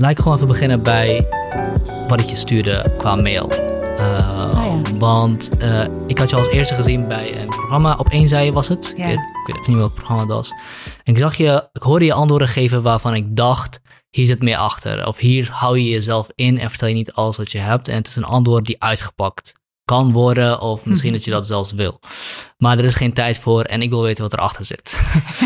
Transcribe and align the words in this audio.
laat 0.00 0.10
ik 0.10 0.18
gewoon 0.18 0.34
even 0.34 0.46
beginnen 0.48 0.82
bij 0.82 1.28
wat 2.08 2.20
ik 2.20 2.26
je 2.26 2.36
stuurde 2.36 2.94
qua 2.96 3.14
mail. 3.14 3.52
Uh, 3.98 4.80
Want 4.98 5.50
uh, 5.62 5.86
ik 6.06 6.18
had 6.18 6.30
je 6.30 6.36
als 6.36 6.48
eerste 6.48 6.74
gezien 6.74 7.08
bij 7.08 7.40
een 7.40 7.48
programma. 7.48 7.96
Op 7.96 8.08
één 8.08 8.28
zij 8.28 8.52
was 8.52 8.68
het. 8.68 8.94
Ja. 8.96 9.06
Ik, 9.06 9.12
ik 9.12 9.46
weet 9.46 9.56
even 9.56 9.70
niet 9.70 9.80
welk 9.80 9.94
programma 9.94 10.24
dat 10.24 10.36
was. 10.36 10.50
En 11.04 11.12
ik 11.12 11.18
zag 11.18 11.36
je, 11.36 11.68
ik 11.72 11.82
hoorde 11.82 12.04
je 12.04 12.12
antwoorden 12.12 12.48
geven 12.48 12.82
waarvan 12.82 13.14
ik 13.14 13.36
dacht, 13.36 13.80
hier 14.10 14.26
zit 14.26 14.42
meer 14.42 14.56
achter. 14.56 15.06
Of 15.06 15.18
hier 15.18 15.50
hou 15.52 15.78
je 15.78 15.88
jezelf 15.88 16.28
in 16.34 16.58
en 16.58 16.70
vertel 16.70 16.88
je 16.88 16.94
niet 16.94 17.12
alles 17.12 17.36
wat 17.36 17.52
je 17.52 17.58
hebt. 17.58 17.88
En 17.88 17.96
het 17.96 18.06
is 18.06 18.16
een 18.16 18.24
antwoord 18.24 18.66
die 18.66 18.82
uitgepakt 18.82 19.59
kan 19.90 20.12
worden, 20.12 20.60
of 20.60 20.84
misschien 20.90 21.12
dat 21.12 21.24
je 21.24 21.30
dat 21.30 21.46
zelfs 21.46 21.72
wil. 21.72 22.00
Maar 22.58 22.78
er 22.78 22.84
is 22.84 22.94
geen 22.94 23.12
tijd 23.12 23.38
voor 23.38 23.62
en 23.62 23.82
ik 23.82 23.90
wil 23.90 24.02
weten 24.02 24.22
wat 24.22 24.32
erachter 24.32 24.64
zit. 24.64 25.00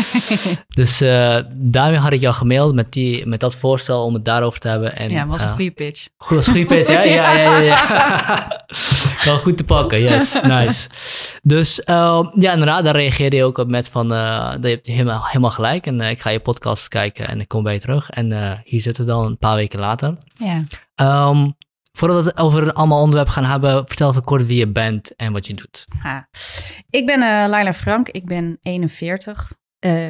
dus 0.79 1.01
uh, 1.01 1.37
daarmee 1.53 1.99
had 1.99 2.13
ik 2.13 2.21
jou 2.21 2.35
gemaild 2.35 2.73
met, 2.73 2.93
die, 2.93 3.25
met 3.25 3.39
dat 3.39 3.55
voorstel 3.55 4.03
om 4.03 4.13
het 4.13 4.25
daarover 4.25 4.59
te 4.59 4.67
hebben. 4.67 4.95
En, 4.95 5.09
ja, 5.09 5.27
was 5.27 5.41
een 5.41 5.47
uh, 5.47 5.53
goede 5.53 5.71
pitch. 5.71 6.07
Goed, 6.17 6.35
was 6.35 6.47
een 6.47 6.53
goede 6.53 6.75
pitch, 6.75 6.89
ja? 6.89 7.03
Ja, 7.03 7.37
ja, 7.37 7.57
ja. 7.57 7.59
ja. 7.59 8.65
Wel 9.25 9.37
goed 9.37 9.57
te 9.57 9.63
pakken, 9.63 10.01
yes, 10.01 10.41
nice. 10.41 10.89
Dus 11.43 11.79
uh, 11.79 12.27
ja, 12.39 12.51
inderdaad, 12.51 12.83
daar 12.83 12.95
reageerde 12.95 13.35
je 13.35 13.43
ook 13.43 13.57
op 13.57 13.67
met 13.67 13.89
van, 13.89 14.13
uh, 14.13 14.53
je 14.61 14.67
hebt 14.67 14.87
helemaal, 14.87 15.25
helemaal 15.25 15.51
gelijk 15.51 15.85
en 15.85 16.01
ik 16.01 16.21
ga 16.21 16.29
je 16.29 16.39
podcast 16.39 16.87
kijken 16.87 17.27
en 17.27 17.39
ik 17.39 17.47
kom 17.47 17.63
bij 17.63 17.73
je 17.73 17.79
terug. 17.79 18.09
En 18.09 18.61
hier 18.65 18.81
zitten 18.81 19.05
we 19.05 19.11
dan 19.11 19.25
een 19.25 19.37
paar 19.37 19.55
weken 19.55 19.79
later. 19.79 20.17
Ja. 20.33 20.63
Um, 21.29 21.55
Voordat 21.97 22.23
we 22.23 22.29
het 22.29 22.39
over 22.39 22.73
allemaal 22.73 22.99
onderwerpen 22.99 23.33
gaan 23.33 23.45
hebben, 23.45 23.87
vertel 23.87 24.09
even 24.09 24.21
kort 24.21 24.45
wie 24.45 24.57
je 24.57 24.67
bent 24.67 25.15
en 25.15 25.33
wat 25.33 25.47
je 25.47 25.53
doet. 25.53 25.85
Ha. 25.99 26.27
Ik 26.89 27.05
ben 27.05 27.19
uh, 27.19 27.45
Laila 27.49 27.73
Frank, 27.73 28.09
ik 28.09 28.25
ben 28.25 28.57
41. 28.61 29.51
Uh, 29.85 30.07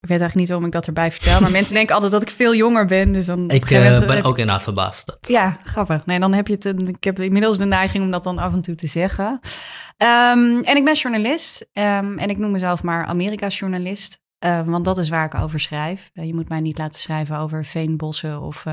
ik 0.00 0.08
weet 0.08 0.20
eigenlijk 0.20 0.34
niet 0.34 0.48
waarom 0.48 0.66
ik 0.66 0.72
dat 0.72 0.86
erbij 0.86 1.10
vertel, 1.10 1.40
maar 1.40 1.50
mensen 1.60 1.74
denken 1.74 1.94
altijd 1.94 2.12
dat 2.12 2.22
ik 2.22 2.30
veel 2.30 2.54
jonger 2.54 2.86
ben. 2.86 3.12
Dus 3.12 3.26
dan 3.26 3.50
ik 3.50 3.70
uh, 3.70 4.06
ben 4.06 4.22
ook 4.22 4.38
inderdaad 4.38 4.62
verbaasd. 4.62 5.06
Dat. 5.06 5.18
Ja, 5.28 5.58
grappig. 5.64 6.06
Nee, 6.06 6.18
dan 6.18 6.32
heb 6.32 6.46
je 6.46 6.54
het. 6.54 6.64
Een, 6.64 6.88
ik 6.88 7.04
heb 7.04 7.20
inmiddels 7.20 7.58
de 7.58 7.64
neiging 7.64 8.04
om 8.04 8.10
dat 8.10 8.22
dan 8.22 8.38
af 8.38 8.52
en 8.52 8.60
toe 8.60 8.74
te 8.74 8.86
zeggen. 8.86 9.26
Um, 9.26 10.62
en 10.62 10.76
ik 10.76 10.84
ben 10.84 10.94
journalist 10.94 11.68
um, 11.72 12.18
en 12.18 12.30
ik 12.30 12.38
noem 12.38 12.50
mezelf 12.50 12.82
maar 12.82 13.04
Amerika-journalist. 13.04 14.20
Uh, 14.44 14.62
want 14.66 14.84
dat 14.84 14.98
is 14.98 15.08
waar 15.08 15.24
ik 15.24 15.34
over 15.34 15.60
schrijf. 15.60 16.10
Uh, 16.14 16.26
je 16.26 16.34
moet 16.34 16.48
mij 16.48 16.60
niet 16.60 16.78
laten 16.78 17.00
schrijven 17.00 17.38
over 17.38 17.64
veenbossen 17.64 18.40
of 18.40 18.64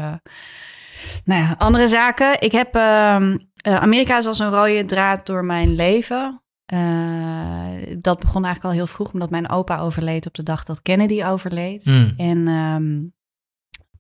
nou 1.24 1.42
ja, 1.42 1.56
andere 1.58 1.88
zaken. 1.88 2.42
Ik 2.42 2.52
heb 2.52 2.76
uh, 2.76 3.36
Amerika 3.62 4.18
is 4.18 4.28
als 4.28 4.40
een 4.40 4.50
rode 4.50 4.86
draad 4.86 5.26
door 5.26 5.46
mijn 5.46 5.76
leven. 5.76 6.42
Uh, 6.74 7.98
dat 8.00 8.20
begon 8.20 8.46
eigenlijk 8.46 8.64
al 8.64 8.80
heel 8.80 8.88
vroeg, 8.88 9.12
omdat 9.14 9.30
mijn 9.30 9.50
opa 9.50 9.80
overleed 9.80 10.26
op 10.26 10.34
de 10.34 10.44
dag 10.44 10.64
dat 10.64 10.82
Kennedy 10.82 11.24
overleed. 11.24 11.86
Mm. 11.86 12.14
En 12.18 12.48
um, 12.48 13.14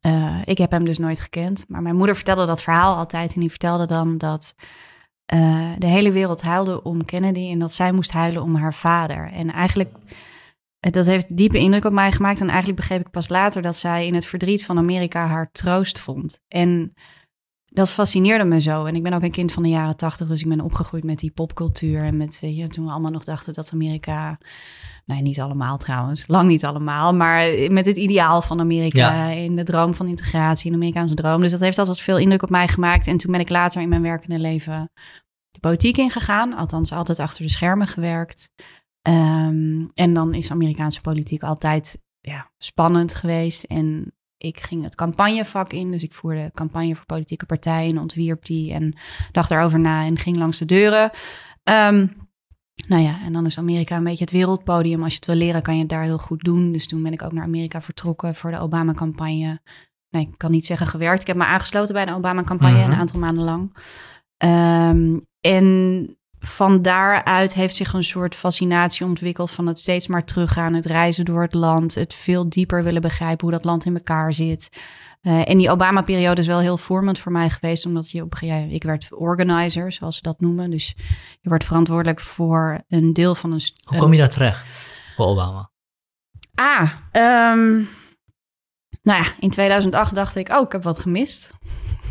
uh, 0.01 0.41
ik 0.43 0.57
heb 0.57 0.71
hem 0.71 0.83
dus 0.85 0.97
nooit 0.97 1.19
gekend. 1.19 1.65
Maar 1.67 1.81
mijn 1.81 1.95
moeder 1.95 2.15
vertelde 2.15 2.45
dat 2.45 2.61
verhaal 2.61 2.95
altijd. 2.95 3.33
En 3.33 3.39
die 3.39 3.49
vertelde 3.49 3.85
dan 3.85 4.17
dat 4.17 4.55
uh, 5.33 5.71
de 5.77 5.87
hele 5.87 6.11
wereld 6.11 6.41
huilde 6.41 6.83
om 6.83 7.05
Kennedy 7.05 7.51
en 7.51 7.59
dat 7.59 7.73
zij 7.73 7.91
moest 7.91 8.11
huilen 8.11 8.41
om 8.41 8.55
haar 8.55 8.73
vader. 8.73 9.31
En 9.31 9.51
eigenlijk 9.51 9.91
dat 10.91 11.05
heeft 11.05 11.37
diepe 11.37 11.57
indruk 11.57 11.85
op 11.85 11.91
mij 11.91 12.11
gemaakt. 12.11 12.39
En 12.39 12.47
eigenlijk 12.47 12.79
begreep 12.79 12.99
ik 12.99 13.09
pas 13.09 13.29
later 13.29 13.61
dat 13.61 13.77
zij 13.77 14.05
in 14.07 14.13
het 14.13 14.25
verdriet 14.25 14.65
van 14.65 14.77
Amerika 14.77 15.27
haar 15.27 15.51
troost 15.51 15.99
vond. 15.99 16.39
En 16.47 16.93
dat 17.65 17.89
fascineerde 17.89 18.43
me 18.43 18.61
zo. 18.61 18.85
En 18.85 18.95
ik 18.95 19.03
ben 19.03 19.13
ook 19.13 19.21
een 19.21 19.31
kind 19.31 19.51
van 19.51 19.63
de 19.63 19.69
jaren 19.69 19.97
tachtig, 19.97 20.27
dus 20.27 20.41
ik 20.41 20.47
ben 20.47 20.61
opgegroeid 20.61 21.03
met 21.03 21.19
die 21.19 21.31
popcultuur. 21.31 22.03
En 22.03 22.17
met, 22.17 22.39
weet 22.41 22.55
je, 22.55 22.67
toen 22.67 22.85
we 22.85 22.91
allemaal 22.91 23.11
nog 23.11 23.23
dachten 23.23 23.53
dat 23.53 23.71
Amerika. 23.73 24.37
Nee, 25.05 25.21
niet 25.21 25.39
allemaal 25.39 25.77
trouwens, 25.77 26.27
lang 26.27 26.47
niet 26.47 26.65
allemaal. 26.65 27.15
Maar 27.15 27.47
met 27.69 27.85
het 27.85 27.97
ideaal 27.97 28.41
van 28.41 28.59
Amerika. 28.59 29.27
Ja. 29.27 29.29
In 29.29 29.55
de 29.55 29.63
droom 29.63 29.93
van 29.93 30.07
integratie, 30.07 30.65
in 30.65 30.71
de 30.71 30.77
Amerikaanse 30.77 31.15
droom. 31.15 31.41
Dus 31.41 31.51
dat 31.51 31.59
heeft 31.59 31.77
altijd 31.77 32.01
veel 32.01 32.17
indruk 32.17 32.43
op 32.43 32.49
mij 32.49 32.67
gemaakt. 32.67 33.07
En 33.07 33.17
toen 33.17 33.31
ben 33.31 33.39
ik 33.39 33.49
later 33.49 33.81
in 33.81 33.89
mijn 33.89 34.01
werkende 34.01 34.39
leven 34.39 34.89
de 35.51 35.59
politiek 35.59 35.97
ingegaan. 35.97 36.53
Althans, 36.53 36.91
altijd 36.91 37.19
achter 37.19 37.43
de 37.43 37.51
schermen 37.51 37.87
gewerkt. 37.87 38.49
Um, 39.07 39.91
en 39.93 40.13
dan 40.13 40.33
is 40.33 40.51
Amerikaanse 40.51 41.01
politiek 41.01 41.43
altijd 41.43 42.01
ja, 42.19 42.51
spannend 42.57 43.13
geweest. 43.13 43.63
En 43.63 44.11
ik 44.37 44.59
ging 44.59 44.83
het 44.83 44.95
campagnevak 44.95 45.71
in. 45.71 45.91
Dus 45.91 46.03
ik 46.03 46.13
voerde 46.13 46.51
campagne 46.53 46.95
voor 46.95 47.05
politieke 47.05 47.45
partijen, 47.45 47.97
ontwierp 47.97 48.45
die 48.45 48.73
en 48.73 48.97
dacht 49.31 49.49
daarover 49.49 49.79
na 49.79 50.05
en 50.05 50.17
ging 50.17 50.37
langs 50.37 50.57
de 50.57 50.65
deuren. 50.65 51.11
Um, 51.63 52.25
nou 52.87 53.01
ja, 53.01 53.21
en 53.23 53.33
dan 53.33 53.45
is 53.45 53.57
Amerika 53.57 53.97
een 53.97 54.03
beetje 54.03 54.23
het 54.23 54.33
wereldpodium. 54.33 55.03
Als 55.03 55.11
je 55.11 55.17
het 55.17 55.25
wil 55.25 55.35
leren, 55.35 55.61
kan 55.61 55.73
je 55.73 55.79
het 55.79 55.89
daar 55.89 56.03
heel 56.03 56.17
goed 56.17 56.43
doen. 56.43 56.71
Dus 56.71 56.87
toen 56.87 57.03
ben 57.03 57.13
ik 57.13 57.21
ook 57.21 57.31
naar 57.31 57.43
Amerika 57.43 57.81
vertrokken 57.81 58.35
voor 58.35 58.51
de 58.51 58.59
Obama-campagne. 58.59 59.61
Nee, 60.09 60.27
ik 60.27 60.37
kan 60.37 60.51
niet 60.51 60.65
zeggen 60.65 60.87
gewerkt. 60.87 61.21
Ik 61.21 61.27
heb 61.27 61.35
me 61.35 61.45
aangesloten 61.45 61.93
bij 61.93 62.05
de 62.05 62.13
Obama-campagne 62.15 62.77
Mhm. 62.81 62.91
een 62.91 62.97
aantal 62.97 63.19
maanden 63.19 63.43
lang. 63.43 63.75
Um, 64.43 65.25
en 65.41 66.16
van 66.39 66.81
daaruit 66.81 67.53
heeft 67.53 67.75
zich 67.75 67.93
een 67.93 68.03
soort 68.03 68.35
fascinatie 68.35 69.05
ontwikkeld 69.05 69.51
van 69.51 69.67
het 69.67 69.79
steeds 69.79 70.07
maar 70.07 70.25
teruggaan, 70.25 70.73
het 70.73 70.85
reizen 70.85 71.25
door 71.25 71.41
het 71.41 71.53
land, 71.53 71.95
het 71.95 72.13
veel 72.13 72.49
dieper 72.49 72.83
willen 72.83 73.01
begrijpen 73.01 73.47
hoe 73.47 73.55
dat 73.55 73.65
land 73.65 73.85
in 73.85 73.95
elkaar 73.95 74.33
zit. 74.33 74.69
Uh, 75.21 75.49
en 75.49 75.57
die 75.57 75.69
Obama-periode 75.69 76.41
is 76.41 76.47
wel 76.47 76.59
heel 76.59 76.77
vormend 76.77 77.19
voor 77.19 77.31
mij 77.31 77.49
geweest, 77.49 77.85
omdat 77.85 78.11
je 78.11 78.21
op 78.21 78.37
ja, 78.39 78.55
ik 78.55 78.83
werd 78.83 79.13
organizer, 79.13 79.91
zoals 79.91 80.15
ze 80.15 80.21
dat 80.21 80.39
noemen. 80.39 80.71
Dus 80.71 80.93
je 81.41 81.49
wordt 81.49 81.63
verantwoordelijk 81.63 82.19
voor 82.19 82.83
een 82.87 83.13
deel 83.13 83.35
van 83.35 83.51
een. 83.51 83.61
Hoe 83.83 83.97
kom 83.97 84.13
je 84.13 84.19
daar 84.19 84.29
terecht 84.29 84.69
voor 85.15 85.25
Obama? 85.25 85.69
Ah, 86.55 86.91
um, 87.51 87.87
nou 89.01 89.23
ja, 89.23 89.31
in 89.39 89.49
2008 89.49 90.15
dacht 90.15 90.35
ik, 90.35 90.49
oh, 90.49 90.61
ik 90.61 90.71
heb 90.71 90.83
wat 90.83 90.99
gemist. 90.99 91.51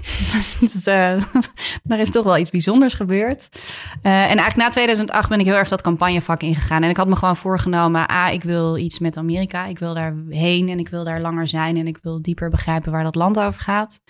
dus, 0.61 0.75
uh, 0.77 1.23
daar 1.83 1.99
is 2.07 2.11
toch 2.11 2.25
wel 2.25 2.37
iets 2.37 2.51
bijzonders 2.51 2.95
gebeurd. 2.95 3.49
Uh, 3.53 4.13
en 4.13 4.39
eigenlijk 4.39 4.57
na 4.57 4.69
2008 4.69 5.29
ben 5.29 5.41
ik 5.41 5.47
heel 5.47 5.55
erg 5.55 5.69
dat 5.69 5.83
campagnevak 5.83 6.43
ingegaan. 6.43 6.83
En 6.83 6.91
ik 6.91 6.97
had 6.97 7.09
me 7.09 7.17
gewoon 7.17 7.37
voorgenomen, 7.37 8.07
ah, 8.07 8.33
ik 8.33 8.43
wil 8.43 8.77
iets 8.77 8.99
met 8.99 9.17
Amerika. 9.17 9.67
Ik 9.67 9.79
wil 9.79 9.95
daar 9.95 10.15
heen 10.29 10.69
en 10.69 10.79
ik 10.79 10.89
wil 10.89 11.05
daar 11.05 11.21
langer 11.21 11.47
zijn. 11.47 11.77
En 11.77 11.87
ik 11.87 11.99
wil 12.03 12.23
dieper 12.23 12.51
begrijpen 12.51 12.93
waar 12.93 13.05
dat 13.05 13.15
land 13.15 13.39
over 13.39 13.61
gaat. 13.61 14.01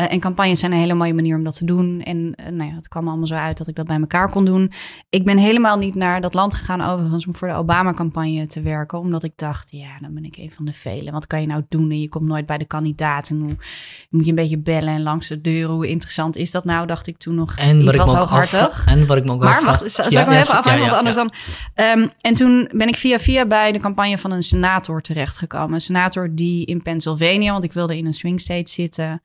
Uh, 0.00 0.12
en 0.12 0.20
campagnes 0.20 0.60
zijn 0.60 0.72
een 0.72 0.78
hele 0.78 0.94
mooie 0.94 1.14
manier 1.14 1.36
om 1.36 1.44
dat 1.44 1.56
te 1.56 1.64
doen. 1.64 2.02
En 2.02 2.16
uh, 2.16 2.46
nou 2.46 2.70
ja, 2.70 2.74
het 2.74 2.88
kwam 2.88 3.08
allemaal 3.08 3.26
zo 3.26 3.34
uit 3.34 3.58
dat 3.58 3.66
ik 3.66 3.74
dat 3.74 3.86
bij 3.86 3.98
elkaar 4.00 4.30
kon 4.30 4.44
doen. 4.44 4.72
Ik 5.08 5.24
ben 5.24 5.38
helemaal 5.38 5.78
niet 5.78 5.94
naar 5.94 6.20
dat 6.20 6.34
land 6.34 6.54
gegaan 6.54 6.80
overigens 6.80 7.26
om 7.26 7.34
voor 7.34 7.48
de 7.48 7.54
Obama-campagne 7.54 8.46
te 8.46 8.62
werken. 8.62 8.98
Omdat 8.98 9.22
ik 9.22 9.32
dacht, 9.36 9.70
ja, 9.70 9.88
dan 10.00 10.14
ben 10.14 10.24
ik 10.24 10.36
een 10.36 10.50
van 10.50 10.64
de 10.64 10.72
velen. 10.72 11.12
Wat 11.12 11.26
kan 11.26 11.40
je 11.40 11.46
nou 11.46 11.62
doen? 11.68 11.90
En 11.90 12.00
je 12.00 12.08
komt 12.08 12.26
nooit 12.26 12.46
bij 12.46 12.58
de 12.58 12.64
kandidaat. 12.64 13.28
En 13.28 13.40
hoe 13.40 13.56
moet 14.10 14.24
je 14.24 14.30
een 14.30 14.36
beetje 14.36 14.58
bellen 14.58 14.94
en 14.94 15.02
langs 15.02 15.28
de 15.28 15.40
deur. 15.40 15.68
Hoe 15.68 15.88
interessant 15.88 16.36
is 16.36 16.50
dat 16.50 16.64
nou? 16.64 16.86
Dacht 16.86 17.06
ik 17.06 17.18
toen 17.18 17.34
nog 17.34 17.56
en 17.56 17.84
wat, 17.84 17.96
wat 17.96 18.14
hooghartig. 18.14 18.86
en 18.86 19.06
wat 19.06 19.16
ik 19.16 19.24
me 19.24 19.32
ook 19.32 19.42
maar 19.42 19.80
zal, 19.86 20.10
zal 20.10 20.22
ik 20.22 20.28
me 20.28 20.36
even 20.36 20.56
afhangen? 20.56 20.80
want 20.80 20.92
anders 20.92 21.16
dan... 21.16 21.32
Um, 21.74 22.10
en 22.20 22.34
toen 22.34 22.68
ben 22.72 22.88
ik 22.88 22.96
via 22.96 23.18
via 23.18 23.46
bij 23.46 23.72
de 23.72 23.80
campagne 23.80 24.18
van 24.18 24.30
een 24.30 24.42
senator 24.42 25.00
terechtgekomen. 25.00 25.74
Een 25.74 25.80
senator 25.80 26.34
die 26.34 26.66
in 26.66 26.82
Pennsylvania, 26.82 27.52
want 27.52 27.64
ik 27.64 27.72
wilde 27.72 27.96
in 27.96 28.06
een 28.06 28.14
swing 28.14 28.40
state 28.40 28.70
zitten... 28.70 29.20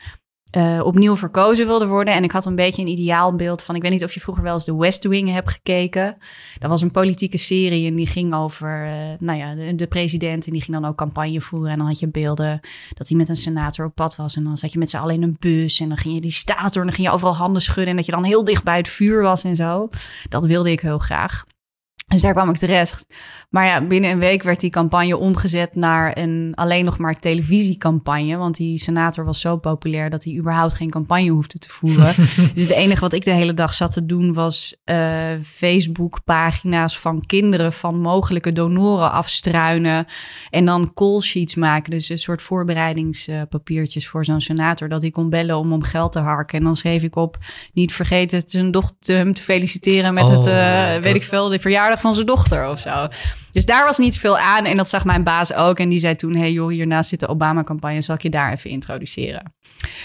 Uh, 0.58 0.82
opnieuw 0.84 1.16
verkozen 1.16 1.66
wilde 1.66 1.88
worden. 1.88 2.14
En 2.14 2.24
ik 2.24 2.32
had 2.32 2.46
een 2.46 2.56
beetje 2.56 2.82
een 2.82 2.88
ideaalbeeld 2.88 3.64
van... 3.64 3.76
ik 3.76 3.82
weet 3.82 3.92
niet 3.92 4.04
of 4.04 4.14
je 4.14 4.20
vroeger 4.20 4.44
wel 4.44 4.54
eens 4.54 4.66
de 4.66 4.76
West 4.76 5.04
Wing 5.04 5.30
hebt 5.30 5.52
gekeken. 5.52 6.18
Dat 6.60 6.70
was 6.70 6.82
een 6.82 6.92
politieke 6.92 7.38
serie 7.38 7.88
en 7.88 7.96
die 7.96 8.08
ging 8.08 8.36
over... 8.36 8.86
Uh, 8.86 8.92
nou 9.20 9.40
ja, 9.40 9.56
de, 9.56 9.76
de, 9.76 9.88
president 9.88 10.46
en 10.46 10.52
die 10.52 10.62
ging 10.62 10.80
dan 10.80 10.90
ook 10.90 10.98
campagne 10.98 11.42
voeren. 11.42 11.72
En 11.72 11.78
dan 11.78 11.88
had 11.88 12.00
je 12.00 12.08
beelden 12.08 12.60
dat 12.94 13.08
hij 13.08 13.18
met 13.18 13.30
een 13.30 13.36
senator 13.36 13.86
op 13.86 13.96
pad 13.96 14.16
was. 14.16 14.36
En 14.36 14.44
dan 14.44 14.58
zat 14.58 14.72
je 14.72 14.80
met 14.80 14.90
z'n 14.90 14.98
allen 14.98 15.16
in 15.16 15.24
een 15.24 15.38
bus 15.40 15.80
en 15.80 15.88
dan 15.88 15.98
ging 15.98 16.16
je 16.16 16.22
die 16.22 16.32
staat 16.32 16.74
door... 16.74 16.82
en 16.82 16.88
dan 16.88 16.96
ging 16.96 17.08
je 17.08 17.14
overal 17.14 17.36
handen 17.36 17.62
schudden 17.62 17.90
en 17.90 17.96
dat 17.96 18.06
je 18.06 18.12
dan 18.12 18.24
heel 18.24 18.44
dicht 18.44 18.64
bij 18.64 18.78
het 18.78 18.90
vuur 18.90 19.22
was 19.22 19.44
en 19.44 19.56
zo. 19.56 19.90
Dat 20.30 20.46
wilde 20.46 20.72
ik 20.72 20.80
heel 20.80 20.98
graag. 20.98 21.46
Dus 22.06 22.22
daar 22.22 22.34
kwam 22.34 22.50
ik 22.50 22.56
terecht. 22.56 23.06
Maar 23.50 23.66
ja, 23.66 23.82
binnen 23.86 24.12
een 24.12 24.20
week 24.20 24.44
werd 24.44 24.60
die 24.60 24.70
campagne 24.70 25.18
omgezet 25.18 25.76
naar 25.76 26.18
een 26.18 26.52
alleen 26.56 26.86
nog 26.86 26.98
maar 26.98 27.20
televisiecampagne. 27.20 28.38
Want 28.38 28.56
die 28.56 28.78
senator 28.80 29.26
was 29.26 29.40
zo 29.40 29.58
populair 29.58 30.10
dat 30.10 30.24
hij 30.24 30.36
überhaupt 30.36 30.74
geen 30.74 30.90
campagne 30.90 31.30
hoefde 31.30 31.58
te 31.60 31.70
voeren. 31.70 32.14
dus 32.54 32.64
het 32.64 32.72
enige 32.72 33.00
wat 33.00 33.14
ik 33.14 33.24
de 33.24 33.32
hele 33.32 33.54
dag 33.54 33.74
zat 33.74 33.92
te 33.92 34.06
doen 34.06 34.34
was 34.34 34.76
uh, 34.86 34.98
Facebook-pagina's 35.44 37.00
van 37.00 37.26
kinderen 37.26 37.74
van 37.74 38.00
mogelijke 38.00 38.54
donoren 38.54 39.12
afstruinen. 39.12 40.06
En 40.50 40.66
dan 40.66 40.94
call 40.94 41.22
sheets 41.22 41.56
maken. 41.56 41.92
Dus 41.92 42.10
een 42.10 42.20
soort 42.20 42.42
voorbereidingspapiertjes 42.42 44.08
voor 44.08 44.26
zo'n 44.26 44.42
senator. 44.42 44.90
Dat 44.90 45.02
hij 45.02 45.12
kon 45.12 45.30
bellen 45.30 45.58
om 45.58 45.74
om 45.74 45.84
geld 45.84 46.12
te 46.12 46.20
harken. 46.20 46.58
En 46.58 46.64
dan 46.64 46.76
schreef 46.76 47.04
ik 47.04 47.16
op, 47.16 47.38
niet 47.74 47.94
vergeten 47.94 48.44
zijn 48.46 48.72
dochter 48.72 49.16
hem 49.18 49.34
te 49.34 49.42
feliciteren 49.42 50.14
met 50.14 50.24
Oh, 50.24 50.30
het, 50.38 50.48
uh, 50.48 50.94
dat- 50.94 51.04
weet 51.04 51.16
ik 51.16 51.24
veel, 51.24 51.50
de 51.50 51.60
verjaardag 51.60 51.95
van 52.00 52.14
zijn 52.14 52.26
dochter 52.26 52.70
of 52.70 52.80
zo. 52.80 53.08
Dus 53.52 53.66
daar 53.66 53.86
was 53.86 53.98
niet 53.98 54.18
veel 54.18 54.38
aan. 54.38 54.66
En 54.66 54.78
dat 54.78 54.90
zag 54.90 55.06
mijn 55.06 55.24
baas 55.24 55.54
ook. 55.54 55.80
En 55.80 55.90
die 55.90 56.00
zei 56.00 56.16
toen, 56.16 56.36
hey 56.36 56.52
joh, 56.52 56.70
hiernaast 56.70 57.10
zit 57.10 57.20
de 57.20 57.28
Obama-campagne. 57.28 58.02
Zal 58.02 58.16
ik 58.16 58.22
je 58.22 58.30
daar 58.30 58.52
even 58.52 58.70
introduceren? 58.70 59.54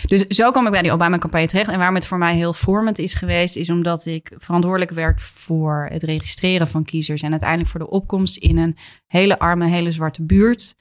Dus 0.07 0.27
zo 0.27 0.51
kwam 0.51 0.67
ik 0.67 0.73
bij 0.73 0.83
die 0.83 0.93
Obama-campagne 0.93 1.47
terecht. 1.47 1.69
En 1.71 1.77
waarom 1.77 1.95
het 1.95 2.07
voor 2.07 2.19
mij 2.19 2.35
heel 2.35 2.53
vormend 2.53 2.99
is 2.99 3.15
geweest... 3.15 3.57
is 3.57 3.71
omdat 3.71 4.07
ik 4.07 4.33
verantwoordelijk 4.37 4.91
werd 4.91 5.21
voor 5.21 5.89
het 5.91 6.03
registreren 6.03 6.69
van 6.69 6.85
kiezers... 6.85 7.23
en 7.23 7.31
uiteindelijk 7.31 7.71
voor 7.71 7.81
de 7.81 7.91
opkomst 7.91 8.37
in 8.37 8.59
een 8.59 8.77
hele 9.07 9.39
arme, 9.39 9.67
hele 9.67 9.93
zwarte 9.93 10.23
buurt... 10.23 10.75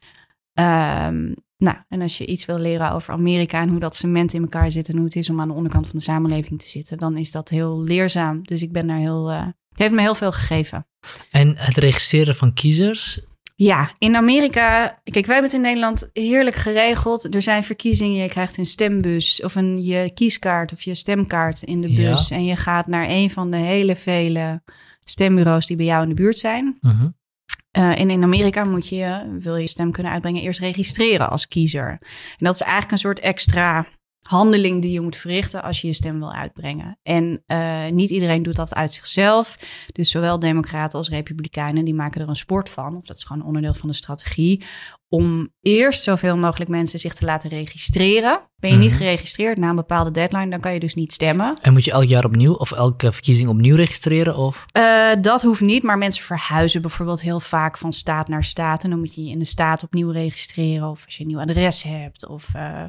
Ehm, 0.53 1.31
nou, 1.57 1.77
en 1.87 2.01
als 2.01 2.17
je 2.17 2.25
iets 2.25 2.45
wil 2.45 2.57
leren 2.57 2.91
over 2.91 3.13
Amerika 3.13 3.61
en 3.61 3.69
hoe 3.69 3.79
dat 3.79 3.95
cement 3.95 4.33
in 4.33 4.41
elkaar 4.41 4.71
zit 4.71 4.89
en 4.89 4.95
hoe 4.95 5.05
het 5.05 5.15
is 5.15 5.29
om 5.29 5.41
aan 5.41 5.47
de 5.47 5.53
onderkant 5.53 5.87
van 5.87 5.97
de 5.97 6.03
samenleving 6.03 6.59
te 6.61 6.69
zitten, 6.69 6.97
dan 6.97 7.17
is 7.17 7.31
dat 7.31 7.49
heel 7.49 7.81
leerzaam. 7.81 8.43
Dus 8.43 8.61
ik 8.61 8.71
ben 8.71 8.87
daar 8.87 8.97
heel. 8.97 9.29
Het 9.29 9.55
heeft 9.73 9.93
me 9.93 10.01
heel 10.01 10.15
veel 10.15 10.31
gegeven. 10.31 10.87
En 11.31 11.57
het 11.57 11.77
registreren 11.77 12.35
van 12.35 12.53
kiezers, 12.53 13.19
ja, 13.61 13.91
in 13.97 14.15
Amerika, 14.15 14.99
kijk, 15.03 15.25
wij 15.25 15.35
hebben 15.35 15.43
het 15.43 15.53
in 15.53 15.61
Nederland 15.61 16.09
heerlijk 16.13 16.55
geregeld. 16.55 17.35
Er 17.35 17.41
zijn 17.41 17.63
verkiezingen, 17.63 18.21
je 18.21 18.29
krijgt 18.29 18.57
een 18.57 18.65
stembus 18.65 19.43
of 19.43 19.55
een 19.55 19.83
je 19.83 20.11
kieskaart 20.13 20.71
of 20.71 20.81
je 20.81 20.95
stemkaart 20.95 21.61
in 21.61 21.81
de 21.81 21.93
bus. 21.93 22.29
En 22.29 22.45
je 22.45 22.55
gaat 22.55 22.87
naar 22.87 23.05
een 23.09 23.31
van 23.31 23.51
de 23.51 23.57
hele 23.57 23.95
vele 23.95 24.61
stembureaus 25.03 25.65
die 25.65 25.77
bij 25.77 25.85
jou 25.85 26.03
in 26.03 26.09
de 26.09 26.15
buurt 26.15 26.39
zijn. 26.39 26.77
Uh 26.81 27.99
en 27.99 28.09
in 28.09 28.23
Amerika 28.23 28.63
moet 28.63 28.89
je, 28.89 29.37
wil 29.39 29.55
je 29.55 29.67
stem 29.67 29.91
kunnen 29.91 30.11
uitbrengen, 30.11 30.41
eerst 30.41 30.59
registreren 30.59 31.29
als 31.29 31.47
kiezer. 31.47 31.89
En 31.89 31.99
dat 32.37 32.53
is 32.53 32.61
eigenlijk 32.61 32.91
een 32.91 32.97
soort 32.97 33.19
extra 33.19 33.87
handeling 34.21 34.81
die 34.81 34.91
je 34.91 35.01
moet 35.01 35.15
verrichten 35.15 35.63
als 35.63 35.81
je 35.81 35.87
je 35.87 35.93
stem 35.93 36.19
wil 36.19 36.33
uitbrengen. 36.33 36.99
En 37.03 37.43
uh, 37.47 37.87
niet 37.87 38.09
iedereen 38.09 38.43
doet 38.43 38.55
dat 38.55 38.73
uit 38.73 38.93
zichzelf. 38.93 39.57
Dus 39.91 40.09
zowel 40.09 40.39
democraten 40.39 40.97
als 40.97 41.09
republikeinen 41.09 41.85
die 41.85 41.93
maken 41.93 42.21
er 42.21 42.29
een 42.29 42.35
sport 42.35 42.69
van. 42.69 42.97
Of 42.97 43.05
dat 43.05 43.15
is 43.15 43.23
gewoon 43.23 43.45
onderdeel 43.45 43.73
van 43.73 43.89
de 43.89 43.95
strategie 43.95 44.63
om 45.09 45.49
eerst 45.61 46.03
zoveel 46.03 46.37
mogelijk 46.37 46.69
mensen 46.69 46.99
zich 46.99 47.13
te 47.13 47.25
laten 47.25 47.49
registreren. 47.49 48.41
Ben 48.59 48.71
je 48.71 48.77
niet 48.77 48.89
mhm. 48.89 48.97
geregistreerd 48.97 49.57
na 49.57 49.69
een 49.69 49.75
bepaalde 49.75 50.11
deadline, 50.11 50.49
dan 50.49 50.59
kan 50.59 50.73
je 50.73 50.79
dus 50.79 50.95
niet 50.95 51.11
stemmen. 51.11 51.53
En 51.61 51.73
moet 51.73 51.85
je 51.85 51.91
elk 51.91 52.03
jaar 52.03 52.25
opnieuw 52.25 52.53
of 52.53 52.71
elke 52.71 53.11
verkiezing 53.11 53.49
opnieuw 53.49 53.75
registreren? 53.75 54.35
Of? 54.35 54.65
Uh, 54.77 55.09
dat 55.21 55.41
hoeft 55.41 55.61
niet, 55.61 55.83
maar 55.83 55.97
mensen 55.97 56.23
verhuizen 56.23 56.81
bijvoorbeeld 56.81 57.21
heel 57.21 57.39
vaak 57.39 57.77
van 57.77 57.93
staat 57.93 58.27
naar 58.27 58.43
staat. 58.43 58.83
En 58.83 58.89
dan 58.89 58.99
moet 58.99 59.15
je 59.15 59.23
je 59.23 59.31
in 59.31 59.39
de 59.39 59.45
staat 59.45 59.83
opnieuw 59.83 60.09
registreren 60.09 60.89
of 60.89 61.05
als 61.05 61.15
je 61.15 61.21
een 61.21 61.27
nieuw 61.27 61.39
adres 61.39 61.83
hebt. 61.83 62.27
Of, 62.27 62.47
uh, 62.55 62.81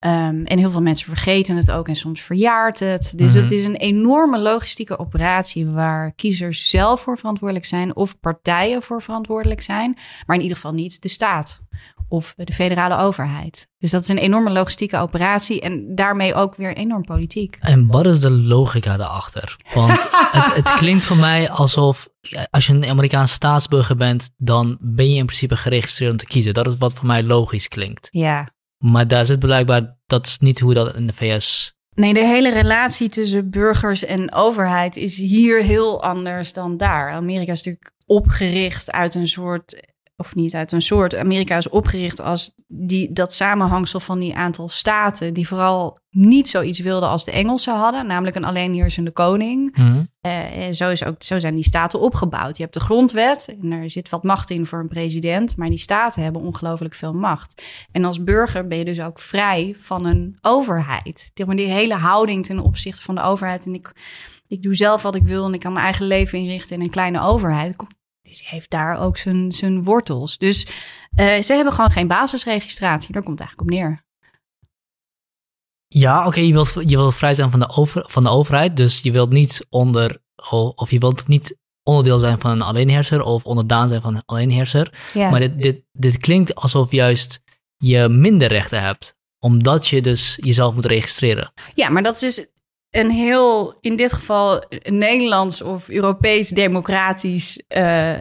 um, 0.00 0.44
en 0.44 0.58
heel 0.58 0.70
veel 0.70 0.82
mensen 0.82 1.06
vergeten 1.06 1.56
het 1.56 1.70
ook 1.70 1.88
en 1.88 1.96
soms 1.96 2.20
verjaart 2.20 2.78
het. 2.78 3.12
Dus 3.16 3.32
mhm. 3.32 3.42
het 3.42 3.52
is 3.52 3.64
een 3.64 3.76
enorme 3.76 4.38
logistieke 4.38 4.98
operatie 4.98 5.66
waar 5.66 6.12
kiezers 6.12 6.68
zelf 6.68 7.00
voor 7.00 7.18
verantwoordelijk 7.18 7.66
zijn 7.66 7.96
of 7.96 8.20
partijen 8.20 8.82
voor 8.82 9.02
verantwoordelijk 9.02 9.62
zijn. 9.62 9.98
Maar 10.26 10.36
in 10.36 10.42
ieder 10.42 10.56
geval 10.56 10.72
niet 10.72 11.02
de 11.02 11.08
staat 11.08 11.49
of 12.08 12.34
de 12.36 12.52
federale 12.52 12.96
overheid. 12.96 13.68
Dus 13.78 13.90
dat 13.90 14.02
is 14.02 14.08
een 14.08 14.18
enorme 14.18 14.50
logistieke 14.50 14.96
operatie 14.96 15.60
en 15.60 15.94
daarmee 15.94 16.34
ook 16.34 16.54
weer 16.54 16.76
enorm 16.76 17.04
politiek. 17.04 17.56
En 17.60 17.86
wat 17.86 18.06
is 18.06 18.20
de 18.20 18.30
logica 18.30 18.96
daarachter? 18.96 19.56
Want 19.74 19.90
het, 20.32 20.54
het, 20.54 20.74
klinkt 20.74 21.02
voor 21.02 21.16
mij 21.16 21.50
alsof 21.50 22.08
als 22.50 22.66
je 22.66 22.72
een 22.72 22.84
Amerikaans 22.84 23.32
staatsburger 23.32 23.96
bent, 23.96 24.30
dan 24.36 24.78
ben 24.80 25.10
je 25.10 25.16
in 25.16 25.26
principe 25.26 25.56
geregistreerd 25.56 26.10
om 26.10 26.16
te 26.16 26.26
kiezen. 26.26 26.54
Dat 26.54 26.66
is 26.66 26.76
wat 26.78 26.92
voor 26.92 27.06
mij 27.06 27.22
logisch 27.22 27.68
klinkt. 27.68 28.08
Ja. 28.10 28.48
Maar 28.78 29.08
daar 29.08 29.26
zit 29.26 29.38
blijkbaar, 29.38 29.96
dat 30.06 30.26
is 30.26 30.38
niet 30.38 30.60
hoe 30.60 30.74
dat 30.74 30.94
in 30.94 31.06
de 31.06 31.12
VS 31.12 31.78
Nee, 31.94 32.14
de 32.14 32.26
hele 32.26 32.52
relatie 32.52 33.08
tussen 33.08 33.50
burgers 33.50 34.04
en 34.04 34.32
overheid 34.32 34.96
is 34.96 35.16
hier 35.18 35.62
heel 35.62 36.02
anders 36.02 36.52
dan 36.52 36.76
daar. 36.76 37.12
Amerika 37.12 37.52
is 37.52 37.62
natuurlijk 37.62 37.92
opgericht 38.06 38.92
uit 38.92 39.14
een 39.14 39.28
soort 39.28 39.80
of 40.20 40.34
niet 40.34 40.54
uit 40.54 40.72
een 40.72 40.82
soort. 40.82 41.16
Amerika 41.16 41.56
is 41.56 41.68
opgericht 41.68 42.20
als 42.20 42.54
die, 42.66 43.12
dat 43.12 43.34
samenhangsel 43.34 44.00
van 44.00 44.18
die 44.18 44.34
aantal 44.34 44.68
staten, 44.68 45.34
die 45.34 45.48
vooral 45.48 45.98
niet 46.10 46.48
zoiets 46.48 46.78
wilden 46.78 47.08
als 47.08 47.24
de 47.24 47.30
Engelsen 47.30 47.76
hadden, 47.76 48.06
namelijk 48.06 48.36
een 48.36 48.44
alleenheersende 48.44 49.10
koning. 49.10 49.76
Mm 49.76 50.08
zo, 50.70 50.90
is 50.90 51.04
ook, 51.04 51.22
zo 51.22 51.38
zijn 51.38 51.54
die 51.54 51.64
staten 51.64 52.00
opgebouwd. 52.00 52.56
Je 52.56 52.62
hebt 52.62 52.74
de 52.74 52.80
grondwet 52.80 53.56
en 53.60 53.72
er 53.72 53.90
zit 53.90 54.08
wat 54.08 54.22
macht 54.22 54.50
in 54.50 54.66
voor 54.66 54.78
een 54.78 54.88
president, 54.88 55.56
maar 55.56 55.68
die 55.68 55.78
staten 55.78 56.22
hebben 56.22 56.42
ongelooflijk 56.42 56.94
veel 56.94 57.12
macht. 57.12 57.62
En 57.92 58.04
als 58.04 58.24
burger 58.24 58.66
ben 58.66 58.78
je 58.78 58.84
dus 58.84 59.00
ook 59.00 59.18
vrij 59.18 59.74
van 59.78 60.06
een 60.06 60.36
overheid. 60.40 61.30
Die, 61.34 61.54
die 61.54 61.66
hele 61.66 61.94
houding 61.94 62.46
ten 62.46 62.58
opzichte 62.58 63.02
van 63.02 63.14
de 63.14 63.22
overheid. 63.22 63.66
En 63.66 63.74
ik, 63.74 63.92
ik 64.46 64.62
doe 64.62 64.74
zelf 64.74 65.02
wat 65.02 65.14
ik 65.14 65.24
wil 65.24 65.46
en 65.46 65.54
ik 65.54 65.60
kan 65.60 65.72
mijn 65.72 65.84
eigen 65.84 66.06
leven 66.06 66.38
inrichten 66.38 66.76
in 66.76 66.82
een 66.82 66.90
kleine 66.90 67.20
overheid. 67.20 67.76
Komt 67.76 67.94
heeft 68.44 68.70
daar 68.70 69.00
ook 69.00 69.16
zijn, 69.16 69.52
zijn 69.52 69.82
wortels. 69.82 70.38
Dus 70.38 70.66
uh, 70.66 71.40
ze 71.40 71.54
hebben 71.54 71.72
gewoon 71.72 71.90
geen 71.90 72.06
basisregistratie. 72.06 73.12
Daar 73.12 73.22
komt 73.22 73.38
het 73.38 73.48
eigenlijk 73.48 73.70
op 73.70 73.76
neer. 73.76 74.04
Ja, 75.88 76.26
oké, 76.26 76.40
je, 76.40 76.52
wilt, 76.52 76.74
je 76.86 76.96
wilt 76.96 77.14
vrij 77.14 77.34
zijn 77.34 77.50
van 77.50 77.60
de, 77.60 77.68
over, 77.68 78.04
van 78.06 78.22
de 78.22 78.28
overheid. 78.28 78.76
Dus 78.76 79.00
je 79.00 79.12
wilt 79.12 79.30
niet 79.30 79.66
onder, 79.68 80.22
of 80.74 80.90
je 80.90 80.98
wilt 80.98 81.28
niet 81.28 81.58
onderdeel 81.82 82.18
zijn 82.18 82.40
van 82.40 82.50
een 82.50 82.62
alleenheerser 82.62 83.22
of 83.22 83.44
onderdaan 83.44 83.88
zijn 83.88 84.00
van 84.00 84.14
een 84.14 84.22
alleenheerser. 84.26 85.10
Ja. 85.14 85.30
Maar 85.30 85.40
dit, 85.40 85.62
dit, 85.62 85.82
dit 85.92 86.18
klinkt 86.18 86.54
alsof 86.54 86.90
juist 86.90 87.42
je 87.76 88.08
minder 88.08 88.48
rechten 88.48 88.82
hebt 88.82 89.18
omdat 89.38 89.88
je 89.88 90.02
dus 90.02 90.38
jezelf 90.40 90.74
moet 90.74 90.84
registreren. 90.84 91.52
Ja, 91.74 91.88
maar 91.88 92.02
dat 92.02 92.14
is 92.14 92.20
dus 92.20 92.48
een 92.90 93.10
heel, 93.10 93.74
in 93.80 93.96
dit 93.96 94.12
geval, 94.12 94.64
Nederlands 94.82 95.62
of 95.62 95.88
Europees 95.88 96.48
democratisch, 96.48 97.62
uh, 97.76 98.12
uh, 98.12 98.20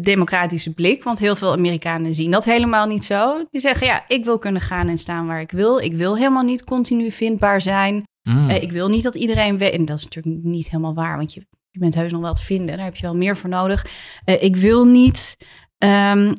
democratische 0.00 0.74
blik. 0.74 1.04
Want 1.04 1.18
heel 1.18 1.36
veel 1.36 1.52
Amerikanen 1.52 2.14
zien 2.14 2.30
dat 2.30 2.44
helemaal 2.44 2.86
niet 2.86 3.04
zo. 3.04 3.44
Die 3.50 3.60
zeggen, 3.60 3.86
ja, 3.86 4.04
ik 4.08 4.24
wil 4.24 4.38
kunnen 4.38 4.62
gaan 4.62 4.88
en 4.88 4.98
staan 4.98 5.26
waar 5.26 5.40
ik 5.40 5.50
wil. 5.50 5.78
Ik 5.78 5.92
wil 5.92 6.16
helemaal 6.16 6.42
niet 6.42 6.64
continu 6.64 7.10
vindbaar 7.10 7.60
zijn. 7.60 8.04
Mm. 8.22 8.50
Uh, 8.50 8.62
ik 8.62 8.72
wil 8.72 8.88
niet 8.88 9.02
dat 9.02 9.14
iedereen 9.14 9.58
weet. 9.58 9.72
En 9.72 9.84
dat 9.84 9.98
is 9.98 10.04
natuurlijk 10.04 10.44
niet 10.44 10.70
helemaal 10.70 10.94
waar, 10.94 11.16
want 11.16 11.34
je, 11.34 11.46
je 11.70 11.78
bent 11.78 11.94
heus 11.94 12.12
nog 12.12 12.20
wel 12.20 12.34
te 12.34 12.42
vinden. 12.42 12.76
Daar 12.76 12.84
heb 12.84 12.96
je 12.96 13.02
wel 13.02 13.16
meer 13.16 13.36
voor 13.36 13.50
nodig. 13.50 13.86
ik 14.24 14.56
wil 14.56 14.84
niet... 14.84 15.36
Um, 15.78 16.36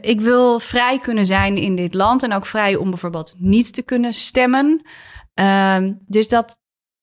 ik 0.00 0.20
wil 0.20 0.58
vrij 0.58 0.98
kunnen 0.98 1.26
zijn 1.26 1.56
in 1.56 1.74
dit 1.74 1.94
land 1.94 2.22
en 2.22 2.32
ook 2.32 2.46
vrij 2.46 2.76
om 2.76 2.90
bijvoorbeeld 2.90 3.34
niet 3.38 3.74
te 3.74 3.82
kunnen 3.82 4.14
stemmen. 4.14 4.82
Um, 5.34 5.98
dus 6.06 6.28
dat 6.28 6.60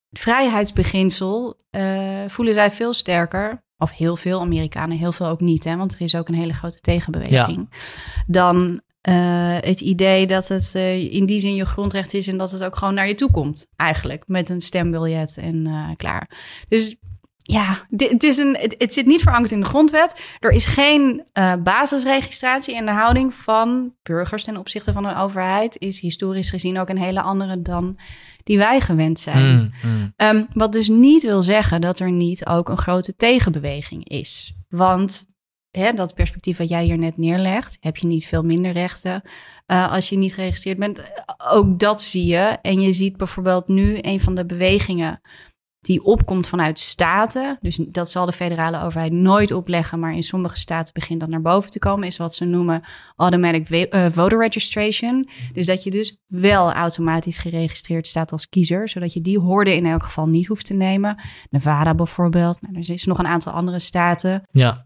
vrijheidsbeginsel 0.10 1.60
uh, 1.72 2.18
voelen 2.28 2.54
zij 2.54 2.72
veel 2.72 2.94
sterker. 2.94 3.68
Of 3.78 3.98
heel 3.98 4.16
veel 4.16 4.42
Amerikanen, 4.42 4.98
heel 4.98 5.12
veel 5.12 5.28
ook 5.28 5.40
niet, 5.40 5.64
hè, 5.64 5.78
want 5.78 5.94
er 5.94 6.02
is 6.02 6.16
ook 6.16 6.28
een 6.28 6.36
hele 6.36 6.54
grote 6.54 6.78
tegenbeweging. 6.78 7.74
Dan 8.28 8.82
uh, 9.10 9.58
het 9.60 9.82
idee 9.82 10.28
dat 10.28 10.48
het 10.48 10.74
uh, 10.76 11.14
in 11.14 11.26
die 11.26 11.40
zin 11.40 11.56
je 11.56 11.66
grondrecht 11.66 12.14
is 12.14 12.28
en 12.28 12.38
dat 12.38 12.52
het 12.52 12.64
ook 12.64 12.76
gewoon 12.76 12.94
naar 12.94 13.08
je 13.08 13.16
toe 13.16 13.32
komt, 13.32 13.68
eigenlijk, 13.76 14.28
met 14.28 14.50
een 14.50 14.62
stembiljet 14.62 15.38
en 15.38 15.94
klaar. 15.98 16.32
Dus 16.68 16.98
ja, 17.52 17.88
het, 17.96 18.24
is 18.24 18.38
een, 18.38 18.58
het, 18.78 18.94
zit 18.94 19.06
niet 19.06 19.22
verankerd 19.22 19.52
in 19.52 19.60
de 19.60 19.66
grondwet. 19.66 20.36
Er 20.40 20.52
is 20.52 20.66
geen 20.66 21.24
uh, 21.34 21.54
basisregistratie 21.56 22.76
en 22.76 22.86
de 22.86 22.92
houding 22.92 23.34
van 23.34 23.94
burgers 24.04 24.44
ten 24.44 24.58
opzichte 24.58 24.92
van 24.92 25.06
een 25.06 25.16
overheid 25.16 25.78
is 25.80 26.00
historisch 26.00 26.50
gezien 26.50 26.80
ook 26.80 26.90
een 26.90 26.98
hele 26.98 27.22
andere 27.22 27.62
dan 27.62 28.00
die 28.44 28.58
wij 28.58 28.80
gewend 28.80 29.20
zijn. 29.20 29.56
Mm, 29.56 29.72
mm. 29.84 30.14
Um, 30.18 30.48
wat 30.54 30.72
dus 30.72 30.88
niet 30.88 31.24
wil 31.24 31.44
zeggen 31.44 31.82
dat 31.82 32.00
er 32.00 32.12
niet 32.12 32.46
ook 32.46 32.70
een 32.70 32.78
grote 32.78 33.16
tegenbeweging 33.16 34.08
is. 34.08 34.54
Want 34.68 35.26
hè, 35.72 35.92
dat 35.92 36.14
perspectief 36.14 36.58
wat 36.58 36.70
jij 36.70 36.84
hier 36.84 36.98
net 36.98 37.18
neerlegt, 37.18 37.78
heb 37.80 37.98
je 37.98 38.08
niet 38.08 38.26
veel 38.26 38.44
minder 38.44 38.72
rechten 38.72 39.22
uh, 39.68 39.92
als 39.92 40.10
je 40.10 40.18
niet 40.18 40.34
geregistreerd 40.34 40.78
bent. 40.78 41.04
Ook 41.52 41.80
dat 41.80 42.02
zie 42.02 42.26
je. 42.26 42.58
En 42.62 42.82
je 42.82 42.94
ziet 42.94 43.18
bijvoorbeeld 43.18 43.68
nu 43.68 43.98
een 44.02 44.20
van 44.20 44.36
de 44.36 44.46
bewegingen 44.46 45.22
die 45.82 46.04
opkomt 46.04 46.48
vanuit 46.48 46.80
staten. 46.80 47.58
Dus 47.62 47.76
dat 47.76 48.10
zal 48.10 48.26
de 48.26 48.32
federale 48.32 48.82
overheid 48.82 49.12
nooit 49.12 49.52
opleggen, 49.52 50.00
maar 50.00 50.14
in 50.14 50.24
sommige 50.24 50.58
staten 50.58 50.94
begint 50.94 51.20
dat 51.20 51.30
naar 51.30 51.42
boven 51.42 51.72
te 51.72 51.80
komen, 51.80 52.08
is 52.08 52.18
wat 52.18 52.36
ze 52.36 52.46
noemen 52.46 52.84
automatic 53.16 53.70
uh, 53.70 54.06
voter 54.10 54.40
registration. 54.40 55.28
Dus 55.54 55.66
dat 55.66 55.84
je 55.84 55.92
dus 55.92 56.18
wel 56.28 56.72
automatisch 56.72 57.38
geregistreerd 57.38 58.08
staat 58.08 58.32
als 58.32 58.50
kiezer, 58.50 58.90
zodat 58.90 59.14
je 59.14 59.22
die 59.22 59.40
hoorde 59.40 59.76
in 59.76 59.86
elk 59.86 60.04
geval 60.04 60.28
niet 60.28 60.48
hoeft 60.48 60.66
te 60.66 60.74
nemen. 60.74 61.22
Nevada 61.50 61.96
bijvoorbeeld, 61.96 62.62
maar 62.62 62.82
er 62.82 62.90
is 62.90 63.06
nog 63.06 63.20
een 63.20 63.28
aantal 63.28 63.54
andere 63.54 63.80
staten. 63.80 64.44
Ja. 64.52 64.84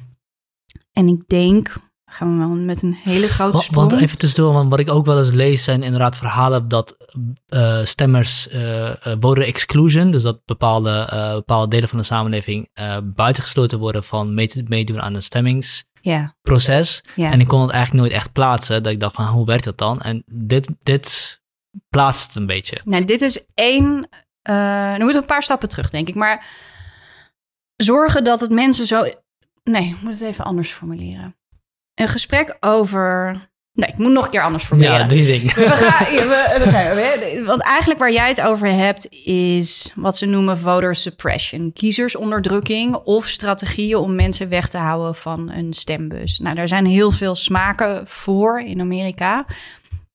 En 0.91 1.07
ik 1.07 1.27
denk, 1.27 1.75
gaan 2.13 2.31
we 2.31 2.45
wel 2.45 2.55
met 2.55 2.81
een 2.81 2.93
hele 2.93 3.27
grote 3.27 3.61
sprong. 3.61 3.89
Want 3.89 4.01
even 4.01 4.17
tussendoor, 4.17 4.53
want 4.53 4.69
wat 4.69 4.79
ik 4.79 4.91
ook 4.91 5.05
wel 5.05 5.17
eens 5.17 5.31
lees 5.31 5.63
zijn 5.63 5.83
inderdaad 5.83 6.17
verhalen 6.17 6.67
dat 6.67 6.97
uh, 7.49 7.85
stemmers 7.85 8.47
uh, 8.53 8.91
voter 9.19 9.43
exclusion, 9.43 10.11
dus 10.11 10.23
dat 10.23 10.45
bepaalde, 10.45 11.07
bepaalde 11.35 11.67
delen 11.67 11.89
van 11.89 11.97
de 11.97 12.03
samenleving 12.03 12.69
buitengesloten 13.03 13.79
worden 13.79 14.03
van 14.03 14.33
meedoen 14.67 15.01
aan 15.01 15.15
een 15.15 15.23
stemmingsproces. 15.23 17.03
Ja. 17.15 17.31
En 17.31 17.39
ik 17.39 17.47
kon 17.47 17.61
het 17.61 17.71
eigenlijk 17.71 18.03
nooit 18.03 18.21
echt 18.21 18.31
plaatsen, 18.31 18.83
dat 18.83 18.91
ik 18.91 18.99
dacht 18.99 19.15
van 19.15 19.27
hoe 19.27 19.45
werkt 19.45 19.63
dat 19.63 19.77
dan? 19.77 20.01
En 20.01 20.23
dit, 20.25 20.69
dit 20.79 21.41
plaatst 21.89 22.27
het 22.27 22.35
een 22.35 22.45
beetje. 22.45 22.81
Nou, 22.83 23.05
dit 23.05 23.21
is 23.21 23.45
één, 23.53 24.09
uh, 24.49 24.95
nu 24.97 25.03
moet 25.03 25.15
een 25.15 25.25
paar 25.25 25.43
stappen 25.43 25.69
terug 25.69 25.89
denk 25.89 26.07
ik, 26.07 26.15
maar 26.15 26.45
zorgen 27.75 28.23
dat 28.23 28.39
het 28.41 28.51
mensen 28.51 28.87
zo... 28.87 29.05
Nee, 29.63 29.87
ik 29.87 30.01
moet 30.01 30.19
het 30.19 30.21
even 30.21 30.45
anders 30.45 30.71
formuleren. 30.71 31.35
Een 31.95 32.07
gesprek 32.07 32.57
over 32.59 33.41
Nee, 33.73 33.89
ik 33.89 33.97
moet 33.97 34.11
nog 34.11 34.25
een 34.25 34.31
keer 34.31 34.43
anders 34.43 34.67
proberen. 34.67 34.93
Ja, 34.93 35.07
drie 35.07 35.25
dingen. 35.25 35.55
We 35.55 35.69
gaan, 35.69 36.95
we, 36.95 37.43
want 37.45 37.61
eigenlijk 37.61 37.99
waar 37.99 38.11
jij 38.11 38.27
het 38.27 38.41
over 38.41 38.67
hebt 38.67 39.11
is 39.25 39.91
wat 39.95 40.17
ze 40.17 40.25
noemen 40.25 40.57
voter 40.57 40.95
suppression. 40.95 41.73
Kiezersonderdrukking 41.73 42.95
of 42.95 43.27
strategieën 43.27 43.97
om 43.97 44.15
mensen 44.15 44.49
weg 44.49 44.69
te 44.69 44.77
houden 44.77 45.15
van 45.15 45.51
een 45.51 45.73
stembus. 45.73 46.39
Nou, 46.39 46.55
daar 46.55 46.67
zijn 46.67 46.85
heel 46.85 47.11
veel 47.11 47.35
smaken 47.35 48.07
voor 48.07 48.59
in 48.59 48.79
Amerika. 48.79 49.45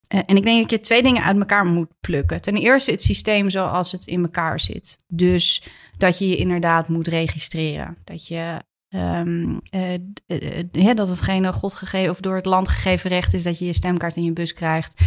Eh, 0.08 0.20
en 0.26 0.36
ik 0.36 0.42
denk 0.42 0.60
dat 0.60 0.70
je 0.70 0.80
twee 0.80 1.02
dingen 1.02 1.22
uit 1.22 1.38
elkaar 1.38 1.66
moet 1.66 1.90
plukken. 2.00 2.40
Ten 2.40 2.56
eerste 2.56 2.90
het 2.90 3.02
systeem 3.02 3.50
zoals 3.50 3.92
het 3.92 4.06
in 4.06 4.22
elkaar 4.22 4.60
zit. 4.60 4.98
Dus 5.06 5.62
dat 5.96 6.18
je 6.18 6.28
je 6.28 6.36
inderdaad 6.36 6.88
moet 6.88 7.06
registreren. 7.06 7.96
Dat 8.04 8.26
je 8.26 8.56
Um, 8.90 9.60
uh, 9.74 10.94
dat 10.94 11.08
het 11.08 11.20
geen 11.20 11.52
God 11.52 11.74
gegeven 11.74 12.10
of 12.10 12.20
door 12.20 12.34
het 12.34 12.46
land 12.46 12.68
gegeven 12.68 13.10
recht 13.10 13.34
is 13.34 13.42
dat 13.42 13.58
je 13.58 13.64
je 13.64 13.72
stemkaart 13.72 14.16
in 14.16 14.24
je 14.24 14.32
bus 14.32 14.52
krijgt. 14.52 15.02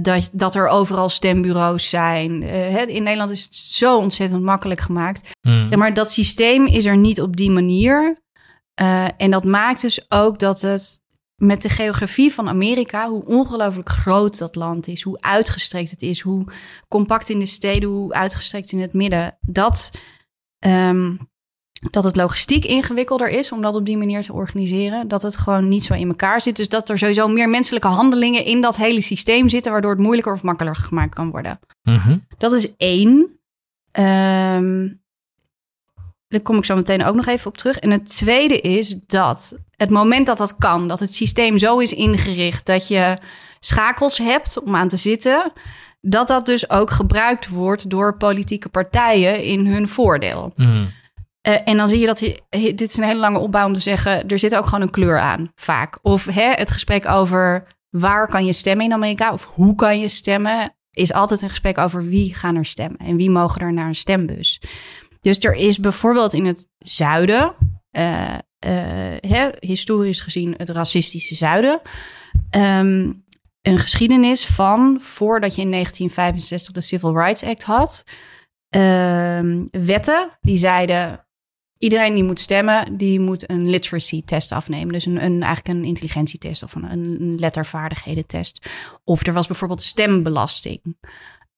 Dat, 0.00 0.30
dat 0.32 0.54
er 0.54 0.68
overal 0.68 1.08
stembureaus 1.08 1.88
zijn. 1.88 2.42
in 2.88 3.02
Nederland 3.02 3.30
is 3.30 3.44
het 3.44 3.54
zo 3.54 3.98
ontzettend 3.98 4.42
makkelijk 4.42 4.80
gemaakt. 4.80 5.28
Mm. 5.40 5.78
maar 5.78 5.94
dat 5.94 6.12
systeem 6.12 6.66
is 6.66 6.84
er 6.84 6.96
niet 6.96 7.20
op 7.20 7.36
die 7.36 7.50
manier. 7.50 8.18
en 9.16 9.30
dat 9.30 9.44
maakt 9.44 9.80
dus 9.80 10.04
ook 10.08 10.38
dat 10.38 10.60
het 10.60 11.00
met 11.40 11.62
de 11.62 11.68
geografie 11.68 12.32
van 12.32 12.48
Amerika, 12.48 13.08
hoe 13.08 13.24
ongelooflijk 13.26 13.88
groot 13.88 14.38
dat 14.38 14.54
land 14.54 14.86
is, 14.86 15.02
hoe 15.02 15.20
uitgestrekt 15.20 15.90
het 15.90 16.02
is, 16.02 16.20
hoe 16.20 16.44
compact 16.88 17.28
in 17.28 17.38
de 17.38 17.46
steden, 17.46 17.88
hoe 17.88 18.12
uitgestrekt 18.12 18.72
in 18.72 18.80
het 18.80 18.92
midden, 18.92 19.38
dat. 19.40 19.90
Um, 20.66 21.28
dat 21.80 22.04
het 22.04 22.16
logistiek 22.16 22.64
ingewikkelder 22.64 23.28
is 23.28 23.52
om 23.52 23.62
dat 23.62 23.74
op 23.74 23.86
die 23.86 23.96
manier 23.96 24.22
te 24.22 24.32
organiseren. 24.32 25.08
Dat 25.08 25.22
het 25.22 25.36
gewoon 25.36 25.68
niet 25.68 25.84
zo 25.84 25.94
in 25.94 26.08
elkaar 26.08 26.40
zit. 26.40 26.56
Dus 26.56 26.68
dat 26.68 26.88
er 26.88 26.98
sowieso 26.98 27.28
meer 27.28 27.48
menselijke 27.48 27.88
handelingen 27.88 28.44
in 28.44 28.60
dat 28.60 28.76
hele 28.76 29.00
systeem 29.00 29.48
zitten, 29.48 29.72
waardoor 29.72 29.90
het 29.90 30.00
moeilijker 30.00 30.32
of 30.32 30.42
makkelijker 30.42 30.82
gemaakt 30.82 31.14
kan 31.14 31.30
worden. 31.30 31.60
Mhm. 31.82 32.16
Dat 32.38 32.52
is 32.52 32.76
één. 32.76 33.38
Um, 33.98 35.00
daar 36.28 36.40
kom 36.40 36.56
ik 36.56 36.64
zo 36.64 36.74
meteen 36.74 37.04
ook 37.04 37.14
nog 37.14 37.26
even 37.26 37.46
op 37.46 37.56
terug. 37.56 37.78
En 37.78 37.90
het 37.90 38.16
tweede 38.16 38.60
is 38.60 38.96
dat 39.06 39.54
het 39.76 39.90
moment 39.90 40.26
dat 40.26 40.38
dat 40.38 40.56
kan, 40.56 40.88
dat 40.88 41.00
het 41.00 41.14
systeem 41.14 41.58
zo 41.58 41.78
is 41.78 41.92
ingericht 41.92 42.66
dat 42.66 42.88
je 42.88 43.18
schakels 43.60 44.18
hebt 44.18 44.62
om 44.62 44.76
aan 44.76 44.88
te 44.88 44.96
zitten, 44.96 45.52
dat 46.00 46.26
dat 46.26 46.46
dus 46.46 46.70
ook 46.70 46.90
gebruikt 46.90 47.48
wordt 47.48 47.90
door 47.90 48.16
politieke 48.16 48.68
partijen 48.68 49.44
in 49.44 49.66
hun 49.66 49.88
voordeel. 49.88 50.52
Mm. 50.56 50.90
Uh, 51.48 51.54
en 51.64 51.76
dan 51.76 51.88
zie 51.88 51.98
je 51.98 52.06
dat 52.06 52.18
dit 52.50 52.80
is 52.80 52.96
een 52.96 53.04
hele 53.04 53.20
lange 53.20 53.38
opbouw 53.38 53.66
om 53.66 53.72
te 53.72 53.80
zeggen, 53.80 54.28
er 54.28 54.38
zit 54.38 54.56
ook 54.56 54.64
gewoon 54.64 54.80
een 54.80 54.90
kleur 54.90 55.18
aan, 55.18 55.52
vaak. 55.54 55.98
Of 56.02 56.24
hè, 56.24 56.52
het 56.52 56.70
gesprek 56.70 57.08
over 57.08 57.66
waar 57.90 58.28
kan 58.28 58.44
je 58.44 58.52
stemmen 58.52 58.84
in 58.84 58.92
Amerika 58.92 59.32
of 59.32 59.44
hoe 59.44 59.74
kan 59.74 60.00
je 60.00 60.08
stemmen, 60.08 60.74
is 60.90 61.12
altijd 61.12 61.42
een 61.42 61.48
gesprek 61.48 61.78
over 61.78 62.04
wie 62.04 62.34
gaan 62.34 62.56
er 62.56 62.64
stemmen 62.64 62.98
en 62.98 63.16
wie 63.16 63.30
mogen 63.30 63.60
er 63.60 63.72
naar 63.72 63.88
een 63.88 63.94
stembus. 63.94 64.62
Dus 65.20 65.38
er 65.38 65.54
is 65.54 65.78
bijvoorbeeld 65.78 66.32
in 66.34 66.46
het 66.46 66.68
zuiden, 66.78 67.54
uh, 67.92 68.34
uh, 68.66 69.16
hè, 69.20 69.48
historisch 69.60 70.20
gezien 70.20 70.54
het 70.56 70.68
racistische 70.68 71.34
zuiden, 71.34 71.80
um, 72.50 73.24
een 73.62 73.78
geschiedenis 73.78 74.46
van 74.46 75.00
voordat 75.00 75.54
je 75.54 75.62
in 75.62 75.70
1965 75.70 76.72
de 76.72 76.80
Civil 76.80 77.16
Rights 77.16 77.42
Act 77.42 77.62
had. 77.62 78.04
Uh, 78.76 79.62
wetten 79.70 80.38
die 80.40 80.56
zeiden 80.56 81.26
iedereen 81.80 82.14
die 82.14 82.24
moet 82.24 82.40
stemmen, 82.40 82.96
die 82.96 83.20
moet 83.20 83.50
een 83.50 83.70
literacy 83.70 84.24
test 84.24 84.52
afnemen. 84.52 84.92
Dus 84.92 85.06
een, 85.06 85.24
een 85.24 85.42
eigenlijk 85.42 85.78
een 85.78 85.84
intelligentietest 85.84 86.62
of 86.62 86.74
een, 86.74 86.90
een 86.90 87.34
lettervaardigheden-test. 87.38 88.68
Of 89.04 89.26
er 89.26 89.32
was 89.32 89.46
bijvoorbeeld 89.46 89.82
stembelasting. 89.82 90.80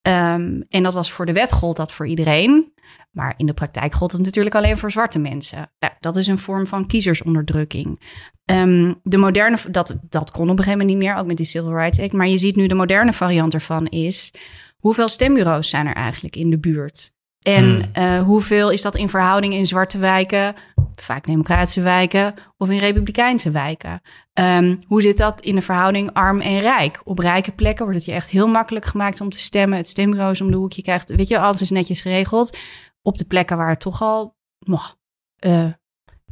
Um, 0.03 0.65
en 0.69 0.83
dat 0.83 0.95
was 0.95 1.13
voor 1.13 1.27
de 1.27 1.33
wet 1.33 1.53
gold 1.53 1.77
dat 1.77 1.93
voor 1.93 2.07
iedereen. 2.07 2.73
Maar 3.11 3.35
in 3.37 3.47
de 3.47 3.55
praktijk 3.55 3.93
gold 3.93 4.13
het 4.13 4.25
natuurlijk 4.25 4.55
alleen 4.55 4.79
voor 4.79 4.91
zwarte 4.91 5.19
mensen. 5.19 5.73
Dat 6.01 6.17
is 6.17 6.27
een 6.27 6.39
vorm 6.39 6.67
van 6.67 6.87
kiezersonderdrukking. 6.87 8.03
Um, 8.45 9.01
de 9.03 9.17
moderne, 9.17 9.59
dat, 9.71 9.99
dat 10.09 10.31
kon 10.31 10.43
op 10.43 10.51
een 10.51 10.65
gegeven 10.65 10.79
moment 10.79 10.99
niet 10.99 11.09
meer, 11.09 11.17
ook 11.17 11.27
met 11.27 11.37
die 11.37 11.47
Civil 11.47 11.75
Rights 11.75 12.01
Act. 12.01 12.13
Maar 12.13 12.29
je 12.29 12.39
ziet 12.39 12.57
nu 12.57 12.67
de 12.67 12.75
moderne 12.75 13.13
variant 13.13 13.55
ervan 13.55 13.87
is... 13.87 14.31
hoeveel 14.77 15.09
stembureaus 15.09 15.69
zijn 15.69 15.87
er 15.87 15.95
eigenlijk 15.95 16.37
in 16.37 16.51
de 16.51 16.59
buurt? 16.59 17.13
En 17.43 17.91
uh, 17.99 18.23
hoeveel 18.23 18.71
is 18.71 18.83
dat 18.83 18.97
in 18.97 19.09
verhouding 19.09 19.53
in 19.55 19.67
zwarte 19.67 19.99
wijken, 19.99 20.55
vaak 20.93 21.25
democratische 21.25 21.81
wijken, 21.81 22.35
of 22.57 22.71
in 22.71 22.79
republikeinse 22.79 23.51
wijken? 23.51 24.01
Um, 24.35 24.79
hoe 24.87 25.03
zit 25.03 25.17
dat 25.17 25.41
in 25.41 25.55
de 25.55 25.61
verhouding 25.61 26.13
arm 26.13 26.41
en 26.41 26.61
rijk? 26.61 27.01
Op 27.05 27.19
rijke 27.19 27.53
plekken 27.53 27.85
wordt 27.85 27.99
het 27.99 28.09
je 28.09 28.15
echt 28.15 28.31
heel 28.31 28.47
makkelijk 28.47 28.85
gemaakt 28.85 29.21
om 29.21 29.31
te 29.31 29.39
stemmen. 29.39 29.79
Het 29.79 29.89
stembureau 29.89 30.33
is 30.33 30.41
om 30.41 30.51
de 30.51 30.57
hoek. 30.57 30.73
Je 30.73 30.83
krijgt, 30.83 31.15
weet 31.15 31.29
je, 31.29 31.39
alles 31.39 31.61
is 31.61 31.71
netjes 31.71 32.01
geregeld. 32.01 32.59
Op 33.03 33.19
de 33.19 33.25
plekken 33.25 33.57
waar 33.57 33.69
het 33.69 33.81
toch 33.81 34.03
al 34.03 34.37
uh, 34.67 35.67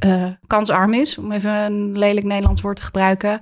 uh, 0.05 0.29
kansarm 0.47 0.93
is, 0.93 1.17
om 1.17 1.31
even 1.31 1.51
een 1.51 1.97
lelijk 1.97 2.25
Nederlands 2.25 2.61
woord 2.61 2.75
te 2.75 2.83
gebruiken, 2.83 3.39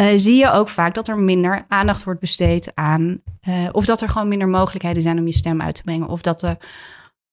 uh, 0.00 0.06
zie 0.16 0.36
je 0.36 0.50
ook 0.50 0.68
vaak 0.68 0.94
dat 0.94 1.08
er 1.08 1.18
minder 1.18 1.64
aandacht 1.68 2.04
wordt 2.04 2.20
besteed 2.20 2.70
aan, 2.74 3.22
uh, 3.48 3.68
of 3.72 3.84
dat 3.84 4.00
er 4.00 4.08
gewoon 4.08 4.28
minder 4.28 4.48
mogelijkheden 4.48 5.02
zijn 5.02 5.18
om 5.18 5.26
je 5.26 5.32
stem 5.32 5.62
uit 5.62 5.74
te 5.74 5.82
brengen, 5.82 6.08
of 6.08 6.22
dat 6.22 6.40
de 6.40 6.56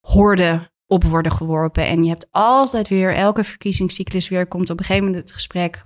horden 0.08 0.72
op 0.86 1.04
worden 1.04 1.32
geworpen. 1.32 1.88
En 1.88 2.04
je 2.04 2.10
hebt 2.10 2.28
altijd 2.32 2.88
weer, 2.88 3.16
elke 3.16 3.44
verkiezingscyclus 3.44 4.30
weer, 4.30 4.48
komt 4.48 4.70
op 4.70 4.80
een 4.80 4.86
gegeven 4.86 5.06
moment 5.06 5.24
het 5.24 5.34
gesprek 5.34 5.84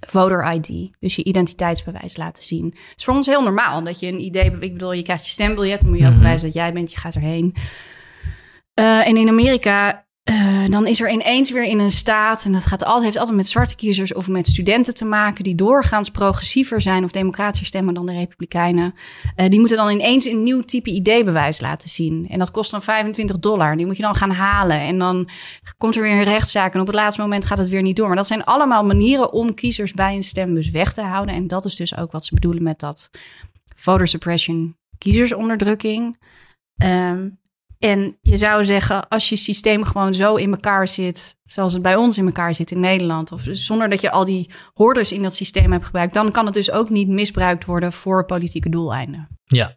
voter 0.00 0.52
ID, 0.52 0.96
dus 1.00 1.16
je 1.16 1.24
identiteitsbewijs 1.24 2.16
laten 2.16 2.42
zien. 2.42 2.64
Het 2.64 2.94
is 2.96 3.04
voor 3.04 3.14
ons 3.14 3.26
heel 3.26 3.42
normaal 3.42 3.84
dat 3.84 4.00
je 4.00 4.06
een 4.06 4.20
idee, 4.20 4.44
ik 4.60 4.72
bedoel, 4.72 4.92
je 4.92 5.02
krijgt 5.02 5.24
je 5.24 5.30
stembiljet, 5.30 5.80
dan 5.80 5.90
moet 5.90 5.98
je 5.98 6.04
ook 6.04 6.10
mhm. 6.10 6.20
bewijzen 6.20 6.46
dat 6.46 6.56
jij 6.56 6.72
bent, 6.72 6.90
je 6.90 6.96
gaat 6.96 7.14
erheen. 7.14 7.54
Uh, 8.80 9.08
en 9.08 9.16
in 9.16 9.28
Amerika 9.28 10.03
uh, 10.30 10.70
dan 10.70 10.86
is 10.86 11.00
er 11.00 11.10
ineens 11.10 11.50
weer 11.50 11.64
in 11.64 11.78
een 11.78 11.90
staat, 11.90 12.44
en 12.44 12.52
dat 12.52 12.66
gaat 12.66 12.84
altijd, 12.84 13.04
heeft 13.04 13.16
altijd 13.16 13.36
met 13.36 13.48
zwarte 13.48 13.76
kiezers 13.76 14.14
of 14.14 14.28
met 14.28 14.46
studenten 14.46 14.94
te 14.94 15.04
maken, 15.04 15.44
die 15.44 15.54
doorgaans 15.54 16.10
progressiever 16.10 16.80
zijn 16.80 17.04
of 17.04 17.10
democratischer 17.10 17.66
stemmen 17.66 17.94
dan 17.94 18.06
de 18.06 18.12
Republikeinen. 18.12 18.94
Uh, 19.36 19.48
die 19.48 19.58
moeten 19.58 19.76
dan 19.76 19.90
ineens 19.90 20.24
een 20.24 20.42
nieuw 20.42 20.60
type 20.60 20.90
ideebewijs 20.90 21.60
laten 21.60 21.88
zien. 21.88 22.26
En 22.28 22.38
dat 22.38 22.50
kost 22.50 22.70
dan 22.70 22.82
25 22.82 23.38
dollar. 23.38 23.76
Die 23.76 23.86
moet 23.86 23.96
je 23.96 24.02
dan 24.02 24.14
gaan 24.14 24.30
halen. 24.30 24.80
En 24.80 24.98
dan 24.98 25.28
komt 25.78 25.96
er 25.96 26.02
weer 26.02 26.12
een 26.12 26.24
rechtszaak. 26.24 26.74
En 26.74 26.80
op 26.80 26.86
het 26.86 26.96
laatste 26.96 27.20
moment 27.20 27.44
gaat 27.44 27.58
het 27.58 27.68
weer 27.68 27.82
niet 27.82 27.96
door. 27.96 28.06
Maar 28.06 28.16
dat 28.16 28.26
zijn 28.26 28.44
allemaal 28.44 28.84
manieren 28.84 29.32
om 29.32 29.54
kiezers 29.54 29.92
bij 29.92 30.14
een 30.14 30.22
stembus 30.22 30.70
weg 30.70 30.92
te 30.92 31.02
houden. 31.02 31.34
En 31.34 31.46
dat 31.46 31.64
is 31.64 31.76
dus 31.76 31.96
ook 31.96 32.12
wat 32.12 32.24
ze 32.24 32.34
bedoelen 32.34 32.62
met 32.62 32.80
dat 32.80 33.10
voter 33.76 34.08
suppression, 34.08 34.76
kiezersonderdrukking. 34.98 36.18
Um, 36.82 37.42
en 37.84 38.18
je 38.20 38.36
zou 38.36 38.64
zeggen, 38.64 39.08
als 39.08 39.28
je 39.28 39.36
systeem 39.36 39.84
gewoon 39.84 40.14
zo 40.14 40.34
in 40.34 40.50
elkaar 40.50 40.88
zit, 40.88 41.36
zoals 41.44 41.72
het 41.72 41.82
bij 41.82 41.96
ons 41.96 42.18
in 42.18 42.26
elkaar 42.26 42.54
zit 42.54 42.70
in 42.70 42.80
Nederland, 42.80 43.32
of 43.32 43.42
zonder 43.50 43.88
dat 43.88 44.00
je 44.00 44.10
al 44.10 44.24
die 44.24 44.50
hordes 44.74 45.12
in 45.12 45.22
dat 45.22 45.34
systeem 45.34 45.72
hebt 45.72 45.84
gebruikt, 45.84 46.14
dan 46.14 46.30
kan 46.30 46.44
het 46.44 46.54
dus 46.54 46.70
ook 46.70 46.90
niet 46.90 47.08
misbruikt 47.08 47.64
worden 47.64 47.92
voor 47.92 48.24
politieke 48.24 48.68
doeleinden. 48.68 49.28
Ja. 49.44 49.74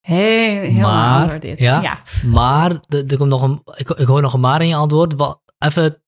Heel, 0.00 0.60
heel 0.60 0.80
maar, 0.80 1.40
dit. 1.40 1.58
Ja, 1.58 1.82
ja. 1.82 2.02
Maar 2.26 2.70
er, 2.88 3.16
komt 3.16 3.28
nog 3.28 3.42
een, 3.42 3.62
ik, 3.74 3.90
ik 3.90 4.06
hoor 4.06 4.22
nog 4.22 4.32
een 4.32 4.40
maar 4.40 4.62
in 4.62 4.68
je 4.68 4.76
antwoord. 4.76 5.14
Even 5.58 6.02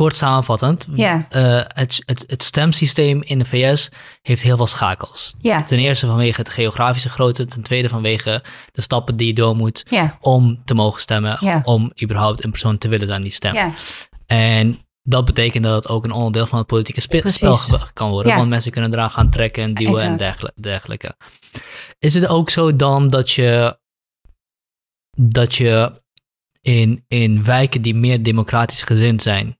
kort 0.00 0.16
samenvattend, 0.16 0.86
ja. 0.94 1.26
Uh, 1.36 1.60
het, 1.66 2.02
het, 2.06 2.24
het, 2.26 2.42
stemsysteem 2.42 3.22
in 3.22 3.38
de 3.38 3.44
VS 3.44 3.90
heeft 4.22 4.42
heel 4.42 4.56
veel 4.56 4.66
schakels. 4.66 5.34
Ja. 5.38 5.62
Ten 5.62 5.78
eerste 5.78 6.06
vanwege 6.06 6.40
het 6.40 6.48
geografische 6.48 7.08
grootte, 7.08 7.46
ten 7.46 7.62
tweede 7.62 7.88
vanwege 7.88 8.42
de 8.72 8.80
stappen 8.80 9.16
die 9.16 9.26
je 9.26 9.34
door 9.34 9.56
moet 9.56 9.84
ja. 9.88 10.16
om 10.20 10.62
te 10.64 10.74
mogen 10.74 11.00
stemmen, 11.00 11.62
om 11.64 11.92
überhaupt 12.02 12.44
een 12.44 12.50
persoon 12.50 12.78
te 12.78 12.88
willen 12.88 13.06
dan 13.06 13.22
die 13.22 13.32
stem. 13.32 13.72
En 14.26 14.78
dat 15.02 15.24
betekent 15.24 15.64
dat 15.64 15.74
het 15.74 15.88
ook 15.88 16.04
een 16.04 16.12
onderdeel 16.12 16.46
van 16.46 16.58
het 16.58 16.66
politieke 16.66 17.00
spel 17.00 17.58
kan 17.92 18.10
worden, 18.10 18.36
want 18.36 18.48
mensen 18.48 18.72
kunnen 18.72 18.92
eraan 18.92 19.10
gaan 19.10 19.30
trekken 19.30 19.62
en 19.62 19.74
duwen 19.74 20.20
en 20.20 20.40
dergelijke. 20.54 21.16
Is 21.98 22.14
het 22.14 22.26
ook 22.26 22.50
zo 22.50 22.76
dan 22.76 23.08
dat 23.08 23.30
je 23.30 23.78
dat 25.16 25.54
je 25.54 25.92
in, 26.60 27.04
in 27.08 27.44
wijken 27.44 27.82
die 27.82 27.94
meer 27.94 28.22
democratisch 28.22 28.82
gezind 28.82 29.22
zijn, 29.22 29.58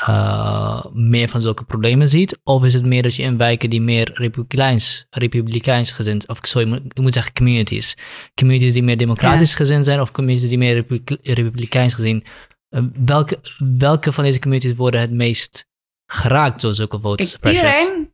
uh, 0.00 0.84
meer 0.92 1.28
van 1.28 1.40
zulke 1.40 1.64
problemen 1.64 2.08
ziet? 2.08 2.38
Of 2.44 2.64
is 2.64 2.74
het 2.74 2.86
meer 2.86 3.02
dat 3.02 3.16
je 3.16 3.22
in 3.22 3.36
wijken 3.36 3.70
die 3.70 3.80
meer 3.80 4.10
republikeins, 4.14 5.06
republikeins 5.10 5.90
gezind, 5.90 6.28
of 6.28 6.38
sorry, 6.42 6.72
ik 6.72 6.98
moet 6.98 7.12
zeggen 7.14 7.32
communities. 7.32 7.96
Communities 8.34 8.72
die 8.72 8.82
meer 8.82 8.96
democratisch 8.96 9.54
gezind 9.54 9.84
zijn 9.84 10.00
of 10.00 10.12
communities 10.12 10.48
die 10.48 10.58
meer 10.58 10.84
republikeins 11.22 11.94
gezien. 11.94 12.24
Uh, 12.70 12.82
welke, 13.04 13.40
welke 13.78 14.12
van 14.12 14.24
deze 14.24 14.38
communities 14.38 14.76
worden 14.76 15.00
het 15.00 15.12
meest 15.12 15.66
geraakt 16.06 16.60
door 16.60 16.74
zulke 16.74 17.00
voter 17.00 17.36
Iedereen, 17.42 18.10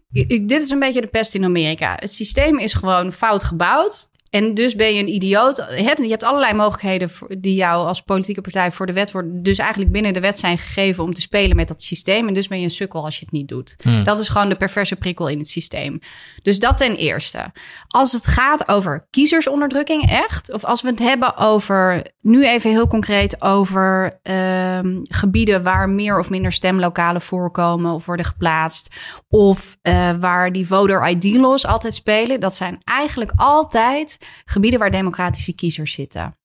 dit 0.47 0.63
is 0.63 0.71
een 0.71 0.79
beetje 0.79 1.01
de 1.01 1.07
pest 1.07 1.35
in 1.35 1.45
Amerika. 1.45 1.97
Het 1.99 2.15
systeem 2.15 2.59
is 2.59 2.75
gewoon 2.75 3.13
fout 3.13 3.45
gebouwd. 3.45 4.09
En 4.35 4.55
dus 4.55 4.75
ben 4.75 4.95
je 4.95 5.01
een 5.01 5.15
idioot. 5.15 5.57
Je 5.77 6.09
hebt 6.09 6.23
allerlei 6.23 6.55
mogelijkheden 6.55 7.11
die 7.39 7.55
jou 7.55 7.87
als 7.87 8.03
politieke 8.03 8.41
partij 8.41 8.71
voor 8.71 8.87
de 8.87 8.93
wet 8.93 9.13
worden. 9.13 9.43
Dus 9.43 9.59
eigenlijk 9.59 9.93
binnen 9.93 10.13
de 10.13 10.21
wet 10.21 10.39
zijn 10.39 10.59
gegeven 10.59 11.05
om 11.05 11.15
te 11.15 11.21
spelen 11.21 11.57
met 11.57 11.69
dat 11.69 11.83
systeem. 11.83 12.29
En 12.29 12.35
dus 12.35 12.49
ben 12.49 12.59
je 12.59 12.65
een 12.65 12.71
sukkel 12.71 13.05
als 13.05 13.19
je 13.19 13.25
het 13.25 13.33
niet 13.33 13.49
doet. 13.49 13.77
Hmm. 13.83 14.05
Dat 14.05 14.19
is 14.19 14.29
gewoon 14.29 14.49
de 14.49 14.57
perverse 14.57 14.97
prikkel 14.97 15.29
in 15.29 15.39
het 15.39 15.49
systeem. 15.49 15.99
Dus 16.43 16.59
dat 16.59 16.77
ten 16.77 16.97
eerste. 16.97 17.53
Als 17.89 18.13
het 18.13 18.27
gaat 18.27 18.69
over 18.69 19.07
kiezersonderdrukking, 19.11 20.11
echt. 20.11 20.53
Of 20.53 20.65
als 20.65 20.83
we 20.83 20.89
het 20.89 20.99
hebben 20.99 21.37
over. 21.37 22.03
Nu 22.21 22.47
even 22.47 22.71
heel 22.71 22.87
concreet 22.87 23.43
over 23.43 24.19
ehm, 24.23 24.99
gebieden 25.03 25.63
waar 25.63 25.89
meer 25.89 26.19
of 26.19 26.31
minder 26.31 26.53
stemlokalen 26.53 27.21
voorkomen 27.21 27.93
of 27.93 28.07
worden 28.07 28.27
geplaatst. 28.27 28.95
Of 29.29 29.77
uh, 29.83 30.11
waar 30.21 30.53
die 30.53 30.67
voter 30.67 31.09
ID 31.09 31.37
laws 31.37 31.67
altijd 31.67 31.95
spelen. 31.95 32.41
Dat 32.41 32.55
zijn 32.55 32.81
eigenlijk 32.85 33.33
altijd 33.37 34.19
gebieden 34.45 34.79
waar 34.79 34.91
democratische 34.91 35.55
kiezers 35.55 35.93
zitten. 35.93 36.39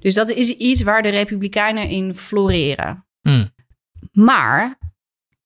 Dus 0.00 0.14
dat 0.14 0.30
is 0.30 0.50
iets 0.50 0.82
waar 0.82 1.02
de 1.02 1.08
Republikeinen 1.08 1.88
in 1.88 2.14
floreren. 2.14 3.06
Hmm. 3.20 3.52
Maar 4.12 4.78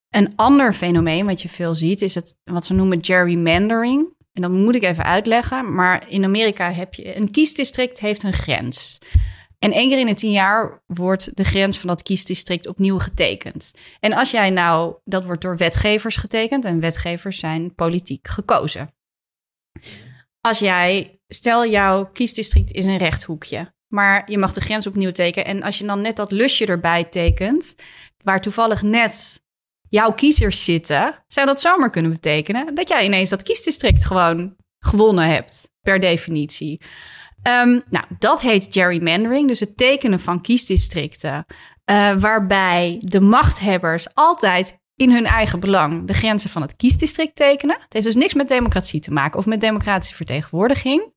een 0.09 0.33
ander 0.37 0.73
fenomeen 0.73 1.27
wat 1.27 1.43
je 1.43 1.49
veel 1.49 1.75
ziet, 1.75 2.03
is 2.03 2.15
het 2.15 2.39
wat 2.45 2.67
ze 2.67 2.75
noemen 2.75 3.05
gerrymandering. 3.05 4.17
En 4.33 4.43
dat 4.43 4.51
moet 4.51 4.75
ik 4.75 4.83
even 4.83 5.05
uitleggen. 5.05 5.75
Maar 5.75 6.11
in 6.11 6.25
Amerika 6.25 6.73
heb 6.73 6.95
je 6.95 7.17
een 7.17 7.31
kiesdistrict 7.31 8.01
heeft 8.01 8.23
een 8.23 8.33
grens. 8.33 8.99
En 9.59 9.73
één 9.73 9.89
keer 9.89 9.99
in 9.99 10.07
de 10.07 10.15
tien 10.15 10.31
jaar 10.31 10.83
wordt 10.87 11.37
de 11.37 11.45
grens 11.45 11.79
van 11.79 11.89
dat 11.89 12.03
kiesdistrict 12.03 12.67
opnieuw 12.67 12.99
getekend. 12.99 13.73
En 14.01 14.13
als 14.13 14.31
jij 14.31 14.51
nou, 14.51 14.97
dat 15.05 15.25
wordt 15.25 15.43
door 15.43 15.57
wetgevers 15.57 16.17
getekend 16.17 16.65
en 16.65 16.81
wetgevers 16.81 17.39
zijn 17.39 17.75
politiek 17.75 18.29
gekozen. 18.29 18.95
Als 20.49 20.59
jij, 20.59 21.21
stel 21.27 21.67
jouw 21.67 22.11
kiesdistrict 22.13 22.73
is 22.73 22.85
een 22.85 22.97
rechthoekje, 22.97 23.73
maar 23.87 24.31
je 24.31 24.39
mag 24.39 24.53
de 24.53 24.61
grens 24.61 24.87
opnieuw 24.87 25.13
tekenen. 25.13 25.47
En 25.49 25.63
als 25.63 25.79
je 25.79 25.87
dan 25.87 26.01
net 26.01 26.17
dat 26.17 26.33
lusje 26.33 26.67
erbij 26.67 27.05
tekent, 27.05 27.75
waar 28.25 28.41
toevallig 28.41 28.83
net 28.83 29.43
jouw 29.89 30.13
kiezers 30.13 30.65
zitten, 30.65 31.25
zou 31.27 31.47
dat 31.47 31.61
zomaar 31.61 31.91
kunnen 31.91 32.11
betekenen 32.11 32.75
dat 32.75 32.89
jij 32.89 33.05
ineens 33.05 33.31
dat 33.31 33.43
kiesdistrict 33.43 34.05
gewoon 34.05 34.57
gewonnen 34.79 35.29
hebt, 35.29 35.71
per 35.81 36.01
definitie. 36.01 36.81
Um, 37.43 37.83
nou, 37.91 38.05
dat 38.19 38.41
heet 38.41 38.67
gerrymandering, 38.71 39.49
dus 39.49 39.61
het 39.61 39.77
tekenen 39.77 40.21
van 40.21 40.41
kiesdistricten, 40.41 41.45
uh, 41.91 42.17
waarbij 42.17 42.97
de 43.01 43.21
machthebbers 43.21 44.15
altijd 44.15 44.79
in 44.99 45.13
hun 45.13 45.27
eigen 45.27 45.61
belang 45.61 46.07
de 46.07 46.13
grenzen 46.13 46.51
van 46.51 46.63
het 46.63 46.77
kiesdistrict 46.77 47.37
tekenen. 47.37 47.77
Het 47.81 47.93
heeft 47.93 48.05
dus 48.05 48.15
niks 48.15 48.35
met 48.35 48.49
democratie 48.49 49.01
te 49.01 49.11
maken 49.11 49.39
of 49.39 49.47
met 49.47 49.61
democratische 49.61 50.15
vertegenwoordiging. 50.15 51.13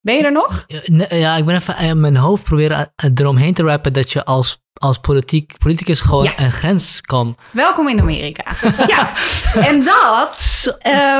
Ben 0.00 0.16
je 0.16 0.22
er 0.22 0.32
nog? 0.32 0.64
Ja, 1.08 1.36
ik 1.36 1.44
ben 1.44 1.54
even 1.54 1.76
in 1.78 2.00
mijn 2.00 2.16
hoofd 2.16 2.42
proberen 2.42 2.92
eromheen 3.14 3.54
te 3.54 3.62
rappen 3.62 3.92
dat 3.92 4.12
je 4.12 4.24
als, 4.24 4.62
als 4.72 4.98
politiek, 4.98 5.58
politicus 5.58 6.00
gewoon 6.00 6.32
een 6.36 6.52
grens 6.52 7.00
kan. 7.00 7.36
Welkom 7.50 7.88
in 7.88 8.00
Amerika. 8.00 8.44
ja, 8.86 9.12
en 9.54 9.84
dat, 9.84 10.64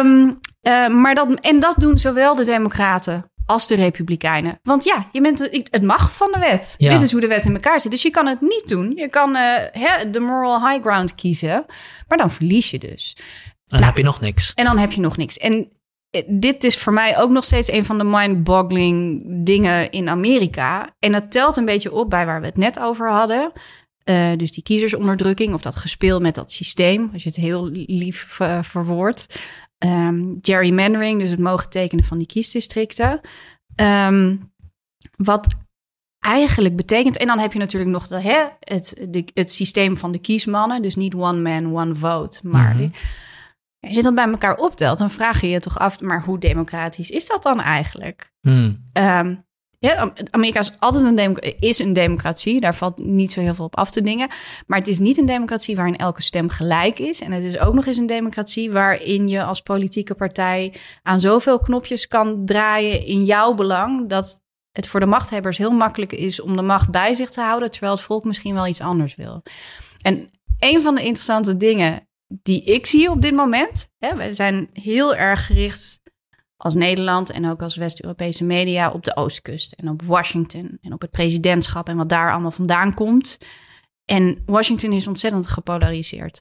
um, 0.03 0.41
uh, 0.63 0.89
maar 0.89 1.15
dat, 1.15 1.41
en 1.41 1.61
dat 1.61 1.75
doen 1.79 1.99
zowel 1.99 2.35
de 2.35 2.45
Democraten 2.45 3.33
als 3.47 3.67
de 3.67 3.75
Republikeinen. 3.75 4.59
Want 4.63 4.85
ja, 4.85 5.09
je 5.13 5.21
bent, 5.21 5.39
het 5.71 5.83
mag 5.83 6.13
van 6.13 6.33
de 6.33 6.39
wet. 6.39 6.75
Dit 6.79 7.01
is 7.01 7.13
hoe 7.13 7.21
de 7.21 7.27
wet 7.27 7.45
in 7.45 7.55
elkaar 7.55 7.81
zit. 7.81 7.91
Dus 7.91 8.03
je 8.03 8.11
kan 8.11 8.27
het 8.27 8.41
niet 8.41 8.69
doen. 8.69 8.93
Je 8.97 9.09
kan 9.09 9.37
uh, 9.37 9.57
de 10.11 10.21
moral 10.21 10.69
high 10.69 10.83
ground 10.83 11.15
kiezen, 11.15 11.65
maar 12.09 12.19
dan 12.19 12.31
verlies 12.31 12.71
je 12.71 12.79
dus. 12.79 13.15
En 13.17 13.23
dan 13.67 13.81
nou, 13.81 13.85
heb 13.85 13.97
je 13.97 14.05
nog 14.05 14.21
niks. 14.21 14.53
En 14.55 14.65
dan 14.65 14.79
heb 14.79 14.93
je 14.93 15.01
nog 15.01 15.17
niks. 15.17 15.39
En 15.39 15.69
eh, 16.11 16.23
dit 16.27 16.65
is 16.65 16.79
voor 16.79 16.93
mij 16.93 17.19
ook 17.19 17.31
nog 17.31 17.45
steeds 17.45 17.71
een 17.71 17.85
van 17.85 17.99
de 17.99 18.05
mind-boggling 18.05 19.23
dingen 19.45 19.91
in 19.91 20.09
Amerika. 20.09 20.95
En 20.99 21.13
dat 21.13 21.31
telt 21.31 21.57
een 21.57 21.65
beetje 21.65 21.93
op 21.93 22.11
bij 22.11 22.27
waar 22.27 22.41
we 22.41 22.47
het 22.47 22.57
net 22.57 22.79
over 22.79 23.11
hadden. 23.11 23.53
Uh, 24.05 24.37
dus 24.37 24.51
die 24.51 24.63
kiezersonderdrukking 24.63 25.55
of 25.55 25.63
dat 25.63 25.77
gespeel 25.77 26.21
met 26.21 26.35
dat 26.35 26.53
systeem, 26.53 27.11
als 27.13 27.23
je 27.23 27.29
het 27.29 27.39
heel 27.39 27.69
lief 27.71 28.39
uh, 28.43 28.59
verwoordt. 28.63 29.39
Um, 29.79 30.39
gerrymandering, 30.41 31.21
dus 31.21 31.31
het 31.31 31.39
mogen 31.39 31.71
tekenen 31.71 32.05
van 32.05 32.19
die 32.19 32.27
kiesdistricten. 32.27 33.21
Um, 33.77 34.53
wat 35.17 35.55
eigenlijk 36.19 36.77
betekent, 36.77 37.17
en 37.17 37.27
dan 37.27 37.39
heb 37.39 37.53
je 37.53 37.59
natuurlijk 37.59 37.91
nog 37.91 38.07
de, 38.07 38.21
hè, 38.21 38.45
het, 38.61 39.07
de, 39.09 39.25
het 39.35 39.51
systeem 39.51 39.97
van 39.97 40.13
de 40.13 40.19
kiesmannen, 40.19 40.83
dus 40.83 40.97
niet 40.97 41.15
one 41.15 41.41
man, 41.41 41.77
one 41.77 41.95
vote, 41.95 42.49
maar 42.49 42.75
mm 42.75 42.79
-hmm. 42.79 42.93
als 43.81 43.97
je 43.97 44.03
dat 44.03 44.15
bij 44.15 44.29
elkaar 44.29 44.57
optelt, 44.57 44.99
dan 44.99 45.11
vraag 45.11 45.41
je 45.41 45.49
je 45.49 45.61
toch 45.61 45.79
af, 45.79 46.01
maar 46.01 46.23
hoe 46.23 46.39
democratisch 46.39 47.11
is 47.11 47.27
dat 47.27 47.43
dan 47.43 47.61
eigenlijk? 47.61 48.33
Mm. 48.41 48.91
Um, 48.93 49.45
ja, 49.79 50.13
Amerika 50.31 50.61
is 50.61 50.73
altijd 50.79 51.19
een, 51.19 51.39
is 51.59 51.79
een 51.79 51.93
democratie. 51.93 52.61
Daar 52.61 52.75
valt 52.75 52.99
niet 52.99 53.33
zo 53.33 53.41
heel 53.41 53.55
veel 53.55 53.65
op 53.65 53.77
af 53.77 53.91
te 53.91 54.03
dingen. 54.03 54.29
Maar 54.67 54.79
het 54.79 54.89
is 54.89 54.99
niet 54.99 55.19
een 55.19 55.27
democratie 55.27 55.77
waarin 55.77 55.97
elke 55.97 56.23
stem 56.23 56.49
gelijk 56.49 56.99
is. 56.99 57.21
En 57.21 57.33
het 57.33 57.45
is 57.45 57.59
ook 57.59 57.75
nog 57.75 57.87
eens 57.87 57.97
een 57.97 58.07
democratie 58.07 58.73
waarin 58.73 59.29
je 59.29 59.45
als 59.45 59.61
politieke 59.61 60.15
partij 60.15 60.75
aan 61.03 61.21
zoveel 61.21 61.59
knopjes 61.59 62.09
kan 62.09 62.47
draaien 62.47 63.07
in 63.07 63.25
jouw 63.25 63.55
belang. 63.55 64.09
Dat 64.09 64.43
het 64.73 64.87
voor 64.87 65.01
de 65.01 65.07
machthebbers 65.07 65.59
heel 65.59 65.71
makkelijk 65.71 66.13
is 66.13 66.41
om 66.41 66.57
de 66.57 66.63
macht 66.63 66.91
bij 66.91 67.15
zich 67.15 67.31
te 67.31 67.41
houden. 67.41 67.71
Terwijl 67.71 67.93
het 67.93 68.03
volk 68.03 68.25
misschien 68.25 68.55
wel 68.55 68.67
iets 68.67 68.81
anders 68.81 69.15
wil. 69.15 69.43
En 70.03 70.31
een 70.59 70.83
van 70.83 70.95
de 70.95 71.03
interessante 71.03 71.57
dingen 71.57 72.09
die 72.29 72.65
ik 72.65 72.87
zie 72.87 73.11
op 73.11 73.23
dit 73.23 73.35
moment. 73.35 73.89
Hè, 73.99 74.17
we 74.17 74.35
zijn 74.35 74.69
heel 74.73 75.15
erg 75.15 75.47
gericht 75.47 76.01
als 76.65 76.75
Nederland 76.75 77.31
en 77.31 77.51
ook 77.51 77.63
als 77.63 77.77
West-Europese 77.77 78.45
media 78.45 78.91
op 78.91 79.05
de 79.05 79.17
Oostkust 79.17 79.73
en 79.73 79.89
op 79.89 80.03
Washington 80.03 80.79
en 80.81 80.93
op 80.93 81.01
het 81.01 81.11
presidentschap 81.11 81.89
en 81.89 81.97
wat 81.97 82.09
daar 82.09 82.33
allemaal 82.33 82.51
vandaan 82.51 82.95
komt. 82.95 83.39
En 84.05 84.43
Washington 84.47 84.93
is 84.93 85.07
ontzettend 85.07 85.47
gepolariseerd. 85.47 86.41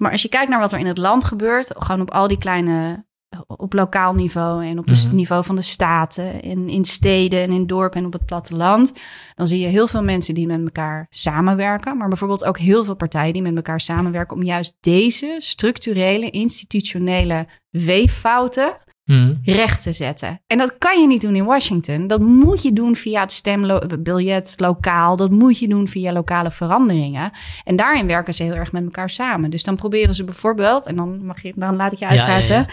Maar 0.00 0.10
als 0.10 0.22
je 0.22 0.28
kijkt 0.28 0.50
naar 0.50 0.60
wat 0.60 0.72
er 0.72 0.78
in 0.78 0.86
het 0.86 0.98
land 0.98 1.24
gebeurt, 1.24 1.72
gewoon 1.76 2.00
op 2.00 2.10
al 2.10 2.28
die 2.28 2.38
kleine, 2.38 3.04
op 3.46 3.72
lokaal 3.72 4.14
niveau 4.14 4.64
en 4.64 4.78
op 4.78 4.88
het 4.88 5.06
mhm. 5.06 5.14
niveau 5.14 5.44
van 5.44 5.56
de 5.56 5.62
staten 5.62 6.42
en 6.42 6.68
in 6.68 6.84
steden 6.84 7.42
en 7.42 7.50
in 7.50 7.66
dorpen 7.66 8.00
en 8.00 8.06
op 8.06 8.12
het 8.12 8.26
platteland, 8.26 8.92
dan 9.34 9.46
zie 9.46 9.60
je 9.60 9.66
heel 9.66 9.86
veel 9.86 10.02
mensen 10.02 10.34
die 10.34 10.46
met 10.46 10.62
elkaar 10.62 11.06
samenwerken, 11.10 11.96
maar 11.96 12.08
bijvoorbeeld 12.08 12.44
ook 12.44 12.58
heel 12.58 12.84
veel 12.84 12.96
partijen 12.96 13.32
die 13.32 13.42
met 13.42 13.56
elkaar 13.56 13.80
samenwerken 13.80 14.36
om 14.36 14.42
juist 14.42 14.76
deze 14.80 15.34
structurele, 15.38 16.30
institutionele 16.30 17.46
weeffouten 17.70 18.86
Hmm. 19.08 19.38
recht 19.44 19.82
te 19.82 19.92
zetten. 19.92 20.40
En 20.46 20.58
dat 20.58 20.78
kan 20.78 21.00
je 21.00 21.06
niet 21.06 21.20
doen 21.20 21.34
in 21.34 21.44
Washington. 21.44 22.06
Dat 22.06 22.20
moet 22.20 22.62
je 22.62 22.72
doen 22.72 22.96
via 22.96 23.20
het 23.20 23.32
stembiljet 23.32 24.54
lokaal. 24.56 25.16
Dat 25.16 25.30
moet 25.30 25.58
je 25.58 25.68
doen 25.68 25.88
via 25.88 26.12
lokale 26.12 26.50
veranderingen. 26.50 27.30
En 27.64 27.76
daarin 27.76 28.06
werken 28.06 28.34
ze 28.34 28.42
heel 28.42 28.54
erg 28.54 28.72
met 28.72 28.84
elkaar 28.84 29.10
samen. 29.10 29.50
Dus 29.50 29.62
dan 29.62 29.76
proberen 29.76 30.14
ze 30.14 30.24
bijvoorbeeld, 30.24 30.86
en 30.86 30.96
dan, 30.96 31.24
mag 31.24 31.42
je, 31.42 31.52
dan 31.56 31.76
laat 31.76 31.92
ik 31.92 31.98
je 31.98 32.06
uitpraten. 32.06 32.66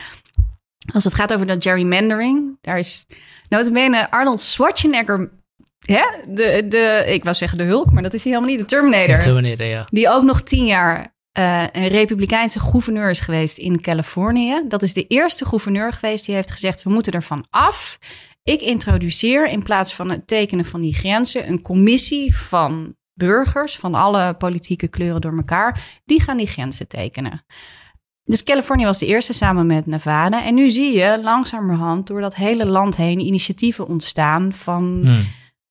Als 0.93 1.03
het 1.03 1.13
gaat 1.13 1.33
over 1.33 1.47
dat 1.47 1.63
gerrymandering, 1.63 2.57
daar 2.61 2.77
is 2.77 3.05
notabene 3.49 4.11
Arnold 4.11 4.39
Schwarzenegger 4.39 5.29
hè? 5.85 6.03
De, 6.29 6.65
de, 6.67 7.03
ik 7.07 7.23
wou 7.23 7.35
zeggen 7.35 7.57
de 7.57 7.63
Hulk, 7.63 7.91
maar 7.91 8.03
dat 8.03 8.13
is 8.13 8.23
hij 8.23 8.31
helemaal 8.33 8.55
niet. 8.55 8.69
De 8.69 8.75
Terminator. 8.75 9.17
De 9.17 9.23
Terminator, 9.23 9.65
ja. 9.65 9.87
Die 9.89 10.09
ook 10.09 10.23
nog 10.23 10.41
tien 10.41 10.65
jaar 10.65 11.14
uh, 11.39 11.63
een 11.71 11.87
republikeinse 11.87 12.59
gouverneur 12.59 13.09
is 13.09 13.19
geweest 13.19 13.57
in 13.57 13.81
Californië. 13.81 14.63
Dat 14.67 14.81
is 14.81 14.93
de 14.93 15.07
eerste 15.07 15.45
gouverneur 15.45 15.93
geweest 15.93 16.25
die 16.25 16.35
heeft 16.35 16.51
gezegd: 16.51 16.83
we 16.83 16.89
moeten 16.89 17.13
ervan 17.13 17.45
af. 17.49 17.99
Ik 18.43 18.61
introduceer 18.61 19.47
in 19.47 19.63
plaats 19.63 19.93
van 19.93 20.09
het 20.09 20.27
tekenen 20.27 20.65
van 20.65 20.81
die 20.81 20.93
grenzen 20.93 21.47
een 21.47 21.61
commissie 21.61 22.35
van 22.35 22.95
burgers 23.13 23.77
van 23.77 23.93
alle 23.93 24.33
politieke 24.33 24.87
kleuren 24.87 25.21
door 25.21 25.37
elkaar. 25.37 25.99
Die 26.05 26.21
gaan 26.21 26.37
die 26.37 26.47
grenzen 26.47 26.87
tekenen. 26.87 27.45
Dus 28.23 28.43
Californië 28.43 28.85
was 28.85 28.99
de 28.99 29.05
eerste 29.05 29.33
samen 29.33 29.65
met 29.65 29.85
Nevada. 29.85 30.43
En 30.43 30.53
nu 30.53 30.69
zie 30.69 30.97
je 30.97 31.19
langzamerhand 31.21 32.07
door 32.07 32.21
dat 32.21 32.35
hele 32.35 32.65
land 32.65 32.95
heen 32.95 33.19
initiatieven 33.19 33.87
ontstaan 33.87 34.53
van 34.53 34.99
hmm. 35.03 35.27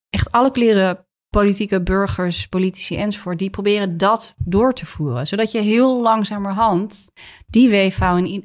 echt 0.09 0.31
alle 0.31 0.51
kleren 0.51 1.04
politieke 1.41 1.81
burgers, 1.81 2.47
politici 2.47 2.95
enzovoort, 2.95 3.39
die 3.39 3.49
proberen 3.49 3.97
dat 3.97 4.35
door 4.37 4.73
te 4.73 4.85
voeren. 4.85 5.27
Zodat 5.27 5.51
je 5.51 5.61
heel 5.61 6.01
langzamerhand 6.01 7.09
die 7.47 7.69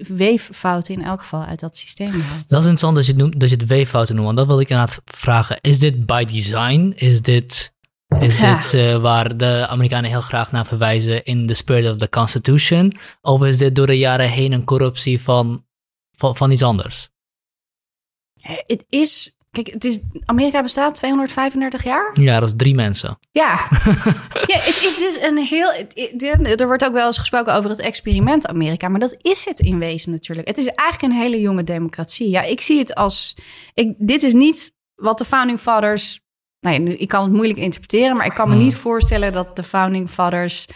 weeffouten 0.09 0.95
in, 0.95 1.03
elk 1.03 1.21
geval 1.21 1.45
uit 1.45 1.61
dat 1.61 1.77
systeem 1.77 2.21
haalt. 2.21 2.49
Dat 2.49 2.61
is 2.61 2.67
interessant 2.67 2.95
dat 2.95 3.07
je, 3.07 3.15
noemt, 3.15 3.41
dat 3.41 3.49
je 3.49 3.57
het 3.57 3.67
weeffouten 3.67 4.15
noemt. 4.15 4.27
Want 4.27 4.39
dat 4.39 4.47
wil 4.47 4.61
ik 4.61 4.69
inderdaad 4.69 5.03
vragen. 5.05 5.59
Is 5.61 5.79
dit 5.79 6.07
by 6.07 6.25
design? 6.25 6.93
Is 6.97 7.23
dit, 7.23 7.75
is 8.21 8.37
dit 8.37 8.73
uh, 8.73 8.97
waar 8.97 9.37
de 9.37 9.67
Amerikanen 9.69 10.11
heel 10.11 10.21
graag 10.21 10.53
naar 10.53 10.67
verwijzen 10.67 11.25
in 11.25 11.47
the 11.47 11.55
spirit 11.55 11.93
of 11.93 11.99
the 11.99 12.09
Constitution? 12.09 12.93
Of 13.21 13.45
is 13.45 13.59
dit 13.59 13.77
door 13.77 13.87
de 13.87 13.99
jaren 13.99 14.29
heen 14.29 14.53
een 14.53 14.65
corruptie 14.65 15.21
van, 15.21 15.65
van, 16.13 16.37
van 16.37 16.51
iets 16.51 16.63
anders? 16.63 17.09
Het 18.43 18.85
is 18.89 19.35
Kijk, 19.51 19.67
het 19.67 19.85
is, 19.85 20.01
Amerika 20.25 20.63
bestaat 20.63 20.95
235 20.95 21.85
jaar. 21.85 22.21
Ja, 22.21 22.41
dat 22.41 22.49
is 22.49 22.55
drie 22.57 22.75
mensen. 22.75 23.19
Ja, 23.31 23.69
ja 24.53 24.59
het 24.59 24.83
is 24.87 24.97
dus 24.99 25.23
een 25.23 25.37
heel. 25.37 25.73
er 26.57 26.67
wordt 26.67 26.85
ook 26.85 26.93
wel 26.93 27.07
eens 27.07 27.19
gesproken 27.19 27.55
over 27.55 27.71
het 27.71 27.81
experiment 27.81 28.47
Amerika, 28.47 28.89
maar 28.89 29.01
dat 29.01 29.17
is 29.23 29.45
het 29.45 29.61
in 29.61 29.79
wezen 29.79 30.11
natuurlijk. 30.11 30.49
Het 30.49 30.59
is 30.59 30.67
eigenlijk 30.67 31.13
een 31.13 31.21
hele 31.21 31.41
jonge 31.41 31.65
democratie. 31.65 32.31
Ja, 32.31 32.43
ik 32.43 32.61
zie 32.61 32.79
het 32.79 32.95
als. 32.95 33.37
Ik, 33.75 33.95
dit 33.99 34.23
is 34.23 34.33
niet 34.33 34.73
wat 34.95 35.19
de 35.19 35.25
Founding 35.25 35.59
Fathers... 35.59 36.21
Nou 36.61 36.75
ja, 36.75 36.81
nu, 36.81 36.93
ik 36.93 37.09
kan 37.09 37.23
het 37.23 37.33
moeilijk 37.33 37.59
interpreteren, 37.59 38.17
maar 38.17 38.27
ik 38.27 38.35
kan 38.35 38.49
me 38.49 38.55
niet 38.55 38.75
voorstellen 38.75 39.33
dat 39.33 39.57
de 39.57 39.63
Founding 39.63 40.11
Fathers 40.11 40.67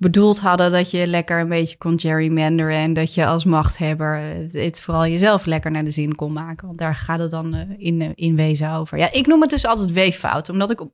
bedoeld 0.00 0.40
hadden 0.40 0.70
dat 0.70 0.90
je 0.90 1.06
lekker 1.06 1.40
een 1.40 1.48
beetje 1.48 1.76
kon 1.76 2.00
gerrymanderen 2.00 2.76
en 2.76 2.92
dat 2.92 3.14
je 3.14 3.26
als 3.26 3.44
machthebber 3.44 4.16
het 4.52 4.80
vooral 4.80 5.06
jezelf 5.06 5.44
lekker 5.44 5.70
naar 5.70 5.84
de 5.84 5.90
zin 5.90 6.14
kon 6.14 6.32
maken. 6.32 6.66
Want 6.66 6.78
daar 6.78 6.94
gaat 6.94 7.18
het 7.18 7.30
dan 7.30 7.54
eh, 7.54 7.60
in, 7.76 8.00
eh, 8.00 8.08
in 8.14 8.36
wezen 8.36 8.70
over. 8.70 8.98
Ja, 8.98 9.12
ik 9.12 9.26
noem 9.26 9.40
het 9.40 9.50
dus 9.50 9.66
altijd 9.66 9.92
weeffout, 9.92 10.48
omdat 10.48 10.70
ik 10.70 10.80
op. 10.80 10.92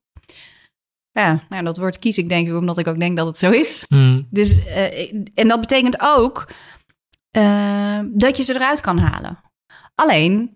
Ja, 1.11 1.41
nou, 1.49 1.65
dat 1.65 1.79
woord 1.79 1.99
kies 1.99 2.19
ik 2.19 2.29
denk 2.29 2.49
ik 2.49 2.55
omdat 2.55 2.79
ik 2.79 2.87
ook 2.87 2.99
denk 2.99 3.17
dat 3.17 3.27
het 3.27 3.39
zo 3.39 3.51
is. 3.51 3.85
Hmm. 3.89 4.27
Dus, 4.31 4.67
uh, 4.67 5.13
en 5.35 5.49
dat 5.49 5.61
betekent 5.61 5.97
ook 6.01 6.51
uh, 7.37 8.01
dat 8.13 8.37
je 8.37 8.43
ze 8.43 8.55
eruit 8.55 8.81
kan 8.81 8.99
halen. 8.99 9.39
Alleen, 9.95 10.53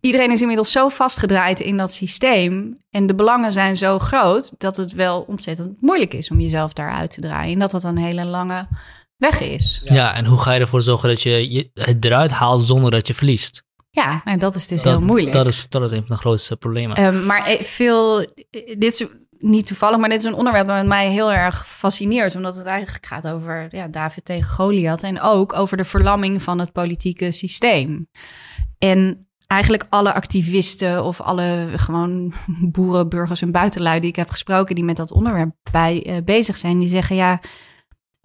iedereen 0.00 0.30
is 0.30 0.40
inmiddels 0.40 0.72
zo 0.72 0.88
vastgedraaid 0.88 1.60
in 1.60 1.76
dat 1.76 1.92
systeem. 1.92 2.78
En 2.90 3.06
de 3.06 3.14
belangen 3.14 3.52
zijn 3.52 3.76
zo 3.76 3.98
groot 3.98 4.52
dat 4.58 4.76
het 4.76 4.92
wel 4.92 5.20
ontzettend 5.20 5.80
moeilijk 5.82 6.14
is 6.14 6.30
om 6.30 6.40
jezelf 6.40 6.72
daaruit 6.72 7.10
te 7.10 7.20
draaien. 7.20 7.52
En 7.52 7.58
dat 7.58 7.70
dat 7.70 7.84
een 7.84 7.98
hele 7.98 8.24
lange 8.24 8.68
weg 9.16 9.40
is. 9.40 9.80
Ja, 9.84 10.14
en 10.14 10.24
hoe 10.24 10.38
ga 10.38 10.52
je 10.52 10.60
ervoor 10.60 10.82
zorgen 10.82 11.08
dat 11.08 11.22
je 11.22 11.70
het 11.74 12.04
eruit 12.04 12.30
haalt 12.30 12.66
zonder 12.66 12.90
dat 12.90 13.06
je 13.06 13.14
verliest? 13.14 13.64
Ja, 13.90 14.20
en 14.24 14.38
dat 14.38 14.54
is 14.54 14.66
dus 14.66 14.84
heel 14.84 15.00
moeilijk. 15.00 15.32
Dat 15.32 15.46
is, 15.46 15.68
dat 15.68 15.82
is 15.82 15.90
een 15.90 16.06
van 16.06 16.14
de 16.14 16.20
grootste 16.20 16.56
problemen. 16.56 17.04
Um, 17.04 17.26
maar 17.26 17.56
veel, 17.60 18.26
dit 18.78 19.00
is 19.00 19.06
niet 19.38 19.66
toevallig, 19.66 19.98
maar 19.98 20.08
dit 20.08 20.18
is 20.18 20.24
een 20.24 20.34
onderwerp 20.34 20.66
dat 20.66 20.86
mij 20.86 21.10
heel 21.10 21.32
erg 21.32 21.68
fascineert. 21.68 22.34
Omdat 22.34 22.56
het 22.56 22.66
eigenlijk 22.66 23.06
gaat 23.06 23.28
over 23.28 23.68
ja, 23.70 23.88
David 23.88 24.24
tegen 24.24 24.50
Goliath. 24.50 25.02
En 25.02 25.20
ook 25.20 25.52
over 25.52 25.76
de 25.76 25.84
verlamming 25.84 26.42
van 26.42 26.58
het 26.58 26.72
politieke 26.72 27.32
systeem. 27.32 28.08
En 28.78 29.25
eigenlijk 29.46 29.86
alle 29.88 30.12
activisten 30.12 31.04
of 31.04 31.20
alle 31.20 31.72
gewoon 31.76 32.32
boeren, 32.74 33.08
burgers 33.08 33.42
en 33.42 33.52
buitenlui 33.52 34.00
die 34.00 34.08
ik 34.08 34.16
heb 34.16 34.30
gesproken 34.30 34.74
die 34.74 34.84
met 34.84 34.96
dat 34.96 35.12
onderwerp 35.12 35.54
bij, 35.70 36.06
uh, 36.06 36.16
bezig 36.24 36.58
zijn, 36.58 36.78
die 36.78 36.88
zeggen 36.88 37.16
ja, 37.16 37.40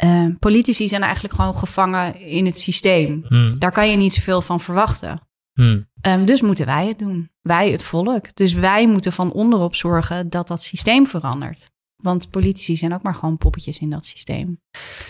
uh, 0.04 0.26
politici 0.40 0.88
zijn 0.88 1.02
eigenlijk 1.02 1.34
gewoon 1.34 1.56
gevangen 1.56 2.20
in 2.20 2.46
het 2.46 2.60
systeem. 2.60 3.26
Hmm. 3.28 3.60
Daar 3.60 3.72
kan 3.72 3.90
je 3.90 3.98
niet 3.98 4.14
zoveel 4.14 4.42
van 4.42 4.60
verwachten. 4.60 5.22
Hmm. 5.54 5.90
Um, 6.08 6.26
dus 6.26 6.42
moeten 6.42 6.66
wij 6.66 6.88
het 6.88 7.00
doen. 7.00 7.30
Wij, 7.42 7.72
het 7.72 7.84
volk. 7.84 8.36
Dus 8.36 8.54
wij 8.54 8.88
moeten 8.88 9.14
van 9.14 9.32
onderop 9.32 9.76
zorgen 9.76 10.30
dat 10.30 10.48
dat 10.48 10.64
systeem 10.64 11.08
verandert. 11.08 11.70
Want 11.96 12.30
politici 12.30 12.78
zijn 12.78 12.94
ook 12.94 13.04
maar 13.04 13.16
gewoon 13.16 13.38
poppetjes 13.38 13.80
in 13.80 13.90
dat 13.90 14.06
systeem. 14.06 14.62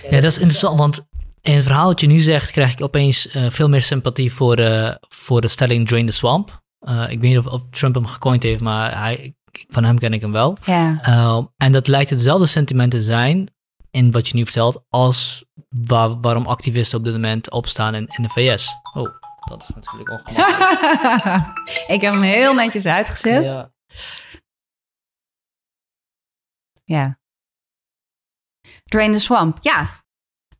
Ja, 0.03 0.09
dat 0.09 0.23
is 0.23 0.37
interessant, 0.37 0.77
want 0.77 1.07
in 1.41 1.53
het 1.53 1.63
verhaal 1.63 1.87
wat 1.87 1.99
je 1.99 2.07
nu 2.07 2.19
zegt, 2.19 2.51
krijg 2.51 2.71
ik 2.71 2.81
opeens 2.81 3.35
uh, 3.35 3.49
veel 3.49 3.69
meer 3.69 3.81
sympathie 3.81 4.33
voor, 4.33 4.59
uh, 4.59 4.95
voor 4.99 5.41
de 5.41 5.47
stelling 5.47 5.87
Drain 5.87 6.05
the 6.05 6.11
Swamp. 6.11 6.61
Uh, 6.81 7.01
ik 7.01 7.19
weet 7.19 7.29
niet 7.29 7.37
of, 7.37 7.45
of, 7.45 7.61
Trump 7.69 7.95
hem 7.95 8.05
gecoind 8.05 8.43
heeft, 8.43 8.61
maar 8.61 8.99
hij, 8.99 9.35
van 9.67 9.83
hem 9.83 9.99
ken 9.99 10.13
ik 10.13 10.21
hem 10.21 10.31
wel. 10.31 10.57
En 11.57 11.71
dat 11.71 11.87
lijkt 11.87 12.09
hetzelfde 12.09 12.45
sentiment 12.45 12.91
te 12.91 13.01
zijn 13.01 13.53
in 13.91 14.11
wat 14.11 14.27
je 14.27 14.35
nu 14.35 14.43
vertelt, 14.43 14.83
als 14.89 15.45
waar, 15.69 16.19
waarom 16.19 16.45
activisten 16.45 16.97
op 16.97 17.03
dit 17.03 17.13
moment 17.13 17.51
opstaan 17.51 17.95
in, 17.95 18.07
in 18.07 18.23
de 18.23 18.29
VS. 18.29 18.67
Oh, 18.93 19.09
dat 19.49 19.63
is 19.63 19.75
natuurlijk 19.75 20.09
ongemakkelijk. 20.09 21.43
ik 21.95 22.01
heb 22.01 22.13
hem 22.13 22.21
heel 22.21 22.53
netjes 22.53 22.85
uitgezet. 22.85 23.43
Ja. 23.45 23.71
ja. 26.83 27.19
Drain 28.83 29.11
the 29.11 29.19
Swamp, 29.19 29.57
ja. 29.61 30.00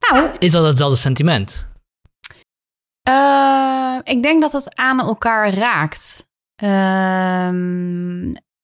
Nou. 0.09 0.29
Is 0.39 0.51
dat 0.51 0.65
hetzelfde 0.65 0.97
sentiment? 0.97 1.67
Uh, 3.09 3.97
ik 4.03 4.23
denk 4.23 4.41
dat 4.41 4.51
het 4.51 4.75
aan 4.75 4.99
elkaar 4.99 5.53
raakt. 5.53 6.29
Uh, 6.63 7.49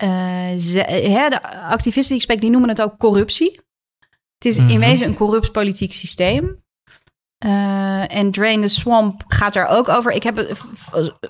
uh, 0.04 1.30
de 1.30 1.40
activisten 1.62 2.08
die 2.08 2.16
ik 2.16 2.22
spreek, 2.22 2.42
die 2.42 2.50
noemen 2.50 2.70
het 2.70 2.82
ook 2.82 2.98
corruptie. 2.98 3.60
Het 4.34 4.46
is 4.46 4.58
in 4.58 4.66
mhm. 4.66 4.80
wezen 4.80 5.08
een 5.08 5.16
corrupt 5.16 5.52
politiek 5.52 5.94
systeem. 5.94 6.66
Uh, 7.46 8.16
en 8.16 8.32
Drain 8.32 8.62
the 8.62 8.68
Swamp 8.68 9.24
gaat 9.28 9.54
daar 9.54 9.68
ook 9.68 9.90
over. 9.90 10.12
Ik 10.12 10.24
heb 10.24 10.56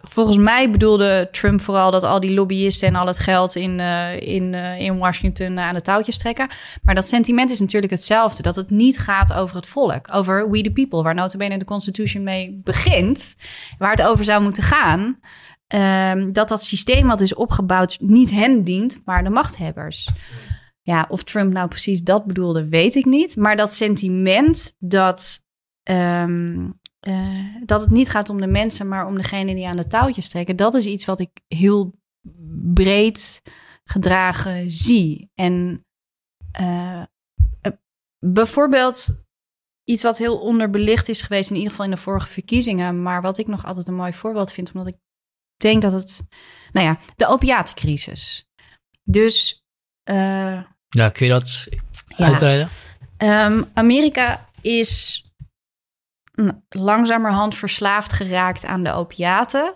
volgens 0.01 0.37
mij 0.37 0.71
bedoelde 0.71 1.27
Trump 1.31 1.61
vooral 1.61 1.91
dat 1.91 2.03
al 2.03 2.19
die 2.19 2.33
lobbyisten 2.33 2.87
en 2.87 2.95
al 2.95 3.07
het 3.07 3.19
geld 3.19 3.55
in, 3.55 3.79
uh, 3.79 4.21
in, 4.21 4.53
uh, 4.53 4.79
in 4.79 4.97
Washington 4.97 5.59
aan 5.59 5.73
de 5.73 5.81
touwtjes 5.81 6.17
trekken. 6.17 6.47
Maar 6.83 6.95
dat 6.95 7.07
sentiment 7.07 7.49
is 7.49 7.59
natuurlijk 7.59 7.91
hetzelfde. 7.91 8.43
Dat 8.43 8.55
het 8.55 8.69
niet 8.69 8.99
gaat 8.99 9.33
over 9.33 9.55
het 9.55 9.67
volk, 9.67 10.13
over 10.13 10.49
we 10.49 10.61
the 10.61 10.71
people, 10.71 11.03
waar 11.03 11.15
notabene 11.15 11.57
de 11.57 11.65
Constitution 11.65 12.23
mee 12.23 12.59
begint. 12.63 13.35
Waar 13.77 13.91
het 13.91 14.01
over 14.01 14.25
zou 14.25 14.43
moeten 14.43 14.63
gaan. 14.63 15.19
Um, 16.11 16.33
dat 16.33 16.49
dat 16.49 16.63
systeem 16.63 17.07
wat 17.07 17.21
is 17.21 17.33
opgebouwd 17.33 17.97
niet 17.99 18.31
hen 18.31 18.63
dient, 18.63 19.01
maar 19.05 19.23
de 19.23 19.29
machthebbers. 19.29 20.09
Ja, 20.81 21.05
of 21.09 21.23
Trump 21.23 21.53
nou 21.53 21.67
precies 21.67 22.01
dat 22.01 22.25
bedoelde, 22.25 22.67
weet 22.67 22.95
ik 22.95 23.05
niet. 23.05 23.35
Maar 23.35 23.55
dat 23.55 23.73
sentiment 23.73 24.75
dat 24.79 25.45
Um, 25.89 26.79
uh, 27.07 27.55
dat 27.65 27.81
het 27.81 27.89
niet 27.89 28.09
gaat 28.09 28.29
om 28.29 28.41
de 28.41 28.47
mensen, 28.47 28.87
maar 28.87 29.07
om 29.07 29.15
degene 29.15 29.55
die 29.55 29.67
aan 29.67 29.77
de 29.77 29.87
touwtjes 29.87 30.29
trekken. 30.29 30.55
Dat 30.55 30.73
is 30.73 30.85
iets 30.85 31.05
wat 31.05 31.19
ik 31.19 31.29
heel 31.47 31.99
breed 32.73 33.41
gedragen 33.83 34.71
zie. 34.71 35.31
En 35.33 35.85
uh, 36.59 37.03
bijvoorbeeld 38.19 39.25
iets 39.83 40.03
wat 40.03 40.17
heel 40.17 40.39
onderbelicht 40.39 41.09
is 41.09 41.21
geweest, 41.21 41.49
in 41.49 41.55
ieder 41.55 41.69
geval 41.69 41.85
in 41.85 41.91
de 41.91 41.97
vorige 41.97 42.27
verkiezingen, 42.27 43.01
maar 43.01 43.21
wat 43.21 43.37
ik 43.37 43.47
nog 43.47 43.65
altijd 43.65 43.87
een 43.87 43.95
mooi 43.95 44.13
voorbeeld 44.13 44.51
vind, 44.51 44.71
omdat 44.71 44.87
ik 44.87 44.97
denk 45.57 45.81
dat 45.81 45.91
het, 45.91 46.21
nou 46.71 46.85
ja, 46.87 46.99
de 47.15 47.27
opiatencrisis. 47.27 48.49
Dus. 49.03 49.65
Uh, 50.09 50.63
ja, 50.89 51.09
kun 51.09 51.25
je 51.25 51.31
dat 51.31 51.67
uitbreiden? 52.07 52.69
Um, 53.17 53.69
Amerika 53.73 54.49
is 54.61 55.21
langzamerhand 56.69 57.55
verslaafd 57.55 58.13
geraakt 58.13 58.65
aan 58.65 58.83
de 58.83 58.93
opiaten. 58.93 59.73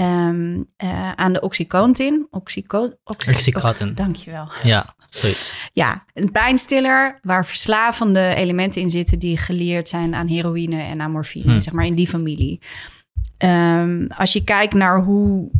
Um, 0.00 0.68
uh, 0.84 1.12
aan 1.12 1.32
de 1.32 1.40
oxycontin. 1.40 2.26
Oxyco 2.30 2.92
Oxycontin. 3.04 3.88
Oh, 3.88 3.96
dankjewel. 3.96 4.48
Ja, 4.62 4.94
zoiets. 5.10 5.70
Ja, 5.72 6.04
een 6.14 6.32
pijnstiller 6.32 7.18
waar 7.22 7.46
verslavende 7.46 8.34
elementen 8.34 8.80
in 8.80 8.90
zitten... 8.90 9.18
die 9.18 9.36
geleerd 9.36 9.88
zijn 9.88 10.14
aan 10.14 10.26
heroïne 10.26 10.82
en 10.82 11.00
aan 11.00 11.10
morfine, 11.10 11.52
hm. 11.52 11.60
zeg 11.60 11.72
maar 11.72 11.84
in 11.84 11.94
die 11.94 12.08
familie. 12.08 12.60
Um, 13.38 14.06
als 14.06 14.32
je 14.32 14.44
kijkt 14.44 14.74
naar 14.74 15.02
hoe 15.02 15.50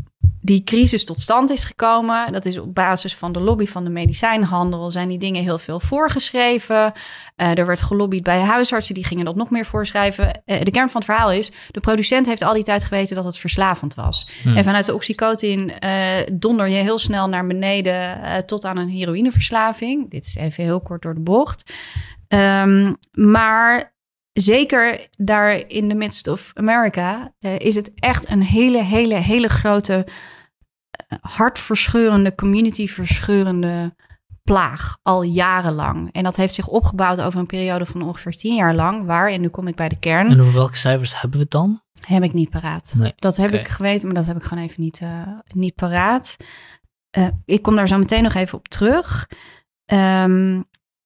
die 0.45 0.65
crisis 0.65 1.05
tot 1.05 1.21
stand 1.21 1.51
is 1.51 1.65
gekomen. 1.65 2.33
Dat 2.33 2.45
is 2.45 2.59
op 2.59 2.75
basis 2.75 3.17
van 3.17 3.33
de 3.33 3.41
lobby 3.41 3.67
van 3.67 3.85
de 3.85 3.91
medicijnhandel. 3.91 4.91
Zijn 4.91 5.09
die 5.09 5.19
dingen 5.19 5.43
heel 5.43 5.59
veel 5.59 5.81
voorgeschreven. 5.81 6.93
Uh, 7.37 7.59
er 7.59 7.67
werd 7.67 7.83
gelobbyd 7.83 8.23
bij 8.23 8.41
huisartsen, 8.41 8.95
die 8.95 9.05
gingen 9.05 9.25
dat 9.25 9.37
nog 9.37 9.51
meer 9.51 9.67
voorschrijven. 9.67 10.43
Uh, 10.47 10.61
de 10.61 10.71
kern 10.71 10.91
van 10.91 11.01
het 11.01 11.11
verhaal 11.11 11.33
is: 11.33 11.53
de 11.71 11.81
producent 11.81 12.27
heeft 12.27 12.43
al 12.43 12.55
die 12.55 12.63
tijd 12.63 12.85
geweten 12.85 13.17
dat 13.17 13.25
het 13.25 13.39
verslavend 13.39 13.95
was. 13.95 14.31
Hmm. 14.43 14.57
En 14.57 14.65
vanuit 14.65 14.87
de 14.87 14.95
oxycotin 14.95 15.73
uh, 15.85 16.15
donder 16.33 16.69
je 16.69 16.77
heel 16.77 16.99
snel 16.99 17.29
naar 17.29 17.47
beneden 17.47 18.21
tot 18.47 18.65
aan 18.65 18.77
een 18.77 18.89
heroïneverslaving. 18.89 20.11
Dit 20.11 20.27
is 20.27 20.37
even 20.37 20.65
heel 20.65 20.81
kort 20.81 21.03
door 21.03 21.15
de 21.15 21.21
bocht. 21.21 21.73
Um, 22.29 22.97
maar 23.13 23.92
zeker 24.33 25.09
daar 25.17 25.69
in 25.69 25.89
de 25.89 25.95
midst 25.95 26.29
of 26.29 26.51
America 26.55 27.33
uh, 27.41 27.59
is 27.59 27.75
het 27.75 27.93
echt 27.95 28.31
een 28.31 28.43
hele, 28.43 28.83
hele, 28.83 29.15
hele 29.15 29.49
grote, 29.49 30.07
uh, 30.07 31.19
hartverscheurende, 31.21 32.35
community-verscheurende 32.35 33.95
plaag 34.43 34.99
al 35.03 35.23
jarenlang. 35.23 36.13
En 36.13 36.23
dat 36.23 36.37
heeft 36.37 36.55
zich 36.55 36.67
opgebouwd 36.67 37.21
over 37.21 37.41
een 37.41 37.47
periode 37.47 37.87
van 37.87 38.03
ongeveer 38.03 38.33
tien 38.33 38.55
jaar 38.55 38.75
lang, 38.75 39.05
waar, 39.05 39.31
en 39.31 39.41
nu 39.41 39.49
kom 39.49 39.67
ik 39.67 39.75
bij 39.75 39.89
de 39.89 39.99
kern. 39.99 40.31
En 40.31 40.41
over 40.41 40.53
welke 40.53 40.77
cijfers 40.77 41.21
hebben 41.21 41.39
we 41.39 41.43
het 41.43 41.53
dan? 41.53 41.81
Heb 42.07 42.23
ik 42.23 42.33
niet 42.33 42.51
paraat. 42.51 42.95
Nee, 42.97 43.13
dat 43.17 43.37
heb 43.37 43.53
ik 43.53 43.69
geweten, 43.69 44.07
maar 44.07 44.17
dat 44.17 44.27
heb 44.27 44.37
ik 44.37 44.43
gewoon 44.43 44.65
even 44.65 44.83
niet, 44.83 45.01
uh, 45.01 45.29
niet 45.55 45.75
paraat. 45.75 46.37
ik 47.45 47.63
kom 47.63 47.77
daar 47.77 47.89
zo 47.89 47.99
meteen 47.99 48.23
nog 48.23 48.35
even 48.35 48.59
op 48.59 48.69
terug. 48.69 49.29
Um, 49.87 50.65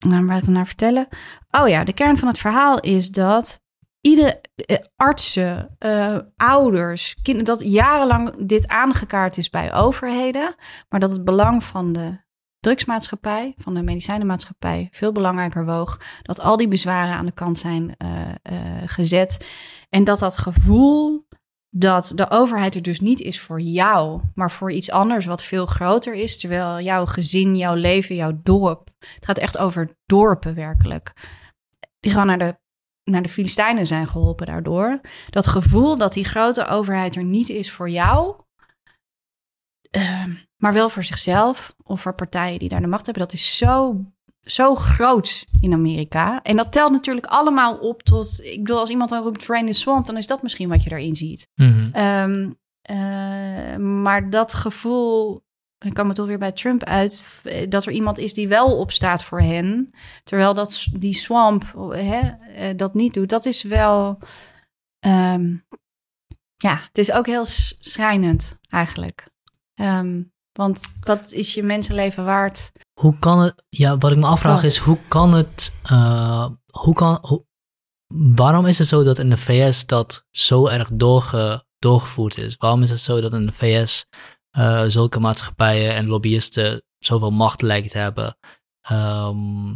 nou, 0.09 0.27
waar 0.27 0.39
ik 0.39 0.47
naar 0.47 0.67
vertellen? 0.67 1.09
Oh 1.51 1.69
ja, 1.69 1.85
de 1.85 1.93
kern 1.93 2.19
van 2.19 2.29
het 2.29 2.39
verhaal 2.39 2.81
is 2.81 3.09
dat 3.09 3.61
iedere 4.01 4.41
eh, 4.55 4.77
artsen, 4.97 5.77
uh, 5.79 6.19
ouders, 6.37 7.17
kinderen, 7.23 7.59
dat 7.59 7.71
jarenlang 7.73 8.47
dit 8.47 8.69
aangekaart 8.69 9.37
is 9.37 9.51
bij 9.51 9.75
overheden, 9.75 10.55
maar 10.89 11.01
dat 11.01 11.11
het 11.11 11.25
belang 11.25 11.65
van 11.65 11.93
de 11.93 12.25
drugsmaatschappij, 12.61 13.53
van 13.57 13.75
de 13.75 13.83
medicijnenmaatschappij, 13.83 14.89
veel 14.91 15.13
belangrijker 15.13 15.65
woog. 15.65 16.01
Dat 16.23 16.41
al 16.41 16.57
die 16.57 16.69
bezwaren 16.69 17.15
aan 17.15 17.27
de 17.27 17.33
kant 17.33 17.59
zijn 17.59 17.97
uh, 18.05 18.09
gezet. 18.87 19.47
En 19.89 20.05
dat 20.05 20.19
dat 20.19 20.39
gevoel 20.39 21.26
dat 21.79 22.13
de 22.15 22.31
overheid 22.31 22.75
er 22.75 22.83
dus 22.83 23.01
niet 23.01 23.21
is 23.21 23.41
voor 23.41 23.61
jou, 23.61 24.21
maar 24.35 24.51
voor 24.51 24.73
iets 24.73 24.91
anders 24.91 25.27
wat 25.27 25.43
veel 25.43 25.67
groter 25.67 26.15
is. 26.15 26.41
Terwijl 26.41 26.81
jouw 26.81 27.07
gezin, 27.07 27.57
jouw 27.57 27.75
leven, 27.75 28.15
jouw 28.15 28.41
dorp. 28.43 28.91
Het 28.99 29.25
gaat 29.25 29.39
echt 29.39 29.59
over 29.59 29.91
dorpen 30.07 30.55
werkelijk. 30.55 31.13
Die 32.01 32.11
gewoon 32.11 32.27
naar 32.27 32.39
de, 32.39 32.59
naar 33.05 33.23
de 33.23 33.29
Filistijnen 33.29 33.87
zijn 33.87 34.09
geholpen 34.09 34.47
daardoor. 34.47 35.01
Dat 35.31 35.47
gevoel 35.47 35.97
dat 35.97 36.13
die 36.13 36.25
grote 36.25 36.67
overheid 36.67 37.17
er 37.17 37.25
niet 37.25 37.49
is 37.49 37.71
voor 37.71 37.91
jou. 37.91 38.45
ehm, 39.91 40.35
maar 40.57 40.73
wel 40.73 40.89
voor 40.89 41.05
zichzelf 41.05 41.75
of 41.83 42.01
voor 42.01 42.15
partijen 42.15 42.59
die 42.59 42.69
daar 42.69 42.81
de 42.81 42.87
macht 42.87 43.07
hebben. 43.07 43.23
Dat 43.23 43.33
is 43.33 43.57
zo, 43.57 44.05
zo 44.47 44.75
groot 44.75 45.47
in 45.61 45.73
Amerika. 45.73 46.43
En 46.43 46.57
dat 46.57 46.73
telt 46.73 46.93
natuurlijk 46.93 47.27
allemaal 47.27 47.77
op 47.77 48.03
tot... 48.03 48.41
Ik 48.43 48.59
bedoel, 48.59 48.79
als 48.79 48.91
iemand 48.91 49.11
dan 49.11 49.23
roept 49.23 49.45
Train 49.45 49.67
the 49.67 49.73
Swamp... 49.73 50.07
dan 50.07 50.17
is 50.17 50.27
dat 50.27 50.43
misschien 50.43 50.69
wat 50.69 50.83
je 50.83 50.89
daarin 50.89 51.17
ziet. 51.17 51.49
Mhm. 51.55 51.89
Ehm, 51.93 52.51
eh, 52.83 53.77
maar 53.77 54.31
dat 54.31 54.53
gevoel, 54.53 55.45
ik 55.79 55.95
kwam 55.95 56.09
het 56.09 56.19
weer 56.19 56.39
bij 56.39 56.53
Trump 56.53 56.85
uit, 56.85 57.41
eh, 57.45 57.69
dat 57.69 57.87
er 57.87 57.93
iemand 57.93 58.19
is 58.19 58.35
die 58.35 58.49
wel 58.49 58.79
opstaat 58.79 59.25
voor 59.25 59.41
hen, 59.41 59.91
terwijl 60.25 60.55
dat 60.55 60.87
die 60.93 61.15
swamp 61.15 61.73
hè, 61.91 62.21
eh, 62.55 62.77
dat 62.77 62.95
niet 62.95 63.15
doet, 63.15 63.29
dat 63.29 63.45
is 63.45 63.63
wel, 63.63 64.19
ehm, 64.99 65.57
ja, 66.57 66.77
het 66.77 66.99
is 66.99 67.13
ook 67.13 67.27
heel 67.27 67.45
schrijnend 67.81 68.59
eigenlijk. 68.69 69.27
Ehm, 69.75 70.23
want 70.53 70.97
wat 71.01 71.33
is 71.33 71.55
je 71.55 71.63
mensenleven 71.63 72.25
waard? 72.25 72.73
Hoe 73.01 73.19
kan 73.19 73.39
het, 73.39 73.65
ja, 73.69 73.99
wat 73.99 74.13
ik 74.13 74.19
me 74.19 74.27
afvraag 74.27 74.61
Dat. 74.61 74.71
is, 74.71 74.77
hoe 74.79 74.99
kan 75.09 75.33
het, 75.33 75.73
eh, 75.83 76.49
hoe 76.73 76.95
kan, 76.95 77.19
hoe- 77.23 77.47
waarom 78.35 78.67
is 78.67 78.79
het 78.79 78.89
zo 78.89 79.03
dat 79.05 79.19
in 79.19 79.31
de 79.31 79.37
VS 79.37 79.87
dat 79.87 80.27
zo 80.31 80.67
erg 80.67 80.91
doorge, 80.93 81.65
doorgevoerd 81.79 82.39
is? 82.39 82.57
Waarom 82.57 82.83
is 82.83 82.91
het 82.91 83.01
zo 83.01 83.21
dat 83.21 83.33
in 83.33 83.47
de 83.47 83.53
VS 83.53 84.07
eh, 84.51 84.85
zulke 84.87 85.21
maatschappijen 85.21 85.95
en 85.95 86.07
lobbyisten 86.07 86.83
zoveel 86.99 87.31
macht 87.31 87.63
lijken 87.63 87.91
te 87.91 87.99
hebben 87.99 88.39
ehm, 88.81 89.75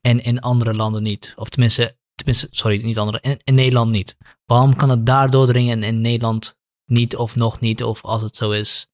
en 0.00 0.22
in 0.22 0.40
andere 0.40 0.74
landen 0.74 1.02
niet? 1.02 1.32
Of 1.36 1.48
tenminste, 1.48 1.98
tenminste 2.14 2.48
sorry, 2.50 2.84
niet 2.84 2.98
andere, 2.98 3.18
in, 3.20 3.40
in 3.44 3.54
Nederland 3.54 3.90
niet. 3.90 4.16
Waarom 4.44 4.76
kan 4.76 4.88
het 4.88 5.06
daar 5.06 5.30
doordringen 5.30 5.76
en 5.76 5.82
in 5.88 6.00
Nederland 6.00 6.56
niet 6.84 7.16
of 7.16 7.34
nog 7.36 7.60
niet, 7.60 7.82
of 7.82 8.04
als 8.04 8.22
het 8.22 8.36
zo 8.36 8.50
is? 8.50 8.88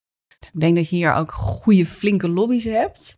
Ik 0.56 0.62
denk 0.62 0.76
dat 0.76 0.90
je 0.90 0.96
hier 0.96 1.14
ook 1.14 1.32
goede 1.32 1.86
flinke 1.86 2.28
lobby's 2.28 2.64
hebt. 2.64 3.16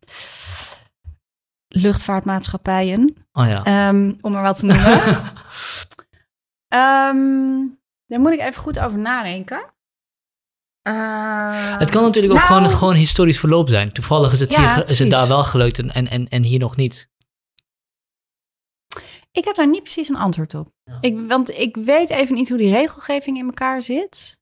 Luchtvaartmaatschappijen, 1.69 3.17
Oh 3.33 3.47
ja. 3.47 3.65
Ehm, 3.65 4.13
om 4.21 4.35
er 4.35 4.43
wat 4.43 4.59
te 4.59 4.67
noemen. 4.67 5.01
Ehm, 6.69 7.67
daar 8.07 8.21
moet 8.21 8.33
ik 8.33 8.41
even 8.41 8.63
goed 8.63 8.79
over 8.79 8.99
nadenken. 8.99 9.75
Eh, 10.83 11.79
Het 11.79 11.91
kan 11.91 12.03
natuurlijk 12.03 12.35
ook 12.35 12.41
nou, 12.49 12.55
gewoon, 12.55 12.71
gewoon 12.79 12.95
historisch 12.95 13.39
verloop 13.39 13.69
zijn. 13.69 13.93
Toevallig 13.93 14.33
is 14.33 14.41
het, 14.41 14.51
Ja, 14.53 14.75
hier, 14.75 14.89
is 14.89 14.99
het 14.99 15.11
daar 15.11 15.29
wel 15.29 15.45
gelukt 15.45 15.79
en, 15.79 15.91
en, 16.11 16.29
en, 16.29 16.43
hier 16.43 16.59
nog 16.59 16.77
niet. 16.77 17.11
Ik 19.33 19.45
heb 19.45 19.57
daar 19.57 19.69
niet 19.69 19.83
precies 19.83 20.09
een 20.09 20.17
antwoord 20.17 20.55
op. 20.55 20.69
Ja. 20.85 20.99
Ik, 21.01 21.21
want 21.21 21.51
ik 21.51 21.77
weet 21.77 22.11
even 22.11 22.35
niet 22.35 22.49
hoe 22.49 22.59
die 22.59 22.73
regelgeving 22.73 23.39
in 23.39 23.47
elkaar 23.47 23.83
zit. 23.83 24.41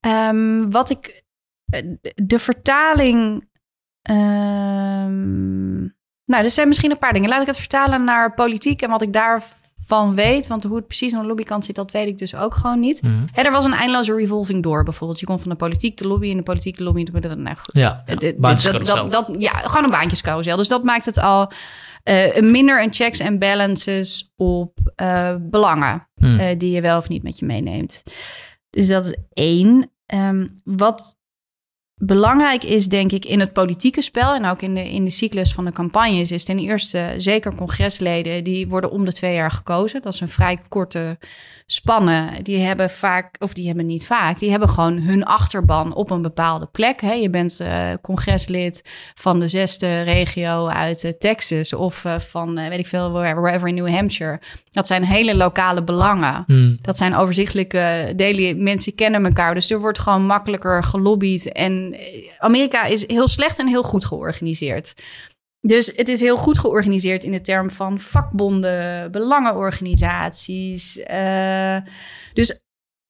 Ehm, 0.00 0.70
wat 0.70 0.90
ik. 0.90 1.24
Eh, 1.70 1.82
De 2.14 2.38
vertaling. 2.38 3.48
ehm, 4.02 5.80
nou, 6.24 6.44
er 6.44 6.50
zijn 6.50 6.68
misschien 6.68 6.90
een 6.90 6.98
paar 6.98 7.12
dingen. 7.12 7.28
Laat 7.28 7.40
ik 7.40 7.46
het 7.46 7.56
vertalen 7.58 8.04
naar 8.04 8.34
politiek 8.34 8.82
en 8.82 8.90
wat 8.90 9.02
ik 9.02 9.12
daarvan 9.12 10.14
weet. 10.14 10.46
Want 10.46 10.64
hoe 10.64 10.76
het 10.76 10.86
precies 10.86 11.14
aan 11.14 11.20
de 11.20 11.26
lobbykant 11.26 11.64
zit, 11.64 11.74
dat 11.74 11.90
weet 11.90 12.06
ik 12.06 12.18
dus 12.18 12.34
ook 12.34 12.54
gewoon 12.54 12.80
niet. 12.80 13.02
Mhm. 13.02 13.24
Er 13.32 13.50
was 13.50 13.64
een 13.64 13.72
eindeloze 13.72 14.14
revolving 14.14 14.62
door 14.62 14.82
bijvoorbeeld. 14.82 15.20
Je 15.20 15.26
kon 15.26 15.40
van 15.40 15.50
de 15.50 15.56
politiek 15.56 15.96
de 15.96 16.06
lobby 16.06 16.30
en 16.30 16.36
de 16.36 16.42
politiek 16.42 16.76
de 16.76 16.82
lobby. 16.84 17.04
de- 17.04 17.34
Nou 17.36 17.56
goed. 17.56 17.74
Ja, 17.76 18.02
ja. 18.06 18.14
Eh, 18.16 18.84
dat, 18.84 19.12
dat, 19.12 19.34
ja, 19.38 19.50
gewoon 19.52 19.84
een 19.84 19.90
baantjescarousel. 19.90 20.56
Dus 20.56 20.68
dat 20.68 20.84
maakt 20.84 21.04
het 21.04 21.18
al 21.18 21.50
eh, 22.02 22.40
minder 22.42 22.82
een 22.82 22.92
checks 22.92 23.18
en 23.18 23.38
balances 23.38 24.32
op 24.36 24.78
belangen 25.40 26.08
Mhm. 26.14 26.58
die 26.58 26.70
je 26.70 26.80
wel 26.80 26.96
of 26.98 27.08
niet 27.08 27.22
met 27.22 27.38
je 27.38 27.46
meeneemt. 27.46 28.02
Dus 28.70 28.86
dat 28.86 29.04
is 29.06 29.16
één. 29.32 29.90
Ehm, 30.06 30.46
wat 30.64 31.16
belangrijk 32.00 32.64
is, 32.64 32.88
denk 32.88 33.12
ik, 33.12 33.24
in 33.24 33.40
het 33.40 33.52
politieke 33.52 34.02
spel 34.02 34.34
en 34.34 34.44
ook 34.44 34.62
in 34.62 34.74
de, 34.74 34.90
in 34.90 35.04
de 35.04 35.10
cyclus 35.10 35.52
van 35.52 35.64
de 35.64 35.72
campagnes, 35.72 36.30
is 36.30 36.44
ten 36.44 36.58
eerste 36.58 37.14
zeker 37.18 37.54
congresleden, 37.54 38.44
die 38.44 38.68
worden 38.68 38.90
om 38.90 39.04
de 39.04 39.12
twee 39.12 39.34
jaar 39.34 39.50
gekozen. 39.50 40.02
Dat 40.02 40.14
is 40.14 40.20
een 40.20 40.28
vrij 40.28 40.58
korte 40.68 41.18
spannen. 41.66 42.44
Die 42.44 42.58
hebben 42.58 42.90
vaak, 42.90 43.36
of 43.38 43.52
die 43.52 43.66
hebben 43.66 43.86
niet 43.86 44.06
vaak, 44.06 44.38
die 44.38 44.50
hebben 44.50 44.68
gewoon 44.68 44.98
hun 44.98 45.24
achterban 45.24 45.94
op 45.94 46.10
een 46.10 46.22
bepaalde 46.22 46.66
plek. 46.66 47.00
Hè. 47.00 47.12
Je 47.12 47.30
bent 47.30 47.60
eh, 47.60 47.90
congreslid 48.02 48.82
van 49.14 49.40
de 49.40 49.48
zesde 49.48 50.02
regio 50.02 50.66
uit 50.66 51.04
eh, 51.04 51.12
Texas 51.12 51.72
of 51.72 52.04
eh, 52.04 52.18
van, 52.18 52.54
weet 52.54 52.78
ik 52.78 52.86
veel, 52.86 53.10
wherever, 53.10 53.68
in 53.68 53.74
New 53.74 53.88
Hampshire. 53.88 54.40
Dat 54.70 54.86
zijn 54.86 55.04
hele 55.04 55.36
lokale 55.36 55.82
belangen. 55.82 56.44
Mhm. 56.46 56.76
Dat 56.82 56.96
zijn 56.96 57.16
overzichtelijke 57.16 58.12
delen. 58.16 58.62
Mensen 58.62 58.94
kennen 58.94 59.24
elkaar. 59.24 59.54
Dus 59.54 59.70
er 59.70 59.80
wordt 59.80 59.98
gewoon 59.98 60.26
makkelijker 60.26 60.82
gelobbyd. 60.82 61.52
En 61.52 61.85
eh, 61.92 62.30
Amerika 62.38 62.84
is 62.84 63.06
heel 63.06 63.28
slecht 63.28 63.58
en 63.58 63.68
heel 63.68 63.82
goed 63.82 64.04
georganiseerd. 64.04 64.94
Dus 65.60 65.92
het 65.96 66.08
is 66.08 66.20
heel 66.20 66.36
goed 66.36 66.58
georganiseerd 66.58 67.24
in 67.24 67.32
de 67.32 67.40
term 67.40 67.70
van 67.70 68.00
vakbonden, 68.00 69.12
belangenorganisaties. 69.12 70.98
eh, 70.98 71.78
dus 72.34 72.60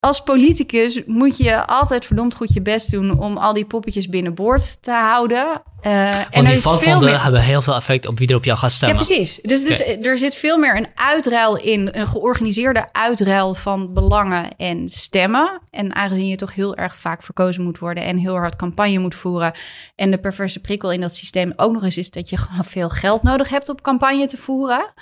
als 0.06 0.22
politicus 0.22 1.02
moet 1.06 1.36
je 1.36 1.66
altijd 1.66 2.06
verdomd 2.06 2.34
goed 2.34 2.52
je 2.52 2.62
best 2.62 2.90
doen 2.90 3.18
om 3.20 3.36
al 3.36 3.52
die 3.52 3.64
poppetjes 3.64 4.08
binnenboord 4.08 4.82
te 4.82 4.92
houden. 4.92 5.62
Eh, 5.80 6.16
en 6.16 6.26
Want 6.30 6.48
die 6.48 6.60
vakbonden 6.60 7.10
meer... 7.10 7.22
hebben 7.22 7.42
heel 7.42 7.62
veel 7.62 7.74
effect 7.74 8.06
op 8.06 8.18
wie 8.18 8.28
er 8.28 8.36
op 8.36 8.44
jou 8.44 8.58
gaat 8.58 8.70
Ja, 8.70 8.76
stemmen. 8.76 8.96
precies. 8.96 9.38
Dus, 9.42 9.64
dus 9.64 9.84
er 10.02 10.18
zit 10.18 10.34
veel 10.34 10.58
meer 10.58 10.76
een 10.76 10.86
uitruil 10.94 11.56
in, 11.56 11.88
een 11.92 12.06
georganiseerde 12.06 12.88
uitruil 12.92 13.54
van 13.54 13.92
belangen 13.92 14.56
en 14.56 14.88
stemmen. 14.88 15.60
En 15.70 15.94
aangezien 15.94 16.26
je 16.26 16.36
toch 16.36 16.54
heel 16.54 16.76
erg 16.76 16.96
vaak 16.96 17.22
verkozen 17.22 17.62
moet 17.62 17.78
worden 17.78 18.04
en 18.04 18.16
heel 18.16 18.36
hard 18.36 18.56
campagne 18.56 18.98
moet 18.98 19.14
voeren. 19.14 19.52
En 19.96 20.10
de 20.10 20.18
perverse 20.18 20.60
prikkel 20.60 20.92
in 20.92 21.00
dat 21.00 21.14
systeem 21.14 21.52
ook 21.56 21.72
nog 21.72 21.82
eens 21.84 21.98
is 21.98 22.10
dat 22.10 22.30
je 22.30 22.36
gewoon 22.36 22.64
veel 22.64 22.88
geld 22.88 23.22
nodig 23.22 23.48
hebt 23.48 23.68
om 23.68 23.80
campagne 23.80 24.26
te 24.26 24.36
voeren. 24.36 24.92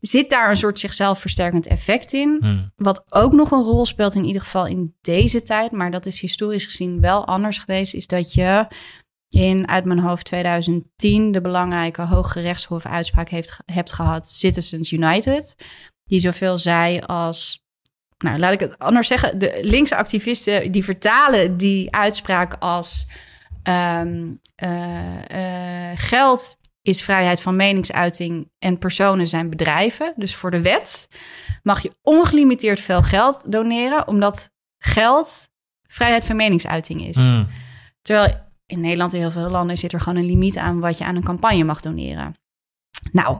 Zit 0.00 0.30
daar 0.30 0.50
een 0.50 0.56
soort 0.56 0.78
zichzelf 0.78 1.20
versterkend 1.20 1.66
effect 1.66 2.12
in? 2.12 2.36
Mhm. 2.40 2.66
Wat 2.76 3.02
ook 3.08 3.32
nog 3.32 3.50
een 3.50 3.62
rol 3.62 3.86
speelt, 3.86 4.14
in 4.14 4.24
ieder 4.24 4.42
geval 4.42 4.66
in 4.66 4.94
deze 5.00 5.42
tijd, 5.42 5.72
maar 5.72 5.90
dat 5.90 6.06
is 6.06 6.20
historisch 6.20 6.64
gezien 6.64 7.00
wel 7.00 7.26
anders 7.26 7.58
geweest, 7.58 7.94
is 7.94 8.06
dat 8.06 8.34
je 8.34 8.66
in 9.28 9.68
uit 9.68 9.84
mijn 9.84 9.98
hoofd 9.98 10.24
2010 10.24 11.32
de 11.32 11.40
belangrijke 11.40 12.02
Hoge 12.02 12.40
Rechtshof 12.40 12.86
uitspraak 12.86 13.28
heeft, 13.28 13.58
hebt 13.66 13.92
gehad, 13.92 14.28
Citizens 14.28 14.92
United, 14.92 15.56
die 16.04 16.20
zoveel 16.20 16.58
zei 16.58 17.00
als, 17.00 17.64
nou 18.18 18.38
laat 18.38 18.52
ik 18.52 18.60
het 18.60 18.78
anders 18.78 19.08
zeggen, 19.08 19.38
de 19.38 19.58
linkse 19.62 19.96
activisten 19.96 20.72
die 20.72 20.84
vertalen 20.84 21.56
die 21.56 21.94
uitspraak 21.94 22.56
als 22.58 23.08
ehm, 23.62 24.34
eh, 24.54 25.90
eh, 25.90 25.98
geld 25.98 26.59
is 26.82 27.02
vrijheid 27.02 27.40
van 27.42 27.56
meningsuiting 27.56 28.50
en 28.58 28.78
personen 28.78 29.28
zijn 29.28 29.50
bedrijven. 29.50 30.12
Dus 30.16 30.34
voor 30.34 30.50
de 30.50 30.60
wet 30.60 31.08
mag 31.62 31.82
je 31.82 31.92
ongelimiteerd 32.02 32.80
veel 32.80 33.02
geld 33.02 33.52
doneren, 33.52 34.08
omdat 34.08 34.50
geld 34.78 35.48
vrijheid 35.82 36.24
van 36.24 36.36
meningsuiting 36.36 37.06
is. 37.06 37.16
Mhm. 37.16 37.44
Terwijl 38.02 38.48
in 38.66 38.80
Nederland 38.80 39.12
en 39.12 39.18
heel 39.18 39.30
veel 39.30 39.50
landen 39.50 39.78
zit 39.78 39.92
er 39.92 40.00
gewoon 40.00 40.18
een 40.18 40.26
limiet 40.26 40.56
aan 40.56 40.80
wat 40.80 40.98
je 40.98 41.04
aan 41.04 41.16
een 41.16 41.24
campagne 41.24 41.64
mag 41.64 41.80
doneren. 41.80 42.34
Nou, 43.12 43.38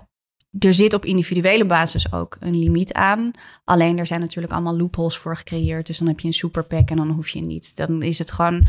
er 0.58 0.74
zit 0.74 0.94
op 0.94 1.04
individuele 1.04 1.64
basis 1.64 2.12
ook 2.12 2.36
een 2.40 2.58
limiet 2.58 2.92
aan. 2.92 3.30
Alleen 3.64 3.98
er 3.98 4.06
zijn 4.06 4.20
natuurlijk 4.20 4.52
allemaal 4.52 4.76
loopholes 4.76 5.18
voor 5.18 5.36
gecreëerd. 5.36 5.86
Dus 5.86 5.98
dan 5.98 6.08
heb 6.08 6.20
je 6.20 6.26
een 6.26 6.34
superpack 6.34 6.90
en 6.90 6.96
dan 6.96 7.10
hoef 7.10 7.28
je 7.28 7.40
niet. 7.40 7.76
Dan 7.76 8.02
is 8.02 8.18
het 8.18 8.32
gewoon. 8.32 8.66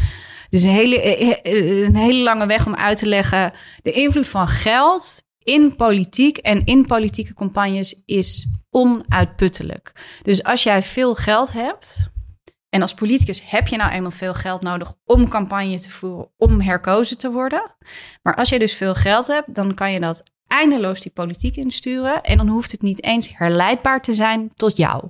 Is 0.50 0.64
een 0.64 0.70
hele, 0.70 1.02
eh, 1.02 1.86
een 1.86 1.96
hele 1.96 2.24
lange 2.24 2.46
weg 2.46 2.66
om 2.66 2.76
uit 2.76 2.98
te 2.98 3.08
leggen. 3.08 3.54
De 3.82 3.92
invloed 3.92 4.28
van 4.28 4.48
geld 4.48 5.24
in 5.44 5.76
politiek 5.76 6.38
en 6.38 6.66
in 6.66 6.86
politieke 6.86 7.34
campagnes 7.34 8.04
is 8.06 8.48
onuitputtelijk. 8.70 9.92
Dus 10.24 10.44
als 10.44 10.64
jij 10.64 10.82
veel 10.82 11.16
geld 11.16 11.54
hebt. 11.54 12.10
En 12.70 12.82
als 12.82 12.94
politicus 12.94 13.50
heb 13.50 13.68
je 13.68 13.78
nou 13.78 13.92
eenmaal 13.92 14.12
veel 14.12 14.34
geld 14.34 14.62
nodig 14.62 14.94
om 15.06 15.30
campagne 15.30 15.80
te 15.80 15.90
voeren, 15.90 16.32
om 16.38 16.62
herkozen 16.62 17.18
te 17.18 17.32
worden. 17.32 17.76
Maar 18.22 18.36
als 18.36 18.50
je 18.50 18.60
dus 18.60 18.74
veel 18.74 18.96
geld 18.96 19.28
hebt, 19.28 19.56
dan 19.56 19.74
kan 19.74 19.92
je 19.92 20.00
dat 20.00 20.24
eindeloos 20.52 21.02
die 21.02 21.12
politiek 21.12 21.56
insturen. 21.56 22.22
En 22.22 22.38
dan 22.38 22.48
hoeft 22.48 22.72
het 22.72 22.82
niet 22.82 23.04
eens 23.04 23.38
herleidbaar 23.38 24.02
te 24.02 24.14
zijn 24.14 24.52
tot 24.56 24.78
jou. 24.78 25.10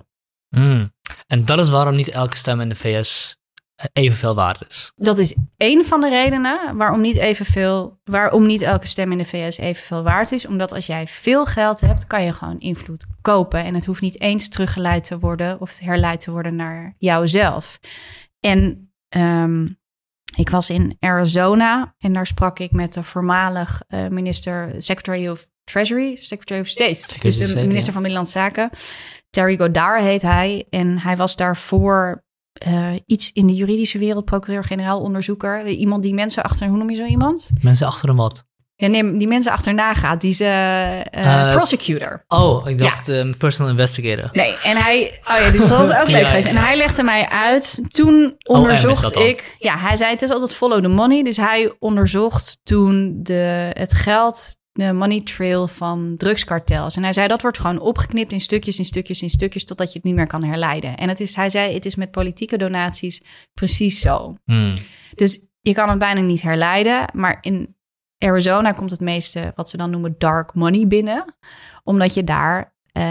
Mhm. 0.49 0.87
En 1.27 1.45
dat 1.45 1.59
is 1.59 1.69
waarom 1.69 1.95
niet 1.95 2.09
elke 2.09 2.37
stem 2.37 2.61
in 2.61 2.69
de 2.69 2.75
VS 2.75 3.39
evenveel 3.93 4.35
waard 4.35 4.65
is. 4.69 4.91
Dat 4.95 5.17
is 5.17 5.35
één 5.57 5.85
van 5.85 6.01
de 6.01 6.09
redenen 6.09 6.77
waarom 6.77 7.01
niet, 7.01 7.15
evenveel, 7.15 7.99
waarom 8.03 8.45
niet 8.45 8.61
elke 8.61 8.87
stem 8.87 9.11
in 9.11 9.17
de 9.17 9.25
VS 9.25 9.57
evenveel 9.57 10.03
waard 10.03 10.31
is. 10.31 10.47
Omdat 10.47 10.73
als 10.73 10.85
jij 10.85 11.07
veel 11.07 11.45
geld 11.45 11.81
hebt, 11.81 12.07
kan 12.07 12.23
je 12.23 12.33
gewoon 12.33 12.59
invloed 12.59 13.05
kopen. 13.21 13.63
En 13.63 13.73
het 13.73 13.85
hoeft 13.85 14.01
niet 14.01 14.19
eens 14.19 14.49
teruggeleid 14.49 15.03
te 15.03 15.19
worden 15.19 15.61
of 15.61 15.79
herleid 15.79 16.19
te 16.19 16.31
worden 16.31 16.55
naar 16.55 16.95
jouzelf. 16.97 17.79
En 18.39 18.91
ehm, 19.09 19.67
ik 20.35 20.49
was 20.49 20.69
in 20.69 20.95
Arizona 20.99 21.95
en 21.97 22.13
daar 22.13 22.27
sprak 22.27 22.59
ik 22.59 22.71
met 22.71 22.93
de 22.93 23.03
voormalig 23.03 23.81
eh, 23.87 24.07
minister, 24.07 24.73
Secretary 24.77 25.27
of 25.27 25.47
Treasury, 25.63 26.17
Secretary 26.19 26.61
of 26.61 26.67
State. 26.67 26.93
Secretary 26.93 27.29
dus 27.29 27.37
de 27.37 27.45
State, 27.47 27.67
minister 27.67 27.85
ja. 27.85 27.91
van 27.91 28.01
Binnenlandse 28.01 28.39
Zaken. 28.39 28.69
Terry 29.29 29.57
Godard 29.57 30.01
heet 30.01 30.21
hij. 30.21 30.65
En 30.69 30.99
hij 30.99 31.17
was 31.17 31.35
daarvoor 31.35 32.23
iets 33.05 33.31
in 33.31 33.47
de 33.47 33.53
juridische 33.53 33.97
wereld, 33.97 34.25
procureur-generaal, 34.25 35.01
onderzoeker. 35.01 35.67
Iemand 35.67 36.03
die 36.03 36.13
mensen 36.13 36.43
achter, 36.43 36.67
hoe 36.67 36.77
noem 36.77 36.89
je 36.89 36.95
zo 36.95 37.03
iemand? 37.03 37.51
Mensen 37.61 37.87
achter 37.87 38.09
een 38.09 38.15
wat? 38.15 38.45
Ja, 38.81 38.87
nee, 38.87 39.17
die 39.17 39.27
mensen 39.27 39.51
achterna 39.51 39.93
gaat, 39.93 40.21
die 40.21 40.33
ze 40.33 40.45
uh, 41.17 41.53
prosecutor. 41.55 42.23
Oh, 42.27 42.69
ik 42.69 42.77
dacht 42.77 43.07
ja. 43.07 43.13
um, 43.13 43.37
personal 43.37 43.71
investigator. 43.71 44.29
Nee, 44.31 44.55
en 44.63 44.77
hij, 44.77 45.19
oh 45.21 45.37
ja, 45.39 45.57
dat 45.57 45.69
was 45.69 45.91
ook 45.91 46.07
leuk 46.17 46.25
geweest. 46.25 46.47
En 46.47 46.57
hij 46.57 46.77
legde 46.77 47.03
mij 47.03 47.29
uit. 47.29 47.81
Toen 47.87 48.35
onderzocht 48.43 49.15
oh, 49.15 49.25
ik, 49.25 49.55
ja, 49.59 49.77
hij 49.77 49.97
zei 49.97 50.11
het 50.11 50.21
is 50.21 50.29
altijd 50.29 50.55
follow 50.55 50.81
the 50.81 50.87
money. 50.87 51.23
Dus 51.23 51.37
hij 51.37 51.73
onderzocht 51.79 52.59
toen 52.63 53.19
de, 53.23 53.71
het 53.73 53.93
geld, 53.93 54.55
de 54.71 54.93
money 54.93 55.21
trail 55.23 55.67
van 55.67 56.13
drugskartels. 56.17 56.95
En 56.95 57.03
hij 57.03 57.13
zei 57.13 57.27
dat 57.27 57.41
wordt 57.41 57.59
gewoon 57.59 57.79
opgeknipt 57.79 58.31
in 58.31 58.41
stukjes, 58.41 58.77
in 58.77 58.85
stukjes, 58.85 59.21
in 59.21 59.29
stukjes, 59.29 59.65
totdat 59.65 59.87
je 59.87 59.93
het 59.93 60.03
niet 60.03 60.15
meer 60.15 60.27
kan 60.27 60.43
herleiden. 60.43 60.97
En 60.97 61.09
het 61.09 61.19
is, 61.19 61.35
hij 61.35 61.49
zei, 61.49 61.73
het 61.73 61.85
is 61.85 61.95
met 61.95 62.11
politieke 62.11 62.57
donaties 62.57 63.23
precies 63.53 63.99
zo. 63.99 64.35
Hmm. 64.45 64.73
Dus 65.15 65.49
je 65.59 65.73
kan 65.73 65.89
het 65.89 65.99
bijna 65.99 66.21
niet 66.21 66.41
herleiden, 66.41 67.05
maar 67.13 67.37
in 67.41 67.79
Arizona 68.23 68.71
komt 68.71 68.91
het 68.91 68.99
meeste 68.99 69.51
wat 69.55 69.69
ze 69.69 69.77
dan 69.77 69.89
noemen 69.89 70.15
dark 70.17 70.53
money 70.53 70.87
binnen. 70.87 71.35
Omdat 71.83 72.13
je 72.13 72.23
daar. 72.23 72.73
Uh, 72.93 73.03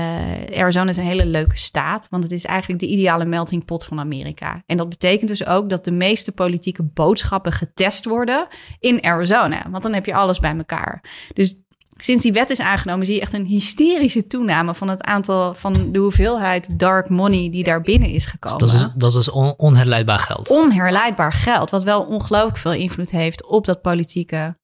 Arizona 0.61 0.91
is 0.91 0.97
een 0.97 1.05
hele 1.05 1.27
leuke 1.27 1.57
staat, 1.57 2.07
want 2.11 2.23
het 2.23 2.33
is 2.33 2.45
eigenlijk 2.45 2.81
de 2.81 2.87
ideale 2.87 3.25
melting 3.25 3.65
pot 3.65 3.85
van 3.85 3.99
Amerika. 3.99 4.63
En 4.67 4.77
dat 4.77 4.89
betekent 4.89 5.29
dus 5.29 5.47
ook 5.47 5.71
dat 5.71 5.85
de 5.85 5.91
meeste 5.91 6.33
politieke 6.33 6.83
boodschappen 6.83 7.53
getest 7.53 8.05
worden 8.05 8.47
in 8.79 9.05
Arizona. 9.05 9.67
Want 9.71 9.83
dan 9.83 9.93
heb 9.93 10.07
je 10.07 10.15
alles 10.15 10.41
bij 10.41 10.57
elkaar. 10.57 11.05
Dus 11.35 11.57
sinds 11.97 12.23
die 12.23 12.33
wet 12.33 12.51
is 12.51 12.61
aangenomen, 12.61 13.07
zie 13.07 13.15
je 13.15 13.21
echt 13.21 13.33
een 13.33 13.45
hysterische 13.45 14.27
toename 14.27 14.75
van 14.75 14.89
het 14.89 15.03
aantal 15.03 15.55
van 15.55 15.93
de 15.93 15.99
hoeveelheid 15.99 16.79
dark 16.79 17.09
money 17.09 17.51
die 17.51 17.65
daar 17.65 17.81
binnen 17.81 18.09
is 18.09 18.27
gekomen. 18.27 18.59
dat 18.59 18.73
is, 18.73 18.87
dat 18.95 19.15
is 19.15 19.31
onherleidbaar 19.57 20.19
geld. 20.19 20.49
Onherleidbaar 20.49 21.33
geld, 21.33 21.71
wat 21.71 21.85
wel 21.85 22.03
ongelooflijk 22.03 22.57
veel 22.57 22.73
invloed 22.73 23.11
heeft 23.11 23.47
op 23.47 23.67
dat 23.67 23.83
politieke 23.83 24.59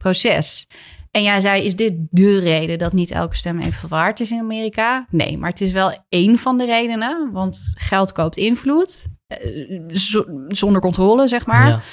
proces. 0.00 0.66
En 1.10 1.22
jij 1.22 1.40
zei, 1.40 1.64
is 1.64 1.76
dit 1.76 1.92
de 2.10 2.38
reden 2.38 2.78
dat 2.78 2.92
niet 2.92 3.10
elke 3.10 3.36
stem 3.36 3.60
even 3.60 3.88
waard 3.88 4.20
is 4.20 4.30
in 4.30 4.38
Amerika? 4.38 5.06
Nee, 5.10 5.38
maar 5.38 5.50
het 5.50 5.60
is 5.60 5.72
wel 5.72 6.04
één 6.08 6.38
van 6.38 6.58
de 6.58 6.64
redenen. 6.64 7.32
Want 7.32 7.74
geld 7.78 8.12
koopt 8.12 8.36
invloed. 8.36 9.08
Eh, 9.26 9.38
zonder 10.48 10.80
controle, 10.80 11.28
zeg 11.28 11.46
maar. 11.46 11.84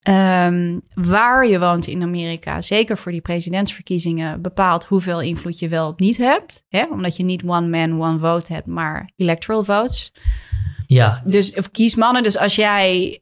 Ehm, 0.00 0.78
waar 0.94 1.48
je 1.48 1.58
woont 1.58 1.86
in 1.86 2.02
Amerika, 2.02 2.62
zeker 2.62 2.98
voor 2.98 3.12
die 3.12 3.20
presidentsverkiezingen, 3.20 4.42
bepaalt 4.42 4.84
hoeveel 4.84 5.20
invloed 5.20 5.58
je 5.58 5.68
wel 5.68 5.88
of 5.88 5.98
niet 5.98 6.16
hebt. 6.16 6.64
Hè? 6.68 6.84
Omdat 6.90 7.16
je 7.16 7.22
niet 7.22 7.42
one 7.44 7.68
man, 7.68 8.02
one 8.02 8.18
vote 8.18 8.52
hebt, 8.52 8.66
maar 8.66 9.10
electoral 9.16 9.64
votes. 9.64 10.12
Ja. 10.86 11.22
Dus, 11.24 11.54
of 11.54 11.70
kiesmannen. 11.70 12.22
Dus 12.22 12.38
als 12.38 12.54
jij 12.54 13.20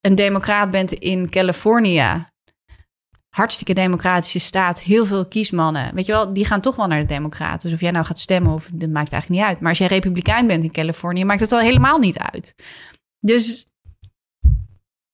een 0.00 0.14
democraat 0.14 0.70
bent 0.70 0.92
in 0.92 1.30
Californië, 1.30 2.28
hartstikke 3.30 3.74
democratische 3.74 4.38
staat, 4.38 4.80
heel 4.80 5.04
veel 5.04 5.26
kiesmannen. 5.26 5.94
Weet 5.94 6.06
je 6.06 6.12
wel, 6.12 6.32
die 6.32 6.44
gaan 6.44 6.60
toch 6.60 6.76
wel 6.76 6.86
naar 6.86 7.00
de 7.00 7.06
Democraten. 7.06 7.68
Dus 7.68 7.72
of 7.72 7.80
jij 7.80 7.90
nou 7.90 8.04
gaat 8.04 8.18
stemmen 8.18 8.52
of 8.52 8.68
dat 8.74 8.90
maakt 8.90 9.12
eigenlijk 9.12 9.42
niet 9.42 9.50
uit. 9.50 9.60
Maar 9.60 9.68
als 9.68 9.78
jij 9.78 9.86
Republikein 9.86 10.46
bent 10.46 10.64
in 10.64 10.72
Californië, 10.72 11.24
maakt 11.24 11.40
het 11.40 11.52
al 11.52 11.60
helemaal 11.60 11.98
niet 11.98 12.18
uit. 12.18 12.54
Dus 13.20 13.64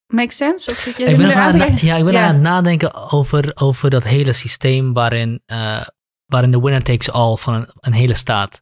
Makes 0.07 0.37
sense? 0.37 0.71
Of 0.71 0.85
je 0.85 0.89
ik 0.89 1.17
ben 1.17 1.35
aan 1.35 1.59
het, 1.59 1.79
ja, 1.79 1.95
ik 1.95 2.05
ben 2.05 2.19
aan 2.19 2.33
het 2.33 2.41
nadenken 2.41 3.11
over, 3.11 3.51
over 3.55 3.89
dat 3.89 4.03
hele 4.03 4.33
systeem 4.33 4.93
waarin, 4.93 5.41
uh, 5.45 5.87
waarin 6.25 6.51
de 6.51 6.59
winner 6.59 6.83
takes 6.83 7.11
all 7.11 7.35
van 7.35 7.53
een, 7.53 7.69
een 7.79 7.93
hele 7.93 8.13
staat. 8.13 8.61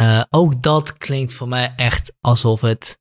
Uh, 0.00 0.22
ook 0.30 0.62
dat 0.62 0.98
klinkt 0.98 1.34
voor 1.34 1.48
mij 1.48 1.72
echt 1.76 2.12
alsof 2.20 2.60
het. 2.60 2.98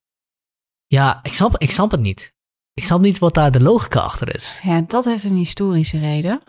Ja, 0.88 1.20
ik 1.24 1.34
snap, 1.34 1.58
ik 1.58 1.72
snap 1.72 1.92
het 1.92 2.00
niet. 2.00 2.34
Ik 2.76 2.84
snap 2.84 3.02
niet 3.02 3.20
wat 3.20 3.34
daar 3.34 3.52
de 3.52 3.62
logica 3.62 4.00
achter 4.00 4.36
is. 4.36 4.60
Ja, 4.64 4.82
dat 4.88 5.06
heeft 5.06 5.24
een 5.24 5.36
historische 5.36 6.00
reden. 6.00 6.40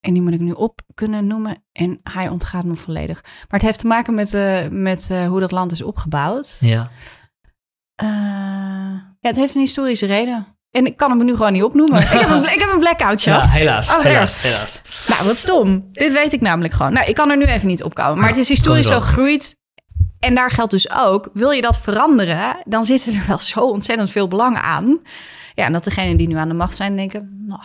En 0.00 0.12
die 0.12 0.22
moet 0.22 0.32
ik 0.32 0.40
nu 0.40 0.52
op 0.52 0.80
kunnen 0.94 1.26
noemen. 1.26 1.64
En 1.72 2.00
hij 2.02 2.28
ontgaat 2.28 2.64
me 2.64 2.74
volledig. 2.74 3.22
Maar 3.22 3.46
het 3.48 3.62
heeft 3.62 3.78
te 3.78 3.86
maken 3.86 4.14
met, 4.14 4.32
uh, 4.32 4.68
met 4.68 5.08
uh, 5.12 5.26
hoe 5.26 5.40
dat 5.40 5.50
land 5.50 5.72
is 5.72 5.82
opgebouwd. 5.82 6.56
Ja. 6.60 6.90
Uh, 8.02 8.08
ja, 9.20 9.28
het 9.28 9.36
heeft 9.36 9.54
een 9.54 9.60
historische 9.60 10.06
reden. 10.06 10.46
En 10.70 10.86
ik 10.86 10.96
kan 10.96 11.10
hem 11.10 11.24
nu 11.24 11.36
gewoon 11.36 11.52
niet 11.52 11.62
opnoemen. 11.62 12.00
ik, 12.02 12.08
heb 12.08 12.30
een, 12.30 12.44
ik 12.52 12.60
heb 12.60 12.70
een 12.72 12.78
blackout, 12.78 13.22
Ja, 13.32 13.48
helaas. 13.48 13.90
Oh, 13.90 14.00
helaas, 14.00 14.42
helaas. 14.42 14.82
Nou, 15.08 15.26
wat 15.26 15.36
stom. 15.36 15.88
Dit 15.92 16.12
weet 16.12 16.32
ik 16.32 16.40
namelijk 16.40 16.74
gewoon. 16.74 16.92
Nou, 16.92 17.06
ik 17.06 17.14
kan 17.14 17.30
er 17.30 17.36
nu 17.36 17.44
even 17.44 17.68
niet 17.68 17.82
opkomen. 17.82 18.18
Maar 18.18 18.28
het 18.28 18.38
is 18.38 18.48
historisch 18.48 18.86
zo 18.86 19.00
gegroeid. 19.00 19.56
En 20.24 20.34
daar 20.34 20.50
geldt 20.50 20.70
dus 20.70 20.90
ook, 20.90 21.30
wil 21.32 21.50
je 21.50 21.60
dat 21.60 21.78
veranderen, 21.78 22.56
dan 22.64 22.84
zitten 22.84 23.14
er 23.14 23.26
wel 23.26 23.38
zo 23.38 23.60
ontzettend 23.60 24.10
veel 24.10 24.28
belangen 24.28 24.62
aan. 24.62 25.00
Ja, 25.54 25.64
en 25.64 25.72
dat 25.72 25.84
degenen 25.84 26.16
die 26.16 26.28
nu 26.28 26.34
aan 26.34 26.48
de 26.48 26.54
macht 26.54 26.76
zijn 26.76 26.96
denken, 26.96 27.44
nou, 27.46 27.62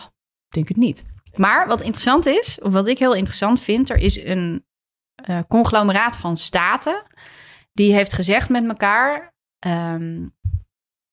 denk 0.48 0.68
het 0.68 0.76
niet. 0.76 1.04
Maar 1.34 1.68
wat 1.68 1.80
interessant 1.80 2.26
is, 2.26 2.60
of 2.60 2.72
wat 2.72 2.86
ik 2.86 2.98
heel 2.98 3.14
interessant 3.14 3.60
vind, 3.60 3.90
er 3.90 3.96
is 3.96 4.24
een 4.24 4.64
uh, 5.28 5.38
conglomeraat 5.48 6.16
van 6.16 6.36
staten 6.36 7.02
die 7.72 7.92
heeft 7.92 8.12
gezegd 8.12 8.48
met 8.48 8.68
elkaar, 8.68 9.34
um, 9.66 10.34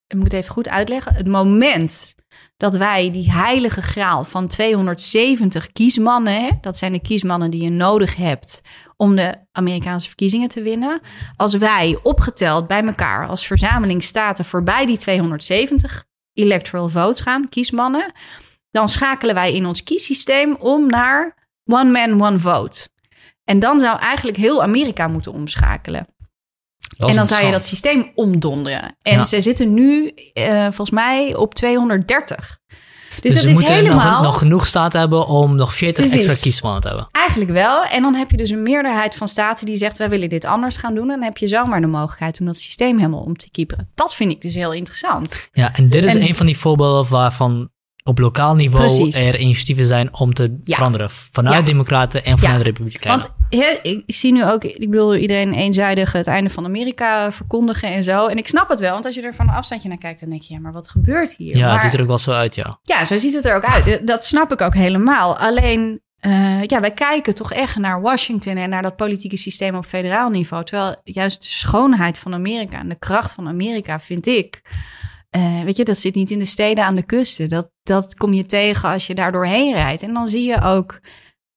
ik 0.08 0.16
moet 0.16 0.24
het 0.24 0.34
even 0.34 0.54
goed 0.54 0.70
uitleggen, 0.70 1.16
het 1.16 1.28
moment 1.28 2.16
dat 2.58 2.76
wij 2.76 3.12
die 3.12 3.32
heilige 3.32 3.82
graal 3.82 4.24
van 4.24 4.48
270 4.48 5.72
kiesmannen, 5.72 6.42
hè, 6.42 6.50
dat 6.62 6.78
zijn 6.78 6.92
de 6.92 7.02
kiesmannen 7.02 7.52
die 7.52 7.64
je 7.64 7.70
nodig 7.70 8.16
hebt 8.16 8.62
om 8.98 9.16
de 9.16 9.36
Amerikaanse 9.52 10.08
verkiezingen 10.08 10.50
te 10.50 10.62
winnen. 10.62 11.02
Als 11.36 11.54
wij 11.54 12.00
opgeteld 12.04 12.68
bij 12.68 12.84
elkaar 12.86 13.28
als 13.28 13.48
verzameling 13.48 14.04
staten 14.04 14.46
voorbij 14.46 14.86
die 14.86 14.98
270 14.98 16.04
electoral 16.34 16.90
votes 16.90 17.20
gaan, 17.20 17.50
kiesmannen, 17.50 18.12
dan 18.72 18.88
schakelen 18.88 19.36
wij 19.36 19.54
in 19.54 19.66
ons 19.66 19.84
kiessysteem 19.84 20.56
om 20.56 20.88
naar 20.88 21.48
one 21.66 21.92
man, 21.92 22.22
one 22.22 22.40
vote. 22.40 22.88
En 23.44 23.60
dan 23.60 23.80
zou 23.80 24.00
eigenlijk 24.00 24.38
heel 24.38 24.62
Amerika 24.64 25.08
moeten 25.08 25.32
omschakelen. 25.32 26.08
En 26.98 27.16
dan 27.16 27.28
zou 27.28 27.46
je 27.46 27.52
dat 27.52 27.66
systeem 27.66 28.12
omdonderen. 28.16 28.98
En 29.02 29.26
ze 29.26 29.42
zitten 29.42 29.74
nu 29.74 30.12
uh, 30.34 30.62
volgens 30.62 30.90
mij 30.90 31.36
op 31.36 31.54
230. 31.54 32.60
Dus, 33.21 33.34
dus 33.34 33.41
dat 33.41 33.62
is 33.62 33.67
helemaal... 33.67 34.13
Nog, 34.13 34.23
nog, 34.23 34.38
genoeg 34.38 34.67
staten 34.67 34.99
hebben 34.99 35.28
om 35.28 35.56
nog 35.56 35.73
40 35.73 36.13
extra 36.13 36.34
kiesmannen 36.41 36.82
te 36.82 36.88
hebben. 36.88 37.08
Eigenlijk 37.12 37.51
wel. 37.51 37.84
En 37.84 38.01
dan 38.01 38.13
heb 38.13 38.32
je 38.32 38.38
dus 38.38 38.49
een 38.49 38.63
meerderheid 38.63 39.15
van 39.15 39.28
staten 39.28 39.65
die 39.65 39.78
zegt... 39.78 39.97
wij 39.97 40.10
willen 40.10 40.30
dit 40.30 40.45
anders 40.45 40.78
gaan 40.78 40.95
doen. 40.95 41.04
En 41.04 41.15
dan 41.15 41.23
heb 41.23 41.38
je 41.38 41.47
zomaar 41.47 41.82
de 41.82 41.88
mogelijkheid 41.88 42.39
om 42.39 42.45
dat 42.45 42.60
systeem 42.60 42.97
helemaal 42.97 43.23
om 43.23 43.38
te 43.38 43.51
kieperen. 43.51 43.91
Dat 43.95 44.15
vind 44.15 44.32
ik 44.32 44.41
dus 44.41 44.56
heel 44.56 44.73
interessant. 44.73 45.49
Ja, 45.51 45.73
en 45.73 45.89
dit 45.89 46.04
is 46.04 46.13
een 46.13 46.36
van 46.36 46.45
die 46.45 46.58
voorbeelden 46.58 47.10
waarvan 47.10 47.69
op 48.08 48.20
lokaal 48.20 48.56
niveau 48.56 49.12
er 49.12 49.39
initiatieven 49.39 49.86
zijn 49.86 50.13
om 50.13 50.34
te 50.34 50.60
veranderen. 50.63 51.10
Vanuit 51.10 51.65
Democraten 51.65 52.26
en 52.26 52.38
vanuit 52.38 52.58
de 52.58 52.63
Republikeinen. 52.63 53.28
Want 53.50 53.84
ik, 53.84 54.04
zie 54.08 54.32
nu 54.32 54.46
ook, 54.46 54.63
ik 54.63 54.89
bedoel, 54.89 55.15
iedereen 55.15 55.54
eenzijdig 55.54 56.12
het 56.12 56.28
einde 56.28 56.50
van 56.50 56.65
Amerika 56.65 57.32
verkondigen 57.32 57.89
en 57.89 58.04
zo. 58.04 58.28
En 58.28 58.38
ik 58.38 58.48
snap 58.48 58.70
het 58.70 58.80
wel, 58.80 58.91
want 58.91 59.06
als 59.06 59.15
je 59.15 59.22
er 59.22 59.34
van 59.34 59.48
een 59.48 59.56
afstandje 59.56 59.89
naar 59.89 59.98
kijkt, 59.98 60.20
dan 60.20 60.30
denk 60.30 60.41
je, 60.41 60.54
ja, 60.54 60.60
maar 60.60 60.72
wat 60.72 60.89
gebeurt 60.89 61.36
hier? 61.38 61.58
Ja, 61.58 61.65
maar, 61.65 61.74
het 61.74 61.84
ziet 61.84 61.94
er 61.94 62.02
ook 62.02 62.08
wel 62.08 62.18
zo 62.18 62.32
uit, 62.32 62.56
ja. 62.56 62.80
Ja, 62.84 63.06
zo 63.06 63.18
ziet 63.18 63.34
het 63.34 63.46
er 63.46 63.56
ook 63.56 63.65
uit. 63.65 64.08
Dat 64.08 64.26
snap 64.26 64.52
ik 64.52 64.62
ook 64.62 64.74
helemaal. 64.74 65.38
Alleen, 65.38 66.02
uh, 66.22 66.63
ja, 66.63 66.80
wij 66.80 66.91
kijken 66.91 67.36
toch 67.36 67.54
echt 67.54 67.78
naar 67.78 68.02
Washington 68.02 68.56
en 68.58 68.70
naar 68.70 68.82
dat 68.82 68.96
politieke 68.96 69.38
systeem 69.38 69.76
op 69.76 69.86
federaal 69.86 70.30
niveau. 70.30 70.63
Terwijl 70.63 70.96
juist 71.04 71.41
de 71.41 71.50
schoonheid 71.50 72.18
van 72.18 72.34
Amerika 72.34 72.80
en 72.80 72.89
de 72.89 73.00
kracht 73.00 73.34
van 73.34 73.48
Amerika, 73.48 74.00
vind 74.00 74.28
ik 74.28 74.62
uh, 75.36 75.63
weet 75.63 75.78
je, 75.78 75.84
dat 75.84 75.98
zit 75.98 76.15
niet 76.15 76.32
in 76.32 76.39
de 76.39 76.45
steden 76.45 76.84
aan 76.84 76.95
de 76.95 77.06
kusten. 77.06 77.50
Dat, 77.50 77.71
dat 77.84 78.15
kom 78.15 78.34
je 78.34 78.45
tegen 78.45 78.89
als 78.89 79.08
je 79.08 79.15
daar 79.15 79.32
doorheen 79.32 79.74
rijdt. 79.74 80.04
En 80.04 80.13
dan 80.13 80.28
zie 80.28 80.43
je 80.43 80.62
ook 80.62 81.00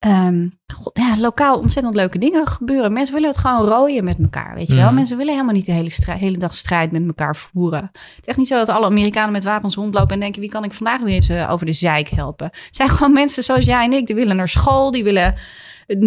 um, 0.07 0.53
God, 0.75 0.99
ja, 0.99 1.19
lokaal 1.19 1.59
ontzettend 1.59 1.95
leuke 1.95 2.19
dingen 2.19 2.47
gebeuren. 2.47 2.93
Mensen 2.93 3.15
willen 3.15 3.29
het 3.29 3.39
gewoon 3.39 3.67
rooien 3.67 4.05
met 4.05 4.19
elkaar, 4.19 4.55
weet 4.55 4.69
je 4.69 4.75
wel. 4.75 4.89
Mm. 4.89 4.95
Mensen 4.95 5.17
willen 5.17 5.33
helemaal 5.33 5.55
niet 5.55 5.67
de 5.67 5.73
hele, 5.73 5.91
hele 6.07 6.37
dag 6.37 6.57
strijd 6.57 6.93
met 6.93 7.07
elkaar 7.07 7.37
voeren. 7.37 7.89
Het 7.93 8.21
is 8.21 8.27
echt 8.27 8.39
niet 8.39 8.49
zo 8.49 8.57
dat 8.57 8.69
alle 8.69 8.87
Amerikanen 8.87 9.33
met 9.33 9.45
wapens 9.45 9.75
rondlopen 9.75 10.15
en 10.15 10.21
denken... 10.21 10.41
wie 10.41 10.51
kan 10.51 10.65
ik 10.65 10.73
vandaag 10.73 11.01
weer 11.01 11.15
eens 11.15 11.31
uh, 11.31 11.51
over 11.51 11.67
de 11.67 11.73
zeik 11.73 12.09
helpen? 12.09 12.47
Het 12.47 12.77
zijn 12.77 12.89
gewoon 12.89 13.13
mensen 13.13 13.43
zoals 13.43 13.65
jij 13.65 13.85
en 13.85 13.93
ik. 13.93 14.07
Die 14.07 14.17
willen 14.17 14.37
naar 14.37 14.49
school, 14.49 14.91
die 14.91 15.05
willen, 15.05 15.35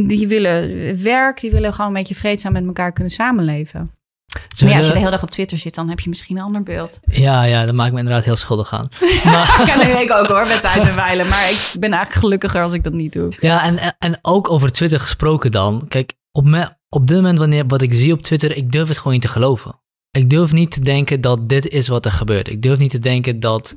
die 0.07 0.27
willen 0.27 1.03
werk... 1.03 1.39
die 1.39 1.51
willen 1.51 1.73
gewoon 1.73 1.87
een 1.87 1.97
beetje 1.97 2.15
vreedzaam 2.15 2.53
met 2.53 2.65
elkaar 2.65 2.91
kunnen 2.91 3.13
samenleven 3.13 3.91
maar 4.59 4.69
ja, 4.69 4.77
als 4.77 4.85
je 4.85 4.91
de 4.91 4.97
hele 4.97 5.11
dag 5.11 5.23
op 5.23 5.31
Twitter 5.31 5.57
zit, 5.57 5.75
dan 5.75 5.89
heb 5.89 5.99
je 5.99 6.09
misschien 6.09 6.37
een 6.37 6.43
ander 6.43 6.63
beeld. 6.63 6.99
Ja, 7.05 7.43
ja, 7.43 7.65
dat 7.65 7.75
maakt 7.75 7.91
me 7.91 7.99
inderdaad 7.99 8.23
heel 8.23 8.35
schuldig 8.35 8.73
aan. 8.73 8.89
Maar... 9.23 9.63
kan 9.65 9.81
ik 9.81 10.11
ook 10.11 10.27
hoor, 10.27 10.47
met 10.47 10.61
tijd 10.61 10.87
en 10.87 10.95
wijlen. 10.95 11.27
Maar 11.27 11.49
ik 11.49 11.79
ben 11.79 11.91
eigenlijk 11.91 12.21
gelukkiger 12.21 12.61
als 12.61 12.73
ik 12.73 12.83
dat 12.83 12.93
niet 12.93 13.13
doe. 13.13 13.35
Ja, 13.39 13.63
en, 13.63 13.95
en 13.99 14.19
ook 14.21 14.49
over 14.49 14.71
Twitter 14.71 14.99
gesproken 14.99 15.51
dan. 15.51 15.85
Kijk, 15.87 16.13
op, 16.31 16.45
me, 16.45 16.69
op 16.89 17.07
dit 17.07 17.17
moment 17.17 17.37
wanneer 17.37 17.67
wat 17.67 17.81
ik 17.81 17.93
zie 17.93 18.13
op 18.13 18.21
Twitter, 18.21 18.55
ik 18.55 18.71
durf 18.71 18.87
het 18.87 18.97
gewoon 18.97 19.13
niet 19.13 19.21
te 19.21 19.27
geloven. 19.27 19.79
Ik 20.11 20.29
durf 20.29 20.51
niet 20.51 20.71
te 20.71 20.81
denken 20.81 21.21
dat 21.21 21.49
dit 21.49 21.67
is 21.67 21.87
wat 21.87 22.05
er 22.05 22.11
gebeurt. 22.11 22.49
Ik 22.49 22.61
durf 22.61 22.79
niet 22.79 22.91
te 22.91 22.99
denken 22.99 23.39
dat, 23.39 23.75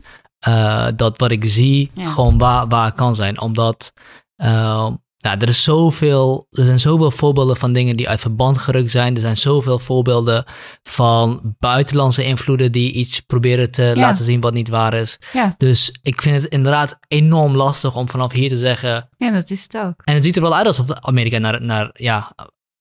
uh, 0.49 0.89
dat 0.97 1.19
wat 1.19 1.31
ik 1.31 1.45
zie 1.47 1.91
gewoon 1.95 2.39
waar, 2.39 2.69
waar 2.69 2.93
kan 2.93 3.15
zijn. 3.15 3.41
Omdat 3.41 3.93
uh, 4.37 4.91
nou, 5.25 5.39
er, 5.39 5.49
is 5.49 5.62
zoveel, 5.62 6.47
er 6.51 6.64
zijn 6.64 6.81
zoveel 6.81 7.11
voorbeelden 7.11 7.57
van 7.57 7.72
dingen 7.72 7.97
die 7.97 8.09
uit 8.09 8.20
verband 8.20 8.59
gerukt 8.59 8.91
zijn. 8.91 9.14
Er 9.14 9.20
zijn 9.20 9.37
zoveel 9.37 9.79
voorbeelden 9.79 10.45
van 10.83 11.55
buitenlandse 11.59 12.25
invloeden 12.25 12.72
die 12.72 12.93
iets 12.93 13.20
proberen 13.20 13.70
te 13.70 13.93
laten 13.97 14.25
zien 14.25 14.41
wat 14.41 14.55
niet 14.55 14.68
waar 14.68 14.95
is. 14.95 15.18
Ja. 15.33 15.55
Dus 15.59 15.99
ik 16.03 16.22
vind 16.22 16.43
het 16.43 16.53
inderdaad 16.53 16.99
enorm 17.09 17.57
lastig 17.57 17.97
om 17.97 18.09
vanaf 18.09 18.33
hier 18.33 18.49
te 18.49 18.57
zeggen. 18.57 19.09
Ja, 19.16 19.31
dat 19.31 19.51
is 19.51 19.62
het 19.62 19.77
ook. 19.77 20.03
En 20.05 20.14
het 20.14 20.25
ziet 20.25 20.37
er 20.37 20.43
wel 20.43 20.57
uit 20.57 20.66
alsof 20.66 20.93
Amerika 20.93 21.39
naar, 21.39 21.62
naar 21.62 21.91
ja, 21.93 22.35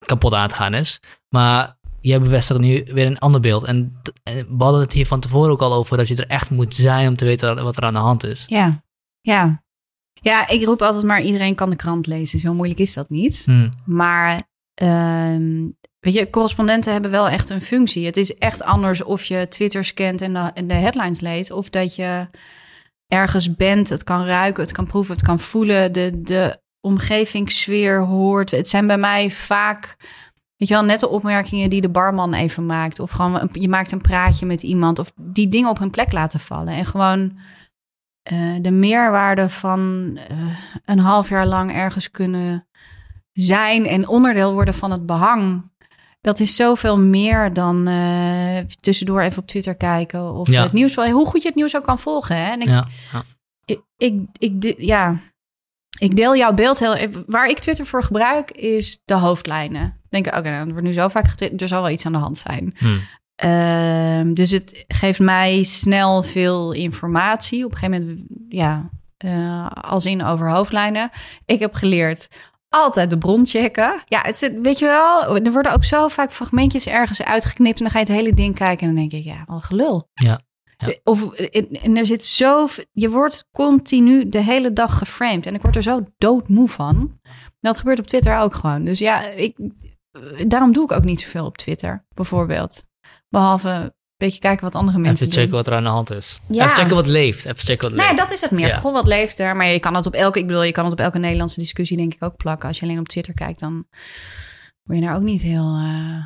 kapot 0.05 0.33
aan 0.33 0.43
het 0.43 0.53
gaan 0.53 0.73
is. 0.73 0.99
Maar 1.29 1.77
jij 1.99 2.21
bevestigt 2.21 2.59
nu 2.59 2.85
weer 2.85 3.05
een 3.05 3.19
ander 3.19 3.39
beeld. 3.39 3.63
En, 3.63 4.01
en 4.23 4.57
we 4.57 4.63
hadden 4.63 4.81
het 4.81 4.93
hier 4.93 5.07
van 5.07 5.19
tevoren 5.19 5.51
ook 5.51 5.61
al 5.61 5.73
over 5.73 5.97
dat 5.97 6.07
je 6.07 6.15
er 6.15 6.27
echt 6.27 6.49
moet 6.49 6.75
zijn 6.75 7.07
om 7.07 7.15
te 7.15 7.25
weten 7.25 7.63
wat 7.63 7.77
er 7.77 7.83
aan 7.83 7.93
de 7.93 7.99
hand 7.99 8.23
is. 8.23 8.43
Ja, 8.47 8.83
ja. 9.21 9.62
Ja, 10.23 10.47
ik 10.47 10.65
roep 10.65 10.81
altijd 10.81 11.03
maar 11.03 11.21
iedereen 11.21 11.55
kan 11.55 11.69
de 11.69 11.75
krant 11.75 12.07
lezen. 12.07 12.39
Zo 12.39 12.53
moeilijk 12.53 12.79
is 12.79 12.93
dat 12.93 13.09
niet. 13.09 13.43
Hmm. 13.45 13.73
Maar 13.85 14.41
ehm, 14.73 15.67
weet 15.99 16.13
je, 16.13 16.29
correspondenten 16.29 16.91
hebben 16.91 17.11
wel 17.11 17.29
echt 17.29 17.49
een 17.49 17.61
functie. 17.61 18.05
Het 18.05 18.17
is 18.17 18.37
echt 18.37 18.63
anders 18.63 19.03
of 19.03 19.23
je 19.23 19.47
Twitter 19.47 19.85
scant 19.85 20.21
en 20.21 20.33
de, 20.33 20.65
de 20.65 20.73
headlines 20.73 21.19
leest, 21.19 21.51
of 21.51 21.69
dat 21.69 21.95
je 21.95 22.27
ergens 23.07 23.55
bent, 23.55 23.89
het 23.89 24.03
kan 24.03 24.25
ruiken, 24.25 24.63
het 24.63 24.71
kan 24.71 24.85
proeven, 24.85 25.15
het 25.15 25.25
kan 25.25 25.39
voelen, 25.39 25.91
de, 25.91 26.21
de 26.21 26.61
omgevingssfeer 26.81 27.99
hoort. 27.99 28.51
Het 28.51 28.69
zijn 28.69 28.87
bij 28.87 28.97
mij 28.97 29.31
vaak, 29.31 29.95
weet 30.55 30.67
je 30.67 30.73
wel, 30.73 30.83
net 30.83 30.99
de 30.99 31.09
opmerkingen 31.09 31.69
die 31.69 31.81
de 31.81 31.89
barman 31.89 32.33
even 32.33 32.65
maakt, 32.65 32.99
of 32.99 33.11
gewoon 33.11 33.49
je 33.51 33.69
maakt 33.69 33.91
een 33.91 34.01
praatje 34.01 34.45
met 34.45 34.63
iemand, 34.63 34.99
of 34.99 35.11
die 35.15 35.47
dingen 35.47 35.69
op 35.69 35.79
hun 35.79 35.89
plek 35.89 36.11
laten 36.11 36.39
vallen 36.39 36.73
en 36.73 36.85
gewoon 36.85 37.37
eh, 38.23 38.55
de 38.61 38.71
meerwaarde 38.71 39.49
van 39.49 40.11
eh, 40.29 40.37
een 40.85 40.99
half 40.99 41.29
jaar 41.29 41.47
lang 41.47 41.71
ergens 41.71 42.11
kunnen 42.11 42.67
zijn 43.31 43.85
en 43.85 44.07
onderdeel 44.07 44.53
worden 44.53 44.73
van 44.73 44.91
het 44.91 45.05
behang. 45.05 45.71
Dat 46.21 46.39
is 46.39 46.55
zoveel 46.55 46.97
meer 46.99 47.53
dan 47.53 47.87
eh, 47.87 48.57
tussendoor 48.79 49.21
even 49.21 49.41
op 49.41 49.47
Twitter 49.47 49.75
kijken 49.75 50.33
of 50.33 50.49
Ja. 50.49 50.63
het 50.63 50.71
nieuws. 50.73 50.95
wel- 50.95 51.09
Hoe 51.09 51.25
goed 51.25 51.41
je 51.41 51.47
het 51.47 51.57
nieuws 51.57 51.75
ook 51.75 51.83
kan 51.83 51.99
volgen. 51.99 52.35
Hè? 52.37 52.51
En 52.51 52.61
ik, 52.61 52.67
Ja, 52.67 52.87
ja. 53.11 53.23
ik, 53.65 53.81
ik, 53.97 54.19
ik, 54.37 54.61
de- 54.61 54.75
ja, 54.77 55.15
ik 55.99 56.15
deel 56.15 56.35
jouw 56.35 56.53
beeld 56.53 56.79
heel. 56.79 56.95
Waar 57.27 57.49
ik 57.49 57.59
Twitter 57.59 57.85
voor 57.85 58.03
gebruik 58.03 58.51
is 58.51 58.99
de 59.05 59.13
hoofdlijnen. 59.13 60.01
Denk 60.09 60.27
ik, 60.27 60.35
oké, 60.35 60.49
nou, 60.49 60.65
er 60.67 60.71
wordt 60.71 60.87
nu 60.87 60.93
zo 60.93 61.07
vaak 61.07 61.27
getwitterd, 61.27 61.61
er 61.61 61.67
zal 61.67 61.81
wel 61.81 61.91
iets 61.91 62.05
aan 62.05 62.11
de 62.11 62.17
hand 62.17 62.37
zijn. 62.37 62.73
Hmm. 62.77 62.99
Ehm, 63.35 64.33
dus 64.33 64.51
het 64.51 64.83
geeft 64.87 65.19
mij 65.19 65.63
snel 65.63 66.23
veel 66.23 66.71
informatie. 66.71 67.65
Op 67.65 67.71
een 67.71 67.77
gegeven 67.77 68.05
moment, 68.05 68.25
ja, 68.49 68.89
eh, 69.17 69.67
als 69.71 70.05
in 70.05 70.25
over 70.25 70.49
hoofdlijnen. 70.49 71.09
Ik 71.45 71.59
heb 71.59 71.73
geleerd 71.73 72.27
altijd 72.69 73.09
de 73.09 73.17
bron 73.17 73.45
checken. 73.45 74.01
Ja, 74.05 74.21
het 74.21 74.37
zit, 74.37 74.61
weet 74.61 74.79
je 74.79 74.85
wel, 74.85 75.37
er 75.37 75.51
worden 75.51 75.73
ook 75.73 75.83
zo 75.83 76.07
vaak 76.07 76.31
fragmentjes 76.31 76.87
ergens 76.87 77.23
uitgeknipt 77.23 77.77
en 77.77 77.83
dan 77.83 77.91
ga 77.91 77.99
je 77.99 78.05
het 78.05 78.15
hele 78.15 78.33
ding 78.33 78.55
kijken 78.55 78.87
en 78.87 78.95
dan 78.95 79.09
denk 79.09 79.23
ik, 79.25 79.33
ja, 79.33 79.43
wat 79.45 79.63
gelul. 79.63 80.09
Ja, 80.13 80.39
ja. 80.77 80.93
Of 81.03 81.31
en 81.33 81.97
er 81.97 82.05
zit 82.05 82.25
zo, 82.25 82.67
je 82.91 83.09
wordt 83.09 83.47
continu 83.51 84.29
de 84.29 84.43
hele 84.43 84.73
dag 84.73 84.97
geframed 84.97 85.45
en 85.45 85.55
ik 85.55 85.61
word 85.61 85.75
er 85.75 85.83
zo 85.83 86.01
doodmoe 86.17 86.69
van. 86.69 87.19
Dat 87.59 87.77
gebeurt 87.77 87.99
op 87.99 88.07
Twitter 88.07 88.37
ook 88.37 88.53
gewoon. 88.53 88.83
Dus 88.83 88.99
ja, 88.99 89.21
ik, 89.29 89.69
daarom 90.47 90.71
doe 90.71 90.83
ik 90.83 90.91
ook 90.91 91.03
niet 91.03 91.21
zoveel 91.21 91.45
op 91.45 91.57
Twitter, 91.57 92.05
bijvoorbeeld. 92.13 92.83
Behalve 93.39 93.69
een 93.69 93.91
beetje 94.17 94.39
kijken 94.39 94.63
wat 94.65 94.75
andere 94.75 94.97
mensen 94.97 95.27
Even 95.27 95.37
checken 95.39 95.49
doen. 95.55 95.63
wat 95.63 95.67
er 95.73 95.77
aan 95.77 95.83
de 95.83 95.89
hand 95.89 96.11
is. 96.11 96.39
Ja. 96.49 96.63
Even 96.63 96.75
checken 96.75 96.95
wat 96.95 97.07
leeft. 97.07 97.45
Even 97.45 97.57
checken 97.59 97.89
wat 97.89 97.97
Nee, 97.97 98.07
leeft. 98.07 98.19
dat 98.19 98.31
is 98.31 98.41
het 98.41 98.51
meer. 98.51 98.67
Ja. 98.67 98.77
Goh, 98.77 98.93
wat 98.93 99.07
leeft 99.07 99.39
er? 99.39 99.55
Maar 99.55 99.67
je 99.67 99.79
kan 99.79 99.95
het 99.95 100.05
op 100.05 100.13
elke, 100.13 100.39
ik 100.39 100.47
bedoel, 100.47 100.63
je 100.63 100.71
kan 100.71 100.83
het 100.83 100.93
op 100.93 100.99
elke 100.99 101.19
Nederlandse 101.19 101.59
discussie 101.59 101.97
denk 101.97 102.13
ik 102.13 102.23
ook 102.23 102.35
plakken. 102.37 102.67
Als 102.67 102.79
je 102.79 102.85
alleen 102.85 102.99
op 102.99 103.07
Twitter 103.07 103.33
kijkt, 103.33 103.59
dan 103.59 103.85
word 104.83 104.99
je 104.99 105.05
daar 105.05 105.15
ook 105.15 105.21
niet 105.21 105.41
heel 105.41 105.75
eh, 105.75 106.25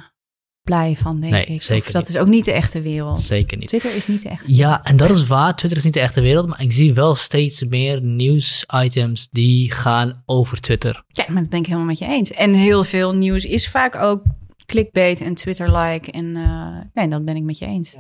blij 0.62 0.95
van, 0.95 1.20
denk 1.20 1.34
Nee, 1.34 1.45
ik. 1.45 1.62
zeker 1.62 1.86
of 1.86 1.91
dat 1.91 2.01
niet. 2.01 2.16
is 2.16 2.18
ook 2.22 2.28
niet 2.28 2.45
de 2.45 2.51
echte 2.51 2.82
wereld. 2.82 3.20
Zeker 3.22 3.58
niet. 3.58 3.68
Twitter 3.68 3.95
is 3.95 4.08
niet 4.08 4.22
de 4.22 4.30
echte 4.30 4.51
Ja, 4.55 4.58
wereld. 4.68 4.84
en 4.86 4.97
dat 4.97 5.10
is 5.10 5.28
waar. 5.28 5.55
Twitter 5.55 5.78
is 5.78 5.84
niet 5.86 5.93
de 5.93 5.99
echte 5.99 6.22
wereld. 6.22 6.47
Maar 6.47 6.62
ik 6.62 6.72
zie 6.74 6.93
wel 6.93 7.16
steeds 7.16 7.64
meer 7.64 8.01
nieuwsitems 8.01 9.28
die 9.32 9.72
gaan 9.72 10.24
over 10.26 10.60
Twitter. 10.62 11.03
Ja, 11.08 11.26
maar 11.28 11.41
dat 11.41 11.49
ben 11.49 11.60
ik 11.60 11.66
helemaal 11.66 11.88
met 11.88 11.99
je 11.99 12.05
eens. 12.05 12.32
En 12.32 12.53
heel 12.53 12.84
veel 12.84 13.16
nieuws 13.16 13.43
is 13.45 13.70
vaak 13.70 13.95
ook 13.95 14.22
clickbait 14.68 15.22
en 15.22 15.34
Twitter-like. 15.34 16.11
En 16.11 16.36
eh, 16.36 16.80
nee, 16.93 17.07
dat 17.07 17.26
ben 17.26 17.36
ik 17.36 17.43
met 17.43 17.57
je 17.57 17.65
eens. 17.65 17.95